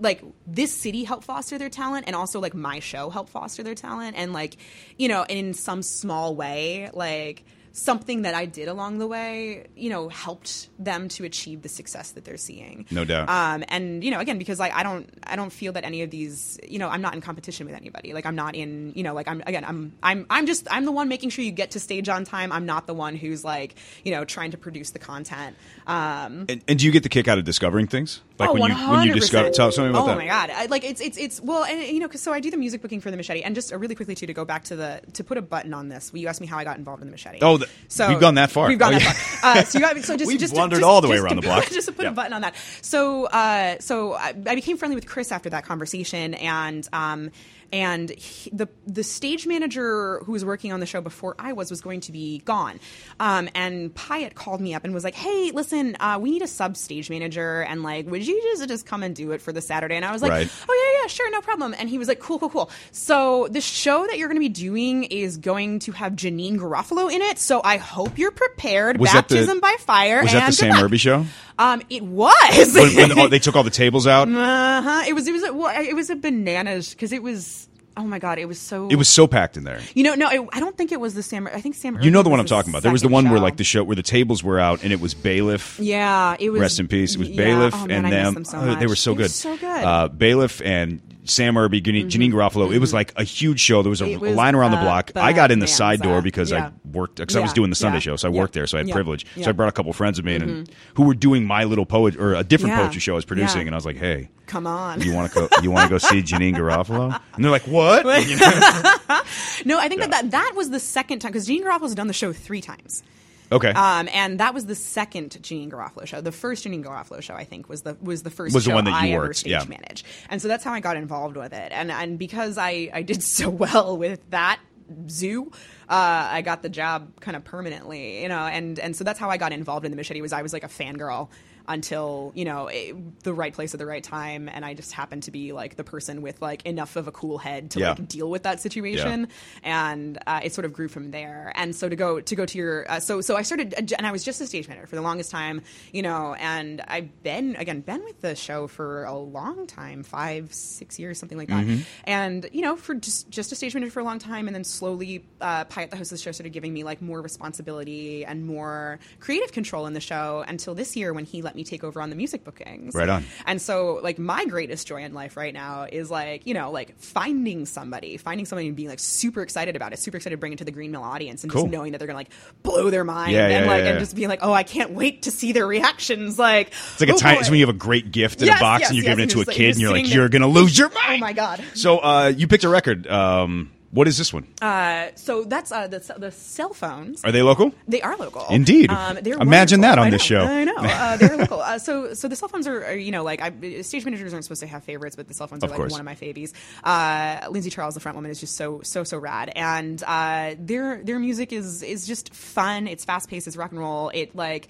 like 0.00 0.22
this 0.46 0.74
city 0.74 1.04
helped 1.04 1.24
foster 1.24 1.58
their 1.58 1.68
talent 1.68 2.04
and 2.06 2.14
also 2.14 2.40
like 2.40 2.54
my 2.54 2.80
show 2.80 3.10
helped 3.10 3.30
foster 3.30 3.62
their 3.62 3.74
talent 3.74 4.16
and 4.16 4.32
like 4.32 4.56
you 4.96 5.08
know 5.08 5.24
in 5.28 5.54
some 5.54 5.82
small 5.82 6.34
way 6.34 6.90
like 6.92 7.44
something 7.72 8.22
that 8.22 8.34
I 8.34 8.46
did 8.46 8.68
along 8.68 8.98
the 8.98 9.06
way, 9.06 9.66
you 9.76 9.90
know, 9.90 10.08
helped 10.08 10.68
them 10.78 11.08
to 11.10 11.24
achieve 11.24 11.62
the 11.62 11.68
success 11.68 12.12
that 12.12 12.24
they're 12.24 12.36
seeing. 12.36 12.86
No 12.90 13.04
doubt. 13.04 13.28
Um, 13.28 13.64
and 13.68 14.02
you 14.02 14.10
know, 14.10 14.20
again, 14.20 14.38
because 14.38 14.58
like 14.58 14.72
I 14.72 14.82
don't, 14.82 15.08
I 15.24 15.36
don't 15.36 15.52
feel 15.52 15.72
that 15.74 15.84
any 15.84 16.02
of 16.02 16.10
these, 16.10 16.58
you 16.66 16.78
know, 16.78 16.88
I'm 16.88 17.02
not 17.02 17.14
in 17.14 17.20
competition 17.20 17.66
with 17.66 17.74
anybody. 17.74 18.12
Like 18.12 18.26
I'm 18.26 18.36
not 18.36 18.54
in, 18.54 18.92
you 18.94 19.02
know, 19.02 19.14
like 19.14 19.28
I'm 19.28 19.42
again, 19.46 19.64
I'm, 19.64 19.92
I'm, 20.02 20.26
I'm 20.30 20.46
just, 20.46 20.66
I'm 20.70 20.84
the 20.84 20.92
one 20.92 21.08
making 21.08 21.30
sure 21.30 21.44
you 21.44 21.52
get 21.52 21.72
to 21.72 21.80
stage 21.80 22.08
on 22.08 22.24
time. 22.24 22.52
I'm 22.52 22.66
not 22.66 22.86
the 22.86 22.94
one 22.94 23.16
who's 23.16 23.44
like, 23.44 23.74
you 24.04 24.12
know, 24.12 24.24
trying 24.24 24.50
to 24.52 24.58
produce 24.58 24.90
the 24.90 24.98
content. 24.98 25.56
Um, 25.86 26.46
And, 26.48 26.62
and 26.68 26.78
do 26.78 26.86
you 26.86 26.92
get 26.92 27.02
the 27.02 27.08
kick 27.08 27.28
out 27.28 27.38
of 27.38 27.44
discovering 27.44 27.86
things? 27.86 28.20
Like 28.38 28.50
oh, 28.50 28.52
when 28.54 28.70
you 28.70 28.76
when 28.76 29.06
you 29.08 29.12
100%. 29.14 29.20
discover 29.20 29.50
tell, 29.50 29.72
something 29.72 29.90
about 29.90 30.04
oh 30.04 30.06
that. 30.06 30.12
Oh 30.12 30.16
my 30.16 30.26
god! 30.26 30.50
I, 30.50 30.66
like 30.66 30.84
it's 30.84 31.00
it's 31.00 31.18
it's 31.18 31.40
well, 31.40 31.64
and 31.64 31.82
you 31.82 31.98
know, 31.98 32.06
because 32.06 32.22
so 32.22 32.32
I 32.32 32.38
do 32.38 32.52
the 32.52 32.56
music 32.56 32.82
booking 32.82 33.00
for 33.00 33.10
the 33.10 33.16
Machete, 33.16 33.42
and 33.42 33.52
just 33.54 33.72
uh, 33.72 33.78
really 33.78 33.96
quickly 33.96 34.14
too 34.14 34.26
to 34.26 34.32
go 34.32 34.44
back 34.44 34.62
to 34.64 34.76
the 34.76 35.00
to 35.14 35.24
put 35.24 35.38
a 35.38 35.42
button 35.42 35.74
on 35.74 35.88
this. 35.88 36.12
You 36.14 36.28
asked 36.28 36.40
me 36.40 36.46
how 36.46 36.56
I 36.56 36.62
got 36.62 36.78
involved 36.78 37.02
in 37.02 37.08
the 37.08 37.10
Machete. 37.10 37.40
Oh, 37.42 37.57
the- 37.58 38.08
we've 38.08 38.20
gone 38.20 38.34
that 38.36 38.50
far. 38.50 38.68
We've 38.68 38.78
gone 38.78 38.94
Oh, 38.94 38.98
that 38.98 39.04
yeah. 39.04 39.12
far. 39.12 39.56
Uh, 39.58 39.64
so 39.64 39.78
you 39.78 39.84
got 39.84 39.96
so 40.04 40.16
just 40.18 40.28
We've 40.28 40.38
just 40.40 40.54
wandered 40.54 40.76
just- 40.80 40.84
all 40.86 41.00
the 41.00 41.08
way 41.08 41.16
just 41.16 41.24
around 41.24 41.36
the 41.36 41.42
block. 41.42 41.66
just 41.70 41.88
to 41.88 41.92
put 41.92 42.04
Yeah. 42.04 42.10
a 42.10 42.14
button 42.14 42.32
on 42.32 42.42
that. 42.42 42.54
So 42.82 43.26
uh, 43.26 43.76
so 43.80 44.14
I, 44.14 44.28
I 44.46 44.54
became 44.54 44.76
friendly 44.76 44.94
with 44.94 45.06
Chris 45.06 45.30
after 45.32 45.50
that 45.50 45.64
conversation, 45.64 46.34
and 46.34 46.88
um 46.92 47.30
and 47.72 48.10
he, 48.10 48.50
the 48.50 48.68
the 48.86 49.02
stage 49.04 49.46
manager 49.46 50.20
who 50.24 50.32
was 50.32 50.44
working 50.44 50.72
on 50.72 50.80
the 50.80 50.86
show 50.86 51.00
before 51.00 51.34
I 51.38 51.52
was 51.52 51.70
was 51.70 51.80
going 51.80 52.00
to 52.02 52.12
be 52.12 52.38
gone, 52.44 52.80
um, 53.20 53.48
and 53.54 53.94
Piatt 53.94 54.34
called 54.34 54.60
me 54.60 54.74
up 54.74 54.84
and 54.84 54.94
was 54.94 55.04
like, 55.04 55.14
"Hey, 55.14 55.50
listen, 55.52 55.96
uh, 56.00 56.18
we 56.20 56.30
need 56.30 56.42
a 56.42 56.46
sub 56.46 56.76
stage 56.76 57.10
manager, 57.10 57.62
and 57.62 57.82
like, 57.82 58.06
would 58.06 58.26
you 58.26 58.40
just 58.42 58.68
just 58.68 58.86
come 58.86 59.02
and 59.02 59.14
do 59.14 59.32
it 59.32 59.42
for 59.42 59.52
the 59.52 59.60
Saturday?" 59.60 59.96
And 59.96 60.04
I 60.04 60.12
was 60.12 60.22
like, 60.22 60.30
Right. 60.30 60.50
"Oh 60.68 60.92
yeah, 60.94 61.02
yeah, 61.02 61.08
sure, 61.08 61.30
no 61.30 61.40
problem." 61.40 61.74
And 61.78 61.88
he 61.88 61.98
was 61.98 62.08
like, 62.08 62.20
"Cool, 62.20 62.38
cool, 62.38 62.50
cool." 62.50 62.70
So 62.92 63.48
the 63.50 63.60
show 63.60 64.06
that 64.06 64.18
you're 64.18 64.28
going 64.28 64.36
to 64.36 64.40
be 64.40 64.48
doing 64.48 65.04
is 65.04 65.36
going 65.36 65.80
to 65.80 65.92
have 65.92 66.12
Janeane 66.14 66.58
Garofalo 66.58 67.12
in 67.12 67.22
it, 67.22 67.38
so 67.38 67.60
I 67.64 67.76
hope 67.76 68.18
you're 68.18 68.30
prepared. 68.30 68.98
Was 68.98 69.12
that 69.12 69.28
the- 69.28 69.34
Baptism 69.36 69.60
by 69.60 69.76
fire. 69.80 70.22
Was 70.22 70.32
that 70.32 70.46
the 70.46 70.52
Sam 70.52 70.70
luck. 70.70 70.84
Irby 70.84 70.98
show? 70.98 71.26
Um, 71.58 71.82
it 71.90 72.02
was. 72.04 72.74
when, 72.74 73.16
when 73.16 73.30
they 73.30 73.38
took 73.38 73.56
all 73.56 73.64
the 73.64 73.70
tables 73.70 74.06
out. 74.06 74.28
uh-huh. 74.28 75.04
It 75.06 75.12
was. 75.14 75.26
It 75.26 75.32
was. 75.32 75.42
A, 75.42 75.52
well, 75.52 75.82
it 75.82 75.94
was 75.94 76.10
a 76.10 76.16
bananas 76.16 76.90
because 76.94 77.12
it 77.12 77.22
was. 77.22 77.68
Oh 77.96 78.04
my 78.04 78.20
god! 78.20 78.38
It 78.38 78.44
was 78.46 78.60
so. 78.60 78.86
It 78.86 78.94
was 78.94 79.08
so 79.08 79.26
packed 79.26 79.56
in 79.56 79.64
there. 79.64 79.80
You 79.92 80.04
know, 80.04 80.14
no, 80.14 80.30
it, 80.30 80.48
I 80.52 80.60
don't 80.60 80.76
think 80.78 80.92
it 80.92 81.00
was 81.00 81.14
the 81.14 81.22
Sam. 81.22 81.48
I 81.48 81.60
think 81.60 81.74
Sam. 81.74 82.00
You 82.00 82.12
know 82.12 82.22
the 82.22 82.28
one 82.28 82.38
I'm 82.38 82.46
talking 82.46 82.70
about. 82.70 82.84
There 82.84 82.92
was 82.92 83.02
the 83.02 83.08
one 83.08 83.28
where 83.28 83.40
like 83.40 83.56
the 83.56 83.64
show 83.64 83.82
where 83.82 83.96
the 83.96 84.04
tables 84.04 84.44
were 84.44 84.60
out 84.60 84.84
and 84.84 84.92
it 84.92 85.00
was 85.00 85.14
bailiff. 85.14 85.80
Yeah, 85.80 86.36
it 86.38 86.50
was. 86.50 86.60
Rest 86.60 86.78
in 86.78 86.86
peace. 86.86 87.16
It 87.16 87.18
was 87.18 87.28
yeah. 87.30 87.36
Bailiff 87.36 87.74
Oh, 87.74 87.86
man, 87.86 88.04
and 88.04 88.06
I 88.06 88.10
them. 88.10 88.34
them 88.34 88.44
so 88.44 88.58
oh, 88.60 88.74
they 88.76 88.86
were 88.86 88.94
so 88.94 89.12
were 89.14 89.18
good. 89.18 89.30
so 89.32 89.56
good. 89.56 89.84
Uh, 89.84 90.06
Bailiff 90.08 90.62
and 90.62 91.00
Sam 91.28 91.56
Irby, 91.56 91.80
Janeane, 91.82 92.06
Janeane 92.06 92.32
Garofalo. 92.32 92.72
It 92.74 92.78
was 92.78 92.92
like 92.94 93.12
a 93.16 93.22
huge 93.24 93.60
show. 93.60 93.82
There 93.82 93.90
was 93.90 94.00
a, 94.02 94.16
was, 94.16 94.34
line 94.34 94.54
around 94.54 94.70
the 94.72 94.78
block. 94.78 95.12
I 95.14 95.32
got 95.32 95.50
in 95.50 95.58
the 95.58 95.66
side 95.66 96.00
door 96.00 96.22
because 96.22 96.50
Yeah. 96.50 96.68
I 96.68 96.72
worked 96.96 97.16
because 97.16 97.36
I 97.36 97.40
was 97.40 97.52
doing 97.52 97.70
the 97.70 97.76
Sunday 97.76 97.96
yeah, 97.96 98.00
show, 98.00 98.16
so 98.16 98.28
I 98.28 98.32
yeah, 98.32 98.40
worked 98.40 98.54
there, 98.54 98.66
so 98.66 98.78
I 98.78 98.80
had 98.80 98.88
yeah, 98.88 98.94
privilege. 98.94 99.24
So 99.24 99.30
yeah. 99.34 99.40
Mm-hmm. 99.42 99.48
I 99.48 99.52
brought 99.52 99.68
a 99.68 99.72
couple 99.72 99.92
friends 99.92 100.18
of 100.18 100.24
mine 100.24 100.42
and 100.42 100.70
who 100.94 101.02
were 101.04 101.14
doing 101.14 101.44
my 101.44 101.64
little 101.64 101.86
poet 101.86 102.16
or 102.16 102.34
a 102.34 102.42
different 102.44 102.74
Yeah, 102.74 102.82
poetry 102.82 103.00
show 103.00 103.12
I 103.12 103.16
was 103.16 103.24
producing, 103.24 103.62
yeah. 103.62 103.66
and 103.66 103.74
I 103.74 103.76
was 103.76 103.86
like, 103.86 103.96
hey. 103.96 104.30
Come 104.46 104.66
on. 104.66 105.00
You 105.02 105.12
want 105.14 105.30
to 105.32 105.40
go? 105.40 105.48
You 105.62 105.70
want 105.70 105.84
to 105.88 105.90
go 105.90 105.98
see 106.08 106.22
Janeane 106.22 106.54
Garofalo? 106.56 107.20
And 107.34 107.44
they're 107.44 107.50
like, 107.50 107.66
"What?" 107.66 108.06
No, 109.64 109.78
I 109.78 109.88
think 109.88 110.00
Yeah. 110.00 110.06
that, 110.06 110.10
that 110.10 110.30
that 110.30 110.52
was 110.56 110.70
the 110.70 110.80
second 110.80 111.18
time 111.18 111.32
because 111.32 111.46
Jean 111.46 111.64
Garofalo's 111.64 111.94
done 111.94 112.06
the 112.06 112.12
show 112.14 112.32
three 112.32 112.60
times. 112.62 113.02
Okay. 113.50 113.70
Um, 113.70 114.08
and 114.12 114.40
that 114.40 114.54
was 114.54 114.66
the 114.66 114.74
second 114.74 115.30
Janeane 115.40 115.70
Garofalo 115.70 116.06
show. 116.06 116.20
The 116.20 116.32
first 116.32 116.64
Janeane 116.64 116.84
Garofalo 116.84 117.22
show, 117.22 117.34
I 117.34 117.44
think, 117.44 117.68
was 117.68 117.82
the 117.82 117.96
was 118.00 118.22
the 118.22 118.30
first 118.30 118.54
Was 118.54 118.64
the 118.64 118.74
one 118.74 118.84
that 118.84 118.94
I 118.94 119.06
you 119.06 119.14
ever 119.14 119.26
worked, 119.26 119.36
stage 119.36 119.52
yeah. 119.52 119.64
managed. 119.64 120.06
And 120.28 120.40
so 120.42 120.48
that's 120.48 120.64
how 120.64 120.72
I 120.72 120.80
got 120.80 120.96
involved 120.96 121.36
with 121.36 121.52
it. 121.52 121.72
And 121.72 121.90
and 121.90 122.18
because 122.18 122.58
I 122.58 122.90
I 122.92 123.02
did 123.02 123.22
so 123.38 123.48
well 123.48 123.96
with 123.96 124.28
that 124.30 124.60
zoo, 125.08 125.50
uh, 125.88 126.28
I 126.30 126.42
got 126.42 126.62
the 126.62 126.68
job 126.68 127.20
kind 127.20 127.36
of 127.36 127.44
permanently, 127.44 128.22
you 128.22 128.28
know. 128.28 128.40
And 128.40 128.78
and 128.78 128.94
so 128.96 129.04
that's 129.04 129.18
how 129.18 129.30
I 129.30 129.36
got 129.36 129.52
involved 129.52 129.84
in 129.84 129.92
the 129.92 129.96
Machete. 129.96 130.20
Was 130.20 130.32
I 130.32 130.42
was 130.42 130.52
like 130.52 130.64
a 130.64 130.68
fangirl 130.68 131.28
until 131.68 132.32
you 132.34 132.44
know 132.44 132.66
it, 132.68 133.22
the 133.22 133.32
right 133.34 133.52
place 133.52 133.74
at 133.74 133.78
the 133.78 133.86
right 133.86 134.02
time, 134.02 134.48
and 134.48 134.64
I 134.64 134.74
just 134.74 134.92
happened 134.92 135.24
to 135.24 135.30
be 135.30 135.52
like 135.52 135.76
the 135.76 135.84
person 135.84 136.22
with 136.22 136.40
like 136.42 136.64
enough 136.66 136.96
of 136.96 137.06
a 137.06 137.12
cool 137.12 137.38
head 137.38 137.70
to 137.72 137.80
Yeah. 137.80 137.90
like 137.90 138.08
deal 138.08 138.28
with 138.30 138.42
that 138.44 138.60
situation, 138.60 139.28
and 139.62 140.18
uh, 140.26 140.40
it 140.42 140.54
sort 140.54 140.64
of 140.64 140.72
grew 140.72 140.88
from 140.88 141.10
there. 141.10 141.52
And 141.54 141.74
so 141.76 141.88
to 141.88 141.96
go 141.96 142.20
to 142.20 142.34
go 142.36 142.46
to 142.46 142.58
your 142.58 142.90
uh, 142.90 143.00
so 143.00 143.20
so 143.20 143.36
I 143.36 143.42
started, 143.42 143.92
and 143.96 144.06
I 144.06 144.12
was 144.12 144.24
just 144.24 144.40
a 144.40 144.46
stage 144.46 144.66
manager 144.68 144.86
for 144.86 144.96
the 144.96 145.02
longest 145.02 145.30
time, 145.30 145.62
you 145.92 146.02
know, 146.02 146.34
and 146.34 146.80
I've 146.88 147.22
been 147.22 147.56
again 147.56 147.80
been 147.82 148.02
with 148.04 148.20
the 148.20 148.34
show 148.34 148.66
for 148.66 149.04
a 149.04 149.14
long 149.16 149.66
time, 149.66 150.02
five 150.02 150.52
six 150.54 150.98
years, 150.98 151.18
something 151.18 151.38
like 151.38 151.48
that, 151.48 151.58
Mm-hmm. 151.66 151.80
and 152.04 152.48
you 152.52 152.62
know 152.62 152.76
for 152.76 152.94
just 152.94 153.28
just 153.30 153.52
a 153.52 153.54
stage 153.54 153.74
manager 153.74 153.90
for 153.90 154.00
a 154.00 154.04
long 154.04 154.18
time, 154.18 154.46
and 154.46 154.54
then 154.54 154.64
slowly 154.64 155.24
uh, 155.40 155.64
Piatt, 155.64 155.90
the 155.90 155.96
host 155.96 156.12
of 156.12 156.18
the 156.18 156.22
show, 156.22 156.32
started 156.32 156.52
giving 156.52 156.72
me 156.72 156.84
like 156.84 157.02
more 157.02 157.20
responsibility 157.20 158.24
and 158.24 158.46
more 158.46 158.98
creative 159.20 159.52
control 159.52 159.86
in 159.86 159.92
the 159.92 160.00
show 160.00 160.44
until 160.46 160.74
this 160.74 160.96
year 160.96 161.12
when 161.12 161.24
he 161.24 161.42
let 161.42 161.54
me 161.56 161.57
take 161.64 161.84
over 161.84 162.00
on 162.00 162.10
the 162.10 162.16
music 162.16 162.44
bookings. 162.44 162.94
Right 162.94 163.08
on. 163.08 163.24
And 163.46 163.60
so, 163.60 164.00
like, 164.02 164.18
my 164.18 164.44
greatest 164.46 164.86
joy 164.86 165.02
in 165.02 165.14
life 165.14 165.36
right 165.36 165.54
now 165.54 165.86
is 165.90 166.10
like, 166.10 166.46
you 166.46 166.54
know, 166.54 166.70
like 166.70 166.98
finding 166.98 167.66
somebody, 167.66 168.16
finding 168.16 168.46
somebody 168.46 168.68
and 168.68 168.76
being 168.76 168.88
like 168.88 169.00
super 169.00 169.42
excited 169.42 169.76
about 169.76 169.92
it, 169.92 169.98
super 169.98 170.16
excited 170.16 170.36
to 170.36 170.40
bring 170.40 170.52
it 170.52 170.58
to 170.58 170.64
the 170.64 170.70
Green 170.70 170.90
Mill 170.90 171.02
audience 171.02 171.42
and 171.42 171.52
Cool. 171.52 171.62
just 171.62 171.72
knowing 171.72 171.92
that 171.92 171.98
they're 171.98 172.06
gonna 172.06 172.18
like 172.18 172.30
blow 172.62 172.90
their 172.90 173.04
mind 173.04 173.32
Yeah, 173.32 173.46
and 173.48 173.66
yeah, 173.66 173.70
like 173.70 173.84
yeah, 173.84 173.90
and 173.90 173.98
just 173.98 174.14
being 174.14 174.28
like, 174.28 174.40
oh, 174.42 174.52
I 174.52 174.62
can't 174.62 174.92
wait 174.92 175.22
to 175.22 175.30
see 175.30 175.52
their 175.52 175.66
reactions. 175.66 176.38
Like, 176.38 176.68
It's 176.68 177.00
like 177.00 177.10
a 177.10 177.14
oh, 177.14 177.18
boy. 177.20 177.40
It's 177.40 177.50
when 177.50 177.58
you 177.58 177.66
have 177.66 177.74
a 177.74 177.78
great 177.78 178.10
gift 178.12 178.40
in 178.40 178.46
Yes, 178.46 178.58
a 178.58 178.62
box 178.62 178.80
yes, 178.80 178.90
and 178.90 178.96
you're 178.96 179.04
yes, 179.04 179.12
giving 179.12 179.24
it 179.24 179.30
to 179.30 179.38
a 179.38 179.44
like, 179.46 179.56
kid, 179.56 179.70
and 179.70 179.80
you're 179.80 179.92
like, 179.92 180.12
"You're 180.12 180.28
gonna 180.28 180.46
lose 180.48 180.76
your 180.76 180.90
mind." 180.90 181.22
Oh 181.22 181.26
my 181.26 181.32
god. 181.32 181.62
So 181.74 181.98
uh, 181.98 182.32
you 182.36 182.48
picked 182.48 182.64
a 182.64 182.68
record. 182.68 183.06
Um, 183.06 183.70
what 183.90 184.06
is 184.06 184.18
this 184.18 184.32
one? 184.32 184.46
Uh, 184.60 185.08
so 185.14 185.44
that's 185.44 185.72
uh, 185.72 185.86
the 185.88 186.00
the 186.18 186.30
cell 186.30 186.74
phones. 186.74 187.24
Are 187.24 187.32
they 187.32 187.42
local? 187.42 187.72
They 187.86 188.02
are 188.02 188.16
local. 188.16 188.44
Indeed. 188.50 188.90
Um, 188.90 189.18
they're 189.22 189.34
Imagine 189.38 189.80
wonderful. 189.80 189.96
that 189.96 189.98
on 189.98 190.06
I 190.08 190.10
this 190.10 190.30
know, 190.30 190.44
show. 190.44 190.44
I 190.44 190.64
know. 190.64 190.74
Uh, 190.98 191.16
they're 191.16 191.36
local. 191.36 191.60
Uh, 191.60 191.78
so, 191.78 192.12
so 192.14 192.28
the 192.28 192.36
cell 192.36 192.48
phones 192.48 192.66
are, 192.66 192.84
are 192.84 192.94
you 192.94 193.12
know, 193.12 193.22
like 193.22 193.40
I, 193.40 193.80
stage 193.82 194.04
managers 194.04 194.32
aren't 194.32 194.44
supposed 194.44 194.60
to 194.60 194.66
have 194.66 194.84
favorites, 194.84 195.16
but 195.16 195.28
the 195.28 195.34
cell 195.34 195.46
phones 195.46 195.62
Of 195.62 195.68
are 195.68 195.72
like 195.72 195.76
course. 195.78 195.92
one 195.92 196.00
of 196.00 196.04
my 196.04 196.14
favies. 196.16 196.52
Uh, 196.84 197.46
Lindsay 197.50 197.70
Charles, 197.70 197.94
the 197.94 198.00
front 198.00 198.16
woman, 198.16 198.30
is 198.30 198.40
just 198.40 198.56
so, 198.56 198.80
so, 198.82 199.04
so 199.04 199.16
rad, 199.16 199.50
and 199.54 200.02
uh, 200.06 200.54
their 200.58 201.02
their 201.02 201.18
music 201.18 201.52
is 201.52 201.82
is 201.82 202.06
just 202.06 202.34
fun. 202.34 202.88
It's 202.88 203.04
fast 203.04 203.28
paced. 203.30 203.46
It's 203.46 203.56
rock 203.56 203.70
and 203.70 203.80
roll. 203.80 204.10
It 204.12 204.34
like. 204.36 204.68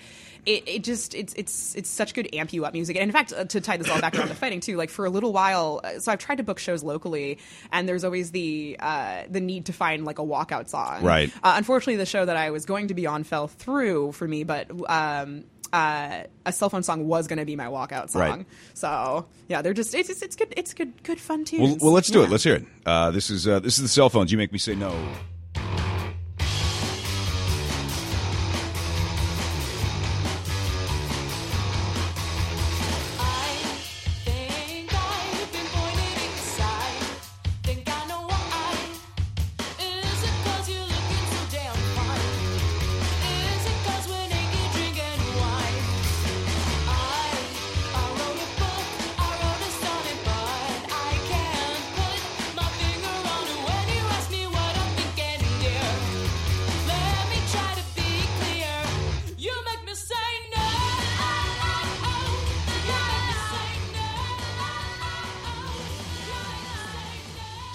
It, 0.49 0.65
it 0.67 0.83
just 0.85 1.15
it's 1.15 1.35
it's 1.35 1.75
it's 1.75 1.91
such 1.91 2.15
good 2.15 2.35
amp 2.35 2.55
you 2.55 2.65
up 2.65 2.73
music 2.73 2.97
and 2.97 3.03
in 3.03 3.13
fact 3.13 3.35
uh, 3.35 3.45
to 3.45 3.61
tie 3.61 3.77
this 3.77 3.91
all 3.91 4.01
back 4.01 4.17
around 4.17 4.29
to 4.29 4.35
fighting 4.45 4.61
too 4.61 4.77
like 4.79 4.89
for 4.89 5.05
a 5.05 5.11
little 5.11 5.31
while 5.33 5.81
uh, 5.85 5.99
so 5.99 6.11
I've 6.11 6.19
tried 6.21 6.37
to 6.37 6.43
book 6.43 6.59
shows 6.59 6.83
locally 6.83 7.37
and 7.71 7.87
there's 7.87 8.03
always 8.03 8.31
the 8.31 8.77
uh, 8.81 9.25
the 9.29 9.41
need 9.41 9.67
to 9.67 9.75
find 9.75 10.07
like 10.07 10.19
a 10.19 10.23
walkout 10.23 10.69
song 10.71 11.03
Right. 11.05 11.31
uh, 11.43 11.53
unfortunately, 11.57 11.97
the 11.97 12.07
show 12.07 12.25
that 12.25 12.37
I 12.39 12.51
was 12.51 12.65
going 12.65 12.89
to 12.89 12.95
be 12.95 13.07
on 13.07 13.25
fell 13.25 13.47
through 13.47 14.13
for 14.13 14.27
me, 14.27 14.45
but 14.45 14.71
um, 14.89 15.45
uh, 15.71 16.23
a 16.47 16.53
cell 16.53 16.71
phone 16.71 16.83
song 16.83 17.07
was 17.07 17.27
going 17.27 17.39
to 17.41 17.45
be 17.45 17.55
my 17.55 17.67
walkout 17.67 18.09
song. 18.09 18.23
Right. 18.23 18.47
So 18.73 19.27
yeah, 19.49 19.61
they're 19.61 19.75
just 19.75 19.95
it's, 19.95 20.09
it's 20.09 20.23
it's 20.23 20.35
good 20.37 20.55
it's 20.57 20.73
good 20.73 21.03
good 21.03 21.21
fun 21.21 21.45
tunes. 21.45 21.61
Well, 21.63 21.77
well, 21.83 21.93
let's 21.93 22.09
do 22.09 22.23
it. 22.23 22.31
Let's 22.31 22.45
hear 22.45 22.55
it. 22.55 22.65
Uh, 22.87 23.11
this 23.11 23.29
is 23.29 23.47
uh, 23.47 23.59
this 23.61 23.77
is 23.77 23.83
the 23.83 23.89
cell 23.89 24.09
phones. 24.09 24.33
You 24.33 24.39
make 24.39 24.51
me 24.51 24.59
say 24.59 24.75
no. 24.75 24.97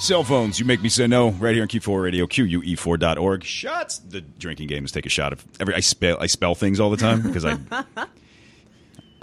Cell 0.03 0.25
phones. 0.25 0.59
You 0.59 0.65
make 0.65 0.81
me 0.81 0.89
say 0.89 1.07
no. 1.07 1.29
Right 1.29 1.53
here 1.53 1.61
on 1.61 1.69
Q4 1.69 2.03
Radio, 2.03 2.27
QUE4.org. 2.27 3.45
Shots. 3.45 3.99
The 3.99 4.19
drinking 4.19 4.67
game 4.67 4.83
is 4.83 4.91
take 4.91 5.05
a 5.05 5.09
shot 5.09 5.31
of 5.31 5.45
every. 5.61 5.73
I 5.73 5.79
spell 5.79 6.17
I 6.19 6.25
spell 6.25 6.55
things 6.55 6.81
all 6.81 6.89
the 6.89 6.97
time 6.97 7.21
because 7.21 7.45
I. 7.45 7.57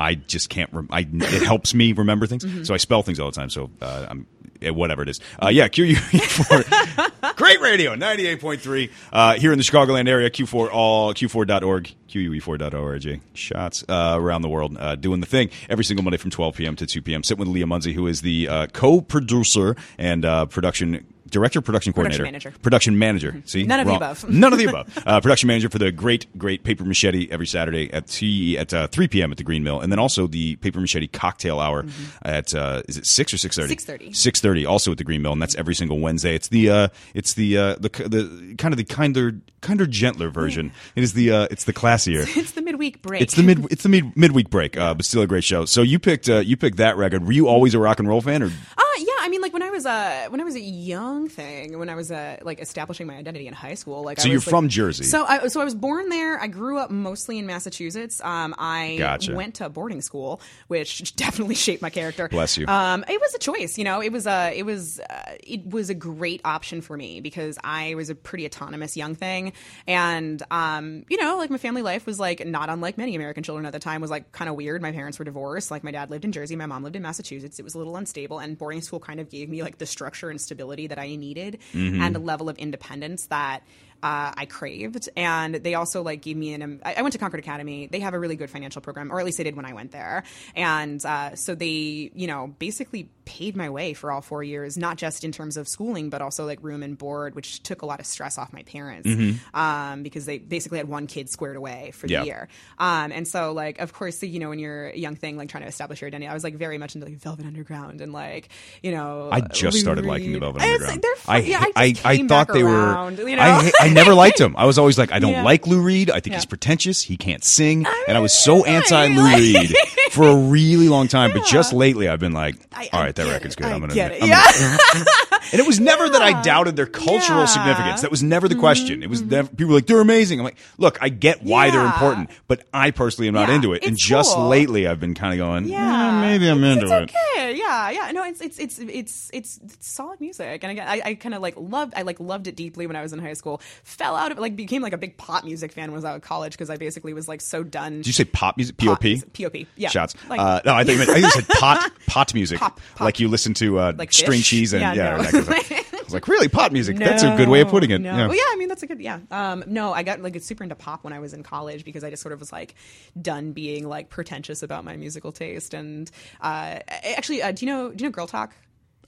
I 0.00 0.14
just 0.14 0.48
can't. 0.48 0.72
Rem- 0.72 0.88
I 0.90 1.06
it 1.12 1.42
helps 1.42 1.74
me 1.74 1.92
remember 1.92 2.26
things, 2.26 2.44
Mm-hmm. 2.44 2.64
so 2.64 2.72
I 2.74 2.78
spell 2.78 3.02
things 3.02 3.20
all 3.20 3.30
the 3.30 3.36
time. 3.36 3.50
So 3.50 3.70
uh, 3.82 4.06
I'm 4.08 4.26
eh, 4.62 4.70
whatever 4.70 5.02
it 5.02 5.08
is. 5.10 5.20
Uh, 5.42 5.48
yeah, 5.48 5.68
QUE4, 5.68 7.36
great 7.36 7.60
radio, 7.60 7.94
ninety 7.94 8.26
eight 8.26 8.40
point 8.40 8.60
three 8.60 8.90
uh, 9.12 9.34
here 9.34 9.52
in 9.52 9.58
the 9.58 9.64
Chicagoland 9.64 10.08
area. 10.08 10.30
Q4 10.30 10.70
all 10.72 11.12
Q4.org, 11.14 11.94
QUE4.org. 12.08 13.20
Shots 13.34 13.84
uh, 13.88 14.14
around 14.18 14.42
the 14.42 14.48
world 14.48 14.76
uh, 14.78 14.94
doing 14.96 15.20
the 15.20 15.26
thing 15.26 15.50
every 15.68 15.84
single 15.84 16.02
Monday 16.04 16.16
from 16.18 16.30
twelve 16.30 16.56
p.m. 16.56 16.76
to 16.76 16.86
two 16.86 17.02
p.m. 17.02 17.22
Sitting 17.22 17.40
with 17.40 17.48
Leah 17.48 17.66
Munsey, 17.66 17.92
who 17.92 18.06
is 18.06 18.22
the 18.22 18.48
uh, 18.48 18.66
co-producer 18.68 19.76
and 19.98 20.24
uh, 20.24 20.46
production. 20.46 21.06
Director, 21.30 21.60
production 21.60 21.92
coordinator, 21.92 22.24
manager. 22.24 22.52
production 22.62 22.98
manager. 22.98 23.42
See, 23.46 23.62
None 23.64 23.80
of 23.80 23.86
the 23.86 23.94
above. 23.94 24.28
None 24.28 24.52
of 24.52 24.58
the 24.58 24.64
above. 24.68 24.98
Uh, 25.06 25.20
production 25.20 25.46
manager 25.46 25.68
for 25.68 25.78
the 25.78 25.90
great, 25.92 26.26
great 26.38 26.64
Paper 26.64 26.84
Machete 26.84 27.28
every 27.30 27.46
Saturday 27.46 27.92
at 27.92 28.06
T 28.08 28.58
at 28.58 28.74
uh, 28.74 28.86
3 28.88 29.08
p.m. 29.08 29.30
at 29.30 29.38
the 29.38 29.44
Green 29.44 29.62
Mill, 29.62 29.80
and 29.80 29.90
then 29.92 29.98
also 29.98 30.26
the 30.26 30.56
Paper 30.56 30.80
Machete 30.80 31.06
cocktail 31.06 31.60
hour 31.60 31.84
at 32.22 32.54
uh, 32.54 32.82
is 32.88 32.96
it 32.98 33.06
six 33.06 33.32
or 33.32 33.38
six 33.38 33.56
thirty? 33.56 33.76
6:30. 33.76 34.14
Six 34.16 34.40
thirty, 34.40 34.66
also 34.66 34.92
at 34.92 34.98
the 34.98 35.04
Green 35.04 35.22
Mill, 35.22 35.32
and 35.32 35.40
that's 35.40 35.54
every 35.54 35.74
single 35.74 35.98
Wednesday. 36.00 36.34
It's 36.34 36.48
the 36.48 36.70
uh, 36.70 36.88
it's 37.14 37.34
the 37.34 37.56
uh, 37.56 37.74
the 37.76 37.88
the 37.88 38.54
kind 38.58 38.72
of 38.72 38.76
the 38.78 38.84
kinder 38.84 39.32
kinder 39.60 39.86
gentler 39.86 40.30
version. 40.30 40.72
It 40.96 41.02
is 41.04 41.12
the 41.12 41.30
uh, 41.30 41.48
it's 41.50 41.64
the 41.64 41.72
classier. 41.72 42.26
It's 42.40 42.52
the 42.52 42.62
midweek 42.62 43.02
break. 43.02 43.20
It's 43.22 43.34
the 43.34 43.42
mid 43.42 43.66
it's 43.70 43.82
the 43.82 43.88
mid 43.88 44.16
midweek 44.16 44.50
break, 44.50 44.76
uh, 44.76 44.94
but 44.94 45.04
still 45.04 45.22
a 45.22 45.26
great 45.26 45.44
show. 45.44 45.64
So 45.66 45.82
you 45.82 45.98
picked 45.98 46.28
uh, 46.28 46.38
you 46.38 46.56
picked 46.56 46.78
that 46.78 46.96
record. 46.96 47.24
Were 47.26 47.32
you 47.32 47.46
always 47.48 47.74
a 47.74 47.78
rock 47.78 47.98
and 47.98 48.08
roll 48.08 48.20
fan, 48.20 48.42
or 48.42 48.46
Uh, 48.46 48.82
yeah, 48.98 49.09
I 49.20 49.28
mean, 49.28 49.40
like 49.42 49.52
when 49.52 49.62
I 49.62 49.70
was 49.70 49.86
a 49.86 50.26
when 50.28 50.40
I 50.40 50.44
was 50.44 50.56
a 50.56 50.60
young 50.60 51.28
thing, 51.28 51.78
when 51.78 51.88
I 51.88 51.94
was 51.94 52.10
uh, 52.10 52.38
like 52.42 52.60
establishing 52.60 53.06
my 53.06 53.14
identity 53.16 53.46
in 53.46 53.54
high 53.54 53.74
school, 53.74 54.02
like 54.02 54.18
So 54.20 54.28
I 54.28 54.32
you're 54.32 54.40
like- 54.40 54.48
from 54.48 54.68
Jersey. 54.68 55.04
So 55.04 55.24
I 55.24 55.48
so 55.48 55.60
I 55.60 55.64
was 55.64 55.74
born 55.74 56.08
there. 56.08 56.40
I 56.40 56.46
grew 56.46 56.78
up 56.78 56.90
mostly 56.90 57.38
in 57.38 57.46
Massachusetts. 57.46 58.20
Um, 58.24 58.54
I 58.58 58.96
Gotcha. 58.98 59.34
went 59.34 59.56
to 59.56 59.68
boarding 59.68 60.00
school, 60.00 60.40
which 60.68 61.14
definitely 61.16 61.54
shaped 61.54 61.82
my 61.82 61.90
character. 61.90 62.28
Bless 62.28 62.56
you. 62.56 62.66
Um, 62.66 63.04
it 63.08 63.20
was 63.20 63.34
a 63.34 63.38
choice, 63.38 63.76
you 63.78 63.84
know. 63.84 64.00
It 64.00 64.10
was 64.12 64.26
a 64.26 64.52
it 64.56 64.64
was 64.64 64.98
uh, 65.00 65.36
it 65.42 65.66
was 65.68 65.90
a 65.90 65.94
great 65.94 66.40
option 66.44 66.80
for 66.80 66.96
me 66.96 67.20
because 67.20 67.58
I 67.62 67.94
was 67.94 68.10
a 68.10 68.14
pretty 68.14 68.46
autonomous 68.46 68.96
young 68.96 69.14
thing, 69.14 69.52
and 69.86 70.42
um, 70.50 71.04
you 71.08 71.16
know, 71.16 71.36
like 71.36 71.50
my 71.50 71.58
family 71.58 71.82
life 71.82 72.06
was 72.06 72.18
like 72.18 72.46
not 72.46 72.68
unlike 72.70 72.96
many 72.98 73.14
American 73.16 73.42
children 73.42 73.66
at 73.66 73.72
the 73.72 73.78
time. 73.78 74.00
Was 74.00 74.10
like 74.10 74.32
kind 74.32 74.48
of 74.48 74.56
weird. 74.56 74.80
My 74.82 74.92
parents 74.92 75.18
were 75.18 75.24
divorced. 75.24 75.70
Like 75.70 75.84
my 75.84 75.90
dad 75.90 76.10
lived 76.10 76.24
in 76.24 76.32
Jersey, 76.32 76.56
my 76.56 76.66
mom 76.66 76.82
lived 76.82 76.96
in 76.96 77.02
Massachusetts. 77.02 77.58
It 77.58 77.62
was 77.62 77.74
a 77.74 77.78
little 77.78 77.96
unstable, 77.96 78.38
and 78.38 78.56
boarding 78.56 78.80
school 78.80 78.98
kind 79.10 79.18
of 79.18 79.28
gave 79.28 79.48
me 79.48 79.62
like 79.62 79.78
the 79.78 79.86
structure 79.86 80.30
and 80.30 80.40
stability 80.40 80.86
that 80.86 80.98
I 80.98 81.16
needed, 81.16 81.58
mm-hmm. 81.74 82.00
and 82.00 82.14
a 82.14 82.20
level 82.20 82.48
of 82.48 82.56
independence 82.58 83.26
that 83.26 83.64
uh, 84.02 84.32
I 84.36 84.46
craved. 84.46 85.08
And 85.16 85.56
they 85.56 85.74
also 85.74 86.02
like 86.02 86.22
gave 86.22 86.36
me 86.36 86.54
an. 86.54 86.62
Um, 86.62 86.80
I 86.84 86.94
I 87.00 87.02
went 87.02 87.12
to 87.12 87.18
Concord 87.18 87.40
Academy. 87.40 87.86
They 87.86 88.00
have 88.00 88.14
a 88.14 88.18
really 88.18 88.36
good 88.36 88.50
financial 88.50 88.82
program, 88.82 89.10
or 89.10 89.18
at 89.18 89.24
least 89.24 89.38
they 89.38 89.44
did 89.44 89.56
when 89.56 89.64
I 89.64 89.72
went 89.72 89.90
there. 89.90 90.22
And 90.54 91.04
uh, 91.04 91.34
so 91.34 91.54
they, 91.54 92.10
you 92.14 92.26
know, 92.26 92.54
basically 92.58 93.08
paid 93.24 93.56
my 93.56 93.70
way 93.70 93.94
for 93.94 94.10
all 94.12 94.20
four 94.20 94.42
years, 94.42 94.76
not 94.76 94.98
just 94.98 95.24
in 95.24 95.32
terms 95.32 95.56
of 95.56 95.68
schooling, 95.68 96.10
but 96.10 96.20
also 96.20 96.44
like 96.44 96.58
room 96.62 96.82
and 96.82 96.98
board, 96.98 97.34
which 97.34 97.62
took 97.62 97.82
a 97.82 97.86
lot 97.86 98.00
of 98.00 98.06
stress 98.06 98.38
off 98.38 98.52
my 98.52 98.62
parents 98.64 99.08
um, 99.54 100.02
because 100.02 100.26
they 100.26 100.38
basically 100.38 100.78
had 100.78 100.88
one 100.88 101.06
kid 101.06 101.30
squared 101.30 101.56
away 101.56 101.92
for 101.94 102.08
the 102.08 102.24
year. 102.24 102.48
Um, 102.78 103.12
and 103.12 103.26
so 103.28 103.52
like, 103.52 103.78
of 103.78 103.92
course, 103.92 104.22
you 104.22 104.40
know, 104.40 104.48
when 104.48 104.58
you're 104.58 104.88
a 104.88 104.96
young 104.96 105.14
thing, 105.14 105.36
like 105.36 105.48
trying 105.48 105.62
to 105.62 105.68
establish 105.68 106.00
your 106.00 106.08
identity, 106.08 106.28
I 106.28 106.34
was 106.34 106.42
like 106.42 106.56
very 106.56 106.76
much 106.76 106.96
into 106.96 107.06
like 107.06 107.18
Velvet 107.18 107.46
Underground 107.46 108.00
and 108.00 108.12
like, 108.12 108.48
you 108.82 108.90
know, 108.90 109.28
I 109.30 109.40
just 109.42 109.78
started 109.78 110.04
liking 110.04 110.32
the 110.32 110.40
Velvet 110.40 110.60
Underground. 110.60 111.02
They're 111.02 111.16
fun. 111.16 111.44
yeah, 111.44 111.60
I, 111.60 111.72
I, 111.76 111.92
just 111.92 112.06
I 112.06 112.16
came 112.16 112.28
thought 112.28 112.52
they 112.52 112.62
around, 112.62 113.18
were. 113.18 113.28
You 113.28 113.36
know? 113.36 113.42
I, 113.42 113.70
I 113.80 113.89
never 113.94 114.14
liked 114.14 114.40
him. 114.40 114.54
I 114.56 114.64
was 114.66 114.78
always 114.78 114.98
like, 114.98 115.12
I 115.12 115.18
don't 115.18 115.32
Yeah. 115.32 115.42
like 115.44 115.66
Lou 115.66 115.80
Reed. 115.80 116.10
I 116.10 116.20
think 116.20 116.34
he's 116.34 116.46
pretentious. 116.46 117.02
He 117.02 117.16
can't 117.16 117.44
sing, 117.44 117.86
and 118.08 118.16
I 118.16 118.20
was 118.20 118.32
so 118.32 118.64
anti 118.64 119.08
Lou 119.08 119.34
Reed 119.36 119.74
for 120.10 120.26
a 120.28 120.34
really 120.36 120.88
long 120.88 121.08
time. 121.08 121.32
But 121.32 121.44
just 121.46 121.72
lately, 121.72 122.08
I've 122.08 122.20
been 122.20 122.32
like, 122.32 122.56
all 122.92 123.00
right, 123.02 123.14
that 123.14 123.26
record's 123.26 123.56
good. 123.56 123.66
I'm 123.66 123.80
gonna. 123.80 123.94
get 123.94 124.12
it. 124.12 124.22
I'm 124.22 124.28
Yeah. 124.28 125.06
And 125.52 125.60
it 125.60 125.66
was 125.66 125.80
never 125.80 126.08
that 126.08 126.22
I 126.22 126.40
doubted 126.42 126.76
their 126.76 126.86
cultural 126.86 127.40
Yeah. 127.40 127.46
Mm-hmm. 127.46 127.46
significance. 127.46 128.00
That 128.02 128.10
was 128.10 128.22
never 128.22 128.48
the 128.48 128.54
question. 128.54 129.02
It 129.02 129.10
was 129.10 129.22
never 129.22 129.48
people 129.48 129.68
were 129.68 129.74
like 129.74 129.86
they're 129.86 130.00
amazing. 130.00 130.38
I'm 130.40 130.44
like, 130.44 130.58
look, 130.78 130.98
I 131.00 131.08
get 131.08 131.42
why 131.42 131.70
they're 131.70 131.84
important, 131.84 132.30
but 132.48 132.64
I 132.72 132.90
personally 132.90 133.28
am 133.28 133.34
not 133.34 133.48
Yeah, 133.48 133.56
into 133.56 133.72
it. 133.72 133.84
And 133.84 133.96
just 133.96 134.34
cool. 134.34 134.48
lately, 134.48 134.86
I've 134.86 135.00
been 135.00 135.14
kind 135.14 135.32
of 135.32 135.38
going, 135.38 135.66
Yeah, 135.68 136.18
"Eh, 136.18 136.20
maybe 136.20 136.48
I'm 136.48 136.62
into 136.64 136.84
it's 136.86 136.92
it. 136.92 137.16
okay. 137.36 137.56
Yeah, 137.56 137.90
yeah. 137.90 138.10
No, 138.12 138.22
it's 138.24 138.40
it's 138.40 138.58
it's 138.58 138.78
it's 138.78 139.30
it's, 139.32 139.58
it's 139.62 139.86
solid 139.86 140.20
music, 140.20 140.62
and 140.62 140.70
again, 140.72 140.86
I, 140.86 141.00
I 141.04 141.14
kind 141.14 141.34
of 141.34 141.42
like 141.42 141.54
loved 141.56 141.94
I 141.96 142.02
like 142.02 142.20
loved 142.20 142.46
it 142.46 142.56
deeply 142.56 142.86
when 142.86 142.96
I 142.96 143.02
was 143.02 143.12
in 143.12 143.18
high 143.18 143.32
school. 143.34 143.60
Fell 143.84 144.14
out 144.16 144.30
of 144.32 144.38
it, 144.38 144.40
like 144.40 144.56
became 144.56 144.82
like 144.82 144.92
a 144.92 144.98
big 144.98 145.16
pop 145.16 145.44
music 145.44 145.72
fan 145.72 145.84
when 145.90 145.94
I 145.94 145.96
was 145.96 146.04
out 146.04 146.16
of 146.16 146.22
college 146.22 146.52
because 146.52 146.70
I 146.70 146.76
basically 146.76 147.12
was 147.12 147.28
like 147.28 147.40
so 147.40 147.62
done. 147.62 147.98
Did 147.98 148.06
you 148.08 148.12
say 148.12 148.24
pop 148.24 148.56
music? 148.56 148.76
Pop. 148.76 149.00
Pop, 149.02 149.54
yeah. 149.76 149.88
Shots. 149.88 150.14
Like- 150.28 150.40
uh, 150.40 150.60
no, 150.64 150.74
I 150.74 150.84
think 150.84 150.98
you 151.00 151.06
meant, 151.06 151.10
I 151.10 151.14
think 151.20 151.24
you 151.34 151.42
said 151.42 151.48
pot 151.60 151.90
pot 152.06 152.34
music, 152.34 152.58
Pop, 152.58 152.80
pop. 152.94 153.00
like 153.04 153.20
you 153.20 153.28
listen 153.28 153.54
to 153.54 153.78
uh, 153.78 153.92
Like 153.96 154.12
string 154.12 154.40
cheese 154.42 154.72
and 154.72 154.80
yeah, 154.82 154.94
Yeah, 154.94 155.16
no. 155.16 155.29
That 155.32 155.48
of. 155.48 155.94
I 156.00 156.02
was 156.02 156.14
like, 156.14 156.28
really, 156.28 156.48
pop 156.48 156.72
music? 156.72 156.96
That's 156.98 157.22
a 157.22 157.36
good 157.36 157.48
way 157.48 157.60
of 157.60 157.68
putting 157.68 157.90
it. 157.90 158.00
No. 158.00 158.10
Yeah. 158.10 158.26
Well, 158.26 158.36
yeah, 158.36 158.42
I 158.48 158.56
mean 158.56 158.68
that's 158.68 158.82
a 158.82 158.86
good 158.86 159.00
yeah. 159.00 159.20
Um, 159.30 159.64
no, 159.66 159.92
I 159.92 160.02
got 160.02 160.20
like 160.20 160.40
super 160.40 160.62
into 160.62 160.74
pop 160.74 161.04
when 161.04 161.12
I 161.12 161.18
was 161.18 161.34
in 161.34 161.42
college 161.42 161.84
because 161.84 162.04
I 162.04 162.10
just 162.10 162.22
sort 162.22 162.32
of 162.32 162.40
was 162.40 162.52
like 162.52 162.74
done 163.20 163.52
being 163.52 163.88
like 163.88 164.08
pretentious 164.08 164.62
about 164.62 164.84
my 164.84 164.96
musical 164.96 165.32
taste. 165.32 165.74
And 165.74 166.10
uh, 166.40 166.80
actually, 166.88 167.42
uh, 167.42 167.52
do 167.52 167.64
you 167.64 167.72
know 167.72 167.90
do 167.90 168.04
you 168.04 168.08
know 168.08 168.12
Girl 168.12 168.26
Talk? 168.26 168.54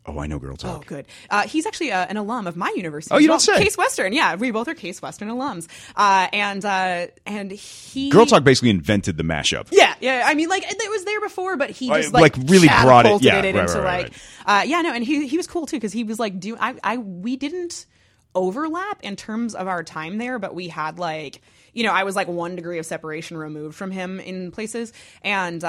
Oh, 0.04 0.18
I 0.18 0.26
know 0.26 0.40
Girl 0.40 0.56
Talk. 0.56 0.82
Oh, 0.82 0.84
good. 0.84 1.06
Uh, 1.30 1.46
he's 1.46 1.64
actually 1.64 1.92
uh, 1.92 2.06
an 2.08 2.16
alum 2.16 2.48
of 2.48 2.56
my 2.56 2.72
university. 2.76 3.14
Oh, 3.14 3.18
you 3.18 3.28
well. 3.28 3.38
don't 3.38 3.56
say. 3.56 3.62
Case 3.62 3.78
Western, 3.78 4.12
yeah, 4.12 4.34
we 4.34 4.50
both 4.50 4.66
are 4.66 4.74
Case 4.74 5.00
Western 5.00 5.28
alums. 5.28 5.68
Uh, 5.94 6.26
and 6.32 6.64
uh, 6.64 7.06
and 7.24 7.52
he 7.52 8.10
Girl 8.10 8.26
Talk 8.26 8.42
basically 8.42 8.70
invented 8.70 9.16
the 9.16 9.22
mashup. 9.22 9.68
Yeah, 9.70 9.94
yeah. 10.00 10.24
I 10.26 10.34
mean, 10.34 10.48
like 10.48 10.64
it 10.66 10.90
was 10.90 11.04
there 11.04 11.20
before, 11.20 11.56
but 11.56 11.70
he 11.70 11.88
just 11.88 12.12
like, 12.12 12.36
like, 12.36 12.50
really 12.50 12.66
brought 12.66 13.06
it- 13.06 13.22
yeah, 13.22 13.40
catapulted 13.40 13.54
right, 13.54 13.62
into 13.62 13.78
right, 13.78 13.84
right, 13.84 14.04
like, 14.04 14.12
Uh, 14.44 14.64
yeah, 14.66 14.82
no, 14.82 14.92
and 14.92 15.04
he 15.04 15.28
he 15.28 15.36
was 15.36 15.46
cool 15.46 15.66
too 15.66 15.76
because 15.76 15.92
he 15.92 16.02
was 16.02 16.18
like, 16.18 16.40
do 16.40 16.56
I 16.58 16.74
I 16.82 16.96
we 16.96 17.36
didn't 17.36 17.86
overlap 18.34 19.02
in 19.02 19.14
terms 19.14 19.54
of 19.54 19.68
our 19.68 19.84
time 19.84 20.18
there, 20.18 20.38
but 20.38 20.54
we 20.54 20.68
had 20.68 20.98
like. 20.98 21.40
You 21.72 21.84
know, 21.84 21.92
I 21.92 22.04
was 22.04 22.14
like 22.16 22.28
one 22.28 22.56
degree 22.56 22.78
of 22.78 22.86
separation 22.86 23.36
removed 23.36 23.74
from 23.74 23.90
him 23.90 24.20
in 24.20 24.50
places, 24.50 24.92
and 25.22 25.62
uh, 25.64 25.68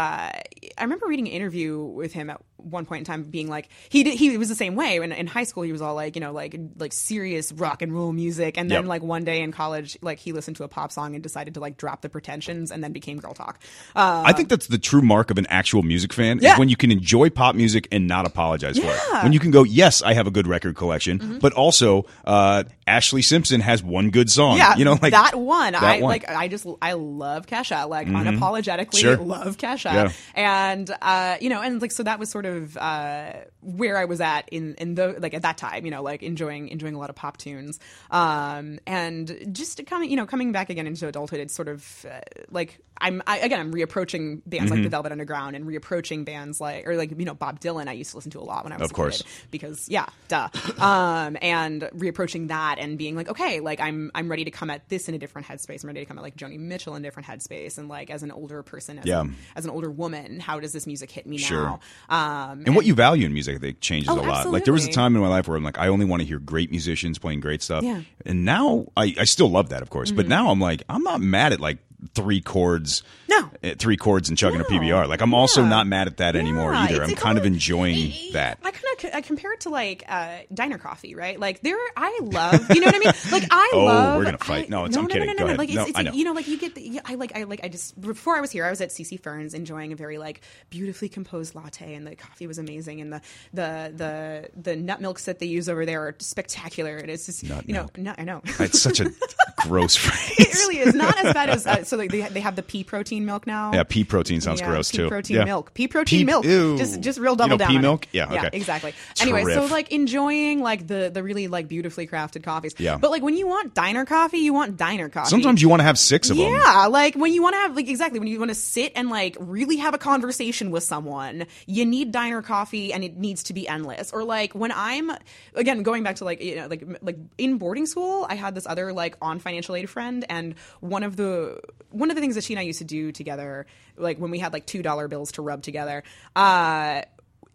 I 0.77 0.81
remember 0.81 1.07
reading 1.07 1.27
an 1.27 1.33
interview 1.33 1.79
with 1.81 2.13
him 2.13 2.29
at 2.29 2.41
one 2.57 2.85
point 2.85 2.99
in 2.99 3.05
time, 3.05 3.23
being 3.23 3.49
like, 3.49 3.67
he 3.89 4.03
did, 4.03 4.13
he 4.17 4.37
was 4.37 4.47
the 4.47 4.55
same 4.55 4.75
way. 4.75 4.95
In, 4.95 5.11
in 5.11 5.27
high 5.27 5.43
school, 5.43 5.63
he 5.63 5.71
was 5.73 5.81
all 5.81 5.95
like, 5.95 6.15
you 6.15 6.21
know, 6.21 6.31
like 6.31 6.55
like 6.77 6.93
serious 6.93 7.51
rock 7.51 7.81
and 7.81 7.93
roll 7.93 8.11
music, 8.13 8.57
and 8.57 8.69
then 8.71 8.83
Yep. 8.83 8.89
like 8.89 9.03
one 9.03 9.23
day 9.25 9.41
in 9.41 9.51
college, 9.51 9.97
like 10.01 10.19
he 10.19 10.31
listened 10.31 10.57
to 10.57 10.63
a 10.63 10.67
pop 10.69 10.91
song 10.91 11.13
and 11.13 11.21
decided 11.23 11.53
to 11.55 11.59
like 11.59 11.77
drop 11.77 12.01
the 12.01 12.09
pretensions, 12.09 12.71
and 12.71 12.83
then 12.83 12.91
became 12.93 13.17
girl 13.17 13.33
talk. 13.33 13.59
Uh, 13.95 14.23
I 14.25 14.33
think 14.33 14.49
that's 14.49 14.67
the 14.67 14.77
true 14.77 15.01
mark 15.01 15.29
of 15.29 15.37
an 15.37 15.45
actual 15.49 15.83
music 15.83 16.13
fan 16.13 16.39
Yeah. 16.41 16.53
is 16.53 16.59
when 16.59 16.69
you 16.69 16.77
can 16.77 16.91
enjoy 16.91 17.29
pop 17.29 17.55
music 17.55 17.87
and 17.91 18.07
not 18.07 18.25
apologize 18.25 18.77
for 18.77 18.85
it. 18.85 18.91
Mm-hmm. 18.91 19.23
When 19.23 19.33
you 19.33 19.39
can 19.39 19.51
go, 19.51 19.63
yes, 19.63 20.01
I 20.01 20.13
have 20.13 20.27
a 20.27 20.31
good 20.31 20.47
record 20.47 20.75
collection, 20.75 21.39
but 21.41 21.53
also 21.53 22.05
uh, 22.25 22.63
Ashlee 22.87 23.23
Simpson 23.23 23.61
has 23.61 23.81
one 23.83 24.09
good 24.09 24.29
song. 24.29 24.57
Yeah, 24.57 24.75
you 24.75 24.85
know, 24.85 24.97
like 25.01 25.11
that 25.11 25.35
one. 25.35 25.73
that 25.73 25.83
I 25.83 26.01
one. 26.01 26.09
like. 26.09 26.29
I 26.29 26.47
just 26.47 26.65
I 26.81 26.93
love 26.93 27.45
Kesha. 27.47 27.87
Like 27.87 28.07
unapologetically 28.07 28.97
Sure. 28.99 29.17
love 29.17 29.57
Kesha. 29.57 29.93
Yeah. 29.93 30.11
And 30.35 30.93
uh, 31.01 31.37
you 31.39 31.49
know, 31.49 31.61
and 31.61 31.81
like 31.81 31.91
so 31.91 32.03
that 32.03 32.19
was 32.19 32.29
sort 32.29 32.45
of 32.45 32.75
uh, 32.77 33.33
where 33.61 33.97
I 33.97 34.05
was 34.05 34.21
at 34.21 34.49
in 34.49 34.75
in 34.75 34.95
the 34.95 35.15
like 35.19 35.33
at 35.33 35.43
that 35.43 35.57
time. 35.57 35.85
You 35.85 35.91
know, 35.91 36.03
like 36.03 36.23
enjoying 36.23 36.69
enjoying 36.69 36.95
a 36.95 36.99
lot 36.99 37.09
of 37.09 37.15
pop 37.15 37.37
tunes. 37.37 37.79
Um, 38.11 38.79
and 38.85 39.49
just 39.51 39.85
coming 39.85 40.09
you 40.09 40.17
know 40.17 40.25
coming 40.25 40.51
back 40.51 40.69
again 40.69 40.87
into 40.87 41.07
adulthood. 41.07 41.39
It's 41.39 41.53
sort 41.53 41.67
of 41.67 42.05
uh, 42.09 42.19
like 42.51 42.79
I'm 42.99 43.21
I, 43.27 43.39
again 43.39 43.59
I'm 43.59 43.73
reapproaching 43.73 44.41
bands 44.45 44.63
Mm-hmm. 44.63 44.73
like 44.75 44.83
the 44.83 44.89
Velvet 44.89 45.11
Underground 45.11 45.55
and 45.55 45.65
reapproaching 45.65 46.23
bands 46.25 46.61
like 46.61 46.87
or 46.87 46.95
like 46.95 47.17
you 47.17 47.25
know 47.25 47.33
Bob 47.33 47.59
Dylan. 47.59 47.87
I 47.87 47.93
used 47.93 48.11
to 48.11 48.17
listen 48.17 48.31
to 48.31 48.39
a 48.39 48.41
lot 48.43 48.63
when 48.63 48.71
I 48.73 48.77
was 48.77 48.85
Of 48.85 48.91
a 48.91 48.93
course. 48.93 49.21
kid 49.21 49.31
because 49.51 49.89
yeah, 49.89 50.05
duh. 50.27 50.47
Um, 50.79 51.37
and 51.41 51.81
reapproaching 51.95 52.47
that 52.49 52.72
and 52.79 52.97
being 52.97 53.15
like, 53.15 53.29
okay, 53.29 53.59
like 53.59 53.79
I'm 53.79 54.11
I'm 54.15 54.29
ready 54.29 54.43
to 54.45 54.51
come 54.51 54.69
at 54.69 54.87
this 54.89 55.07
in 55.09 55.15
a 55.15 55.17
different 55.17 55.47
headspace. 55.47 55.83
I'm 55.83 55.87
ready 55.87 55.99
to 56.01 56.05
come 56.05 56.17
at 56.17 56.23
like 56.23 56.35
Joni 56.35 56.59
Mitchell 56.59 56.95
in 56.95 57.03
a 57.03 57.07
different 57.07 57.27
headspace. 57.27 57.77
And 57.77 57.87
like 57.89 58.09
as 58.09 58.23
an 58.23 58.31
older 58.31 58.63
person, 58.63 58.99
as, 58.99 59.05
Yeah. 59.05 59.21
an, 59.21 59.35
as 59.55 59.65
an 59.65 59.71
older 59.71 59.89
woman, 59.91 60.39
how 60.39 60.59
does 60.59 60.73
this 60.73 60.85
music 60.87 61.11
hit 61.11 61.25
me 61.25 61.37
Sure. 61.37 61.63
now? 61.65 61.79
Um, 62.09 62.63
and 62.65 62.75
what 62.75 62.85
you 62.85 62.93
value 62.93 63.25
in 63.25 63.33
music, 63.33 63.55
I 63.55 63.59
think, 63.59 63.79
changes 63.81 64.09
Oh, 64.09 64.19
a 64.19 64.21
lot. 64.21 64.49
Like 64.49 64.63
there 64.65 64.73
was 64.73 64.85
a 64.85 64.91
time 64.91 65.15
in 65.15 65.21
my 65.21 65.27
life 65.27 65.47
where 65.47 65.57
I'm 65.57 65.63
like, 65.63 65.77
I 65.79 65.87
only 65.87 66.05
want 66.05 66.21
to 66.21 66.27
hear 66.27 66.39
great 66.39 66.71
musicians 66.71 67.17
playing 67.19 67.39
great 67.39 67.61
stuff. 67.61 67.83
Yeah. 67.83 68.01
And 68.25 68.45
now 68.45 68.87
I, 68.97 69.15
I 69.19 69.23
still 69.25 69.49
love 69.49 69.69
that, 69.69 69.81
of 69.81 69.89
course, 69.89 70.11
but 70.11 70.27
now 70.27 70.49
I'm 70.49 70.59
like, 70.59 70.83
I'm 70.89 71.03
not 71.03 71.21
mad 71.21 71.53
at 71.53 71.59
like 71.59 71.77
three 72.15 72.41
chords. 72.41 73.03
No. 73.29 73.49
eh, 73.63 73.73
Three 73.77 73.97
chords 73.97 74.29
and 74.29 74.37
chugging 74.37 74.59
No. 74.59 74.65
a 74.65 74.67
PBR. 74.69 75.07
Like 75.07 75.21
I'm 75.21 75.33
also 75.33 75.61
Yeah. 75.63 75.69
not 75.69 75.87
mad 75.87 76.07
at 76.07 76.17
that 76.17 76.35
anymore 76.35 76.73
Yeah, 76.73 76.83
either. 76.83 77.03
I'm 77.03 77.09
it's 77.09 77.19
kind 77.21 77.37
of 77.37 77.45
enjoying 77.45 78.11
that. 78.33 78.59
I 78.63 78.71
kind 78.71 78.83
of 79.03 79.09
I 79.15 79.21
compare 79.21 79.53
it 79.53 79.61
to 79.61 79.69
like 79.69 80.03
uh, 80.07 80.39
diner 80.53 80.77
coffee, 80.77 81.15
right? 81.15 81.39
Like 81.39 81.61
there, 81.61 81.77
I 81.97 82.19
love. 82.21 82.69
You 82.73 82.81
know 82.81 82.87
what 82.87 82.95
I 82.95 82.99
mean? 82.99 83.13
Like 83.31 83.47
I 83.51 83.71
Oh, 83.73 83.85
love. 83.85 84.17
we're 84.17 84.25
gonna 84.25 84.37
fight. 84.37 84.65
I- 84.65 84.69
No, 84.69 84.85
it's- 84.85 84.95
I'm 84.97 85.03
no, 85.03 85.07
kidding. 85.07 85.27
No, 85.27 85.33
no, 85.33 85.37
Go 85.37 85.43
no, 85.43 85.45
ahead. 85.47 85.57
Like 85.59 85.69
it's, 85.69 85.75
No, 85.75 85.85
it's 85.85 85.97
like, 85.97 86.13
you 86.13 86.23
know, 86.25 86.33
like 86.33 86.47
you 86.47 86.57
get. 86.59 86.75
The, 86.75 86.81
yeah, 86.87 87.01
I 87.05 87.15
like. 87.15 87.35
I 87.35 87.43
like. 87.43 87.61
I 87.63 87.69
just 87.69 87.99
before 87.99 88.35
I 88.37 88.41
was 88.41 88.51
here, 88.51 88.65
I 88.65 88.69
was 88.69 88.81
at 88.81 88.89
CC 88.89 89.19
Ferns 89.19 89.53
enjoying 89.53 89.91
a 89.93 89.95
very 89.95 90.17
like 90.17 90.41
beautifully 90.69 91.09
composed 91.09 91.55
latte, 91.55 91.93
and 91.95 92.05
the 92.05 92.15
coffee 92.15 92.45
was 92.47 92.57
amazing, 92.59 93.01
and 93.01 93.13
the 93.13 93.21
the 93.53 93.93
the 93.95 94.49
the 94.61 94.75
nut 94.75 95.01
milks 95.01 95.25
that 95.25 95.39
they 95.39 95.45
use 95.47 95.69
over 95.69 95.85
there 95.85 96.01
are 96.07 96.15
spectacular, 96.19 96.97
and 96.97 97.09
it's 97.09 97.25
just 97.25 97.43
Nut 97.43 97.63
you 97.67 97.73
know, 97.73 97.81
milk. 97.81 97.97
no, 97.97 98.13
I 98.17 98.23
know. 98.23 98.41
It's 98.59 98.81
such 98.81 98.99
a 98.99 99.11
gross 99.57 99.95
phrase. 99.95 100.35
It 100.39 100.53
really 100.55 100.79
is 100.79 100.93
not 100.93 101.17
as 101.23 101.33
bad 101.33 101.49
as 101.49 101.65
uh, 101.67 101.83
so. 101.93 101.97
Like 101.97 102.11
they 102.11 102.21
they 102.21 102.39
have 102.41 102.55
the 102.55 102.63
pea 102.63 102.83
protein 102.83 103.25
milk 103.25 103.45
now. 103.47 103.71
Yeah, 103.73 103.83
pea 103.83 104.03
protein 104.03 104.41
sounds 104.41 104.59
Yeah, 104.61 104.67
gross 104.69 104.91
pea 104.91 104.97
too. 104.97 105.07
protein 105.09 105.37
Yeah. 105.37 105.45
milk. 105.45 105.73
Pea 105.73 105.87
protein 105.87 106.19
Pea- 106.19 106.23
milk. 106.25 106.45
ew. 106.45 106.77
Just 106.77 106.99
just 107.01 107.19
real 107.19 107.33
You 107.33 107.37
double 107.37 107.49
know 107.51 107.57
down. 107.57 107.69
pea 107.69 107.79
milk? 107.79 108.07
Yeah, 108.11 108.33
okay. 108.33 108.49
exactly. 108.53 108.93
Anyway, 109.21 109.43
so 109.45 109.65
like 109.65 109.91
enjoying 109.91 110.61
like 110.61 110.87
the 110.87 111.09
the 111.13 111.23
really 111.23 111.47
like 111.47 111.67
beautifully 111.67 112.07
crafted 112.07 112.43
coffees. 112.43 112.75
Yeah. 112.77 112.97
But 112.97 113.11
like 113.11 113.21
when 113.23 113.37
you 113.37 113.47
want 113.47 113.73
diner 113.73 114.05
coffee, 114.05 114.39
you 114.39 114.53
want 114.53 114.77
diner 114.77 115.09
coffee. 115.09 115.29
Sometimes 115.29 115.61
you 115.61 115.69
want 115.69 115.79
to 115.81 115.85
have 115.85 115.97
six 115.99 116.29
of 116.29 116.37
them. 116.37 116.51
Yeah, 116.51 116.87
like 116.87 117.15
when 117.15 117.33
you 117.33 117.41
want 117.41 117.53
to 117.53 117.59
have 117.59 117.75
like 117.75 117.87
exactly 117.89 118.19
when 118.19 118.27
you 118.27 118.39
want 118.39 118.49
to 118.49 118.55
sit 118.55 118.91
and 118.95 119.09
like 119.09 119.37
really 119.39 119.77
have 119.77 119.93
a 119.93 119.97
conversation 119.97 120.71
with 120.71 120.83
someone, 120.83 121.45
you 121.67 121.85
need 121.85 122.11
diner 122.11 122.41
coffee 122.41 122.91
and 122.93 123.03
it 123.03 123.17
needs 123.17 123.43
to 123.43 123.53
be 123.53 123.67
endless. 123.67 124.11
Or 124.11 124.23
like 124.23 124.53
when 124.53 124.71
I'm 124.71 125.11
again 125.53 125.83
going 125.83 126.03
back 126.03 126.17
to 126.17 126.25
like 126.25 126.41
you 126.41 126.55
know 126.55 126.67
like 126.67 126.83
like 127.01 127.17
in 127.37 127.57
boarding 127.57 127.85
school, 127.85 128.25
I 128.29 128.35
had 128.35 128.55
this 128.55 128.65
other 128.67 128.93
like 128.93 129.15
on 129.21 129.39
financial 129.39 129.75
aid 129.75 129.89
friend 129.89 130.25
and 130.29 130.55
one 130.79 131.03
of 131.03 131.15
the 131.15 131.59
one 131.89 132.09
of 132.09 132.15
the 132.15 132.21
things 132.21 132.35
that 132.35 132.43
she 132.43 132.53
and 132.53 132.59
I 132.59 132.63
used 132.63 132.79
to 132.79 132.85
do 132.85 133.11
together 133.11 133.65
like 133.97 134.17
when 134.17 134.31
we 134.31 134.39
had 134.39 134.53
like 134.53 134.65
$2 134.65 135.09
bills 135.09 135.31
to 135.33 135.41
rub 135.41 135.61
together, 135.61 136.03
uh 136.35 137.01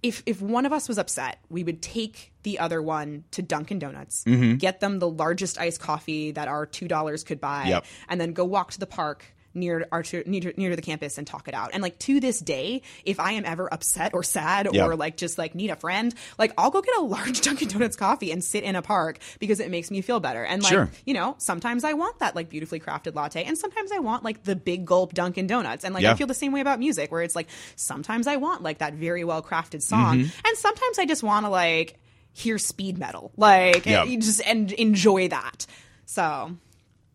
if 0.00 0.22
if 0.26 0.40
one 0.40 0.64
of 0.64 0.72
us 0.72 0.86
was 0.86 0.96
upset, 0.96 1.38
we 1.50 1.64
would 1.64 1.82
take 1.82 2.32
the 2.44 2.60
other 2.60 2.80
one 2.80 3.24
to 3.32 3.42
Dunkin' 3.42 3.80
Donuts, 3.80 4.22
Mm-hmm. 4.24 4.56
get 4.56 4.78
them 4.78 5.00
the 5.00 5.08
largest 5.10 5.58
iced 5.58 5.80
coffee 5.80 6.30
that 6.32 6.46
our 6.46 6.66
two 6.66 6.86
dollars 6.86 7.24
could 7.24 7.40
buy, 7.40 7.64
Yep. 7.66 7.84
and 8.08 8.20
then 8.20 8.32
go 8.32 8.44
walk 8.44 8.70
to 8.72 8.78
the 8.78 8.86
park 8.86 9.24
near 9.58 9.86
our 9.92 10.02
near, 10.26 10.52
near 10.56 10.70
to 10.70 10.76
the 10.76 10.82
campus 10.82 11.18
and 11.18 11.26
talk 11.26 11.48
it 11.48 11.54
out. 11.54 11.70
And 11.72 11.82
like 11.82 11.98
to 12.00 12.20
this 12.20 12.40
day, 12.40 12.82
if 13.04 13.20
I 13.20 13.32
am 13.32 13.44
ever 13.44 13.72
upset 13.72 14.14
or 14.14 14.22
sad 14.22 14.68
Yeah. 14.72 14.86
or 14.86 14.96
like 14.96 15.16
just 15.16 15.38
like 15.38 15.54
need 15.54 15.70
a 15.70 15.76
friend, 15.76 16.14
like 16.38 16.52
I'll 16.56 16.70
go 16.70 16.80
get 16.80 16.96
a 16.96 17.02
large 17.02 17.40
Dunkin' 17.42 17.68
Donuts 17.68 17.96
coffee 17.96 18.30
and 18.32 18.42
sit 18.42 18.64
in 18.64 18.76
a 18.76 18.82
park 18.82 19.18
because 19.38 19.60
it 19.60 19.70
makes 19.70 19.90
me 19.90 20.00
feel 20.00 20.20
better. 20.20 20.42
And 20.44 20.62
like 20.62 20.72
Sure. 20.72 20.90
you 21.04 21.14
know, 21.14 21.34
sometimes 21.38 21.84
I 21.84 21.92
want 21.94 22.18
that 22.20 22.34
like 22.36 22.48
beautifully 22.48 22.80
crafted 22.80 23.14
latte, 23.14 23.44
and 23.44 23.58
sometimes 23.58 23.92
I 23.92 23.98
want 23.98 24.24
like 24.24 24.44
the 24.44 24.56
big 24.56 24.86
gulp 24.86 25.14
Dunkin' 25.14 25.46
Donuts. 25.46 25.84
And 25.84 25.94
like 25.94 26.02
Yeah. 26.04 26.12
I 26.12 26.14
feel 26.14 26.26
the 26.26 26.34
same 26.34 26.52
way 26.52 26.60
about 26.60 26.78
music, 26.78 27.10
where 27.12 27.22
it's 27.22 27.36
like 27.36 27.48
sometimes 27.76 28.26
I 28.26 28.36
want 28.36 28.62
like 28.62 28.78
that 28.78 28.94
very 28.94 29.24
well 29.24 29.42
crafted 29.42 29.82
song, 29.82 30.18
Mm-hmm. 30.18 30.46
and 30.46 30.56
sometimes 30.58 30.98
I 30.98 31.04
just 31.06 31.22
want 31.22 31.44
to 31.46 31.50
like 31.50 31.98
hear 32.32 32.58
speed 32.58 32.98
metal, 32.98 33.32
like 33.36 33.84
Yeah. 33.86 34.04
you 34.04 34.18
just 34.18 34.40
and 34.46 34.70
enjoy 34.72 35.28
that. 35.28 35.66
So 36.06 36.52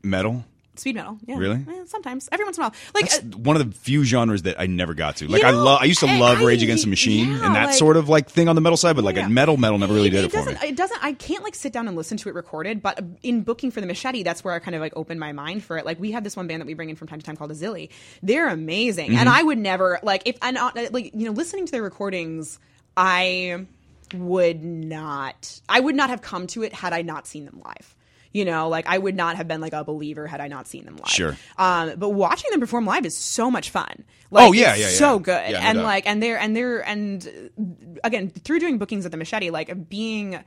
Metal. 0.03 0.43
Speed 0.75 0.95
metal, 0.95 1.17
yeah, 1.27 1.37
Really? 1.37 1.65
Eh, 1.69 1.83
sometimes 1.85 2.27
every 2.31 2.45
once 2.45 2.57
in 2.57 2.63
a 2.63 2.67
while, 2.67 2.75
like 2.95 3.09
That's 3.09 3.19
uh, 3.19 3.37
one 3.37 3.55
of 3.55 3.65
the 3.69 3.75
few 3.77 4.03
genres 4.03 4.41
that 4.43 4.59
I 4.59 4.65
never 4.65 4.93
got 4.93 5.17
to. 5.17 5.27
Like 5.27 5.43
I 5.43 5.51
know, 5.51 5.63
love, 5.63 5.79
I 5.81 5.85
used 5.85 5.99
to 5.99 6.07
I- 6.07 6.17
love 6.17 6.39
I- 6.39 6.45
Rage 6.45 6.63
Against 6.63 6.83
the 6.85 6.89
Machine 6.89 7.29
yeah, 7.29 7.45
and 7.45 7.55
that 7.55 7.65
like- 7.67 7.75
sort 7.75 7.95
of 7.97 8.09
like 8.09 8.29
thing 8.29 8.47
on 8.49 8.55
the 8.55 8.61
metal 8.61 8.77
side, 8.77 8.95
but 8.95 9.05
like 9.05 9.15
Yeah. 9.15 9.27
a 9.27 9.29
metal 9.29 9.57
metal 9.57 9.77
never 9.77 9.93
really 9.93 10.09
did 10.09 10.25
it, 10.25 10.31
for 10.31 10.37
me. 10.39 10.53
doesn't, 10.53 10.63
It 10.69 10.75
doesn't. 10.75 11.03
I 11.03 11.13
can't 11.13 11.43
like 11.43 11.55
sit 11.55 11.73
down 11.73 11.87
and 11.87 11.95
listen 11.95 12.17
to 12.17 12.29
it 12.29 12.35
recorded. 12.35 12.81
But 12.81 13.03
in 13.21 13.41
booking 13.43 13.71
for 13.71 13.81
the 13.81 13.87
Machete, 13.87 14.23
that's 14.23 14.43
where 14.43 14.53
I 14.53 14.59
kind 14.59 14.73
of 14.75 14.81
like 14.81 14.93
opened 14.95 15.19
my 15.19 15.31
mind 15.31 15.63
for 15.63 15.77
it. 15.77 15.85
Like 15.85 15.99
we 15.99 16.11
have 16.11 16.23
this 16.23 16.35
one 16.35 16.47
band 16.47 16.61
that 16.61 16.65
we 16.67 16.73
bring 16.73 16.89
in 16.89 16.95
from 16.95 17.07
time 17.07 17.19
to 17.19 17.25
time 17.25 17.35
called 17.37 17.51
Azili. 17.51 17.89
They're 18.23 18.47
amazing, 18.49 19.09
and 19.15 19.27
Mm-hmm. 19.29 19.37
I 19.39 19.43
would 19.43 19.57
never 19.59 19.99
like 20.03 20.23
if 20.25 20.37
and 20.41 20.57
uh, 20.57 20.71
like 20.91 21.13
you 21.13 21.25
know 21.25 21.31
listening 21.31 21.65
to 21.65 21.71
their 21.71 21.83
recordings, 21.83 22.57
I 22.97 23.65
would 24.13 24.63
not. 24.63 25.59
I 25.67 25.79
would 25.79 25.95
not 25.95 26.09
have 26.09 26.21
come 26.21 26.47
to 26.47 26.63
it 26.63 26.73
had 26.73 26.93
I 26.93 27.01
not 27.01 27.25
seen 27.27 27.45
them 27.45 27.61
live. 27.65 27.95
You 28.33 28.45
know, 28.45 28.67
like 28.67 28.87
I 28.87 28.97
would 28.97 29.15
not 29.15 29.37
have 29.37 29.47
been 29.47 29.61
like 29.61 29.73
a 29.73 29.83
believer 29.83 30.27
had 30.27 30.41
I 30.41 30.47
not 30.47 30.67
seen 30.67 30.85
them 30.85 30.97
live. 30.97 31.07
Sure. 31.07 31.37
Um, 31.57 31.93
but 31.97 32.09
watching 32.09 32.49
them 32.51 32.59
perform 32.59 32.85
live 32.85 33.05
is 33.05 33.15
so 33.15 33.49
much 33.51 33.69
fun. 33.69 34.03
Like, 34.31 34.49
Oh, 34.49 34.51
yeah, 34.51 34.73
yeah, 34.73 34.85
yeah. 34.85 34.87
so 34.89 35.19
good. 35.19 35.51
Yeah, 35.51 35.69
and 35.69 35.83
like, 35.83 36.07
and 36.07 36.21
they're 36.21 36.39
and 36.39 36.55
they're 36.55 36.85
and 36.85 37.51
uh, 37.57 37.99
again 38.03 38.29
through 38.31 38.59
doing 38.59 38.79
bookings 38.79 39.05
at 39.05 39.11
the 39.11 39.17
Machete, 39.17 39.51
like 39.51 39.87
being 39.87 40.43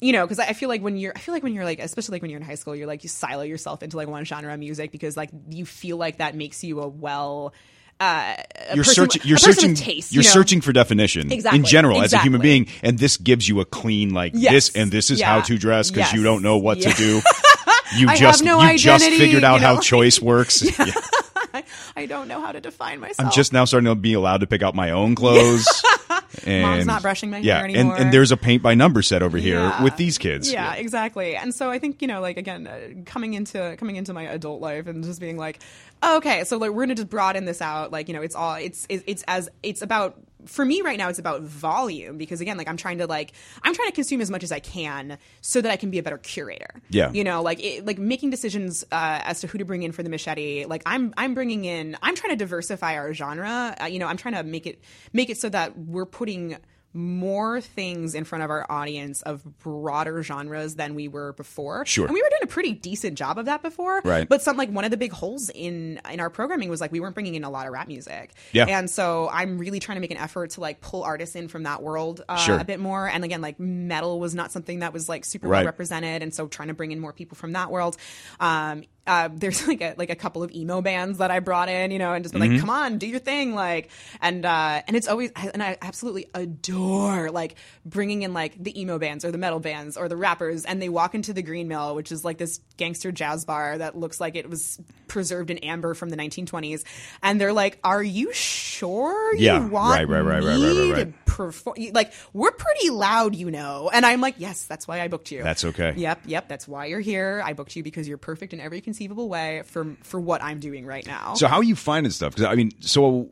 you 0.00 0.12
know, 0.12 0.24
because 0.26 0.38
I 0.38 0.52
feel 0.52 0.68
like 0.68 0.82
when 0.82 0.96
you're, 0.98 1.12
I 1.16 1.18
feel 1.20 1.32
like 1.32 1.42
when 1.42 1.54
you're 1.54 1.64
like, 1.64 1.78
especially 1.78 2.16
like 2.16 2.22
when 2.22 2.30
you're 2.30 2.40
in 2.40 2.44
high 2.44 2.56
school, 2.56 2.76
you're 2.76 2.86
like 2.86 3.02
you 3.02 3.08
silo 3.08 3.42
yourself 3.42 3.82
into 3.82 3.96
like 3.96 4.08
one 4.08 4.24
genre 4.26 4.52
of 4.52 4.60
music 4.60 4.92
because 4.92 5.16
like 5.16 5.30
you 5.48 5.64
feel 5.64 5.96
like 5.96 6.18
that 6.18 6.34
makes 6.34 6.62
you 6.62 6.80
a 6.80 6.88
well 6.88 7.54
uh, 7.98 8.36
you're 8.74 8.84
searching. 8.84 9.22
You're 9.24 9.38
searching. 9.38 9.74
taste. 9.74 10.12
you're 10.12 10.22
you 10.22 10.28
know? 10.28 10.32
searching 10.32 10.60
for 10.60 10.72
definition 10.72 11.32
Exactly, 11.32 11.60
in 11.60 11.64
general 11.64 12.02
as 12.02 12.12
a 12.12 12.18
human 12.18 12.40
being, 12.40 12.68
and 12.82 12.98
this 12.98 13.16
gives 13.16 13.48
you 13.48 13.60
a 13.60 13.64
clean 13.64 14.12
like 14.12 14.32
Yes, 14.34 14.52
this 14.52 14.76
and 14.76 14.90
this 14.92 15.10
is 15.10 15.20
how 15.20 15.40
to 15.40 15.58
dress 15.58 15.90
because 15.90 16.12
you 16.12 16.22
don't 16.22 16.42
know 16.42 16.58
what 16.58 16.78
yeah. 16.78 16.90
to 16.90 16.96
do. 16.96 17.20
You 17.96 18.08
I 18.08 18.16
have 18.16 18.18
just 18.18 18.42
no 18.42 18.60
you 18.60 18.78
just 18.78 19.04
figured 19.04 19.44
out 19.44 19.54
you 19.54 19.60
know, 19.60 19.74
how 19.76 19.80
choice 19.80 20.20
works. 20.20 20.60
Yeah. 20.60 20.92
I 21.96 22.06
don't 22.06 22.26
know 22.26 22.40
how 22.40 22.50
to 22.50 22.60
define 22.60 22.98
myself. 22.98 23.26
I'm 23.26 23.32
just 23.32 23.52
now 23.52 23.64
starting 23.64 23.86
to 23.86 23.94
be 23.94 24.12
allowed 24.14 24.38
to 24.38 24.46
pick 24.48 24.62
out 24.62 24.74
my 24.74 24.90
own 24.90 25.14
clothes. 25.14 25.66
And 26.44 26.62
Mom's 26.62 26.86
not 26.86 27.02
brushing 27.02 27.30
my 27.30 27.40
hair 27.40 27.64
anymore. 27.64 27.94
And, 27.94 28.04
and 28.04 28.12
there's 28.12 28.32
a 28.32 28.36
paint 28.36 28.62
by 28.62 28.74
number 28.74 29.02
set 29.02 29.22
over 29.22 29.38
here 29.38 29.58
Yeah. 29.60 29.82
with 29.82 29.96
these 29.96 30.18
kids. 30.18 30.50
Yeah, 30.52 30.74
exactly. 30.74 31.36
And 31.36 31.54
so 31.54 31.70
I 31.70 31.78
think 31.78 32.02
you 32.02 32.08
know, 32.08 32.20
like 32.20 32.36
again, 32.36 32.66
uh, 32.66 32.78
coming 33.04 33.34
into 33.34 33.76
coming 33.78 33.96
into 33.96 34.12
my 34.12 34.24
adult 34.24 34.60
life 34.60 34.86
and 34.86 35.04
just 35.04 35.20
being 35.20 35.36
like, 35.38 35.60
okay, 36.04 36.44
so 36.44 36.56
like 36.58 36.70
we're 36.72 36.82
gonna 36.84 36.94
just 36.94 37.08
broaden 37.08 37.44
this 37.44 37.62
out. 37.62 37.92
Like 37.92 38.08
you 38.08 38.14
know, 38.14 38.22
it's 38.22 38.34
all 38.34 38.54
it's 38.56 38.86
it's, 38.88 39.04
it's 39.06 39.24
as 39.28 39.48
it's 39.62 39.82
about 39.82 40.18
for 40.46 40.64
me 40.64 40.82
right 40.82 40.98
now. 40.98 41.08
It's 41.08 41.18
about 41.18 41.42
volume 41.42 42.18
because 42.18 42.40
again, 42.40 42.56
like 42.56 42.68
I'm 42.68 42.76
trying 42.76 42.98
to 42.98 43.06
like 43.06 43.32
I'm 43.62 43.74
trying 43.74 43.88
to 43.88 43.94
consume 43.94 44.20
as 44.20 44.30
much 44.30 44.42
as 44.42 44.52
I 44.52 44.60
can 44.60 45.18
so 45.40 45.60
that 45.60 45.70
I 45.70 45.76
can 45.76 45.90
be 45.90 45.98
a 45.98 46.02
better 46.02 46.18
curator. 46.18 46.80
Yeah. 46.88 47.10
you 47.12 47.24
know, 47.24 47.42
like 47.42 47.62
it, 47.62 47.86
like 47.86 47.98
making 47.98 48.30
decisions 48.30 48.84
uh, 48.92 49.20
as 49.24 49.40
to 49.40 49.46
who 49.46 49.58
to 49.58 49.64
bring 49.64 49.82
in 49.82 49.92
for 49.92 50.02
the 50.02 50.10
machete. 50.10 50.64
Like 50.64 50.82
I'm 50.86 51.12
I'm 51.16 51.34
bringing 51.34 51.64
in. 51.64 51.96
I'm 52.02 52.14
trying 52.14 52.32
to 52.32 52.36
diversify 52.36 52.96
our 52.96 53.12
genre. 53.12 53.76
Uh, 53.80 53.84
you 53.86 53.98
know, 53.98 54.06
I'm 54.06 54.16
trying 54.16 54.34
to 54.34 54.42
make 54.42 54.66
it 54.66 54.80
make 55.12 55.30
it 55.30 55.38
so 55.38 55.48
that 55.48 55.78
we're 55.78 56.06
putting 56.06 56.56
more 56.96 57.60
things 57.60 58.14
in 58.14 58.24
front 58.24 58.42
of 58.42 58.50
our 58.50 58.66
audience 58.70 59.22
of 59.22 59.44
broader 59.58 60.22
genres 60.22 60.76
than 60.76 60.94
we 60.94 61.06
were 61.08 61.34
before. 61.34 61.84
Sure. 61.86 62.06
And 62.06 62.14
we 62.14 62.22
were 62.22 62.28
doing 62.30 62.42
a 62.42 62.46
pretty 62.46 62.72
decent 62.72 63.16
job 63.18 63.38
of 63.38 63.44
that 63.44 63.62
before. 63.62 64.00
Right. 64.04 64.28
But 64.28 64.42
some 64.42 64.56
like 64.56 64.70
one 64.70 64.84
of 64.84 64.90
the 64.90 64.96
big 64.96 65.12
holes 65.12 65.50
in 65.54 66.00
in 66.10 66.20
our 66.20 66.30
programming 66.30 66.68
was 66.70 66.80
like 66.80 66.90
we 66.92 67.00
weren't 67.00 67.14
bringing 67.14 67.34
in 67.34 67.44
a 67.44 67.50
lot 67.50 67.66
of 67.66 67.72
rap 67.72 67.86
music. 67.86 68.32
Yeah. 68.52 68.64
And 68.66 68.88
so 68.90 69.28
I'm 69.30 69.58
really 69.58 69.78
trying 69.78 69.96
to 69.96 70.00
make 70.00 70.10
an 70.10 70.16
effort 70.16 70.50
to 70.50 70.60
like 70.60 70.80
pull 70.80 71.04
artists 71.04 71.36
in 71.36 71.48
from 71.48 71.64
that 71.64 71.82
world 71.82 72.22
uh, 72.28 72.36
Sure. 72.38 72.58
a 72.58 72.64
bit 72.64 72.80
more. 72.80 73.06
And 73.08 73.22
again, 73.24 73.40
like 73.42 73.60
metal 73.60 74.18
was 74.18 74.34
not 74.34 74.50
something 74.50 74.78
that 74.78 74.92
was 74.92 75.08
like 75.08 75.24
super 75.24 75.48
Right. 75.48 75.58
well 75.58 75.66
represented, 75.66 76.22
and 76.22 76.34
so 76.34 76.48
trying 76.48 76.68
to 76.68 76.74
bring 76.74 76.92
in 76.92 76.98
more 77.00 77.12
people 77.12 77.36
from 77.36 77.52
that 77.52 77.70
world. 77.70 77.96
Um, 78.40 78.84
uh, 79.06 79.28
there's 79.34 79.66
like 79.66 79.80
a 79.80 79.94
like 79.96 80.10
a 80.10 80.14
couple 80.16 80.42
of 80.42 80.50
emo 80.52 80.82
bands 80.82 81.18
that 81.18 81.30
I 81.30 81.40
brought 81.40 81.68
in, 81.68 81.90
you 81.90 81.98
know, 81.98 82.12
and 82.12 82.24
just 82.24 82.32
been 82.32 82.42
Mm-hmm. 82.42 82.52
like, 82.52 82.60
come 82.60 82.70
on, 82.70 82.98
do 82.98 83.06
your 83.06 83.18
thing, 83.20 83.54
like, 83.54 83.90
and 84.20 84.44
uh, 84.44 84.82
and 84.86 84.96
it's 84.96 85.08
always 85.08 85.30
and 85.36 85.62
I 85.62 85.78
absolutely 85.82 86.26
adore 86.34 87.30
like 87.30 87.56
bringing 87.84 88.22
in 88.22 88.32
like 88.34 88.62
the 88.62 88.78
emo 88.80 88.98
bands 88.98 89.24
or 89.24 89.30
the 89.30 89.38
metal 89.38 89.60
bands 89.60 89.96
or 89.96 90.08
the 90.08 90.16
rappers, 90.16 90.64
and 90.64 90.80
they 90.82 90.88
walk 90.88 91.14
into 91.14 91.32
the 91.32 91.42
Green 91.42 91.68
Mill, 91.68 91.94
which 91.94 92.10
is 92.12 92.24
like 92.24 92.38
this 92.38 92.60
gangster 92.76 93.12
jazz 93.12 93.44
bar 93.44 93.78
that 93.78 93.96
looks 93.96 94.20
like 94.20 94.36
it 94.36 94.48
was 94.50 94.78
preserved 95.08 95.50
in 95.50 95.58
amber 95.58 95.94
from 95.94 96.10
the 96.10 96.16
1920s, 96.16 96.84
and 97.22 97.40
they're 97.40 97.52
like, 97.52 97.78
"Are 97.84 98.02
you 98.02 98.32
sure 98.32 99.34
you 99.34 99.44
Yeah, 99.44 99.66
want 99.68 99.94
right, 99.94 100.08
right, 100.08 100.20
right, 100.20 100.42
right, 100.42 100.58
right, 100.58 100.58
me 100.58 100.92
right, 100.92 101.06
to 101.26 101.32
perform?" 101.32 101.76
Like, 101.92 102.12
we're 102.32 102.50
pretty 102.50 102.90
loud, 102.90 103.34
you 103.34 103.50
know, 103.50 103.90
and 103.92 104.04
I'm 104.04 104.20
like, 104.20 104.34
"Yes, 104.38 104.64
that's 104.66 104.86
why 104.88 105.00
I 105.00 105.08
booked 105.08 105.30
you." 105.30 105.42
That's 105.42 105.64
okay. 105.64 105.94
Yep, 105.96 106.22
yep. 106.26 106.48
That's 106.48 106.66
why 106.68 106.86
you're 106.86 107.00
here. 107.00 107.40
I 107.44 107.52
booked 107.52 107.76
you 107.76 107.82
because 107.82 108.08
you're 108.08 108.18
perfect 108.18 108.52
in 108.52 108.60
every 108.60 108.80
conceivable 108.96 109.28
way 109.28 109.62
for 109.66 109.96
for 110.02 110.18
what 110.20 110.42
I'm 110.42 110.58
doing 110.60 110.86
right 110.86 111.06
now. 111.06 111.34
So 111.34 111.46
how 111.48 111.56
are 111.58 111.64
you 111.64 111.76
finding 111.76 112.10
stuff? 112.12 112.34
Because 112.34 112.46
I 112.50 112.54
mean, 112.54 112.70
so 112.80 113.28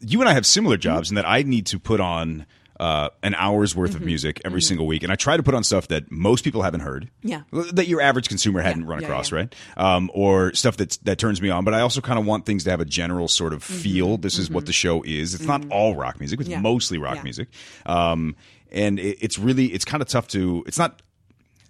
you 0.00 0.20
and 0.20 0.28
I 0.28 0.32
have 0.34 0.44
similar 0.44 0.76
Mm-hmm. 0.76 0.80
jobs 0.82 1.10
in 1.10 1.14
that 1.16 1.26
I 1.28 1.42
need 1.42 1.66
to 1.66 1.78
put 1.78 2.00
on 2.00 2.46
uh, 2.80 3.08
an 3.22 3.34
hour's 3.36 3.76
worth 3.76 3.90
Mm-hmm. 3.92 4.00
of 4.00 4.06
music 4.06 4.40
every 4.44 4.60
single 4.60 4.86
week, 4.86 5.04
and 5.04 5.12
I 5.12 5.14
try 5.16 5.36
to 5.36 5.42
put 5.44 5.54
on 5.54 5.62
stuff 5.62 5.86
that 5.88 6.10
most 6.10 6.42
people 6.42 6.62
haven't 6.62 6.80
heard. 6.80 7.08
Yeah. 7.22 7.42
that 7.72 7.86
your 7.86 8.00
average 8.00 8.28
consumer 8.28 8.60
hadn't 8.62 8.86
run 8.86 9.00
yeah, 9.00 9.06
across, 9.06 9.30
yeah. 9.30 9.38
right? 9.38 9.54
Um, 9.76 10.10
or 10.12 10.52
stuff 10.54 10.76
that 10.78 10.98
that 11.04 11.18
turns 11.18 11.40
me 11.40 11.50
on. 11.50 11.64
But 11.64 11.74
I 11.74 11.80
also 11.80 12.00
kind 12.00 12.18
of 12.18 12.26
want 12.26 12.44
things 12.46 12.64
to 12.64 12.70
have 12.70 12.80
a 12.80 12.84
general 12.84 13.28
sort 13.28 13.52
of 13.52 13.62
feel. 13.62 14.16
This 14.18 14.38
is 14.38 14.50
what 14.50 14.66
the 14.66 14.72
show 14.72 15.04
is. 15.04 15.34
It's 15.34 15.44
not 15.46 15.64
all 15.70 15.94
rock 15.94 16.18
music. 16.18 16.40
It's 16.40 16.48
Mm-hmm. 16.48 16.64
Yeah. 16.64 16.72
mostly 16.72 16.98
rock 16.98 17.16
Yeah. 17.16 17.22
music, 17.22 17.48
um, 17.86 18.34
and 18.72 18.98
it, 18.98 19.18
it's 19.20 19.38
really 19.38 19.66
it's 19.66 19.84
kind 19.84 20.02
of 20.02 20.08
tough 20.08 20.26
to. 20.28 20.64
It's 20.66 20.78
not 20.78 21.00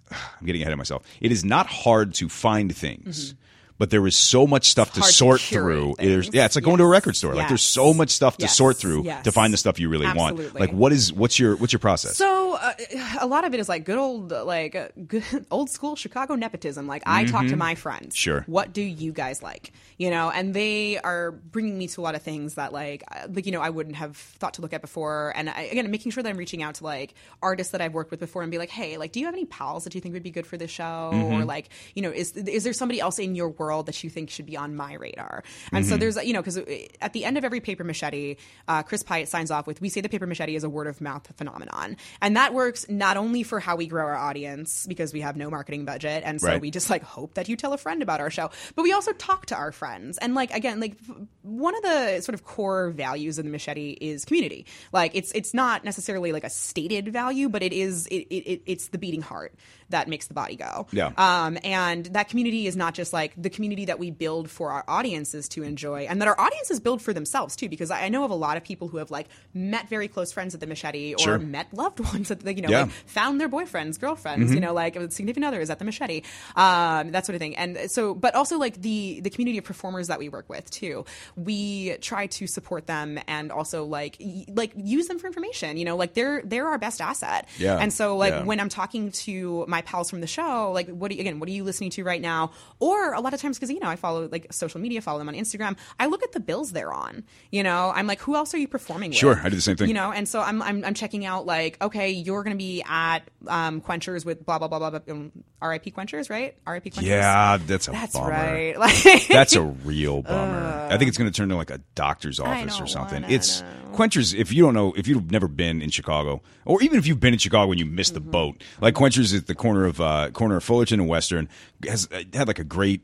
I'm 0.11 0.45
getting 0.45 0.61
ahead 0.61 0.71
of 0.73 0.77
myself. 0.77 1.03
It 1.21 1.31
is 1.31 1.43
not 1.45 1.67
hard 1.67 2.13
to 2.15 2.29
find 2.29 2.75
things. 2.75 3.35
But 3.77 3.89
there 3.89 4.07
is 4.07 4.15
so 4.15 4.47
much 4.47 4.69
stuff 4.69 4.93
to 4.93 5.01
Mm-hmm. 5.01 5.07
to 5.07 5.13
sort 5.13 5.41
curate 5.41 5.65
through. 5.65 5.95
There's- 5.99 6.29
yeah, 6.31 6.45
it's 6.45 6.55
like 6.55 6.63
going 6.63 6.77
to 6.77 6.85
a 6.85 6.87
record 6.87 7.17
store. 7.17 7.35
Like 7.35 7.49
there's 7.49 7.61
so 7.61 7.93
much 7.93 8.09
stuff 8.11 8.37
to 8.37 8.43
Yes. 8.43 8.55
sort 8.55 8.77
through 8.77 9.03
Yes. 9.03 9.25
to 9.25 9.33
find 9.33 9.51
the 9.51 9.57
stuff 9.57 9.81
you 9.81 9.89
really 9.89 10.07
want. 10.13 10.55
Like 10.57 10.71
what 10.71 10.93
is 10.93 11.11
what's 11.11 11.37
your 11.37 11.57
what's 11.57 11.73
your 11.73 11.81
process? 11.81 12.15
So 12.15 12.53
uh, 12.55 12.71
a 13.19 13.27
lot 13.27 13.43
of 13.43 13.53
it 13.53 13.59
is 13.59 13.67
like 13.67 13.83
good 13.83 13.97
old 13.97 14.31
like 14.31 14.75
uh, 14.75 14.87
good 15.07 15.25
old 15.51 15.69
school 15.69 15.97
Chicago 15.97 16.35
nepotism. 16.35 16.87
Like 16.87 17.03
I 17.05 17.25
talk 17.25 17.47
to 17.47 17.57
my 17.57 17.75
friends. 17.75 18.15
Mm-hmm. 18.15 18.21
Sure. 18.29 18.43
What 18.47 18.71
do 18.71 18.81
you 18.81 19.11
guys 19.11 19.43
like? 19.43 19.73
You 19.97 20.09
know, 20.09 20.29
and 20.29 20.53
they 20.53 20.97
are 20.99 21.31
bringing 21.31 21.77
me 21.77 21.87
to 21.87 22.01
a 22.01 22.03
lot 22.03 22.15
of 22.15 22.21
things 22.21 22.55
that 22.55 22.73
like 22.73 23.03
uh, 23.09 23.27
like 23.31 23.45
you 23.45 23.51
know 23.53 23.61
I 23.61 23.69
wouldn't 23.69 23.95
have 23.95 24.17
thought 24.17 24.55
to 24.55 24.61
look 24.61 24.73
at 24.73 24.81
before. 24.81 25.31
And 25.35 25.49
I, 25.49 25.61
again, 25.63 25.89
making 25.89 26.11
sure 26.11 26.21
that 26.21 26.29
I'm 26.29 26.35
reaching 26.37 26.61
out 26.61 26.75
to 26.75 26.83
like 26.83 27.13
artists 27.41 27.71
that 27.71 27.79
I've 27.81 27.93
worked 27.93 28.11
with 28.11 28.19
before 28.19 28.41
and 28.41 28.51
be 28.51 28.57
like, 28.57 28.69
hey, 28.69 28.97
like, 28.97 29.13
do 29.13 29.19
you 29.21 29.25
have 29.25 29.33
any 29.35 29.45
pals 29.45 29.85
that 29.85 29.95
you 29.95 30.01
think 30.01 30.13
would 30.13 30.23
be 30.23 30.31
good 30.31 30.45
for 30.45 30.57
this 30.57 30.69
show? 30.71 30.83
Mm-hmm. 31.13 31.33
Or 31.33 31.45
like, 31.45 31.69
you 31.93 32.01
know, 32.01 32.11
is 32.11 32.33
is 32.33 32.63
there 32.65 32.73
somebody 32.73 32.99
else 32.99 33.19
in 33.19 33.35
your 33.35 33.49
world 33.49 33.85
that 33.85 34.03
you 34.03 34.09
think 34.09 34.29
should 34.29 34.45
be 34.45 34.57
on 34.57 34.75
my 34.75 34.93
radar? 34.95 35.43
And 35.71 35.83
Mm-hmm. 35.85 35.89
so 35.91 35.97
there's 35.97 36.17
you 36.25 36.33
know 36.33 36.41
because 36.41 36.57
at 37.01 37.13
the 37.13 37.23
end 37.23 37.37
of 37.37 37.45
every 37.45 37.61
paper 37.61 37.83
machete, 37.85 38.35
uh, 38.67 38.83
Chris 38.83 39.03
Piatt 39.03 39.27
signs 39.27 39.49
off 39.51 39.65
with, 39.67 39.79
"We 39.81 39.89
say 39.89 40.01
the 40.01 40.09
paper 40.09 40.27
machete 40.27 40.55
is 40.55 40.63
a 40.63 40.69
word 40.69 40.87
of 40.87 40.99
mouth 40.99 41.25
phenomenon," 41.37 41.95
and 42.21 42.35
that 42.35 42.53
works 42.53 42.85
not 42.89 43.15
only 43.17 43.43
for 43.43 43.59
how 43.61 43.75
we 43.77 43.87
grow 43.87 44.03
our 44.05 44.15
audience 44.15 44.85
because 44.87 45.13
we 45.13 45.21
have 45.21 45.37
no 45.37 45.49
marketing 45.49 45.85
budget, 45.85 46.23
and 46.25 46.41
so 46.41 46.47
Right. 46.47 46.61
we 46.61 46.69
just 46.71 46.89
like 46.89 47.03
hope 47.03 47.35
that 47.35 47.47
you 47.47 47.55
tell 47.55 47.71
a 47.73 47.77
friend 47.77 48.01
about 48.01 48.19
our 48.19 48.29
show, 48.29 48.49
but 48.75 48.83
we 48.83 48.91
also 48.91 49.11
talk 49.13 49.45
to 49.47 49.55
our 49.55 49.71
friends, 49.71 49.84
and 49.93 50.35
like 50.35 50.53
again, 50.53 50.79
like 50.79 50.97
one 51.41 51.75
of 51.75 51.83
the 51.83 52.21
sort 52.21 52.33
of 52.33 52.43
core 52.43 52.89
values 52.89 53.37
of 53.37 53.45
the 53.45 53.51
machete 53.51 53.91
is 54.01 54.25
community. 54.25 54.65
Like 54.91 55.11
it's 55.15 55.31
it's 55.33 55.53
not 55.53 55.83
necessarily 55.83 56.31
like 56.31 56.43
a 56.43 56.49
stated 56.49 57.11
value, 57.11 57.49
but 57.49 57.63
it 57.63 57.73
is 57.73 58.07
it, 58.07 58.27
it 58.29 58.61
it's 58.65 58.87
the 58.87 58.97
beating 58.97 59.21
heart 59.21 59.53
that 59.89 60.07
makes 60.07 60.27
the 60.27 60.33
body 60.33 60.55
go. 60.55 60.87
Yeah. 60.91 61.11
Um, 61.17 61.57
and 61.63 62.05
that 62.07 62.29
community 62.29 62.67
is 62.67 62.75
not 62.75 62.93
just 62.93 63.13
like 63.13 63.33
the 63.37 63.49
community 63.49 63.85
that 63.85 63.99
we 63.99 64.11
build 64.11 64.49
for 64.49 64.71
our 64.71 64.83
audiences 64.87 65.47
to 65.49 65.63
enjoy, 65.63 66.03
and 66.05 66.21
that 66.21 66.27
our 66.27 66.39
audiences 66.39 66.79
build 66.79 67.01
for 67.01 67.13
themselves 67.13 67.55
too. 67.55 67.69
Because 67.69 67.91
I 67.91 68.09
know 68.09 68.23
of 68.23 68.31
a 68.31 68.35
lot 68.35 68.57
of 68.57 68.63
people 68.63 68.87
who 68.87 68.97
have 68.97 69.11
like 69.11 69.27
met 69.53 69.87
very 69.89 70.07
close 70.07 70.31
friends 70.31 70.53
at 70.53 70.59
the 70.59 70.67
Machete, 70.67 71.13
or 71.15 71.19
Sure. 71.19 71.37
met 71.39 71.73
loved 71.73 71.99
ones 71.99 72.31
at 72.31 72.39
the 72.41 72.53
you 72.55 72.61
know 72.61 72.69
Yeah. 72.69 72.81
Mm-hmm. 72.83 72.89
like 72.89 73.07
found 73.09 73.39
their 73.41 73.49
boyfriends, 73.49 73.99
girlfriends, 73.99 74.53
you 74.53 74.59
know 74.59 74.73
like 74.73 74.95
significant 75.11 75.45
others 75.45 75.69
at 75.69 75.79
the 75.79 75.85
Machete, 75.85 76.21
um, 76.55 77.11
that 77.11 77.25
sort 77.25 77.35
of 77.35 77.39
thing. 77.39 77.55
And 77.55 77.89
so, 77.91 78.13
but 78.13 78.35
also 78.35 78.57
like 78.57 78.81
the 78.81 79.19
the 79.21 79.29
community 79.29 79.57
of 79.57 79.63
performers 79.63 80.07
that 80.07 80.19
we 80.19 80.29
work 80.29 80.49
with 80.49 80.69
too. 80.71 81.05
We 81.35 81.97
try 82.01 82.27
to 82.27 82.47
support 82.47 82.87
them 82.87 83.19
and 83.27 83.51
also 83.51 83.85
like 83.85 84.17
y- 84.19 84.45
like 84.47 84.71
use 84.75 85.07
them 85.07 85.19
for 85.19 85.27
information. 85.27 85.77
You 85.77 85.85
know, 85.85 85.95
like 85.95 86.13
they're 86.13 86.41
they're 86.43 86.67
our 86.67 86.77
best 86.77 87.01
asset. 87.01 87.47
Yeah. 87.57 87.77
And 87.77 87.91
so 87.93 88.17
like 88.17 88.33
Yeah. 88.33 88.43
when 88.43 88.59
I'm 88.59 88.69
talking 88.69 89.11
to 89.11 89.65
my 89.67 89.74
pals 89.81 90.09
from 90.09 90.21
the 90.21 90.27
show, 90.27 90.71
like 90.71 90.89
what 90.89 91.09
do 91.09 91.15
you, 91.15 91.21
again, 91.21 91.39
what 91.39 91.49
are 91.49 91.51
you 91.51 91.63
listening 91.63 91.89
to 91.91 92.03
right 92.03 92.21
now? 92.21 92.51
Or 92.79 93.13
a 93.13 93.21
lot 93.21 93.33
of 93.33 93.41
times 93.41 93.57
because 93.57 93.69
you 93.71 93.79
know 93.79 93.87
I 93.89 93.95
follow 93.95 94.27
like 94.31 94.51
social 94.51 94.79
media, 94.79 95.01
follow 95.01 95.19
them 95.19 95.29
on 95.29 95.35
Instagram. 95.35 95.77
I 95.99 96.07
look 96.07 96.23
at 96.23 96.31
the 96.31 96.39
bills 96.39 96.71
they're 96.71 96.93
on. 96.93 97.23
You 97.51 97.63
know, 97.63 97.91
I'm 97.95 98.07
like, 98.07 98.19
who 98.21 98.35
else 98.35 98.53
are 98.53 98.57
you 98.57 98.67
performing 98.67 99.11
with? 99.11 99.17
Sure, 99.17 99.39
I 99.43 99.49
do 99.49 99.55
the 99.55 99.61
same 99.61 99.77
thing. 99.77 99.87
You 99.87 99.93
know, 99.93 100.11
and 100.11 100.27
so 100.27 100.41
I'm 100.41 100.61
I'm, 100.61 100.83
I'm 100.85 100.93
checking 100.93 101.25
out 101.25 101.45
like, 101.45 101.81
okay, 101.81 102.11
you're 102.11 102.43
going 102.43 102.55
to 102.55 102.57
be 102.57 102.83
at 102.87 103.19
um, 103.47 103.81
Quenchers 103.81 104.25
with 104.25 104.45
blah 104.45 104.59
blah 104.59 104.67
blah 104.67 104.79
blah. 104.79 104.91
blah 104.99 105.13
um, 105.13 105.31
R.I.P. 105.61 105.91
Quenchers, 105.91 106.29
right? 106.29 106.55
R.I.P. 106.67 106.91
Quenchers. 106.91 107.07
yeah, 107.07 107.57
that's 107.57 107.87
a 107.87 107.91
that's 107.91 108.13
bummer. 108.13 108.29
right. 108.29 108.77
Like 108.85 109.27
That's 109.27 109.55
a 109.55 109.63
real 109.63 110.21
bummer. 110.21 110.89
I 110.91 110.97
think 110.97 111.07
it's 111.09 111.17
going 111.17 111.31
to 111.31 111.35
turn 111.35 111.49
to 111.49 111.55
like 111.55 111.71
a 111.71 111.79
doctor's 111.95 112.39
office 112.39 112.79
or 112.79 112.85
something. 112.87 113.23
wanna 113.23 113.33
It's. 113.33 113.63
Quenchers. 113.93 114.33
If 114.35 114.51
you 114.51 114.61
don't 114.63 114.73
know, 114.73 114.93
if 114.97 115.07
you've 115.07 115.31
never 115.31 115.47
been 115.47 115.81
in 115.81 115.89
Chicago, 115.89 116.41
or 116.65 116.83
even 116.83 116.99
if 116.99 117.07
you've 117.07 117.19
been 117.21 117.33
in 117.33 117.39
Chicago 117.39 117.71
and 117.71 117.79
you 117.79 117.85
missed 117.85 118.13
Mm-hmm. 118.13 118.25
the 118.25 118.29
boat, 118.31 118.63
like 118.81 118.93
Quenchers 118.93 119.33
is 119.33 119.45
the 119.45 119.55
corner 119.65 119.85
of 119.85 119.99
uh, 120.01 120.29
corner 120.31 120.57
of 120.57 120.63
Fullerton 120.63 120.99
and 120.99 121.09
Western 121.09 121.49
has 121.87 122.07
uh, 122.11 122.23
had 122.33 122.47
like 122.47 122.59
a 122.59 122.63
great. 122.63 123.01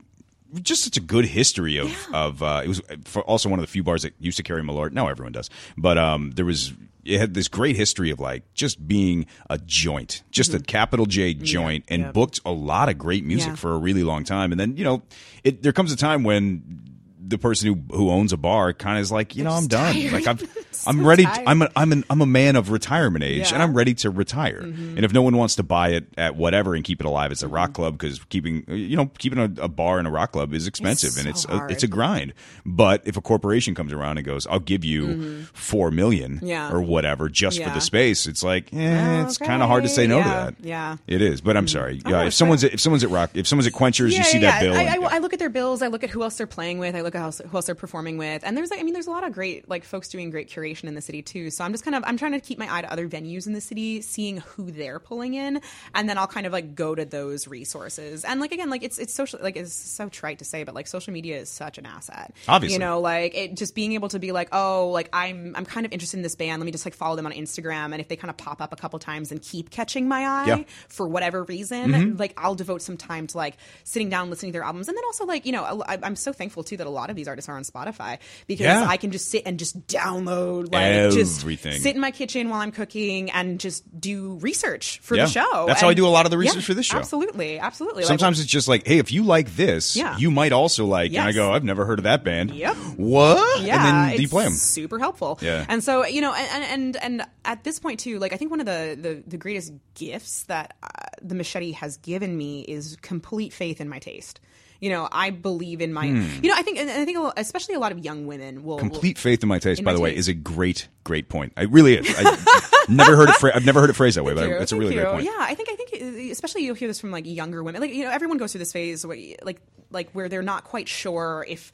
Just 0.62 0.84
such 0.84 0.98
a 0.98 1.02
good 1.02 1.24
history 1.26 1.78
of 1.78 1.90
of 2.14 2.44
uh, 2.44 2.62
it 2.64 2.68
was 2.68 2.82
also 3.26 3.48
one 3.48 3.58
of 3.60 3.64
the 3.64 3.72
few 3.72 3.84
bars 3.84 4.02
that 4.04 4.14
used 4.20 4.36
to 4.38 4.44
carry 4.44 4.62
Malort. 4.62 4.92
Now 4.92 5.08
everyone 5.08 5.32
does, 5.32 5.50
but 5.78 5.98
um, 5.98 6.32
there 6.32 6.44
was 6.44 6.74
it 7.06 7.20
had 7.20 7.34
this 7.34 7.48
great 7.48 7.78
history 7.78 8.12
of 8.12 8.20
like 8.20 8.44
just 8.54 8.86
being 8.86 9.26
a 9.50 9.58
joint, 9.58 10.24
just 10.30 10.54
a 10.54 10.60
capital 10.60 11.06
J 11.06 11.34
joint, 11.34 11.86
and 11.88 12.02
Mm-hmm. 12.02 12.08
Yep. 12.10 12.14
booked 12.14 12.40
a 12.46 12.52
lot 12.52 12.90
of 12.90 12.98
great 12.98 13.24
music 13.24 13.52
Yeah. 13.52 13.56
for 13.56 13.72
a 13.72 13.78
really 13.78 14.04
long 14.04 14.26
time. 14.26 14.52
And 14.52 14.60
then 14.60 14.76
you 14.76 14.84
know, 14.84 15.02
it 15.46 15.64
there 15.64 15.72
comes 15.72 15.94
a 15.94 15.96
time 15.98 16.24
when 16.26 16.82
the 17.26 17.38
person 17.38 17.68
who 17.74 17.96
who 17.96 18.12
owns 18.12 18.34
a 18.34 18.38
bar 18.38 18.74
kind 18.74 18.98
of 18.98 19.04
is 19.04 19.12
like, 19.12 19.38
you 19.38 19.46
know, 19.46 19.54
I'm 19.54 19.68
done. 19.68 20.12
Like 20.12 20.28
I've 20.28 20.42
I'm 20.88 21.06
ready. 21.06 21.24
tired. 21.24 21.44
I'm 21.48 21.62
a, 21.62 21.70
I'm 21.76 21.92
an, 21.92 22.04
I'm 22.10 22.22
a 22.22 22.26
man 22.26 22.56
of 22.56 22.70
retirement 22.72 23.24
age, 23.24 23.38
Yeah. 23.38 23.44
Mm-hmm. 23.46 23.54
and 23.56 23.64
I'm 23.64 23.74
ready 23.74 23.94
to 23.96 24.10
retire. 24.10 24.60
And 24.62 25.04
if 25.06 25.14
no 25.14 25.22
one 25.22 25.36
wants 25.38 25.56
to 25.56 25.64
buy 25.64 25.90
it 25.90 26.06
at 26.18 26.36
whatever 26.36 26.76
and 26.76 26.84
keep 26.84 27.00
it 27.00 27.06
alive 27.06 27.32
as 27.32 27.44
a 27.44 27.48
rock 27.48 27.74
club, 27.74 27.98
because 27.98 28.20
keeping 28.26 28.64
you 28.68 28.96
know 28.98 29.08
keeping 29.18 29.40
a, 29.40 29.64
a 29.64 29.68
bar 29.68 30.00
and 30.00 30.08
a 30.08 30.12
rock 30.12 30.32
club 30.32 30.54
is 30.54 30.68
expensive 30.68 31.18
and 31.18 31.28
it's 31.28 31.44
so 31.44 31.50
a, 31.54 31.68
it's 31.68 31.84
a 31.84 31.88
grind. 31.88 32.34
But 32.66 33.02
if 33.06 33.18
a 33.18 33.22
corporation 33.22 33.76
comes 33.76 33.94
around 33.94 34.18
and 34.18 34.26
goes, 34.26 34.48
"I'll 34.48 34.60
give 34.60 34.84
you 34.86 35.44
four 35.54 35.92
million 35.92 36.38
Mm-hmm. 36.38 36.46
Yeah. 36.48 36.72
or 36.72 36.82
whatever 36.82 37.30
just 37.30 37.62
for 37.62 37.70
the 37.70 37.82
space," 37.82 38.28
it's 38.28 38.44
like, 38.44 38.74
eh, 38.74 39.24
it's 39.24 39.38
kind 39.38 39.62
of 39.62 39.68
hard 39.70 39.84
to 39.84 39.90
say 39.90 40.08
no 40.08 40.18
to 40.22 40.30
that. 40.30 40.56
Yeah. 40.62 40.98
it 41.08 41.22
is. 41.22 41.42
But 41.42 41.58
I'm 41.58 41.68
sorry. 41.68 42.02
Oh, 42.06 42.10
Yeah, 42.10 42.22
if 42.22 42.28
it's 42.28 42.36
someone's 42.38 42.64
at, 42.64 42.74
if 42.74 42.80
someone's 42.82 43.04
at 43.04 43.10
rock, 43.10 43.32
if 43.34 43.48
someone's 43.48 43.68
at 43.68 43.74
Quenchers, 43.74 44.16
you 44.18 44.24
see 44.24 44.40
that 44.40 44.62
bill. 44.62 44.74
I, 44.74 44.84
and- 44.84 45.06
I, 45.06 45.16
I 45.16 45.20
look 45.20 45.34
at 45.34 45.40
their 45.40 45.50
bills. 45.50 45.82
I 45.82 45.88
look 45.88 46.04
at 46.04 46.10
who 46.10 46.24
else 46.24 46.38
they're 46.38 46.48
playing 46.48 46.80
with. 46.80 46.96
I 46.96 47.02
look 47.02 47.16
at 47.16 47.22
who 47.36 47.58
else 47.58 47.66
they're 47.66 47.76
performing 47.76 48.18
with. 48.18 48.44
And 48.46 48.56
there's, 48.56 48.70
like, 48.72 48.80
I 48.80 48.84
mean, 48.84 48.94
there's 48.94 49.08
a 49.08 49.12
lot 49.12 49.24
of 49.26 49.34
great 49.34 49.70
like 49.70 49.84
folks 49.84 50.10
doing 50.10 50.30
great 50.30 50.50
curation 50.62 50.86
in 50.86 50.96
the 50.96 51.02
city 51.02 51.22
too. 51.22 51.50
So 51.50 51.64
I'm 51.64 51.72
just 51.72 51.84
kind 51.84 51.96
of, 51.96 52.04
I'm 52.06 52.18
trying 52.18 52.34
to 52.34 52.40
keep 52.40 52.60
my 52.60 52.68
eye 52.74 52.82
to 52.82 52.92
other 52.92 53.08
venues 53.08 53.48
in 53.48 53.54
the 53.54 53.62
city, 53.62 54.02
seeing 54.02 54.38
who 54.38 54.72
they're 54.72 55.00
pulling 55.00 55.34
in, 55.34 55.62
and 55.96 56.08
then 56.10 56.18
I'll 56.18 56.28
kind 56.28 56.46
of 56.46 56.54
like 56.54 56.76
go 56.76 56.96
to 56.96 57.06
those 57.06 57.48
resources. 57.48 58.24
And 58.24 58.40
like 58.40 58.52
again, 58.52 58.70
like 58.70 58.84
it's 58.84 59.00
it's 59.00 59.14
social, 59.14 59.40
like 59.42 59.56
it's 59.58 59.74
so 59.74 60.10
trite 60.10 60.40
to 60.40 60.46
say, 60.46 60.64
but 60.64 60.76
like 60.76 60.88
social 60.88 61.14
media 61.14 61.40
is 61.40 61.50
such 61.50 61.78
an 61.78 61.86
asset. 61.86 62.34
Obviously. 62.48 62.74
you 62.74 62.80
know, 62.80 63.00
like 63.00 63.36
it 63.36 63.56
just 63.56 63.76
being 63.76 63.94
able 63.94 64.10
to 64.10 64.20
be 64.20 64.32
like, 64.32 64.50
oh, 64.52 64.90
like 64.90 65.10
I'm, 65.14 65.56
I'm 65.56 65.66
kind 65.66 65.86
of 65.86 65.92
interested 65.92 66.18
in 66.18 66.24
this 66.24 66.36
band. 66.36 66.60
Let 66.60 66.66
me 66.66 66.72
just 66.72 66.86
like 66.86 66.94
follow 66.96 67.16
them 67.16 67.26
on 67.26 67.32
Instagram, 67.32 67.92
and 67.92 68.00
if 68.00 68.08
they 68.08 68.16
kind 68.16 68.30
of 68.30 68.38
pop 68.38 68.62
up 68.62 68.74
a 68.74 68.76
couple 68.76 69.00
times 69.00 69.32
and 69.32 69.42
keep 69.42 69.70
catching 69.70 70.08
my 70.08 70.26
eye 70.26 70.46
Yeah. 70.48 70.64
for 70.88 71.08
whatever 71.08 71.44
reason, 71.44 71.92
mm-hmm. 71.92 72.18
like 72.18 72.34
I'll 72.38 72.56
devote 72.56 72.82
some 72.82 72.98
time 72.98 73.28
to 73.28 73.38
like 73.38 73.58
sitting 73.84 74.10
down, 74.10 74.30
listening 74.30 74.52
to 74.52 74.54
their 74.54 74.64
albums, 74.64 74.88
and 74.88 74.98
then 74.98 75.04
also 75.06 75.26
like 75.26 75.46
you 75.46 75.52
know 75.52 75.84
I, 75.88 75.98
I'm 76.04 76.16
so 76.16 76.34
thankful 76.34 76.64
too 76.64 76.78
that 76.78 76.88
a 76.88 76.90
lot 76.92 77.10
of 77.10 77.16
these 77.16 77.28
artists 77.28 77.50
are 77.50 77.56
on 77.56 77.64
Spotify 77.64 78.20
because 78.48 78.66
Yeah. 78.66 78.86
I 78.88 78.98
can 78.98 79.12
just 79.12 79.30
sit 79.30 79.44
and 79.46 79.58
just 79.60 79.88
download 79.88 80.51
like 80.60 81.12
just 81.12 81.42
Everything. 81.42 81.80
sit 81.80 81.96
in 81.96 82.02
my 82.02 82.12
kitchen 82.12 82.50
while 82.50 82.62
I'm 82.62 82.72
cooking 82.72 83.32
and 83.32 83.60
just 83.60 83.84
do 84.00 84.36
research 84.42 85.00
for 85.02 85.16
Yeah. 85.16 85.26
the 85.26 85.32
show. 85.32 85.66
That's 85.68 85.82
how 85.82 85.90
I 85.90 85.94
do 85.94 86.06
a 86.06 86.10
lot 86.10 86.26
of 86.26 86.32
the 86.32 86.38
yeah, 86.38 86.50
research 86.50 86.66
for 86.66 86.74
this 86.74 86.86
show. 86.86 86.98
Absolutely, 86.98 87.60
absolutely. 87.60 88.04
Like, 88.04 88.08
Sometimes 88.08 88.40
it's 88.40 88.50
just 88.50 88.68
like, 88.68 88.86
hey, 88.86 88.98
if 89.00 89.12
you 89.12 89.24
like 89.24 89.56
this, 89.56 89.96
Yeah. 89.96 90.18
you 90.18 90.32
might 90.32 90.52
also 90.52 90.86
like. 90.86 91.12
And 91.12 91.22
I 91.22 91.32
go, 91.32 91.52
I've 91.54 91.64
never 91.64 91.86
heard 91.86 92.00
of 92.00 92.04
that 92.04 92.24
band. 92.24 92.52
Yep. 92.52 92.76
What? 92.98 93.62
yeah, 93.62 93.76
And 93.76 94.12
then 94.14 94.22
you 94.22 94.28
play 94.30 94.44
them. 94.44 94.54
super 94.54 95.00
helpful. 95.00 95.40
Yeah. 95.42 95.66
and 95.68 95.84
so 95.84 96.06
you 96.06 96.22
know, 96.22 96.34
and 96.34 96.64
and 96.64 96.98
and 96.98 97.28
at 97.46 97.64
this 97.64 97.80
point 97.80 98.00
too, 98.00 98.20
like 98.20 98.34
I 98.34 98.38
think 98.38 98.52
one 98.52 98.60
of 98.60 98.66
the 98.66 98.98
the, 99.00 99.24
the 99.28 99.38
greatest 99.38 99.74
gifts 99.96 100.44
that 100.44 100.76
uh, 100.84 100.88
the 101.22 101.36
machete 101.36 101.72
has 101.74 101.98
given 101.98 102.38
me 102.38 102.62
is 102.62 102.98
complete 103.02 103.54
faith 103.54 103.82
in 103.82 103.90
my 103.90 104.00
taste. 104.00 104.40
You 104.82 104.90
know, 104.90 105.08
I 105.12 105.30
believe 105.30 105.80
in 105.80 105.94
my. 105.94 106.08
Hmm. 106.08 106.44
You 106.44 106.50
know, 106.50 106.56
I 106.58 106.64
think, 106.64 106.80
and 106.80 106.90
I 106.90 107.06
think, 107.06 107.18
especially 107.38 107.76
a 107.76 107.80
lot 107.80 107.92
of 107.92 108.00
young 108.00 108.26
women 108.26 108.64
will. 108.64 108.80
Complete 108.80 109.18
faith 109.20 109.44
in 109.44 109.48
my 109.48 109.60
taste, 109.60 109.80
In 109.80 109.86
by 109.86 109.92
my 109.92 109.96
the 109.96 110.02
way, 110.02 110.10
taste. 110.10 110.20
is 110.22 110.28
a 110.28 110.34
great, 110.34 110.88
great 111.04 111.30
point. 111.30 111.54
It 111.56 111.70
really 111.70 111.96
is. 111.98 112.14
I 112.18 112.86
never 112.90 113.16
heard 113.16 113.30
it. 113.30 113.36
Fra- 113.36 113.56
I've 113.56 113.66
never 113.66 113.80
heard 113.80 113.92
it 113.92 113.94
phrased 113.94 114.18
that 114.18 114.24
way, 114.24 114.34
but 114.34 114.40
Thank 114.42 114.50
I, 114.50 114.54
you. 114.56 114.60
that's 114.60 114.72
a 114.72 114.76
really 114.76 114.96
you. 114.96 115.02
great 115.02 115.12
point. 115.14 115.26
Yeah, 115.26 115.38
I 115.38 115.54
think 115.54 115.70
I 115.70 115.76
think 115.76 116.32
especially 116.32 116.64
you'll 116.64 116.76
hear 116.76 116.88
this 116.88 117.00
from 117.00 117.12
like 117.12 117.28
younger 117.28 117.64
women. 117.64 117.80
Like 117.80 117.94
you 117.94 118.04
know, 118.06 118.10
everyone 118.12 118.40
goes 118.40 118.52
through 118.54 118.60
this 118.60 118.72
phase 118.74 119.06
where 119.06 119.18
like 119.44 119.62
like 119.92 120.10
where 120.14 120.28
they're 120.30 120.42
not 120.42 120.64
quite 120.64 120.88
sure 120.88 121.46
if 121.48 121.72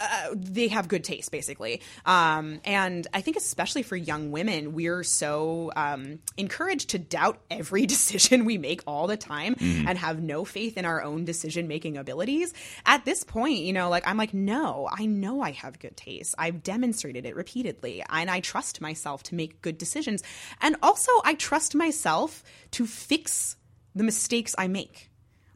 uh, 0.00 0.34
they 0.34 0.68
have 0.68 0.88
good 0.88 1.04
taste, 1.04 1.30
basically. 1.30 1.82
Um, 2.06 2.60
and 2.64 3.06
I 3.14 3.20
think 3.20 3.36
especially 3.36 3.82
for 3.82 3.96
young 3.96 4.30
women, 4.30 4.72
we're 4.74 5.02
so 5.04 5.72
um, 5.76 6.18
encouraged 6.36 6.90
to 6.90 6.98
doubt 6.98 7.40
every 7.50 7.86
decision 7.94 8.44
we 8.44 8.58
make 8.58 8.82
all 8.86 9.06
the 9.06 9.16
time 9.16 9.42
Mm-hmm. 9.62 9.86
and 9.88 9.98
have 9.98 10.22
no 10.22 10.44
faith 10.44 10.76
in 10.76 10.84
our 10.84 11.02
own 11.02 11.24
decision 11.24 11.68
making 11.68 11.96
abilities. 11.96 12.52
At 12.84 13.04
this 13.04 13.22
point, 13.22 13.60
you 13.60 13.72
know, 13.72 13.88
like 13.88 14.06
I'm 14.06 14.16
like, 14.16 14.34
no, 14.34 14.88
I 14.90 15.06
know 15.06 15.40
I 15.40 15.52
have 15.52 15.78
good 15.78 15.96
taste. 15.96 16.34
I've 16.38 16.62
demonstrated 16.62 17.26
it 17.26 17.36
repeatedly, 17.36 18.02
and 18.08 18.30
I 18.30 18.40
trust 18.40 18.80
myself 18.80 19.22
to 19.24 19.34
make 19.34 19.62
good 19.62 19.78
decisions. 19.78 20.22
And 20.60 20.76
also, 20.82 21.10
I 21.24 21.34
trust 21.34 21.74
myself 21.74 22.42
to 22.72 22.86
fix 22.86 23.56
the 23.94 24.04
mistakes 24.04 24.54
I 24.58 24.68
make. 24.68 25.10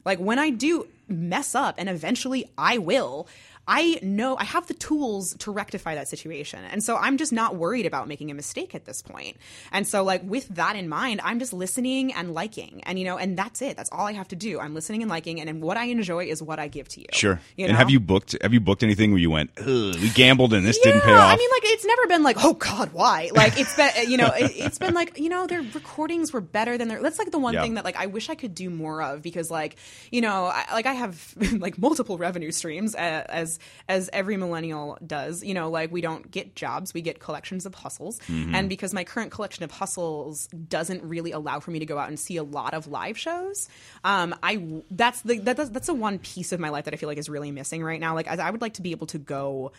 Like 0.05 0.19
when 0.19 0.39
I 0.39 0.51
do 0.51 0.87
mess 1.07 1.55
up, 1.55 1.75
and 1.77 1.89
eventually 1.89 2.49
I 2.57 2.77
will, 2.77 3.27
I 3.67 3.99
know 4.01 4.37
I 4.37 4.45
have 4.45 4.67
the 4.67 4.73
tools 4.73 5.35
to 5.39 5.51
rectify 5.51 5.95
that 5.95 6.07
situation. 6.07 6.59
And 6.71 6.81
so 6.83 6.95
I'm 6.95 7.17
just 7.17 7.33
not 7.33 7.55
worried 7.55 7.85
about 7.85 8.07
making 8.07 8.31
a 8.31 8.33
mistake 8.33 8.73
at 8.73 8.85
this 8.85 9.01
point. 9.01 9.37
And 9.71 9.85
so, 9.85 10.03
like, 10.03 10.21
with 10.23 10.47
that 10.49 10.75
in 10.75 10.87
mind, 10.87 11.19
I'm 11.23 11.39
just 11.39 11.51
listening 11.51 12.13
and 12.13 12.33
liking. 12.33 12.81
And, 12.85 12.97
you 12.97 13.05
know, 13.05 13.17
and 13.17 13.37
that's 13.37 13.61
it. 13.61 13.75
That's 13.75 13.89
all 13.91 14.05
I 14.05 14.13
have 14.13 14.29
to 14.29 14.35
do. 14.35 14.59
I'm 14.59 14.73
listening 14.73 15.01
and 15.01 15.09
liking. 15.09 15.39
And, 15.41 15.47
then 15.47 15.61
what 15.61 15.77
I 15.77 15.85
enjoy 15.85 16.25
is 16.25 16.41
what 16.41 16.59
I 16.59 16.67
give 16.67 16.87
to 16.89 17.01
you. 17.01 17.07
Sure. 17.11 17.39
You 17.55 17.65
and 17.67 17.75
have 17.75 17.89
you 17.89 17.99
booked? 17.99 18.35
Have 18.41 18.53
you 18.53 18.59
booked 18.59 18.83
anything 18.83 19.11
where 19.11 19.19
you 19.19 19.31
went? 19.31 19.51
We 19.57 20.09
gambled 20.13 20.53
and 20.53 20.65
this 20.65 20.77
didn't 20.79 21.01
pay 21.01 21.11
Yeah, 21.11 21.19
off. 21.19 21.33
I 21.33 21.35
mean, 21.35 21.49
like 21.51 21.61
it's 21.65 21.85
never 21.85 22.07
been 22.07 22.23
like, 22.23 22.37
oh 22.43 22.53
God, 22.53 22.93
why? 22.93 23.29
Like 23.37 23.59
it's 23.59 23.75
been, 23.75 24.09
you 24.09 24.17
know, 24.17 24.27
it, 24.35 24.51
it's 24.55 24.79
been 24.79 24.93
like, 24.93 25.19
you 25.19 25.29
know, 25.29 25.45
their 25.45 25.61
recordings 25.61 26.33
were 26.33 26.41
better 26.41 26.77
than 26.77 26.87
their. 26.87 27.01
That's 27.01 27.19
like 27.19 27.31
the 27.31 27.37
one 27.37 27.53
Yeah. 27.53 27.61
thing 27.61 27.75
that 27.75 27.85
like 27.85 27.95
I 27.97 28.07
wish 28.07 28.29
I 28.29 28.35
could 28.35 28.55
do 28.55 28.69
more 28.69 29.01
of 29.01 29.21
because 29.21 29.51
like, 29.51 29.75
you 30.11 30.21
know, 30.21 30.45
I, 30.45 30.65
like 30.73 30.85
I 30.85 30.93
have 30.93 31.35
like 31.59 31.77
multiple 31.77 32.17
revenue 32.17 32.51
streams 32.51 32.95
uh, 32.95 33.25
as 33.29 33.56
as 33.89 34.09
every 34.13 34.37
millennial 34.37 34.97
does. 35.05 35.43
You 35.43 35.53
know, 35.53 35.69
like 35.69 35.91
we 35.91 36.01
don't 36.01 36.29
get 36.29 36.55
jobs, 36.55 36.93
we 36.93 37.01
get 37.01 37.19
collections 37.19 37.65
of 37.65 37.75
hustles, 37.75 38.19
Mm-hmm. 38.27 38.55
and 38.55 38.69
because 38.69 38.93
my 38.93 39.03
current 39.03 39.31
collection 39.31 39.63
of 39.63 39.71
hustles 39.71 40.47
doesn't 40.47 41.03
really 41.03 41.31
allow 41.31 41.59
for 41.59 41.71
me 41.71 41.79
to 41.79 41.85
go 41.85 41.97
out 41.97 42.09
and 42.09 42.19
see 42.19 42.37
a 42.37 42.43
lot 42.43 42.73
of 42.73 42.87
live 42.87 43.17
shows, 43.17 43.69
um, 44.03 44.35
I 44.43 44.81
that's 44.91 45.21
the 45.21 45.39
that, 45.39 45.57
that's 45.57 45.69
that's 45.69 45.87
the 45.87 45.93
one 45.93 46.19
piece 46.19 46.51
of 46.51 46.59
my 46.59 46.69
life 46.69 46.85
that 46.85 46.93
I 46.93 46.97
feel 46.97 47.09
like 47.09 47.17
is 47.17 47.29
really 47.29 47.51
missing 47.51 47.83
right 47.83 47.99
now. 47.99 48.15
Like 48.15 48.27
I, 48.27 48.35
I 48.35 48.49
would 48.51 48.61
like 48.61 48.73
to 48.75 48.81
be 48.81 48.91
able 48.91 49.07
to 49.07 49.17
go 49.17 49.71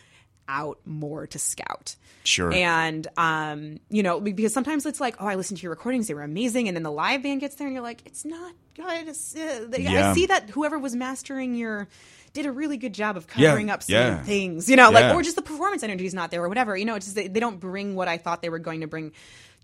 out 0.47 0.79
more 0.83 1.27
to 1.27 1.37
scout. 1.37 1.95
Sure. 2.23 2.51
And 2.51 3.07
um, 3.17 3.79
you 3.89 4.01
know, 4.01 4.19
because 4.19 4.51
sometimes 4.51 4.85
it's 4.87 4.99
like, 4.99 5.15
oh, 5.19 5.27
I 5.27 5.35
listened 5.35 5.59
to 5.59 5.63
your 5.63 5.69
recordings; 5.71 6.07
they 6.07 6.13
were 6.15 6.23
amazing, 6.23 6.67
and 6.67 6.75
then 6.75 6.83
the 6.83 6.91
live 6.91 7.21
band 7.23 7.41
gets 7.41 7.55
there, 7.55 7.67
and 7.67 7.73
you're 7.75 7.83
like, 7.83 8.01
it's 8.05 8.25
not 8.25 8.53
good. 8.75 9.07
It's, 9.09 9.35
uh, 9.35 9.67
Yeah. 9.77 10.09
I 10.09 10.13
see 10.15 10.25
that 10.25 10.49
whoever 10.49 10.79
was 10.79 10.95
mastering 10.95 11.53
your 11.55 11.87
did 12.33 12.45
a 12.45 12.51
really 12.51 12.77
good 12.77 12.93
job 12.93 13.17
of 13.17 13.27
Yeah, 13.35 13.49
covering 13.49 13.69
up 13.69 13.83
some 13.83 13.93
yeah. 13.95 14.23
things, 14.23 14.69
you 14.69 14.75
know, 14.75 14.89
Yeah. 14.91 14.99
like 14.99 15.15
or 15.15 15.21
just 15.21 15.35
the 15.35 15.41
performance 15.41 15.83
energy 15.83 16.05
is 16.05 16.13
not 16.13 16.31
there 16.31 16.43
or 16.43 16.49
whatever. 16.49 16.75
You 16.77 16.85
know, 16.85 16.95
it's 16.95 17.05
just 17.07 17.15
they, 17.15 17.27
they 17.27 17.39
don't 17.39 17.59
bring 17.59 17.95
what 17.95 18.07
I 18.07 18.17
thought 18.17 18.41
they 18.41 18.49
were 18.49 18.59
going 18.59 18.81
to 18.81 18.87
bring 18.87 19.11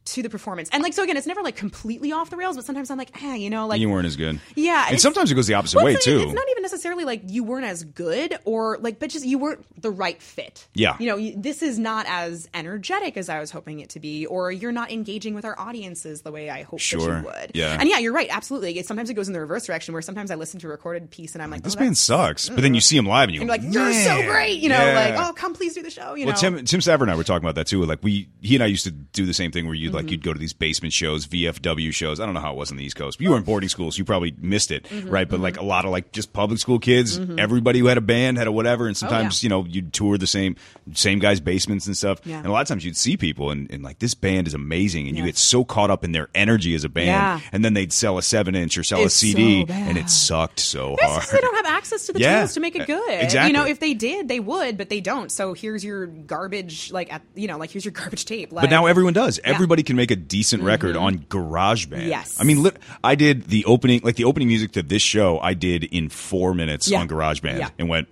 to 0.06 0.22
the 0.22 0.30
performance. 0.30 0.70
And 0.72 0.84
like 0.84 0.94
so 0.94 1.04
again, 1.04 1.18
it's 1.18 1.28
never 1.28 1.42
like 1.42 1.56
completely 1.56 2.12
off 2.12 2.30
the 2.30 2.38
rails, 2.38 2.56
but 2.56 2.66
sometimes 2.66 2.90
I'm 2.92 2.98
like, 2.98 3.12
ah, 3.22 3.34
you 3.34 3.50
know, 3.50 3.68
like 3.68 3.80
you 3.80 3.90
weren't 3.90 4.06
as 4.06 4.16
good. 4.16 4.40
Yeah, 4.56 4.88
And 4.90 5.02
sometimes 5.02 5.32
it 5.32 5.36
goes 5.36 5.48
the 5.48 5.56
opposite 5.56 5.78
well, 5.78 5.86
way 5.86 5.94
it's, 5.96 6.06
too. 6.06 6.20
It's 6.22 6.34
not 6.34 6.46
even 6.52 6.62
necessarily 6.62 7.06
like 7.06 7.24
you 7.26 7.44
weren't 7.44 7.66
as 7.66 7.84
good 7.84 8.38
or 8.46 8.78
like, 8.80 9.00
but 9.00 9.10
just 9.10 9.26
you 9.26 9.38
weren't 9.40 9.66
the 9.82 9.90
right 9.92 10.22
fit. 10.22 10.68
Yeah. 10.74 10.96
You 11.00 11.08
know, 11.08 11.18
you, 11.18 11.34
this 11.36 11.62
is 11.64 11.80
not 11.80 12.06
as 12.08 12.48
energetic 12.54 13.18
as 13.18 13.30
I 13.30 13.40
was 13.40 13.52
hoping 13.52 13.80
it 13.80 13.90
to 13.90 14.00
be, 14.00 14.26
or 14.28 14.52
you're 14.52 14.72
not 14.72 14.92
engaging 14.92 15.34
with 15.34 15.44
our 15.46 15.60
audiences 15.60 16.22
the 16.22 16.32
way 16.32 16.50
I 16.50 16.64
hoped 16.64 16.82
Sure. 16.84 17.00
that 17.00 17.20
you 17.20 17.26
would. 17.26 17.52
Yeah. 17.56 17.78
And 17.80 17.90
yeah, 17.90 17.98
you're 17.98 18.14
right. 18.14 18.28
Absolutely. 18.30 18.78
It, 18.78 18.86
sometimes 18.86 19.10
it 19.10 19.16
goes 19.16 19.28
in 19.28 19.34
the 19.34 19.40
reverse 19.42 19.66
direction 19.66 19.94
where 19.94 20.02
sometimes 20.02 20.30
I 20.32 20.36
listen 20.36 20.60
to 20.60 20.68
a 20.68 20.70
recorded 20.70 21.10
piece 21.10 21.34
and 21.34 21.42
I'm 21.42 21.50
like, 21.50 21.64
this 21.64 21.76
oh, 21.76 21.80
that's- 21.80 22.00
sucks, 22.00 22.50
but 22.50 22.62
then 22.62 22.74
you 22.76 22.82
see 22.82 22.96
him 22.98 23.06
live 23.08 23.30
and 23.30 23.34
you 23.36 23.42
you're 23.42 23.50
like, 23.50 23.64
you're 23.64 23.94
so 23.94 24.24
great. 24.24 24.60
You 24.60 24.70
know, 24.70 24.78
yeah." 24.78 25.16
like, 25.18 25.30
oh, 25.30 25.34
come 25.34 25.54
please 25.54 25.74
do 25.74 25.82
the 25.82 25.90
show. 25.90 26.14
You 26.14 26.28
Well, 26.28 26.36
know. 26.36 26.40
Tim 26.58 26.66
Tim 26.66 26.80
Staver 26.80 27.02
and 27.02 27.12
I 27.12 27.16
were 27.16 27.24
talking 27.24 27.44
about 27.44 27.56
that 27.56 27.68
too. 27.68 27.84
Like 27.86 28.04
we, 28.04 28.30
he 28.42 28.56
and 28.56 28.64
I 28.64 28.68
used 28.68 28.84
to 28.86 28.92
do 28.92 29.26
the 29.26 29.34
same 29.34 29.52
thing 29.52 29.66
where 29.66 29.74
you'd 29.76 29.94
Mm-hmm. 29.96 30.06
like 30.06 30.12
you'd 30.12 30.24
go 30.24 30.34
to 30.34 30.40
these 30.40 30.54
basement 30.54 30.94
shows, 30.94 31.28
VFW 31.28 31.94
shows. 31.94 32.20
I 32.20 32.26
don't 32.26 32.34
know 32.34 32.40
how 32.42 32.52
it 32.54 32.58
was 32.58 32.72
on 32.72 32.78
the 32.78 32.84
East 32.84 32.96
Coast. 32.96 33.18
But 33.18 33.24
you 33.24 33.32
were 33.32 33.38
in 33.38 33.44
boarding 33.44 33.70
school, 33.70 33.92
so 33.92 33.98
you 33.98 34.06
probably 34.06 34.34
missed 34.40 34.72
it, 34.72 34.84
Mm-hmm, 34.86 35.10
right? 35.10 35.28
But 35.28 35.40
like 35.40 35.58
a 35.58 35.64
lot 35.66 35.86
of 35.86 35.92
like 35.92 36.12
just 36.12 36.34
public 36.34 36.60
school 36.60 36.80
kids, 36.80 37.20
everybody 37.38 37.80
who 37.80 37.88
had 37.88 37.98
a 37.98 38.02
band 38.02 38.38
had 38.38 38.48
a 38.48 38.52
whatever, 38.52 38.88
and 38.88 38.96
sometimes 38.96 39.36
Oh, 39.36 39.38
yeah. 39.38 39.44
you 39.44 39.50
know 39.50 39.66
you'd 39.66 39.94
tour 39.94 40.18
the 40.18 40.28
same 40.28 40.56
same 40.94 41.20
guys' 41.20 41.40
basements 41.40 41.88
and 41.88 41.96
stuff. 41.98 42.20
Yeah. 42.26 42.38
And 42.38 42.48
a 42.48 42.52
lot 42.52 42.62
of 42.62 42.68
times 42.68 42.86
you'd 42.86 42.98
see 42.98 43.18
people 43.18 43.52
and, 43.52 43.70
and 43.72 43.84
like 43.84 44.00
this 44.00 44.14
band 44.14 44.48
is 44.48 44.54
amazing, 44.54 45.08
and 45.08 45.18
you 45.18 45.24
get 45.26 45.38
so 45.38 45.64
caught 45.64 45.90
up 45.90 46.04
in 46.04 46.12
their 46.12 46.30
energy 46.36 46.76
as 46.76 46.84
a 46.84 46.90
band, 46.90 47.08
Yeah. 47.08 47.40
and 47.52 47.64
then 47.66 47.74
they'd 47.74 47.94
sell 47.94 48.18
a 48.18 48.22
seven 48.22 48.56
inch 48.56 48.78
or 48.78 48.84
sell 48.84 49.02
It's 49.04 49.16
a 49.16 49.18
CD, 49.18 49.66
so 49.68 49.74
and 49.74 49.98
it 49.98 50.10
sucked 50.10 50.60
so 50.60 50.96
hard. 51.02 51.24
they 51.32 51.40
don't 51.42 51.56
have 51.56 51.66
access 51.66 52.06
to 52.08 52.14
the 52.14 52.20
Yeah. 52.20 52.40
tools 52.40 52.54
to 52.56 52.60
make 52.60 52.76
it 52.76 52.88
good. 52.88 53.10
Exactly. 53.22 53.48
You 53.48 53.54
know, 53.54 53.66
if 53.66 53.80
they 53.80 53.94
did, 53.94 54.28
they 54.28 54.40
would, 54.40 54.78
but 54.78 54.90
they 54.90 55.02
don't. 55.02 55.32
So 55.32 55.54
here's 55.54 55.84
your 55.84 56.08
garbage, 56.08 56.92
like 56.92 57.12
at 57.14 57.22
you 57.36 57.48
know, 57.48 57.58
like 57.58 57.72
here's 57.72 57.86
your 57.86 57.92
garbage 57.94 58.26
tape. 58.26 58.52
Like, 58.52 58.64
But 58.64 58.70
now 58.70 58.86
everyone 58.86 59.14
does. 59.14 59.38
Yeah. 59.38 59.44
Mm-hmm. 59.46 59.56
Everybody 59.56 59.84
can 59.86 59.96
make 59.96 60.12
a 60.12 60.16
decent 60.16 60.62
mm-hmm. 60.62 60.68
record 60.68 60.96
on 60.98 61.20
GarageBand. 61.20 62.08
Yes. 62.08 62.38
I 62.40 62.44
mean, 62.44 62.66
I 63.04 63.16
did 63.16 63.46
the 63.46 63.66
opening, 63.66 64.02
like 64.04 64.16
the 64.16 64.26
opening 64.26 64.48
music 64.48 64.74
to 64.74 64.84
this 64.84 65.02
show, 65.02 65.40
I 65.40 65.54
did 65.54 65.84
in 65.84 66.10
four 66.10 66.54
minutes 66.54 66.88
Yeah. 66.88 67.02
on 67.02 67.08
GarageBand 67.08 67.60
Yeah. 67.60 67.70
and 67.80 67.90
went, 67.90 68.08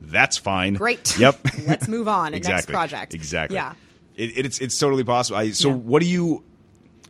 that's 0.00 0.36
fine. 0.36 0.74
Great. 0.74 1.16
Yep. 1.18 1.40
Let's 1.66 1.88
move 1.88 2.08
on. 2.08 2.32
Next 2.32 2.46
exactly. 2.46 2.72
project. 2.72 3.14
Exactly. 3.14 3.56
Yeah. 3.56 3.74
It, 4.16 4.46
it's, 4.46 4.58
it's 4.60 4.78
totally 4.78 5.04
possible. 5.04 5.38
I, 5.38 5.50
so 5.50 5.68
Yeah. 5.68 5.74
what 5.74 6.02
do 6.02 6.08
you, 6.08 6.44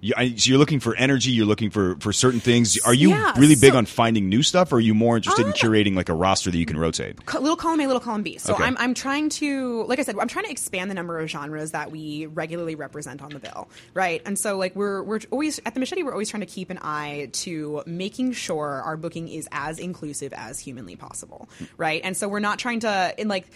you 0.01 0.15
I, 0.16 0.35
so 0.35 0.49
you're 0.51 0.59
looking 0.59 0.81
for 0.81 0.95
energy, 0.97 1.31
you're 1.31 1.47
looking 1.47 1.70
for, 1.70 1.97
for 2.01 2.12
certain 2.12 2.41
things. 2.41 2.79
Are 2.85 2.95
you 2.95 3.11
Yeah, 3.11 3.33
really 3.39 3.57
big 3.57 3.75
on 3.75 3.87
finding 3.87 4.29
new 4.29 4.43
stuff 4.43 4.73
or 4.73 4.77
are 4.77 4.81
you 4.81 4.95
more 4.95 5.16
interested 5.16 5.43
in 5.43 5.49
Um, 5.49 5.55
curating 5.55 5.95
like 5.95 6.09
a 6.09 6.15
roster 6.15 6.51
that 6.51 6.59
you 6.59 6.66
can 6.66 6.79
rotate? 6.79 7.16
little 7.35 7.57
column 7.57 7.81
A, 7.81 7.87
little 7.87 8.01
column 8.01 8.23
B. 8.23 8.39
So 8.39 8.55
Okay. 8.55 8.65
I'm, 8.65 8.77
I'm 8.79 8.95
trying 8.95 9.29
to, 9.31 9.85
like 9.85 9.99
I 9.99 10.03
said, 10.03 10.16
I'm 10.19 10.29
trying 10.29 10.45
to 10.47 10.51
expand 10.51 10.91
the 10.91 10.95
number 10.95 11.19
of 11.19 11.29
genres 11.29 11.73
that 11.73 11.91
we 11.91 12.27
regularly 12.27 12.75
represent 12.75 13.23
on 13.23 13.31
the 13.31 13.39
bill, 13.39 13.69
right? 13.95 14.23
And 14.27 14.39
so 14.39 14.57
like 14.57 14.75
we're 14.77 15.03
we're 15.03 15.20
always 15.31 15.61
at 15.66 15.75
the 15.75 15.81
Machete, 15.81 16.03
we're 16.03 16.12
always 16.12 16.29
trying 16.31 16.41
to 16.41 16.47
keep 16.47 16.70
an 16.70 16.79
eye 16.83 17.31
to 17.33 17.83
making 17.87 18.33
sure 18.33 18.83
our 18.85 18.97
booking 18.97 19.29
is 19.29 19.49
as 19.53 19.79
inclusive 19.79 20.33
as 20.33 20.59
humanly 20.59 20.97
possible, 20.97 21.49
right? 21.77 22.01
And 22.05 22.16
so 22.16 22.29
we're 22.29 22.39
not 22.41 22.59
trying 22.59 22.81
to 22.81 23.15
in 23.19 23.29
like 23.29 23.47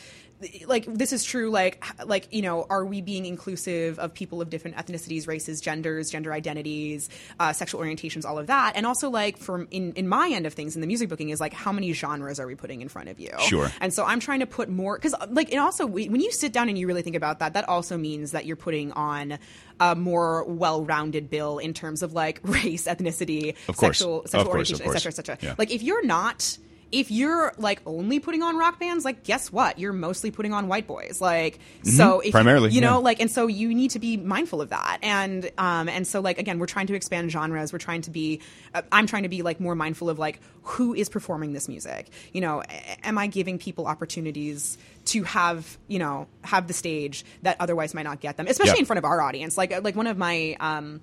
like 0.66 0.85
this 0.86 1.12
is 1.12 1.24
true 1.24 1.51
like 1.51 1.82
like 2.05 2.28
you 2.32 2.43
know 2.43 2.66
are 2.70 2.85
we 2.85 3.01
being 3.01 3.27
inclusive 3.27 3.98
of 3.98 4.12
people 4.14 4.40
of 4.40 4.51
different 4.51 4.77
ethnicities 4.77 5.27
races 5.27 5.60
genders 5.60 6.10
gender 6.10 6.32
identities 6.32 7.09
uh, 7.40 7.52
sexual 7.52 7.81
orientations 7.81 8.24
all 8.24 8.39
of 8.39 8.47
that 8.48 8.73
and 8.77 8.86
also 8.86 9.09
like 9.10 9.36
from 9.39 9.69
in 9.70 9.93
in 9.94 10.09
my 10.09 10.28
end 10.28 10.47
of 10.47 10.52
things 10.55 10.74
in 10.74 10.81
the 10.81 10.86
music 10.86 11.09
booking 11.09 11.31
is 11.31 11.40
like 11.40 11.52
how 11.52 11.73
many 11.73 11.93
genres 11.93 12.39
are 12.40 12.47
we 12.47 12.55
putting 12.55 12.81
in 12.82 12.89
front 12.89 13.09
of 13.09 13.19
you 13.20 13.31
Sure. 13.40 13.70
and 13.81 13.93
so 13.93 14.05
i'm 14.05 14.20
trying 14.20 14.40
to 14.40 14.47
put 14.47 14.69
more 14.69 14.97
because 14.97 15.14
like 15.28 15.51
and 15.51 15.60
also 15.60 15.86
we, 15.86 16.09
when 16.09 16.20
you 16.20 16.32
sit 16.32 16.52
down 16.52 16.69
and 16.69 16.78
you 16.78 16.86
really 16.86 17.02
think 17.02 17.16
about 17.16 17.39
that 17.40 17.55
that 17.55 17.69
also 17.69 17.97
means 17.97 18.32
that 18.32 18.47
you're 18.47 18.56
putting 18.56 18.93
on 18.93 19.39
a 19.81 19.94
more 19.94 20.44
well-rounded 20.44 21.31
bill 21.31 21.59
in 21.59 21.74
terms 21.74 22.02
of 22.02 22.12
like 22.12 22.40
race 22.44 22.86
ethnicity 22.86 23.55
sexual 23.74 24.23
sexual 24.27 24.40
of 24.40 24.48
orientation 24.48 24.85
course. 24.85 24.97
et 24.97 24.98
cetera 25.01 25.10
et 25.12 25.14
cetera 25.16 25.39
Yeah. 25.43 25.55
like 25.59 25.70
if 25.70 25.82
you're 25.82 26.05
not 26.05 26.59
if 26.93 27.10
you're 27.10 27.52
like 27.59 27.81
only 27.86 28.20
putting 28.20 28.43
on 28.43 28.56
rock 28.56 28.78
bands 28.78 29.05
like 29.05 29.24
guess 29.24 29.51
what? 29.51 29.78
You're 29.78 29.93
mostly 29.93 30.31
putting 30.31 30.52
on 30.52 30.69
white 30.69 30.86
boys. 30.86 31.20
Like 31.20 31.59
so 31.82 32.20
if 32.20 32.27
you- 32.27 32.32
Primarily, 32.32 32.70
you 32.70 32.81
know 32.81 32.93
yeah. 32.93 32.97
like 33.09 33.20
and 33.20 33.31
so 33.31 33.47
you 33.47 33.74
need 33.74 33.90
to 33.93 33.98
be 33.98 34.16
mindful 34.16 34.60
of 34.60 34.69
that. 34.70 34.98
And 35.02 35.51
um 35.59 35.89
and 35.89 36.06
so 36.06 36.20
like 36.20 36.39
again 36.39 36.59
we're 36.59 36.66
trying 36.66 36.86
to 36.89 36.94
expand 36.94 37.31
genres. 37.32 37.73
We're 37.73 37.78
trying 37.78 38.02
to 38.02 38.10
be 38.10 38.40
uh, 38.74 38.82
i'm 38.93 39.06
trying 39.06 39.23
to 39.24 39.28
be 39.28 39.43
like 39.43 39.59
more 39.60 39.74
mindful 39.74 40.09
of 40.10 40.19
like 40.19 40.40
who 40.62 40.94
is 40.94 41.09
performing 41.09 41.52
this 41.55 41.69
music. 41.69 42.10
You 42.32 42.40
know 42.43 42.62
am 43.02 43.19
i 43.19 43.27
giving 43.27 43.59
people 43.59 43.86
opportunities 43.86 44.78
to 45.06 45.24
have 45.24 45.78
you 45.89 45.98
know 45.98 46.27
have 46.44 46.66
the 46.69 46.73
stage 46.74 47.24
that 47.43 47.56
otherwise 47.59 47.94
might 47.94 48.02
not 48.05 48.20
get 48.20 48.36
them? 48.36 48.47
Especially 48.47 48.74
Yeah. 48.74 48.81
in 48.81 48.85
front 48.86 48.98
of 48.98 49.05
our 49.05 49.20
audience. 49.20 49.56
Like 49.59 49.82
like 49.82 49.97
one 49.97 50.06
of 50.06 50.19
my 50.19 50.56
um 50.60 51.01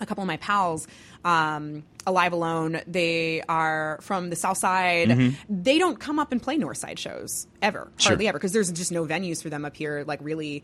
a 0.00 0.06
couple 0.06 0.22
of 0.22 0.28
my 0.28 0.36
pals 0.36 0.86
um 1.24 1.82
alive 2.06 2.32
alone 2.32 2.80
they 2.86 3.42
are 3.48 3.98
from 4.02 4.30
the 4.30 4.36
south 4.36 4.58
side 4.58 5.34
they 5.48 5.78
don't 5.78 5.98
come 5.98 6.18
up 6.18 6.30
and 6.32 6.40
play 6.42 6.56
north 6.56 6.76
side 6.78 6.98
shows 6.98 7.46
ever 7.62 7.80
Mm-hmm. 7.80 7.98
Sure. 7.98 8.10
hardly 8.10 8.28
ever 8.28 8.38
because 8.38 8.52
there's 8.52 8.70
just 8.72 8.92
no 8.92 9.04
venues 9.06 9.42
for 9.42 9.48
them 9.50 9.64
up 9.64 9.76
here 9.76 10.04
like 10.06 10.20
really 10.22 10.62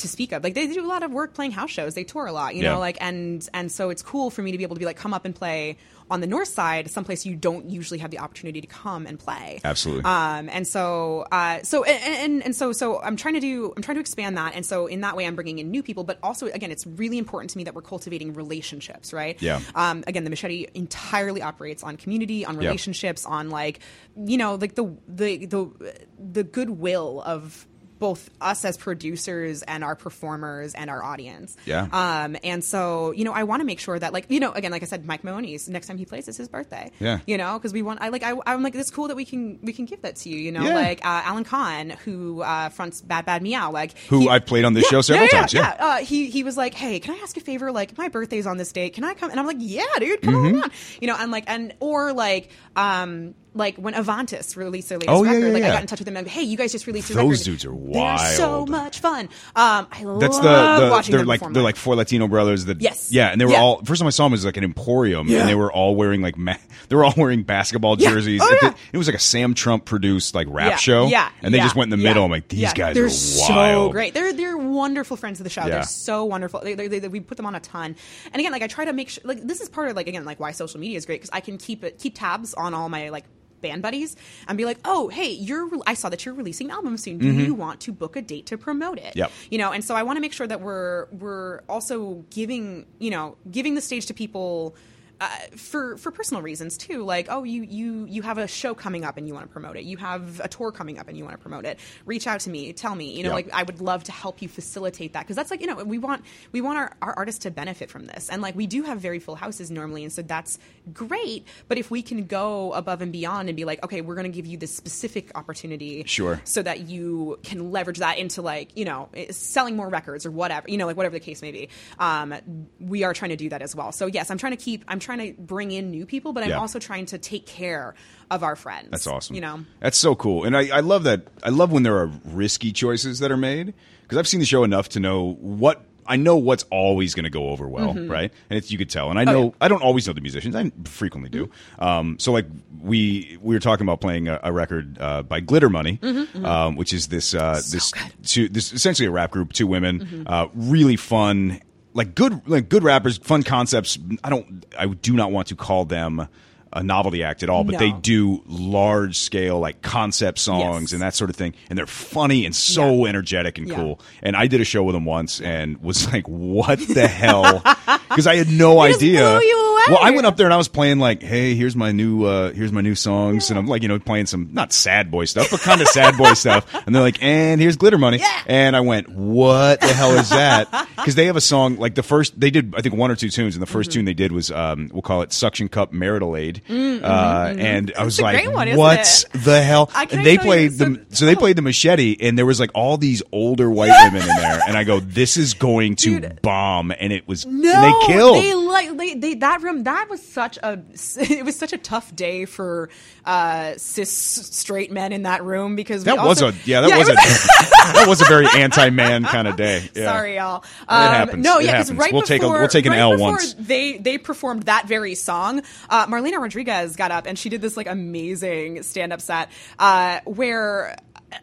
to 0.00 0.08
speak 0.08 0.32
of 0.32 0.42
like 0.44 0.54
they 0.54 0.66
do 0.66 0.84
a 0.84 0.86
lot 0.86 1.02
of 1.02 1.10
work 1.12 1.34
playing 1.34 1.50
house 1.52 1.70
shows 1.70 1.94
they 1.94 2.04
tour 2.04 2.26
a 2.26 2.32
lot 2.32 2.54
you 2.54 2.62
Yeah. 2.62 2.72
know 2.72 2.78
like 2.78 2.98
and 3.00 3.48
and 3.54 3.70
so 3.72 3.90
it's 3.90 4.02
cool 4.02 4.30
for 4.30 4.42
me 4.42 4.52
to 4.52 4.58
be 4.58 4.64
able 4.64 4.76
to 4.76 4.80
be 4.80 4.84
like 4.86 4.96
come 4.96 5.14
up 5.14 5.24
and 5.24 5.34
play 5.34 5.76
on 6.10 6.20
the 6.20 6.26
north 6.26 6.48
side 6.48 6.90
someplace 6.90 7.24
you 7.24 7.36
don't 7.36 7.70
usually 7.70 7.98
have 8.00 8.10
the 8.10 8.18
opportunity 8.18 8.60
to 8.60 8.66
come 8.66 9.06
and 9.06 9.18
play 9.18 9.60
Absolutely. 9.64 10.04
um, 10.04 10.48
and 10.50 10.66
so, 10.66 11.24
uh, 11.30 11.62
so 11.62 11.84
and, 11.84 12.32
and 12.32 12.42
and 12.46 12.56
so, 12.56 12.72
so 12.72 13.00
I'm 13.00 13.16
trying 13.16 13.34
to 13.34 13.40
do, 13.40 13.72
I'm 13.76 13.82
trying 13.82 13.94
to 13.96 14.00
expand 14.00 14.36
that, 14.36 14.54
and 14.56 14.66
so 14.66 14.86
in 14.88 15.02
that 15.02 15.16
way, 15.16 15.24
I'm 15.26 15.36
bringing 15.36 15.58
in 15.60 15.70
new 15.70 15.82
people. 15.84 16.02
But 16.02 16.18
also, 16.22 16.46
again, 16.46 16.70
it's 16.72 16.84
really 16.86 17.16
important 17.18 17.50
to 17.50 17.58
me 17.58 17.64
that 17.64 17.74
we're 17.74 17.82
cultivating 17.82 18.34
relationships, 18.34 19.12
right? 19.12 19.40
Yeah. 19.40 19.60
Um, 19.76 20.02
again, 20.08 20.24
the 20.24 20.30
machete 20.30 20.66
entirely 20.74 21.42
operates 21.42 21.82
on 21.84 21.96
community, 21.96 22.44
on 22.44 22.54
Yeah. 22.54 22.68
relationships, 22.68 23.24
on 23.24 23.50
like, 23.50 23.78
you 24.16 24.36
know, 24.36 24.56
like 24.56 24.74
the 24.74 24.96
the 25.06 25.46
the 25.46 25.94
the 26.32 26.42
goodwill 26.44 27.22
of 27.24 27.66
both 28.00 28.28
us 28.40 28.64
as 28.64 28.76
producers 28.76 29.62
and 29.62 29.84
our 29.84 29.94
performers 29.94 30.74
and 30.74 30.90
our 30.90 31.04
audience. 31.04 31.56
Yeah. 31.66 31.86
Um, 31.92 32.36
and 32.42 32.64
so, 32.64 33.12
you 33.12 33.24
know, 33.24 33.32
I 33.32 33.44
want 33.44 33.60
to 33.60 33.64
make 33.66 33.78
sure 33.78 33.96
that, 33.98 34.12
like, 34.12 34.26
you 34.30 34.40
know, 34.40 34.50
again, 34.52 34.72
like 34.72 34.82
I 34.82 34.86
said, 34.86 35.06
Mike 35.06 35.22
Maimone's 35.22 35.68
next 35.68 35.86
time 35.86 35.98
he 35.98 36.04
plays, 36.06 36.26
it's 36.26 36.38
his 36.38 36.48
birthday. 36.48 36.90
Yeah. 36.98 37.20
You 37.26 37.38
know, 37.38 37.58
because 37.58 37.72
we 37.72 37.82
want, 37.82 38.00
I 38.02 38.08
like, 38.08 38.22
I, 38.24 38.34
I'm 38.46 38.62
like, 38.62 38.74
it's 38.74 38.90
cool 38.90 39.06
that 39.08 39.16
we 39.16 39.24
can, 39.24 39.58
we 39.62 39.72
can 39.72 39.84
give 39.84 40.02
that 40.02 40.16
to 40.16 40.28
you. 40.28 40.38
You 40.38 40.50
know, 40.50 40.62
Yeah. 40.64 40.74
like 40.74 41.04
uh, 41.04 41.22
Alan 41.24 41.44
Kahn, 41.44 41.90
who 42.04 42.42
uh, 42.42 42.70
fronts 42.70 43.00
Bad 43.02 43.26
Bad 43.26 43.42
Meow, 43.42 43.70
like 43.70 43.96
Who 44.08 44.20
he- 44.20 44.28
I've 44.30 44.46
played 44.46 44.64
on 44.64 44.72
this 44.72 44.86
show 44.88 45.02
several 45.02 45.28
yeah, 45.30 45.38
times, 45.40 45.52
yeah. 45.52 45.76
Uh, 45.78 45.96
he 45.98 46.30
he 46.30 46.42
was 46.42 46.56
like, 46.56 46.72
hey, 46.74 47.00
can 47.00 47.14
I 47.14 47.18
ask 47.18 47.36
a 47.36 47.40
favor? 47.40 47.70
Like, 47.70 47.98
my 47.98 48.08
birthday's 48.08 48.46
on 48.46 48.56
this 48.56 48.72
date. 48.72 48.94
Can 48.94 49.04
I 49.04 49.12
come? 49.14 49.30
And 49.30 49.38
I'm 49.38 49.46
like, 49.46 49.58
yeah, 49.60 49.84
dude, 49.98 50.22
come 50.22 50.34
Mm-hmm. 50.34 50.62
on. 50.62 50.70
You 51.02 51.06
know, 51.08 51.16
and 51.18 51.30
like, 51.30 51.44
and 51.48 51.74
or 51.80 52.12
like, 52.14 52.48
um. 52.76 53.34
Like 53.52 53.76
when 53.78 53.94
Avantis 53.94 54.54
released 54.56 54.90
their 54.90 54.98
latest 54.98 55.10
Oh, 55.18 55.24
yeah, 55.24 55.32
record, 55.32 55.46
yeah, 55.48 55.52
like 55.54 55.62
I 55.64 55.68
got 55.72 55.80
in 55.80 55.86
touch 55.88 55.98
with 55.98 56.06
them 56.06 56.16
and 56.16 56.28
hey, 56.28 56.42
you 56.42 56.56
guys 56.56 56.70
just 56.70 56.86
released 56.86 57.10
your 57.10 57.16
Those 57.16 57.40
record. 57.40 57.44
dudes 57.44 57.64
are 57.64 57.74
They're 57.92 58.18
so 58.36 58.64
much 58.64 59.00
fun. 59.00 59.24
Um, 59.56 59.88
I 59.90 60.04
That's 60.04 60.04
love 60.04 60.20
the, 60.20 60.84
the 60.86 60.90
watching 60.92 61.10
they're 61.12 61.18
them 61.22 61.26
like 61.26 61.40
they're 61.52 61.62
like 61.62 61.74
four 61.74 61.96
Latino 61.96 62.28
brothers 62.28 62.66
that 62.66 62.80
Yes. 62.80 63.10
yeah 63.10 63.30
and 63.32 63.40
they 63.40 63.44
were 63.44 63.50
Yeah. 63.50 63.60
all 63.60 63.82
first 63.84 63.98
time 64.00 64.06
I 64.06 64.10
saw 64.10 64.24
them 64.26 64.32
was 64.32 64.44
like 64.44 64.56
an 64.56 64.62
emporium 64.62 65.26
Yeah. 65.26 65.40
and 65.40 65.48
they 65.48 65.56
were 65.56 65.72
all 65.72 65.96
wearing 65.96 66.22
like 66.22 66.36
ma- 66.38 66.54
they 66.88 66.94
were 66.94 67.04
all 67.04 67.14
wearing 67.16 67.42
basketball 67.42 67.96
Yeah. 67.98 68.10
jerseys 68.10 68.40
Oh, 68.40 68.48
It- 68.52 68.58
yeah. 68.62 68.74
it 68.92 68.98
was 68.98 69.08
like 69.08 69.16
a 69.16 69.20
Sam 69.20 69.54
Trump 69.54 69.84
produced 69.84 70.32
like 70.34 70.46
rap 70.48 70.70
yeah, 70.70 70.76
show 70.76 71.06
Yeah, 71.08 71.28
and 71.42 71.52
they 71.52 71.58
yeah, 71.58 71.64
just 71.64 71.74
went 71.74 71.92
in 71.92 71.98
the 71.98 72.04
yeah, 72.04 72.10
middle 72.10 72.24
I'm 72.26 72.30
like 72.30 72.46
these 72.46 72.60
yeah. 72.60 72.72
guys 72.74 72.94
they're 72.94 73.06
are 73.06 73.10
so 73.10 73.88
great. 73.90 74.14
They're 74.14 74.32
they're 74.32 74.56
wonderful 74.58 75.16
friends 75.16 75.40
of 75.40 75.44
the 75.44 75.50
show. 75.50 75.62
Yeah. 75.62 75.70
They're 75.70 75.82
so 75.82 76.24
wonderful. 76.24 76.60
They, 76.60 76.74
they, 76.74 76.86
they, 77.00 77.08
we 77.08 77.18
put 77.18 77.36
them 77.36 77.46
on 77.46 77.56
a 77.56 77.60
ton. 77.60 77.96
And 78.32 78.36
again, 78.38 78.52
like 78.52 78.62
I 78.62 78.68
try 78.68 78.84
to 78.84 78.92
make 78.92 79.08
sure 79.08 79.22
like 79.24 79.42
this 79.42 79.60
is 79.60 79.68
part 79.68 79.88
of 79.90 79.96
like 79.96 80.06
again 80.06 80.24
like 80.24 80.38
why 80.38 80.52
social 80.52 80.78
media 80.78 80.96
is 80.96 81.04
great 81.04 81.16
because 81.20 81.30
I 81.32 81.40
can 81.40 81.58
keep 81.58 81.82
it 81.82 81.98
keep 81.98 82.14
tabs 82.16 82.54
on 82.54 82.74
all 82.74 82.88
my 82.88 83.08
like 83.08 83.24
band 83.60 83.82
buddies 83.82 84.16
and 84.48 84.56
be 84.58 84.64
like 84.64 84.78
oh 84.84 85.08
hey 85.08 85.30
you're 85.30 85.66
re- 85.66 85.80
i 85.86 85.94
saw 85.94 86.08
that 86.08 86.24
you're 86.24 86.34
releasing 86.34 86.68
an 86.68 86.72
album 86.72 86.96
soon 86.96 87.18
do 87.18 87.26
you 87.30 87.54
want 87.54 87.80
to 87.80 87.92
book 87.92 88.16
a 88.16 88.22
date 88.22 88.46
to 88.46 88.56
promote 88.58 88.98
it 88.98 89.04
Mm-hmm. 89.10 89.18
Yep. 89.18 89.32
you 89.50 89.58
know 89.58 89.72
and 89.72 89.84
so 89.84 89.94
i 89.94 90.02
want 90.02 90.16
to 90.16 90.20
make 90.20 90.32
sure 90.32 90.46
that 90.46 90.60
we're 90.60 91.06
we're 91.12 91.60
also 91.68 92.24
giving 92.30 92.86
you 92.98 93.10
know 93.10 93.36
giving 93.50 93.74
the 93.74 93.80
stage 93.80 94.06
to 94.06 94.14
people 94.14 94.74
uh, 95.20 95.28
for 95.56 95.96
for 95.98 96.10
personal 96.10 96.42
reasons 96.42 96.76
too. 96.78 97.02
Like 97.04 97.26
oh 97.30 97.42
you 97.44 97.62
you 97.62 98.06
you 98.08 98.22
have 98.22 98.38
a 98.38 98.48
show 98.48 98.74
coming 98.74 99.04
up 99.04 99.16
and 99.16 99.26
you 99.28 99.34
want 99.34 99.46
to 99.46 99.52
promote 99.52 99.76
it. 99.76 99.84
You 99.84 99.96
have 99.98 100.40
a 100.40 100.48
tour 100.48 100.72
coming 100.72 100.98
up 100.98 101.08
and 101.08 101.16
you 101.18 101.24
want 101.24 101.34
to 101.36 101.42
promote 101.42 101.64
it. 101.66 101.78
Reach 102.06 102.26
out 102.26 102.40
to 102.40 102.50
me. 102.50 102.72
Tell 102.72 102.94
me. 102.94 103.12
You 103.16 103.22
know 103.24 103.30
Yeah. 103.30 103.34
like 103.34 103.50
i 103.52 103.62
would 103.62 103.80
love 103.80 104.04
to 104.04 104.12
help 104.12 104.40
you 104.42 104.48
facilitate 104.48 105.12
that. 105.12 105.20
Because 105.24 105.36
that's 105.36 105.50
like 105.50 105.60
you 105.60 105.66
know 105.66 105.84
we 105.84 105.98
want 105.98 106.24
we 106.52 106.60
want 106.60 106.78
our, 106.78 106.92
our 107.02 107.12
artists 107.14 107.40
to 107.40 107.50
benefit 107.50 107.90
from 107.90 108.06
this. 108.06 108.28
And 108.30 108.40
like 108.42 108.54
we 108.56 108.66
do 108.66 108.82
have 108.84 109.00
very 109.00 109.18
full 109.18 109.34
houses 109.36 109.70
normally 109.70 110.02
and 110.04 110.12
so 110.12 110.22
that's 110.22 110.58
great. 110.92 111.46
But 111.68 111.78
if 111.78 111.90
we 111.90 112.02
can 112.02 112.26
go 112.26 112.72
above 112.72 113.02
and 113.02 113.12
beyond 113.12 113.48
and 113.48 113.56
be 113.56 113.64
like 113.64 113.84
okay 113.84 114.00
we're 114.00 114.14
going 114.14 114.30
to 114.30 114.34
give 114.34 114.46
you 114.46 114.56
this 114.56 114.74
specific 114.74 115.30
opportunity 115.36 116.04
Sure. 116.06 116.40
so 116.44 116.62
that 116.62 116.80
you 116.88 117.38
can 117.42 117.70
leverage 117.70 117.98
that 117.98 118.18
into 118.18 118.40
like 118.42 118.76
you 118.76 118.84
know 118.84 119.08
eh, 119.14 119.26
selling 119.32 119.76
more 119.76 119.88
records 119.88 120.24
or 120.24 120.30
whatever 120.30 120.68
you 120.70 120.78
know 120.78 120.86
like 120.86 120.96
whatever 120.96 121.12
the 121.14 121.20
case 121.20 121.42
may 121.42 121.52
be 121.52 121.68
um, 121.98 122.34
we 122.80 123.04
are 123.04 123.12
trying 123.12 123.30
to 123.30 123.36
do 123.36 123.48
that 123.50 123.60
as 123.62 123.76
well. 123.76 123.92
So 123.92 124.06
yes 124.06 124.30
i'm 124.30 124.38
trying 124.38 124.56
to 124.56 124.62
keep 124.62 124.84
i'm 124.88 124.98
trying 124.98 125.09
to 125.18 125.32
bring 125.42 125.72
in 125.72 125.90
new 125.90 126.06
people 126.06 126.32
but 126.32 126.44
i'm 126.44 126.50
Yeah. 126.50 126.58
also 126.58 126.78
trying 126.78 127.06
to 127.06 127.18
take 127.18 127.46
care 127.46 127.94
of 128.30 128.44
our 128.44 128.54
friends 128.54 128.88
That's 128.90 129.06
awesome. 129.08 129.34
you 129.34 129.40
know 129.40 129.64
That's 129.80 129.98
so 129.98 130.14
cool. 130.14 130.44
And 130.44 130.56
I, 130.56 130.68
I 130.76 130.80
love 130.80 131.02
that. 131.02 131.22
I 131.42 131.48
love 131.48 131.72
when 131.72 131.82
there 131.82 131.96
are 131.98 132.06
risky 132.24 132.70
choices 132.70 133.18
that 133.18 133.32
are 133.32 133.36
made 133.36 133.74
because 134.02 134.18
I've 134.18 134.28
seen 134.28 134.38
the 134.38 134.46
show 134.46 134.62
enough 134.62 134.90
to 134.90 135.00
know 135.00 135.32
what. 135.40 135.82
I 136.06 136.16
know 136.16 136.36
what's 136.36 136.64
always 136.70 137.14
going 137.14 137.24
to 137.24 137.30
go 137.30 137.50
over 137.50 137.68
well, 137.68 137.94
Mm-hmm. 137.94 138.10
right? 138.10 138.32
And 138.48 138.56
it's 138.56 138.70
you 138.72 138.78
could 138.78 138.90
tell. 138.90 139.10
And 139.10 139.18
Oh, 139.18 139.22
I 139.22 139.24
know 139.24 139.54
I 139.60 139.68
don't 139.68 139.82
always 139.82 140.06
know 140.06 140.12
the 140.12 140.20
musicians. 140.20 140.54
I 140.56 140.70
frequently 140.84 141.28
do. 141.30 141.46
Mm-hmm. 141.46 141.84
Um, 141.84 142.18
so 142.20 142.30
like 142.32 142.46
we 142.82 143.36
we 143.42 143.54
were 143.54 143.60
talking 143.60 143.84
about 143.84 144.00
playing 144.00 144.28
a, 144.28 144.38
a 144.44 144.52
record 144.52 144.96
uh, 145.00 145.22
by 145.22 145.40
Glitter 145.40 145.68
Moneyyy, 145.68 146.44
Um, 146.44 146.76
which 146.76 146.92
is 146.92 147.08
this 147.08 147.34
uh, 147.34 147.54
this 147.70 147.90
Mm-hmm, 147.92 148.22
two 148.22 148.48
this 148.48 148.72
essentially 148.72 149.06
a 149.06 149.10
rap 149.10 149.30
group, 149.32 149.52
two 149.52 149.66
women, 149.66 150.00
Mm-hmm. 150.00 150.22
uh, 150.26 150.46
really 150.54 150.96
fun, 150.96 151.60
like 151.94 152.14
good 152.14 152.48
like 152.48 152.68
good 152.68 152.82
rappers, 152.82 153.18
fun 153.18 153.42
concepts. 153.42 153.98
I 154.22 154.30
don't 154.30 154.64
I 154.78 154.86
do 154.86 155.14
not 155.14 155.32
want 155.32 155.48
to 155.48 155.56
call 155.56 155.84
them 155.84 156.28
a 156.72 156.82
novelty 156.82 157.22
act 157.24 157.42
at 157.42 157.50
all, 157.50 157.64
but 157.64 157.72
No. 157.72 157.78
they 157.78 157.90
do 157.92 158.42
large 158.46 159.16
scale 159.18 159.58
like 159.58 159.82
concept 159.82 160.38
songs 160.38 160.82
Yes. 160.82 160.92
and 160.92 161.02
that 161.02 161.14
sort 161.14 161.30
of 161.30 161.36
thing, 161.36 161.54
and 161.68 161.78
they're 161.78 161.86
funny 161.86 162.44
and 162.46 162.54
so 162.54 163.02
Yeah. 163.04 163.08
energetic 163.10 163.58
and 163.58 163.68
Yeah. 163.68 163.74
cool. 163.74 164.00
And 164.22 164.36
I 164.36 164.46
did 164.46 164.60
a 164.60 164.64
show 164.64 164.82
with 164.84 164.94
them 164.94 165.04
once 165.04 165.40
and 165.40 165.82
was 165.82 166.06
like, 166.12 166.26
"What 166.28 166.78
the 166.88 167.08
hell?" 167.08 167.62
Because 168.10 168.26
I 168.26 168.34
had 168.36 168.48
no 168.50 168.82
It 168.82 168.96
idea. 168.96 169.20
blew 169.38 169.46
you 169.46 169.56
away. 169.72 169.82
Well, 169.88 169.98
I 170.02 170.10
went 170.10 170.26
up 170.26 170.36
there 170.36 170.46
and 170.46 170.52
I 170.52 170.56
was 170.56 170.66
playing 170.66 170.98
like, 170.98 171.22
"Hey, 171.22 171.54
here's 171.54 171.76
my 171.76 171.92
new 171.92 172.24
uh, 172.24 172.52
here's 172.52 172.72
my 172.72 172.80
new 172.80 172.96
songs," 172.96 173.50
and 173.50 173.58
I'm 173.58 173.66
like, 173.68 173.82
you 173.82 173.88
know, 173.88 173.98
playing 174.00 174.26
some 174.26 174.48
not 174.52 174.72
sad 174.72 175.12
boy 175.12 175.26
stuff, 175.26 175.48
but 175.50 175.60
kind 175.60 175.80
of 175.80 175.86
sad 175.88 176.16
boy 176.18 176.32
stuff. 176.34 176.66
And 176.86 176.92
they're 176.94 177.02
like, 177.02 177.22
"And 177.22 177.60
here's 177.60 177.76
glitter 177.76 177.98
moneyyy," 177.98 178.18
Yeah. 178.18 178.40
and 178.46 178.74
I 178.76 178.80
went, 178.80 179.08
"What 179.10 179.80
the 179.80 179.92
hell 179.94 180.10
is 180.18 180.28
that?" 180.30 180.68
Because 180.96 181.14
they 181.14 181.26
have 181.26 181.36
a 181.36 181.40
song 181.40 181.76
like 181.76 181.94
the 181.94 182.02
first 182.02 182.38
they 182.38 182.50
did 182.50 182.74
I 182.76 182.80
think 182.82 182.96
one 182.96 183.12
or 183.12 183.16
two 183.16 183.28
tunes, 183.30 183.54
and 183.54 183.62
the 183.62 183.66
1st 183.66 183.80
Mm-hmm. 183.90 183.92
tune 183.92 184.04
they 184.06 184.14
did 184.14 184.32
was 184.32 184.50
um, 184.50 184.90
we'll 184.92 185.02
call 185.02 185.22
it 185.22 185.32
Suction 185.32 185.68
Cup 185.70 185.92
Marital 185.92 186.36
Aid, 186.36 186.59
uh, 186.68 187.54
and 187.58 187.92
I 187.98 188.04
was 188.04 188.16
Mm, 188.16 188.20
a 188.20 188.22
like, 188.22 188.54
one, 188.54 188.76
"What 188.76 189.24
the 189.32 189.62
hell?" 189.62 189.90
And 189.94 190.24
they 190.26 190.38
played 190.38 190.72
so- 190.74 190.84
the 190.84 191.00
so 191.10 191.26
they 191.26 191.34
played 191.36 191.56
the 191.56 191.62
machete, 191.62 192.16
and 192.20 192.36
there 192.38 192.46
was 192.46 192.60
like 192.60 192.70
all 192.74 192.96
these 192.96 193.22
older 193.32 193.70
white 193.70 193.92
women 194.04 194.22
in 194.22 194.36
there, 194.36 194.60
and 194.66 194.76
I 194.76 194.84
go, 194.84 195.00
"This 195.00 195.36
is 195.36 195.54
going 195.54 195.96
to 195.96 196.20
Dude. 196.20 196.42
bomb," 196.42 196.92
and 196.98 197.12
it 197.12 197.26
was 197.28 197.46
No, 197.46 197.72
and 197.72 197.84
they 197.84 198.06
killed. 198.12 198.36
They 198.36 198.54
like 198.54 198.96
they, 198.96 199.14
they 199.14 199.34
that 199.34 199.62
room. 199.62 199.84
That 199.84 200.08
was 200.10 200.22
such 200.22 200.58
a. 200.62 200.80
It 201.40 201.44
was 201.44 201.56
such 201.56 201.72
a 201.72 201.78
tough 201.78 202.14
day 202.14 202.44
for 202.44 202.90
uh, 203.24 203.74
cis 203.76 204.10
straight 204.12 204.90
men 204.92 205.12
in 205.12 205.22
that 205.22 205.42
room 205.44 205.74
because 205.76 206.04
that 206.04 206.18
was 206.18 206.42
a 206.42 206.52
yeah 206.64 206.80
that 206.82 206.90
it 206.90 206.98
was 206.98 207.08
a 207.08 207.12
that 207.94 208.04
was 208.08 208.20
a 208.20 208.24
very 208.24 208.46
anti 208.54 208.90
man 208.90 209.24
kind 209.24 209.48
of 209.48 209.56
day. 209.56 209.88
Yeah. 209.94 210.04
Sorry, 210.04 210.36
y'all. 210.36 210.64
Um, 210.88 211.08
happens. 211.10 211.44
No, 211.44 211.58
yeah, 211.58 211.72
because 211.72 211.92
right 211.92 212.12
We'll 212.12 212.22
take 212.22 212.42
a- 212.42 212.48
we'll 212.48 212.68
take 212.68 212.86
an 212.86 212.92
right 212.92 212.98
L 212.98 213.12
before 213.12 213.30
once. 213.32 213.54
They 213.54 213.96
they 213.98 214.18
performed 214.18 214.64
that 214.64 214.86
very 214.86 215.14
song. 215.14 215.62
Uh, 215.88 216.06
Marlena 216.06 216.40
Rodriguez 216.50 216.96
got 216.96 217.12
up 217.12 217.26
and 217.26 217.38
she 217.38 217.48
did 217.48 217.60
this 217.60 217.76
like 217.76 217.86
amazing 217.86 218.82
stand 218.82 219.12
up 219.12 219.20
set 219.20 219.50
uh, 219.78 220.18
where 220.24 220.96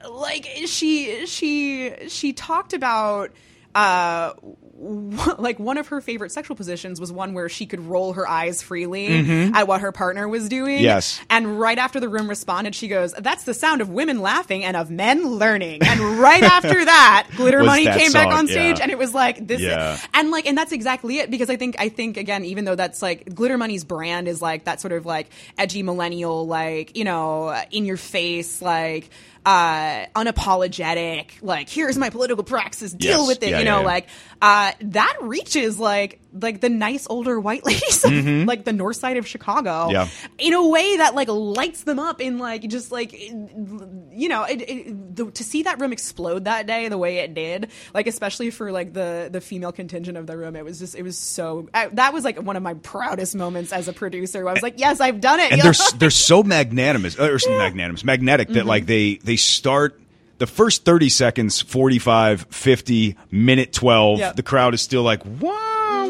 like 0.10 0.46
she 0.66 1.26
she 1.26 2.10
she 2.10 2.34
talked 2.34 2.74
about. 2.74 3.32
Uh, 3.74 4.34
like 5.40 5.58
one 5.60 5.78
of 5.78 5.88
her 5.88 6.02
favorite 6.02 6.32
sexual 6.32 6.56
positions 6.56 6.99
was 6.99 7.12
one 7.12 7.34
where 7.34 7.49
she 7.49 7.66
could 7.66 7.80
roll 7.80 8.14
her 8.14 8.28
eyes 8.28 8.62
freely 8.62 9.52
at 9.54 9.68
what 9.68 9.82
her 9.82 9.91
partner 9.91 10.28
was 10.28 10.48
doing. 10.49 10.76
Mm-hmm. 10.78 10.84
Yes. 10.84 11.20
And 11.30 11.60
right 11.60 11.78
after 11.78 11.99
the 11.99 12.08
room 12.10 12.30
responded, 12.30 12.76
she 12.76 12.88
goes, 12.88 13.14
"That's 13.14 13.44
the 13.45 13.54
sound 13.56 13.82
of 13.82 13.90
women 13.90 14.22
laughing 14.22 14.64
and 14.64 14.78
of 14.78 14.91
men 14.91 15.26
learning." 15.26 15.82
And 15.84 15.99
right 16.20 16.44
after 16.58 16.86
that, 16.86 17.28
Glitter 17.36 17.62
Moneyyy 17.62 17.86
that 17.86 17.99
came 17.99 18.12
back 18.12 18.28
on 18.34 18.48
stage, 18.48 18.78
yeah. 18.78 18.84
and 18.84 18.91
it 18.91 18.98
was 18.99 19.14
like 19.14 19.45
this, 19.48 19.62
Yeah. 19.62 19.98
and 20.14 20.30
like, 20.30 20.45
and 20.45 20.56
that's 20.58 20.72
exactly 20.72 21.18
it 21.20 21.32
because 21.32 21.49
I 21.49 21.56
think 21.56 21.76
I 21.80 21.90
think 21.90 22.18
again, 22.18 22.45
even 22.45 22.66
though 22.66 22.76
that's 22.76 23.02
like 23.02 23.34
Glitter 23.34 23.58
Moneyyy's 23.58 23.84
brand 23.84 24.28
is 24.28 24.41
like 24.41 24.66
that 24.66 24.80
sort 24.80 24.91
of 24.91 25.06
like 25.08 25.30
edgy 25.58 25.82
millennial, 25.82 26.45
like 26.45 26.95
you 26.95 27.04
know, 27.04 27.60
in 27.72 27.86
your 27.86 27.98
face, 27.98 28.62
like 28.62 29.10
uh 29.48 30.06
unapologetic 30.14 31.28
like 31.41 31.69
here's 31.69 31.98
my 31.98 32.10
political 32.10 32.44
praxis 32.44 32.91
deal 32.91 33.19
Yes. 33.19 33.28
with 33.28 33.44
it 33.44 33.49
Yeah, 33.52 33.60
you 33.60 33.65
know 33.65 33.80
yeah. 33.80 33.86
like 33.86 34.07
uh 34.41 34.72
that 34.82 35.18
reaches 35.22 35.80
like 35.80 36.19
like 36.34 36.60
the 36.61 36.69
nice 36.69 37.07
older 37.10 37.40
white 37.40 37.65
ladies 37.72 38.03
of 38.03 38.11
like 38.45 38.65
the 38.65 38.74
north 38.74 38.98
side 38.98 39.15
of 39.18 39.26
chicago 39.26 39.88
Mm-hmm. 39.88 40.28
In 40.40 40.53
a 40.53 40.68
way 40.68 40.98
that 40.98 41.15
like 41.15 41.30
lights 41.30 41.84
them 41.84 41.98
up 41.99 42.19
in 42.22 42.38
like 42.40 42.64
just 42.68 42.91
like 42.91 43.14
you 43.14 44.28
know 44.30 44.44
it, 44.44 44.61
it, 44.61 45.15
the, 45.15 45.32
to 45.32 45.44
see 45.44 45.64
that 45.64 45.80
room 45.80 45.94
explode 45.94 46.45
that 46.45 46.68
day 46.68 46.90
the 46.90 46.98
way 46.98 47.19
it 47.19 47.34
did 47.34 47.69
like 47.94 48.06
especially 48.07 48.49
for 48.52 48.72
like 48.72 48.91
the 48.94 49.30
the 49.32 49.40
female 49.40 49.72
contingent 49.72 50.18
of 50.18 50.28
the 50.28 50.36
room 50.38 50.56
it 50.57 50.65
was 50.65 50.78
just 50.80 50.94
it 50.95 51.03
was 51.03 51.18
so 51.18 51.69
I, 51.74 51.88
that 51.88 52.14
was 52.14 52.24
like 52.26 52.41
one 52.41 52.57
of 52.57 52.64
my 52.64 52.74
proudest 52.76 53.36
moments 53.36 53.72
as 53.72 53.88
a 53.88 53.94
producer 53.94 54.40
where 54.44 54.49
i 54.49 54.53
was 54.53 54.61
like 54.64 54.76
yes 54.80 54.99
i've 54.99 55.22
done 55.22 55.40
it 55.40 55.52
and 55.53 55.61
they're 55.61 55.74
they're 55.98 56.10
so 56.10 56.44
magnanimous 56.44 57.18
or 57.18 57.38
magnanimous 57.48 58.03
magnetic 58.03 58.49
that 58.49 58.57
Mm-hmm. 58.57 58.68
like 58.68 58.86
they 58.88 59.15
they 59.24 59.37
start 59.38 60.00
the 60.40 60.48
first 60.48 60.86
30 60.86 61.10
seconds 61.10 61.62
45 61.62 62.48
50 62.52 63.16
minute 63.32 63.74
12 63.74 64.20
Yep. 64.20 64.36
the 64.36 64.44
crowd 64.44 64.74
is 64.74 64.82
still 64.82 65.04
like 65.04 65.22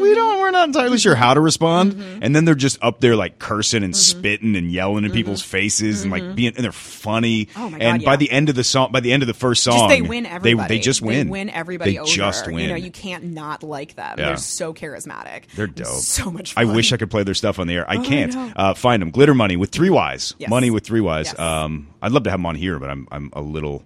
we 0.00 0.14
don't 0.14 0.38
we're 0.40 0.50
not 0.50 0.66
entirely 0.68 0.98
sure 0.98 1.14
how 1.14 1.34
to 1.34 1.40
respond 1.40 1.92
Mm-hmm. 1.94 2.18
and 2.22 2.34
then 2.36 2.44
they're 2.44 2.54
just 2.54 2.78
up 2.82 3.00
there 3.00 3.16
like 3.16 3.38
cursing 3.38 3.82
and 3.84 3.96
spitting 3.96 4.56
and 4.56 4.70
yelling 4.72 5.04
in 5.04 5.12
people's 5.12 5.42
faces 5.42 6.02
and 6.02 6.10
like 6.12 6.34
being 6.34 6.54
and 6.56 6.64
they're 6.64 6.72
funny 6.72 7.46
Mm-hmm. 7.46 7.60
Oh 7.62 7.70
my 7.70 7.78
God, 7.78 7.84
and 7.84 8.04
by 8.04 8.16
the 8.16 8.30
end 8.30 8.48
of 8.48 8.54
the 8.54 8.64
song 8.64 8.92
by 8.92 9.00
the 9.00 9.12
end 9.12 9.22
of 9.22 9.26
the 9.26 9.34
first 9.34 9.62
song 9.62 9.74
just 9.74 9.88
they 9.88 10.02
win 10.02 10.24
they- 10.24 10.28
everybody. 10.30 10.76
they, 10.76 10.80
just 10.80 11.02
win 11.02 11.26
They 11.26 11.30
win 11.30 11.50
everybody 11.50 11.92
they 11.92 11.98
over. 11.98 12.10
just 12.10 12.46
win 12.46 12.58
You 12.58 12.68
know, 12.68 12.74
you 12.76 12.90
can't 12.90 13.24
not 13.24 13.62
like 13.62 13.94
them. 13.96 14.16
Yeah. 14.18 14.26
They're 14.26 14.36
so 14.36 14.72
charismatic. 14.74 15.44
They're 15.54 15.66
dope. 15.66 15.86
So 15.88 16.30
much. 16.30 16.54
I 16.56 16.64
wish 16.64 16.92
I 16.92 16.96
could 16.96 17.10
play 17.10 17.22
their 17.22 17.34
stuff 17.34 17.58
on 17.58 17.66
the 17.66 17.74
air. 17.74 17.90
I 17.90 17.96
Oh, 17.96 18.02
can't. 18.02 18.34
know. 18.34 18.52
uh, 18.56 18.74
find 18.74 19.00
them. 19.02 19.10
Glitter 19.10 19.34
Moneyyy 19.34 19.56
with 19.58 19.70
three 19.70 19.90
Y's. 19.90 20.34
Yes. 20.38 20.48
Money 20.50 20.70
with 20.70 20.84
three 20.84 21.00
Y's. 21.00 21.26
Yes. 21.26 21.38
Um, 21.38 21.88
I'd 22.02 22.12
love 22.12 22.22
to 22.24 22.30
have 22.30 22.38
them 22.38 22.46
on 22.46 22.54
here, 22.54 22.78
but 22.78 22.90
I'm 22.90 23.06
I'm 23.10 23.30
a 23.32 23.40
little. 23.42 23.82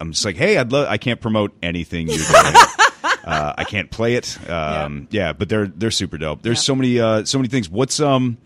I'm 0.00 0.12
just 0.12 0.24
like, 0.24 0.36
hey, 0.36 0.58
I'd 0.58 0.70
love. 0.72 0.86
I 0.88 0.96
can't 0.98 1.20
promote 1.20 1.52
anything 1.62 2.08
you're 2.08 2.16
doing. 2.18 2.54
uh, 3.02 3.54
I 3.58 3.64
can't 3.64 3.90
play 3.90 4.14
it. 4.14 4.38
Um, 4.50 5.08
yeah. 5.10 5.32
but 5.32 5.48
they're 5.48 5.66
they're 5.66 5.90
super 5.90 6.18
dope. 6.18 6.42
There's 6.42 6.58
Yeah. 6.58 6.62
so 6.62 6.74
many 6.74 7.00
uh, 7.00 7.24
so 7.24 7.38
many 7.38 7.48
things. 7.48 7.68
What's 7.68 8.00
um. 8.00 8.38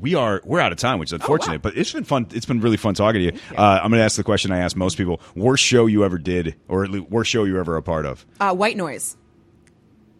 We 0.00 0.14
are 0.14 0.40
we're 0.44 0.60
out 0.60 0.70
of 0.70 0.78
time, 0.78 1.00
which 1.00 1.08
is 1.08 1.12
unfortunate, 1.14 1.54
Oh, 1.54 1.56
wow. 1.56 1.60
but 1.64 1.76
it's 1.76 1.92
been 1.92 2.04
fun. 2.04 2.28
It's 2.32 2.46
been 2.46 2.60
really 2.60 2.76
fun 2.76 2.94
talking 2.94 3.18
to 3.20 3.24
you. 3.34 3.40
Uh, 3.56 3.80
I'm 3.82 3.90
going 3.90 3.98
to 3.98 4.04
ask 4.04 4.16
the 4.16 4.22
question 4.22 4.52
I 4.52 4.58
ask 4.58 4.76
most 4.76 4.96
people: 4.96 5.20
worst 5.34 5.64
show 5.64 5.86
you 5.86 6.04
ever 6.04 6.18
did, 6.18 6.54
or 6.68 6.84
at 6.84 6.90
least 6.90 7.10
worst 7.10 7.28
show 7.32 7.42
you 7.42 7.54
were 7.54 7.58
ever 7.58 7.76
a 7.76 7.82
part 7.82 8.06
of? 8.06 8.24
Uh, 8.38 8.54
white 8.54 8.76
noise. 8.76 9.16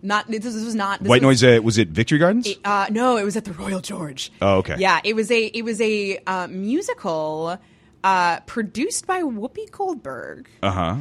Not 0.03 0.29
this, 0.29 0.43
this 0.43 0.65
was 0.65 0.75
not 0.75 0.99
this 1.01 1.09
White 1.09 1.23
was, 1.23 1.43
Noise. 1.43 1.59
Uh, 1.59 1.63
was 1.63 1.79
it 1.79 1.89
Victory 1.91 2.19
Gardens? 2.19 2.49
Uh, 2.65 2.87
no, 2.91 3.17
it 3.19 3.23
was 3.25 3.37
at 3.37 3.45
the 3.45 3.53
Royal 3.53 3.81
George. 3.81 4.33
Oh, 4.43 4.57
okay. 4.59 4.75
Yeah, 4.79 5.01
it 5.05 5.15
was 5.15 5.31
a 5.31 5.45
it 5.47 5.63
was 5.65 5.81
a 5.81 6.19
uh, 6.27 6.49
musical 6.49 7.59
uh, 8.03 8.41
produced 8.41 9.07
by 9.07 9.23
Whoopi 9.23 9.71
Goldberg. 9.71 10.49
Uh 10.61 10.71
huh. 10.73 10.97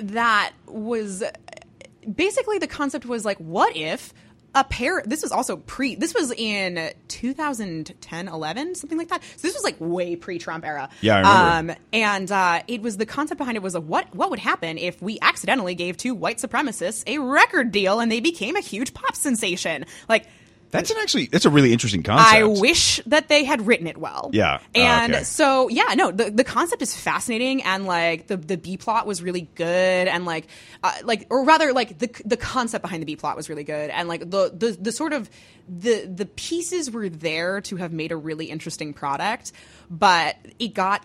That 0.00 0.52
was 0.66 1.22
basically 2.14 2.58
the 2.58 2.66
concept 2.66 3.06
was 3.06 3.24
like 3.24 3.38
what 3.38 3.76
if 3.76 4.12
a 4.54 4.64
pair 4.64 5.02
this 5.04 5.22
was 5.22 5.30
also 5.30 5.58
pre 5.58 5.94
this 5.94 6.14
was 6.14 6.32
in 6.32 6.90
2010 7.08 8.28
11 8.28 8.74
something 8.74 8.96
like 8.98 9.08
that. 9.08 9.22
So 9.22 9.46
this 9.46 9.54
was 9.54 9.62
like 9.62 9.76
way 9.78 10.16
pre-trump 10.16 10.64
era. 10.64 10.88
Yeah, 11.00 11.16
I 11.16 11.18
remember. 11.18 11.72
um 11.72 11.78
and 11.92 12.32
uh 12.32 12.62
it 12.66 12.80
was 12.80 12.96
the 12.96 13.06
concept 13.06 13.38
behind 13.38 13.56
it 13.56 13.62
was 13.62 13.74
a 13.74 13.80
what 13.80 14.14
what 14.14 14.30
would 14.30 14.38
happen 14.38 14.78
if 14.78 15.00
we 15.02 15.18
accidentally 15.20 15.74
gave 15.74 15.96
two 15.96 16.14
white 16.14 16.38
supremacists 16.38 17.04
a 17.06 17.18
record 17.18 17.72
deal 17.72 18.00
and 18.00 18.10
they 18.10 18.20
became 18.20 18.56
a 18.56 18.60
huge 18.60 18.94
pop 18.94 19.14
sensation? 19.14 19.84
Like 20.08 20.26
That's 20.70 20.90
an 20.90 20.96
actually 21.00 21.26
that's 21.26 21.46
a 21.46 21.50
really 21.50 21.72
interesting 21.72 22.02
concept. 22.02 22.34
I 22.34 22.44
wish 22.44 23.00
that 23.06 23.28
they 23.28 23.44
had 23.44 23.66
written 23.66 23.86
it 23.86 23.96
well. 23.96 24.30
Yeah. 24.32 24.58
Oh, 24.62 24.80
And 24.80 25.14
okay. 25.14 25.24
so 25.24 25.68
yeah, 25.68 25.94
no, 25.94 26.10
the, 26.10 26.30
the 26.30 26.44
concept 26.44 26.82
is 26.82 26.94
fascinating 26.94 27.62
and 27.62 27.86
like 27.86 28.26
the 28.26 28.36
the 28.36 28.56
B 28.56 28.76
plot 28.76 29.06
was 29.06 29.22
really 29.22 29.48
good 29.54 30.08
and 30.08 30.26
like 30.26 30.46
uh, 30.82 30.92
like 31.04 31.26
or 31.30 31.44
rather 31.44 31.72
like 31.72 31.98
the 31.98 32.10
the 32.24 32.36
concept 32.36 32.82
behind 32.82 33.02
the 33.02 33.06
B 33.06 33.16
plot 33.16 33.36
was 33.36 33.48
really 33.48 33.64
good 33.64 33.90
and 33.90 34.08
like 34.08 34.20
the 34.30 34.52
the 34.54 34.76
the 34.80 34.92
sort 34.92 35.12
of 35.12 35.30
the 35.68 36.06
the 36.06 36.26
pieces 36.26 36.90
were 36.90 37.08
there 37.08 37.60
to 37.62 37.76
have 37.76 37.92
made 37.92 38.12
a 38.12 38.16
really 38.16 38.46
interesting 38.46 38.92
product, 38.92 39.52
but 39.90 40.36
it 40.58 40.74
got 40.74 41.04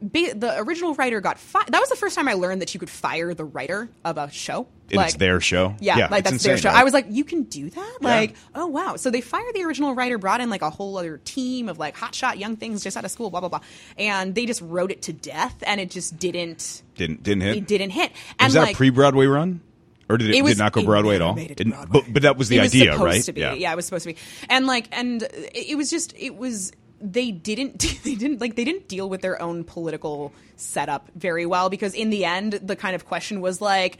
ba- 0.00 0.34
the 0.34 0.58
original 0.58 0.94
writer 0.94 1.20
got 1.20 1.38
fired. 1.38 1.68
that 1.68 1.80
was 1.80 1.88
the 1.88 1.96
first 1.96 2.14
time 2.16 2.28
I 2.28 2.34
learned 2.34 2.62
that 2.62 2.74
you 2.74 2.80
could 2.80 2.90
fire 2.90 3.34
the 3.34 3.44
writer 3.44 3.88
of 4.04 4.18
a 4.18 4.30
show. 4.30 4.66
And 4.92 5.00
it's 5.02 5.14
their 5.14 5.40
show. 5.40 5.76
Yeah, 5.78 6.08
like 6.10 6.22
it's 6.24 6.30
that's 6.30 6.42
their 6.42 6.58
show. 6.58 6.68
right? 6.68 6.78
I 6.78 6.84
was 6.84 6.92
like, 6.92 7.06
you 7.10 7.22
can 7.22 7.44
do 7.44 7.70
that? 7.70 7.98
Like, 8.00 8.34
oh 8.56 8.66
wow. 8.66 8.96
So 8.96 9.10
they 9.10 9.20
fired 9.20 9.54
the 9.54 9.62
original 9.62 9.94
writer, 9.94 10.18
brought 10.18 10.40
in 10.40 10.50
like 10.50 10.62
a 10.62 10.70
whole 10.70 10.98
other 10.98 11.18
team 11.18 11.68
of 11.68 11.78
like 11.78 11.96
hotshot 11.96 12.38
young 12.38 12.56
things 12.56 12.82
just 12.82 12.96
out 12.96 13.04
of 13.04 13.10
school, 13.12 13.30
blah 13.30 13.38
blah 13.38 13.48
blah, 13.48 13.60
and 13.96 14.34
they 14.34 14.46
just 14.46 14.60
wrote 14.62 14.90
it 14.90 15.02
to 15.02 15.12
death, 15.12 15.62
and 15.64 15.80
it 15.80 15.90
just 15.90 16.18
didn't. 16.18 16.82
didn't 16.96 17.22
didn't 17.22 17.42
hit. 17.42 17.56
It 17.56 17.66
didn't 17.68 17.90
hit. 17.90 18.10
And 18.40 18.48
was 18.48 18.54
that 18.54 18.60
like, 18.62 18.74
a 18.74 18.76
pre-Broadway 18.76 19.26
run, 19.26 19.60
or 20.08 20.18
did 20.18 20.30
it, 20.30 20.36
it 20.36 20.42
was, 20.42 20.54
did 20.54 20.58
not 20.58 20.72
go 20.72 20.82
Broadway 20.82 21.14
at 21.14 21.22
all? 21.22 21.34
Broadway. 21.34 21.54
but 21.88 22.12
but 22.12 22.22
that 22.22 22.36
was 22.36 22.48
the 22.48 22.56
it 22.56 22.62
was 22.62 22.70
idea, 22.74 22.92
supposed 22.92 23.04
right? 23.04 23.22
To 23.22 23.32
be. 23.32 23.40
Yeah. 23.42 23.72
it 23.72 23.76
was 23.76 23.84
supposed 23.84 24.08
to 24.08 24.12
be. 24.14 24.18
And 24.48 24.66
like, 24.66 24.88
and 24.90 25.22
it 25.54 25.76
was 25.76 25.88
just, 25.88 26.14
it 26.16 26.34
was. 26.34 26.72
They 27.00 27.30
didn't. 27.30 27.84
They 28.02 28.14
didn't 28.14 28.40
like. 28.40 28.56
They 28.56 28.64
didn't 28.64 28.88
deal 28.88 29.08
with 29.08 29.20
their 29.22 29.40
own 29.40 29.64
political 29.64 30.32
setup 30.56 31.10
very 31.14 31.46
well 31.46 31.68
because 31.70 31.94
in 31.94 32.10
the 32.10 32.24
end, 32.24 32.54
the 32.54 32.76
kind 32.76 32.94
of 32.94 33.06
question 33.06 33.40
was 33.40 33.60
like. 33.60 33.98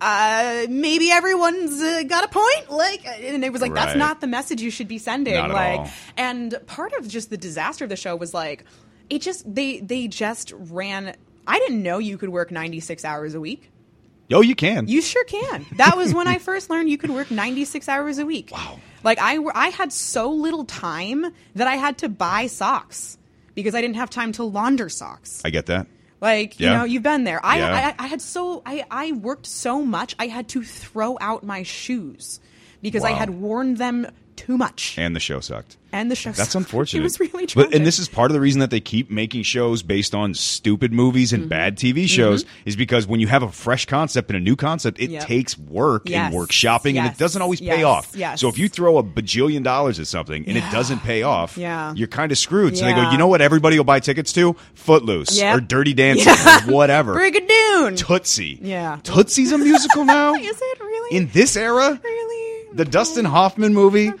Uh, 0.00 0.64
maybe 0.68 1.10
everyone's 1.10 1.82
uh, 1.82 2.04
got 2.04 2.22
a 2.24 2.28
point. 2.28 2.70
Like, 2.70 3.04
and 3.04 3.44
it 3.44 3.52
was 3.52 3.60
like, 3.60 3.72
Right. 3.72 3.86
that's 3.86 3.98
not 3.98 4.20
the 4.20 4.28
message 4.28 4.62
you 4.62 4.70
should 4.70 4.86
be 4.86 4.98
sending. 4.98 5.34
Like, 5.48 5.80
all. 5.80 5.90
and 6.16 6.56
part 6.68 6.92
of 6.92 7.08
just 7.08 7.30
the 7.30 7.36
disaster 7.36 7.82
of 7.84 7.90
the 7.90 7.96
show 7.96 8.14
was 8.14 8.32
like, 8.32 8.62
it 9.10 9.22
just 9.22 9.52
they 9.52 9.80
they 9.80 10.06
just 10.06 10.52
ran. 10.56 11.16
I 11.48 11.58
didn't 11.58 11.82
know 11.82 11.98
you 11.98 12.16
could 12.16 12.28
work 12.28 12.52
ninety 12.52 12.78
six 12.78 13.04
hours 13.04 13.34
a 13.34 13.40
week. 13.40 13.72
Oh, 14.32 14.40
you 14.42 14.54
can. 14.54 14.88
You 14.88 15.00
sure 15.00 15.24
can. 15.24 15.64
That 15.76 15.96
was 15.96 16.12
when 16.12 16.28
I 16.28 16.38
first 16.48 16.70
learned 16.70 16.90
you 16.90 16.98
could 16.98 17.10
work 17.10 17.30
96 17.30 17.88
hours 17.88 18.18
a 18.18 18.26
week. 18.26 18.50
Wow. 18.52 18.78
Like 19.02 19.18
I 19.20 19.38
I 19.54 19.68
had 19.68 19.92
so 19.92 20.30
little 20.30 20.64
time 20.64 21.26
that 21.54 21.66
I 21.66 21.76
had 21.76 21.98
to 21.98 22.08
buy 22.08 22.46
socks 22.46 23.16
because 23.54 23.74
I 23.74 23.80
didn't 23.80 23.96
have 23.96 24.10
time 24.10 24.32
to 24.32 24.44
launder 24.44 24.88
socks. 24.88 25.42
I 25.44 25.50
get 25.50 25.66
that. 25.66 25.86
Like, 26.20 26.58
you 26.58 26.66
know, 26.68 26.82
you've 26.84 27.04
been 27.04 27.22
there. 27.24 27.40
I, 27.44 27.58
Yeah. 27.58 27.94
I 27.98 28.04
I 28.04 28.06
had 28.08 28.20
so 28.20 28.62
I 28.66 28.84
I 28.90 29.12
worked 29.12 29.46
so 29.46 29.84
much 29.84 30.16
I 30.18 30.26
had 30.26 30.48
to 30.48 30.62
throw 30.64 31.16
out 31.20 31.44
my 31.44 31.62
shoes 31.62 32.40
because 32.82 33.04
I 33.04 33.12
had 33.12 33.30
worn 33.30 33.74
them 33.74 34.06
too 34.38 34.56
much. 34.56 34.94
And 34.98 35.14
the 35.14 35.20
show 35.20 35.40
sucked. 35.40 35.76
And 35.90 36.10
the 36.10 36.14
show 36.16 36.30
sucked. 36.30 36.36
That's 36.38 36.52
sucked. 36.52 36.64
unfortunate. 36.66 37.00
It 37.00 37.02
was 37.02 37.18
really 37.20 37.46
But 37.54 37.74
and 37.74 37.84
this 37.86 37.98
is 37.98 38.08
part 38.08 38.30
of 38.30 38.34
the 38.34 38.40
reason 38.40 38.60
that 38.60 38.70
they 38.70 38.80
keep 38.80 39.10
making 39.10 39.42
shows 39.42 39.82
based 39.82 40.14
on 40.14 40.34
stupid 40.34 40.92
movies 40.92 41.32
Mm-hmm. 41.32 41.40
and 41.42 41.48
bad 41.50 41.76
TV 41.78 42.06
shows 42.08 42.44
is 42.64 42.76
because 42.76 43.06
when 43.06 43.20
you 43.20 43.26
have 43.26 43.42
a 43.42 43.50
fresh 43.50 43.86
concept 43.86 44.28
and 44.30 44.36
a 44.36 44.40
new 44.40 44.54
concept, 44.56 45.00
it 45.00 45.10
Yep. 45.10 45.22
takes 45.26 45.58
work 45.58 46.02
Yes. 46.08 46.32
and 46.32 46.34
workshopping 46.40 46.96
and 46.96 47.06
it 47.06 47.16
doesn't 47.18 47.40
always 47.40 47.60
pay 47.60 47.82
off. 47.84 48.12
Yes. 48.14 48.40
So 48.40 48.48
if 48.48 48.58
you 48.58 48.68
throw 48.68 48.98
a 48.98 49.02
bajillion 49.02 49.62
dollars 49.62 49.98
at 49.98 50.06
something 50.06 50.44
and 50.46 50.56
it 50.58 50.64
doesn't 50.70 51.00
pay 51.02 51.22
off, 51.22 51.56
Yeah. 51.56 51.94
you're 51.94 52.08
kind 52.08 52.32
of 52.32 52.38
screwed. 52.38 52.76
So 52.76 52.84
they 52.84 52.92
go, 52.92 53.10
you 53.10 53.18
know 53.18 53.26
what 53.28 53.40
everybody 53.40 53.76
will 53.78 53.84
buy 53.84 54.00
tickets 54.00 54.32
to? 54.34 54.56
Footloose 54.74 55.38
Yep. 55.38 55.56
or 55.56 55.60
Dirty 55.60 55.94
Dancing 55.94 56.32
or 56.68 56.72
whatever. 56.74 57.14
Brigadoon. 57.14 57.96
Tootsie. 57.96 58.58
Yeah. 58.62 58.98
Tootsie's 59.02 59.52
a 59.52 59.58
musical 59.58 60.04
now? 60.18 60.34
Is 60.34 60.44
it 60.60 60.80
really? 60.80 61.16
In 61.16 61.28
this 61.32 61.56
era? 61.56 61.98
really? 62.02 62.47
The 62.72 62.84
Dustin 62.84 63.24
Hoffman 63.24 63.74
movie 63.74 64.12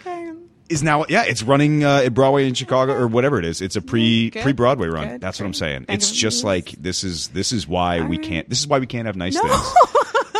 is 0.68 0.82
now 0.82 1.04
yeah 1.08 1.24
it's 1.24 1.42
running 1.42 1.84
uh, 1.84 2.02
at 2.04 2.14
Broadway 2.14 2.46
in 2.48 2.54
Chicago 2.54 2.92
or 2.94 3.06
whatever 3.06 3.38
it 3.38 3.44
is. 3.44 3.60
It's 3.60 3.76
a 3.76 3.82
pre 3.82 4.30
pre 4.30 4.52
Broadway 4.52 4.88
run. 4.88 5.08
Good. 5.08 5.20
That's 5.20 5.38
what 5.40 5.46
I'm 5.46 5.54
saying. 5.54 5.84
Thank 5.86 5.98
It's 5.98 6.10
just 6.10 6.44
like 6.44 6.70
this 6.72 7.04
is 7.04 7.28
this 7.28 7.52
is 7.52 7.66
why 7.68 8.00
we 8.02 8.18
can't 8.18 8.48
this 8.48 8.60
is 8.60 8.66
why 8.66 8.78
we 8.78 8.86
can't 8.86 9.06
have 9.06 9.16
nice 9.16 9.34
No. 9.34 9.42
things 9.42 9.74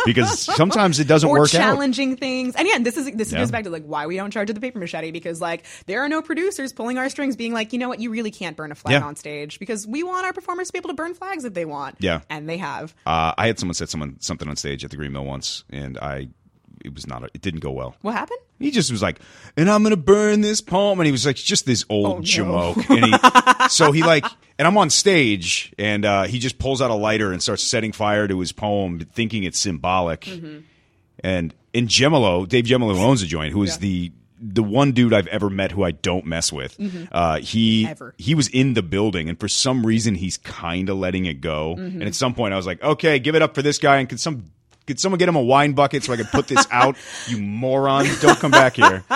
because 0.05 0.39
sometimes 0.55 0.99
it 0.99 1.07
doesn't 1.07 1.29
or 1.29 1.39
work 1.39 1.53
out. 1.55 1.59
challenging 1.59 2.15
things. 2.15 2.55
And 2.55 2.67
yeah, 2.67 2.77
this 2.79 2.95
is 2.97 3.11
this 3.11 3.31
Yeah. 3.31 3.39
goes 3.39 3.51
back 3.51 3.63
to 3.65 3.69
like 3.69 3.83
why 3.83 4.07
we 4.07 4.15
don't 4.17 4.31
charge 4.31 4.49
at 4.49 4.55
the 4.55 4.61
paper 4.61 4.79
machete 4.79 5.11
because 5.11 5.41
like 5.41 5.65
there 5.87 6.01
are 6.03 6.09
no 6.09 6.21
producers 6.21 6.73
pulling 6.73 6.97
our 6.97 7.09
strings 7.09 7.35
being 7.35 7.53
like, 7.53 7.73
you 7.73 7.79
know 7.79 7.89
what, 7.89 7.99
you 7.99 8.09
really 8.09 8.31
can't 8.31 8.55
burn 8.55 8.71
a 8.71 8.75
flag 8.75 8.93
Yeah. 8.93 9.05
on 9.07 9.15
stage 9.15 9.59
because 9.59 9.85
we 9.87 10.03
want 10.03 10.25
our 10.25 10.33
performers 10.33 10.67
to 10.67 10.73
be 10.73 10.79
able 10.79 10.89
to 10.89 10.95
burn 10.95 11.13
flags 11.15 11.43
if 11.43 11.53
they 11.53 11.65
want. 11.65 11.95
Yeah. 11.99 12.21
And 12.29 12.47
they 12.47 12.57
have. 12.57 12.93
Uh, 13.05 13.33
I 13.37 13.47
had 13.47 13.59
someone 13.59 13.73
said 13.75 13.89
someone 13.89 14.17
something 14.19 14.47
on 14.47 14.55
stage 14.55 14.83
at 14.85 14.91
the 14.91 14.97
Green 14.97 15.11
Mill 15.11 15.25
once, 15.25 15.63
and 15.69 15.97
I 15.97 16.29
it 16.83 16.93
was 16.93 17.07
not 17.07 17.23
a, 17.23 17.29
it 17.33 17.41
didn't 17.41 17.59
go 17.61 17.71
well. 17.71 17.95
What 18.01 18.13
happened? 18.13 18.39
He 18.59 18.71
just 18.71 18.91
was 18.91 19.01
like, 19.01 19.19
and 19.57 19.69
I'm 19.69 19.83
gonna 19.83 19.95
burn 19.97 20.41
this 20.41 20.61
poem, 20.61 20.99
and 20.99 21.05
he 21.05 21.11
was 21.11 21.25
like, 21.25 21.35
just 21.35 21.65
this 21.65 21.85
old 21.89 22.27
Oh, 22.39 22.43
no. 22.43 22.75
And 22.89 23.05
he, 23.05 23.69
so 23.69 23.91
he 23.91 24.03
like, 24.03 24.25
and 24.57 24.67
I'm 24.67 24.77
on 24.77 24.89
stage, 24.89 25.73
and 25.77 26.03
uh, 26.05 26.23
he 26.23 26.39
just 26.39 26.59
pulls 26.59 26.81
out 26.81 26.91
a 26.91 26.95
lighter 26.95 27.31
and 27.31 27.41
starts 27.41 27.63
setting 27.63 27.91
fire 27.93 28.27
to 28.27 28.39
his 28.39 28.51
poem, 28.51 28.99
thinking 29.13 29.43
it's 29.43 29.59
symbolic. 29.59 30.21
Mm-hmm. 30.21 30.59
and 31.23 31.53
in 31.73 31.87
Jemilo, 31.87 32.47
Dave 32.47 32.65
Jemilo 32.65 32.95
who 32.95 33.01
owns 33.01 33.21
a 33.21 33.27
joint, 33.27 33.53
who 33.53 33.63
is 33.63 33.75
Yeah. 33.75 33.79
the 33.79 34.11
the 34.41 34.63
one 34.63 34.93
dude 34.93 35.13
I've 35.13 35.27
ever 35.27 35.49
met 35.49 35.73
who 35.73 35.83
I 35.83 35.91
don't 35.91 36.25
mess 36.25 36.49
with. 36.53 36.77
Uh, 37.11 37.39
he 37.39 37.83
Mm-hmm. 37.83 37.91
Ever. 37.91 38.15
he 38.17 38.35
was 38.35 38.47
in 38.47 38.73
the 38.73 38.81
building, 38.81 39.27
and 39.27 39.37
for 39.37 39.49
some 39.49 39.85
reason 39.85 40.15
he's 40.15 40.37
kind 40.37 40.87
of 40.89 40.97
letting 40.97 41.25
it 41.25 41.41
go. 41.41 41.75
Mm-hmm. 41.77 41.99
And 41.99 42.03
at 42.03 42.15
some 42.15 42.33
point, 42.33 42.53
I 42.53 42.57
was 42.57 42.65
like, 42.65 42.81
okay, 42.81 43.19
give 43.19 43.35
it 43.35 43.41
up 43.41 43.53
for 43.53 43.61
this 43.61 43.77
guy, 43.79 43.97
and 43.97 44.07
could 44.07 44.19
some. 44.19 44.45
Could 44.89 44.99
someone 44.99 45.17
get 45.19 45.29
him 45.29 45.35
a 45.35 45.41
wine 45.41 45.73
bucket 45.73 46.03
so 46.03 46.11
I 46.11 46.17
could 46.17 46.27
put 46.27 46.47
this 46.47 46.65
out? 46.71 46.97
You 47.27 47.37
moron! 47.41 48.05
Don't 48.21 48.37
come 48.39 48.51
back 48.51 48.75
here. 48.75 49.03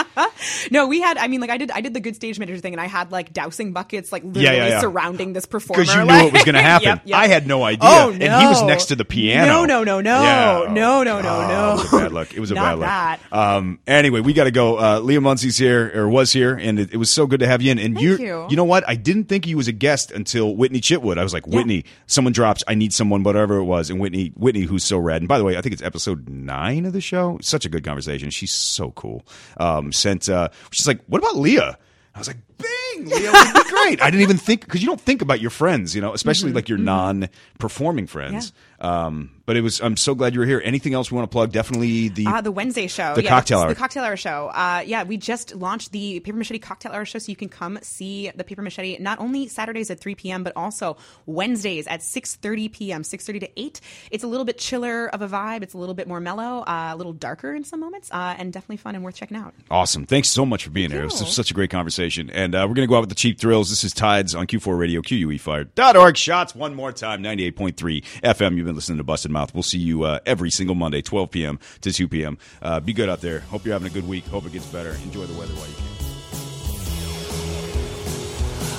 No, 0.71 0.87
we 0.87 0.99
had. 0.99 1.17
I 1.17 1.27
mean, 1.27 1.39
like 1.39 1.49
I 1.49 1.57
did. 1.57 1.71
I 1.71 1.79
did 1.79 1.93
the 1.93 2.01
good 2.01 2.15
stage 2.17 2.37
manager 2.37 2.59
thing, 2.59 2.73
and 2.73 2.81
I 2.81 2.87
had 2.87 3.11
like 3.13 3.31
dousing 3.31 3.71
buckets, 3.71 4.11
like 4.11 4.23
literally 4.23 4.43
Yeah, 4.45 4.51
yeah, 4.53 4.67
yeah. 4.67 4.79
surrounding 4.81 5.31
this 5.31 5.45
performer 5.45 5.83
because 5.83 5.95
you 5.95 6.01
knew 6.01 6.07
like- 6.07 6.23
what 6.25 6.33
was 6.33 6.43
going 6.43 6.55
to 6.61 6.61
happen. 6.61 6.87
Yep, 6.87 7.01
yep. 7.05 7.17
I 7.17 7.27
had 7.27 7.47
no 7.47 7.63
idea, 7.63 7.79
Oh 7.89 8.09
no. 8.09 8.25
and 8.25 8.41
he 8.41 8.47
was 8.47 8.61
next 8.63 8.85
to 8.87 8.95
the 8.97 9.05
piano. 9.05 9.47
No, 9.47 9.65
no, 9.65 9.83
no, 9.83 10.01
no, 10.01 10.67
no, 10.73 11.03
no, 11.03 11.03
no, 11.03 11.19
Oh, 11.23 11.47
no. 11.47 11.73
It 11.73 11.79
was 11.79 11.93
a 11.93 11.97
bad 11.97 12.11
luck. 12.11 12.33
It 12.33 12.39
was 12.41 12.51
a 12.51 12.55
bad 12.55 12.79
luck. 12.79 13.19
Um, 13.31 13.79
anyway, 13.87 14.19
we 14.19 14.33
got 14.33 14.45
to 14.45 14.51
go. 14.51 14.77
Uh, 14.79 14.99
Leah 14.99 15.21
Munsey's 15.21 15.57
here 15.57 15.91
or 15.95 16.09
was 16.09 16.33
here, 16.33 16.55
and 16.55 16.77
it, 16.79 16.93
it 16.93 16.97
was 16.97 17.09
so 17.09 17.25
good 17.25 17.39
to 17.39 17.47
have 17.47 17.61
you 17.61 17.71
in. 17.71 17.79
And 17.79 17.95
Thank 17.95 18.19
you, 18.19 18.47
you. 18.49 18.55
know 18.57 18.65
what? 18.65 18.83
I 18.87 18.95
didn't 18.95 19.25
think 19.25 19.45
he 19.45 19.55
was 19.55 19.69
a 19.69 19.71
guest 19.73 20.11
until 20.11 20.55
Whitney 20.55 20.81
Chitwood. 20.81 21.17
I 21.17 21.23
was 21.23 21.33
like, 21.33 21.47
Whitney, 21.47 21.85
someone 22.07 22.33
drops. 22.33 22.63
I 22.67 22.75
need 22.75 22.93
someone, 22.93 23.23
whatever 23.23 23.57
it 23.57 23.63
was. 23.63 23.89
And 23.89 23.99
Whitney, 23.99 24.33
Whitney, 24.35 24.61
who's 24.63 24.83
so 24.83 24.97
rad. 24.97 25.21
And 25.21 25.29
by 25.29 25.37
the 25.37 25.43
way, 25.45 25.55
think 25.63 25.73
it's 25.73 25.81
episode 25.81 26.29
nine 26.29 26.85
of 26.85 26.93
the 26.93 27.01
show. 27.01 27.39
Such 27.41 27.65
a 27.65 27.69
good 27.69 27.83
conversation. 27.83 28.29
She's 28.29 28.51
so 28.51 28.91
cool. 28.91 29.25
Um, 29.57 29.91
sent. 29.91 30.29
Uh, 30.29 30.49
she's 30.71 30.87
like, 30.87 30.99
what 31.07 31.19
about 31.19 31.37
Leah? 31.37 31.77
I 32.15 32.19
was 32.19 32.27
like, 32.27 32.37
Bing, 32.59 33.07
Leah 33.09 33.31
would 33.31 33.53
be 33.53 33.69
great. 33.71 34.01
I 34.01 34.11
didn't 34.11 34.21
even 34.21 34.37
think 34.37 34.65
because 34.65 34.81
you 34.83 34.87
don't 34.87 35.01
think 35.01 35.23
about 35.23 35.41
your 35.41 35.49
friends, 35.49 35.95
you 35.95 36.01
know, 36.01 36.13
especially 36.13 36.49
Mm-hmm. 36.49 36.55
like 36.57 36.69
your 36.69 36.77
non-performing 36.77 38.05
friends. 38.07 38.53
Um, 38.83 39.31
but 39.45 39.57
it 39.57 39.61
was. 39.61 39.81
I'm 39.81 39.97
so 39.97 40.15
glad 40.15 40.33
you 40.33 40.39
were 40.39 40.45
here. 40.45 40.61
Anything 40.63 40.93
else 40.93 41.11
we 41.11 41.15
want 41.15 41.29
to 41.29 41.33
plug? 41.33 41.51
Definitely 41.51 42.09
the. 42.09 42.27
Uh, 42.27 42.41
the 42.41 42.51
Wednesday 42.51 42.87
show. 42.87 43.13
The 43.15 43.23
yeah, 43.23 43.29
cocktail 43.29 43.59
hour. 43.59 43.69
The 43.69 43.75
cocktail 43.75 44.03
hour 44.03 44.15
show. 44.15 44.47
Uh, 44.47 44.83
yeah, 44.85 45.03
we 45.03 45.17
just 45.17 45.55
launched 45.55 45.91
the 45.91 46.19
Paper 46.21 46.37
Machete 46.37 46.59
Cocktail 46.59 46.93
Hour 46.93 47.05
show, 47.05 47.19
so 47.19 47.29
you 47.29 47.35
can 47.35 47.49
come 47.49 47.77
see 47.81 48.31
the 48.35 48.43
Paper 48.43 48.61
Machete 48.61 48.97
not 48.99 49.19
only 49.19 49.47
Saturdays 49.47 49.89
at 49.91 49.99
3 49.99 50.15
p.m., 50.15 50.43
but 50.43 50.53
also 50.55 50.97
Wednesdays 51.25 51.87
at 51.87 51.99
6.30 51.99 52.71
p.m., 52.71 53.03
6.30 53.03 53.41
to 53.41 53.59
8. 53.59 53.81
It's 54.11 54.23
a 54.23 54.27
little 54.27 54.45
bit 54.45 54.57
chiller 54.57 55.07
of 55.07 55.21
a 55.21 55.27
vibe. 55.27 55.63
It's 55.63 55.73
a 55.73 55.77
little 55.77 55.95
bit 55.95 56.07
more 56.07 56.19
mellow, 56.19 56.61
uh, 56.61 56.91
a 56.93 56.95
little 56.95 57.13
darker 57.13 57.53
in 57.53 57.63
some 57.63 57.79
moments, 57.79 58.09
uh, 58.11 58.35
and 58.37 58.53
definitely 58.53 58.77
fun 58.77 58.95
and 58.95 59.03
worth 59.03 59.15
checking 59.15 59.35
out. 59.37 59.53
Awesome. 59.69 60.05
Thanks 60.05 60.29
so 60.29 60.45
much 60.45 60.63
for 60.63 60.69
being 60.69 60.91
here. 60.91 61.01
It 61.01 61.05
was 61.05 61.33
such 61.33 61.51
a 61.51 61.53
great 61.53 61.69
conversation. 61.69 62.29
And 62.29 62.55
uh, 62.55 62.59
we're 62.67 62.75
going 62.75 62.87
to 62.87 62.89
go 62.89 62.95
out 62.95 63.01
with 63.01 63.09
the 63.09 63.15
cheap 63.15 63.39
thrills. 63.39 63.69
This 63.69 63.83
is 63.83 63.93
Tides 63.93 64.35
on 64.35 64.47
Q4 64.47 64.77
Radio, 64.77 65.01
QUE4.org. 65.01 66.17
Shots 66.17 66.55
one 66.55 66.75
more 66.75 66.91
time, 66.91 67.21
98.3 67.21 68.03
FM. 68.21 68.55
You've 68.55 68.65
been 68.65 68.72
listening 68.73 68.97
to 68.97 69.03
Busted 69.03 69.31
Mouth. 69.31 69.53
We'll 69.53 69.63
see 69.63 69.79
you 69.79 70.03
uh, 70.03 70.19
every 70.25 70.51
single 70.51 70.75
Monday, 70.75 71.01
12 71.01 71.31
p.m. 71.31 71.59
to 71.81 71.91
2 71.91 72.07
p.m. 72.07 72.37
Uh, 72.61 72.79
be 72.79 72.93
good 72.93 73.09
out 73.09 73.21
there. 73.21 73.39
Hope 73.41 73.65
you're 73.65 73.73
having 73.73 73.87
a 73.87 73.93
good 73.93 74.07
week. 74.07 74.25
Hope 74.27 74.45
it 74.45 74.51
gets 74.51 74.65
better. 74.67 74.91
Enjoy 75.03 75.25
the 75.25 75.37
weather 75.37 75.53
while 75.53 75.67
you 75.67 75.75
can. 75.75 75.83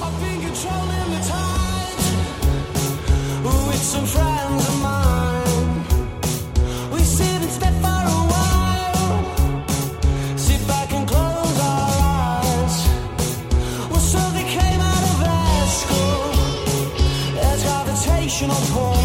I've 0.03 0.21
been 0.21 0.41
controlling 0.41 1.11
the 1.11 1.21
tides 1.29 2.05
with 3.69 3.83
some 3.83 4.07
friends 4.07 4.69
of 4.69 4.83
mine. 4.83 5.25
Eyes. 18.77 19.04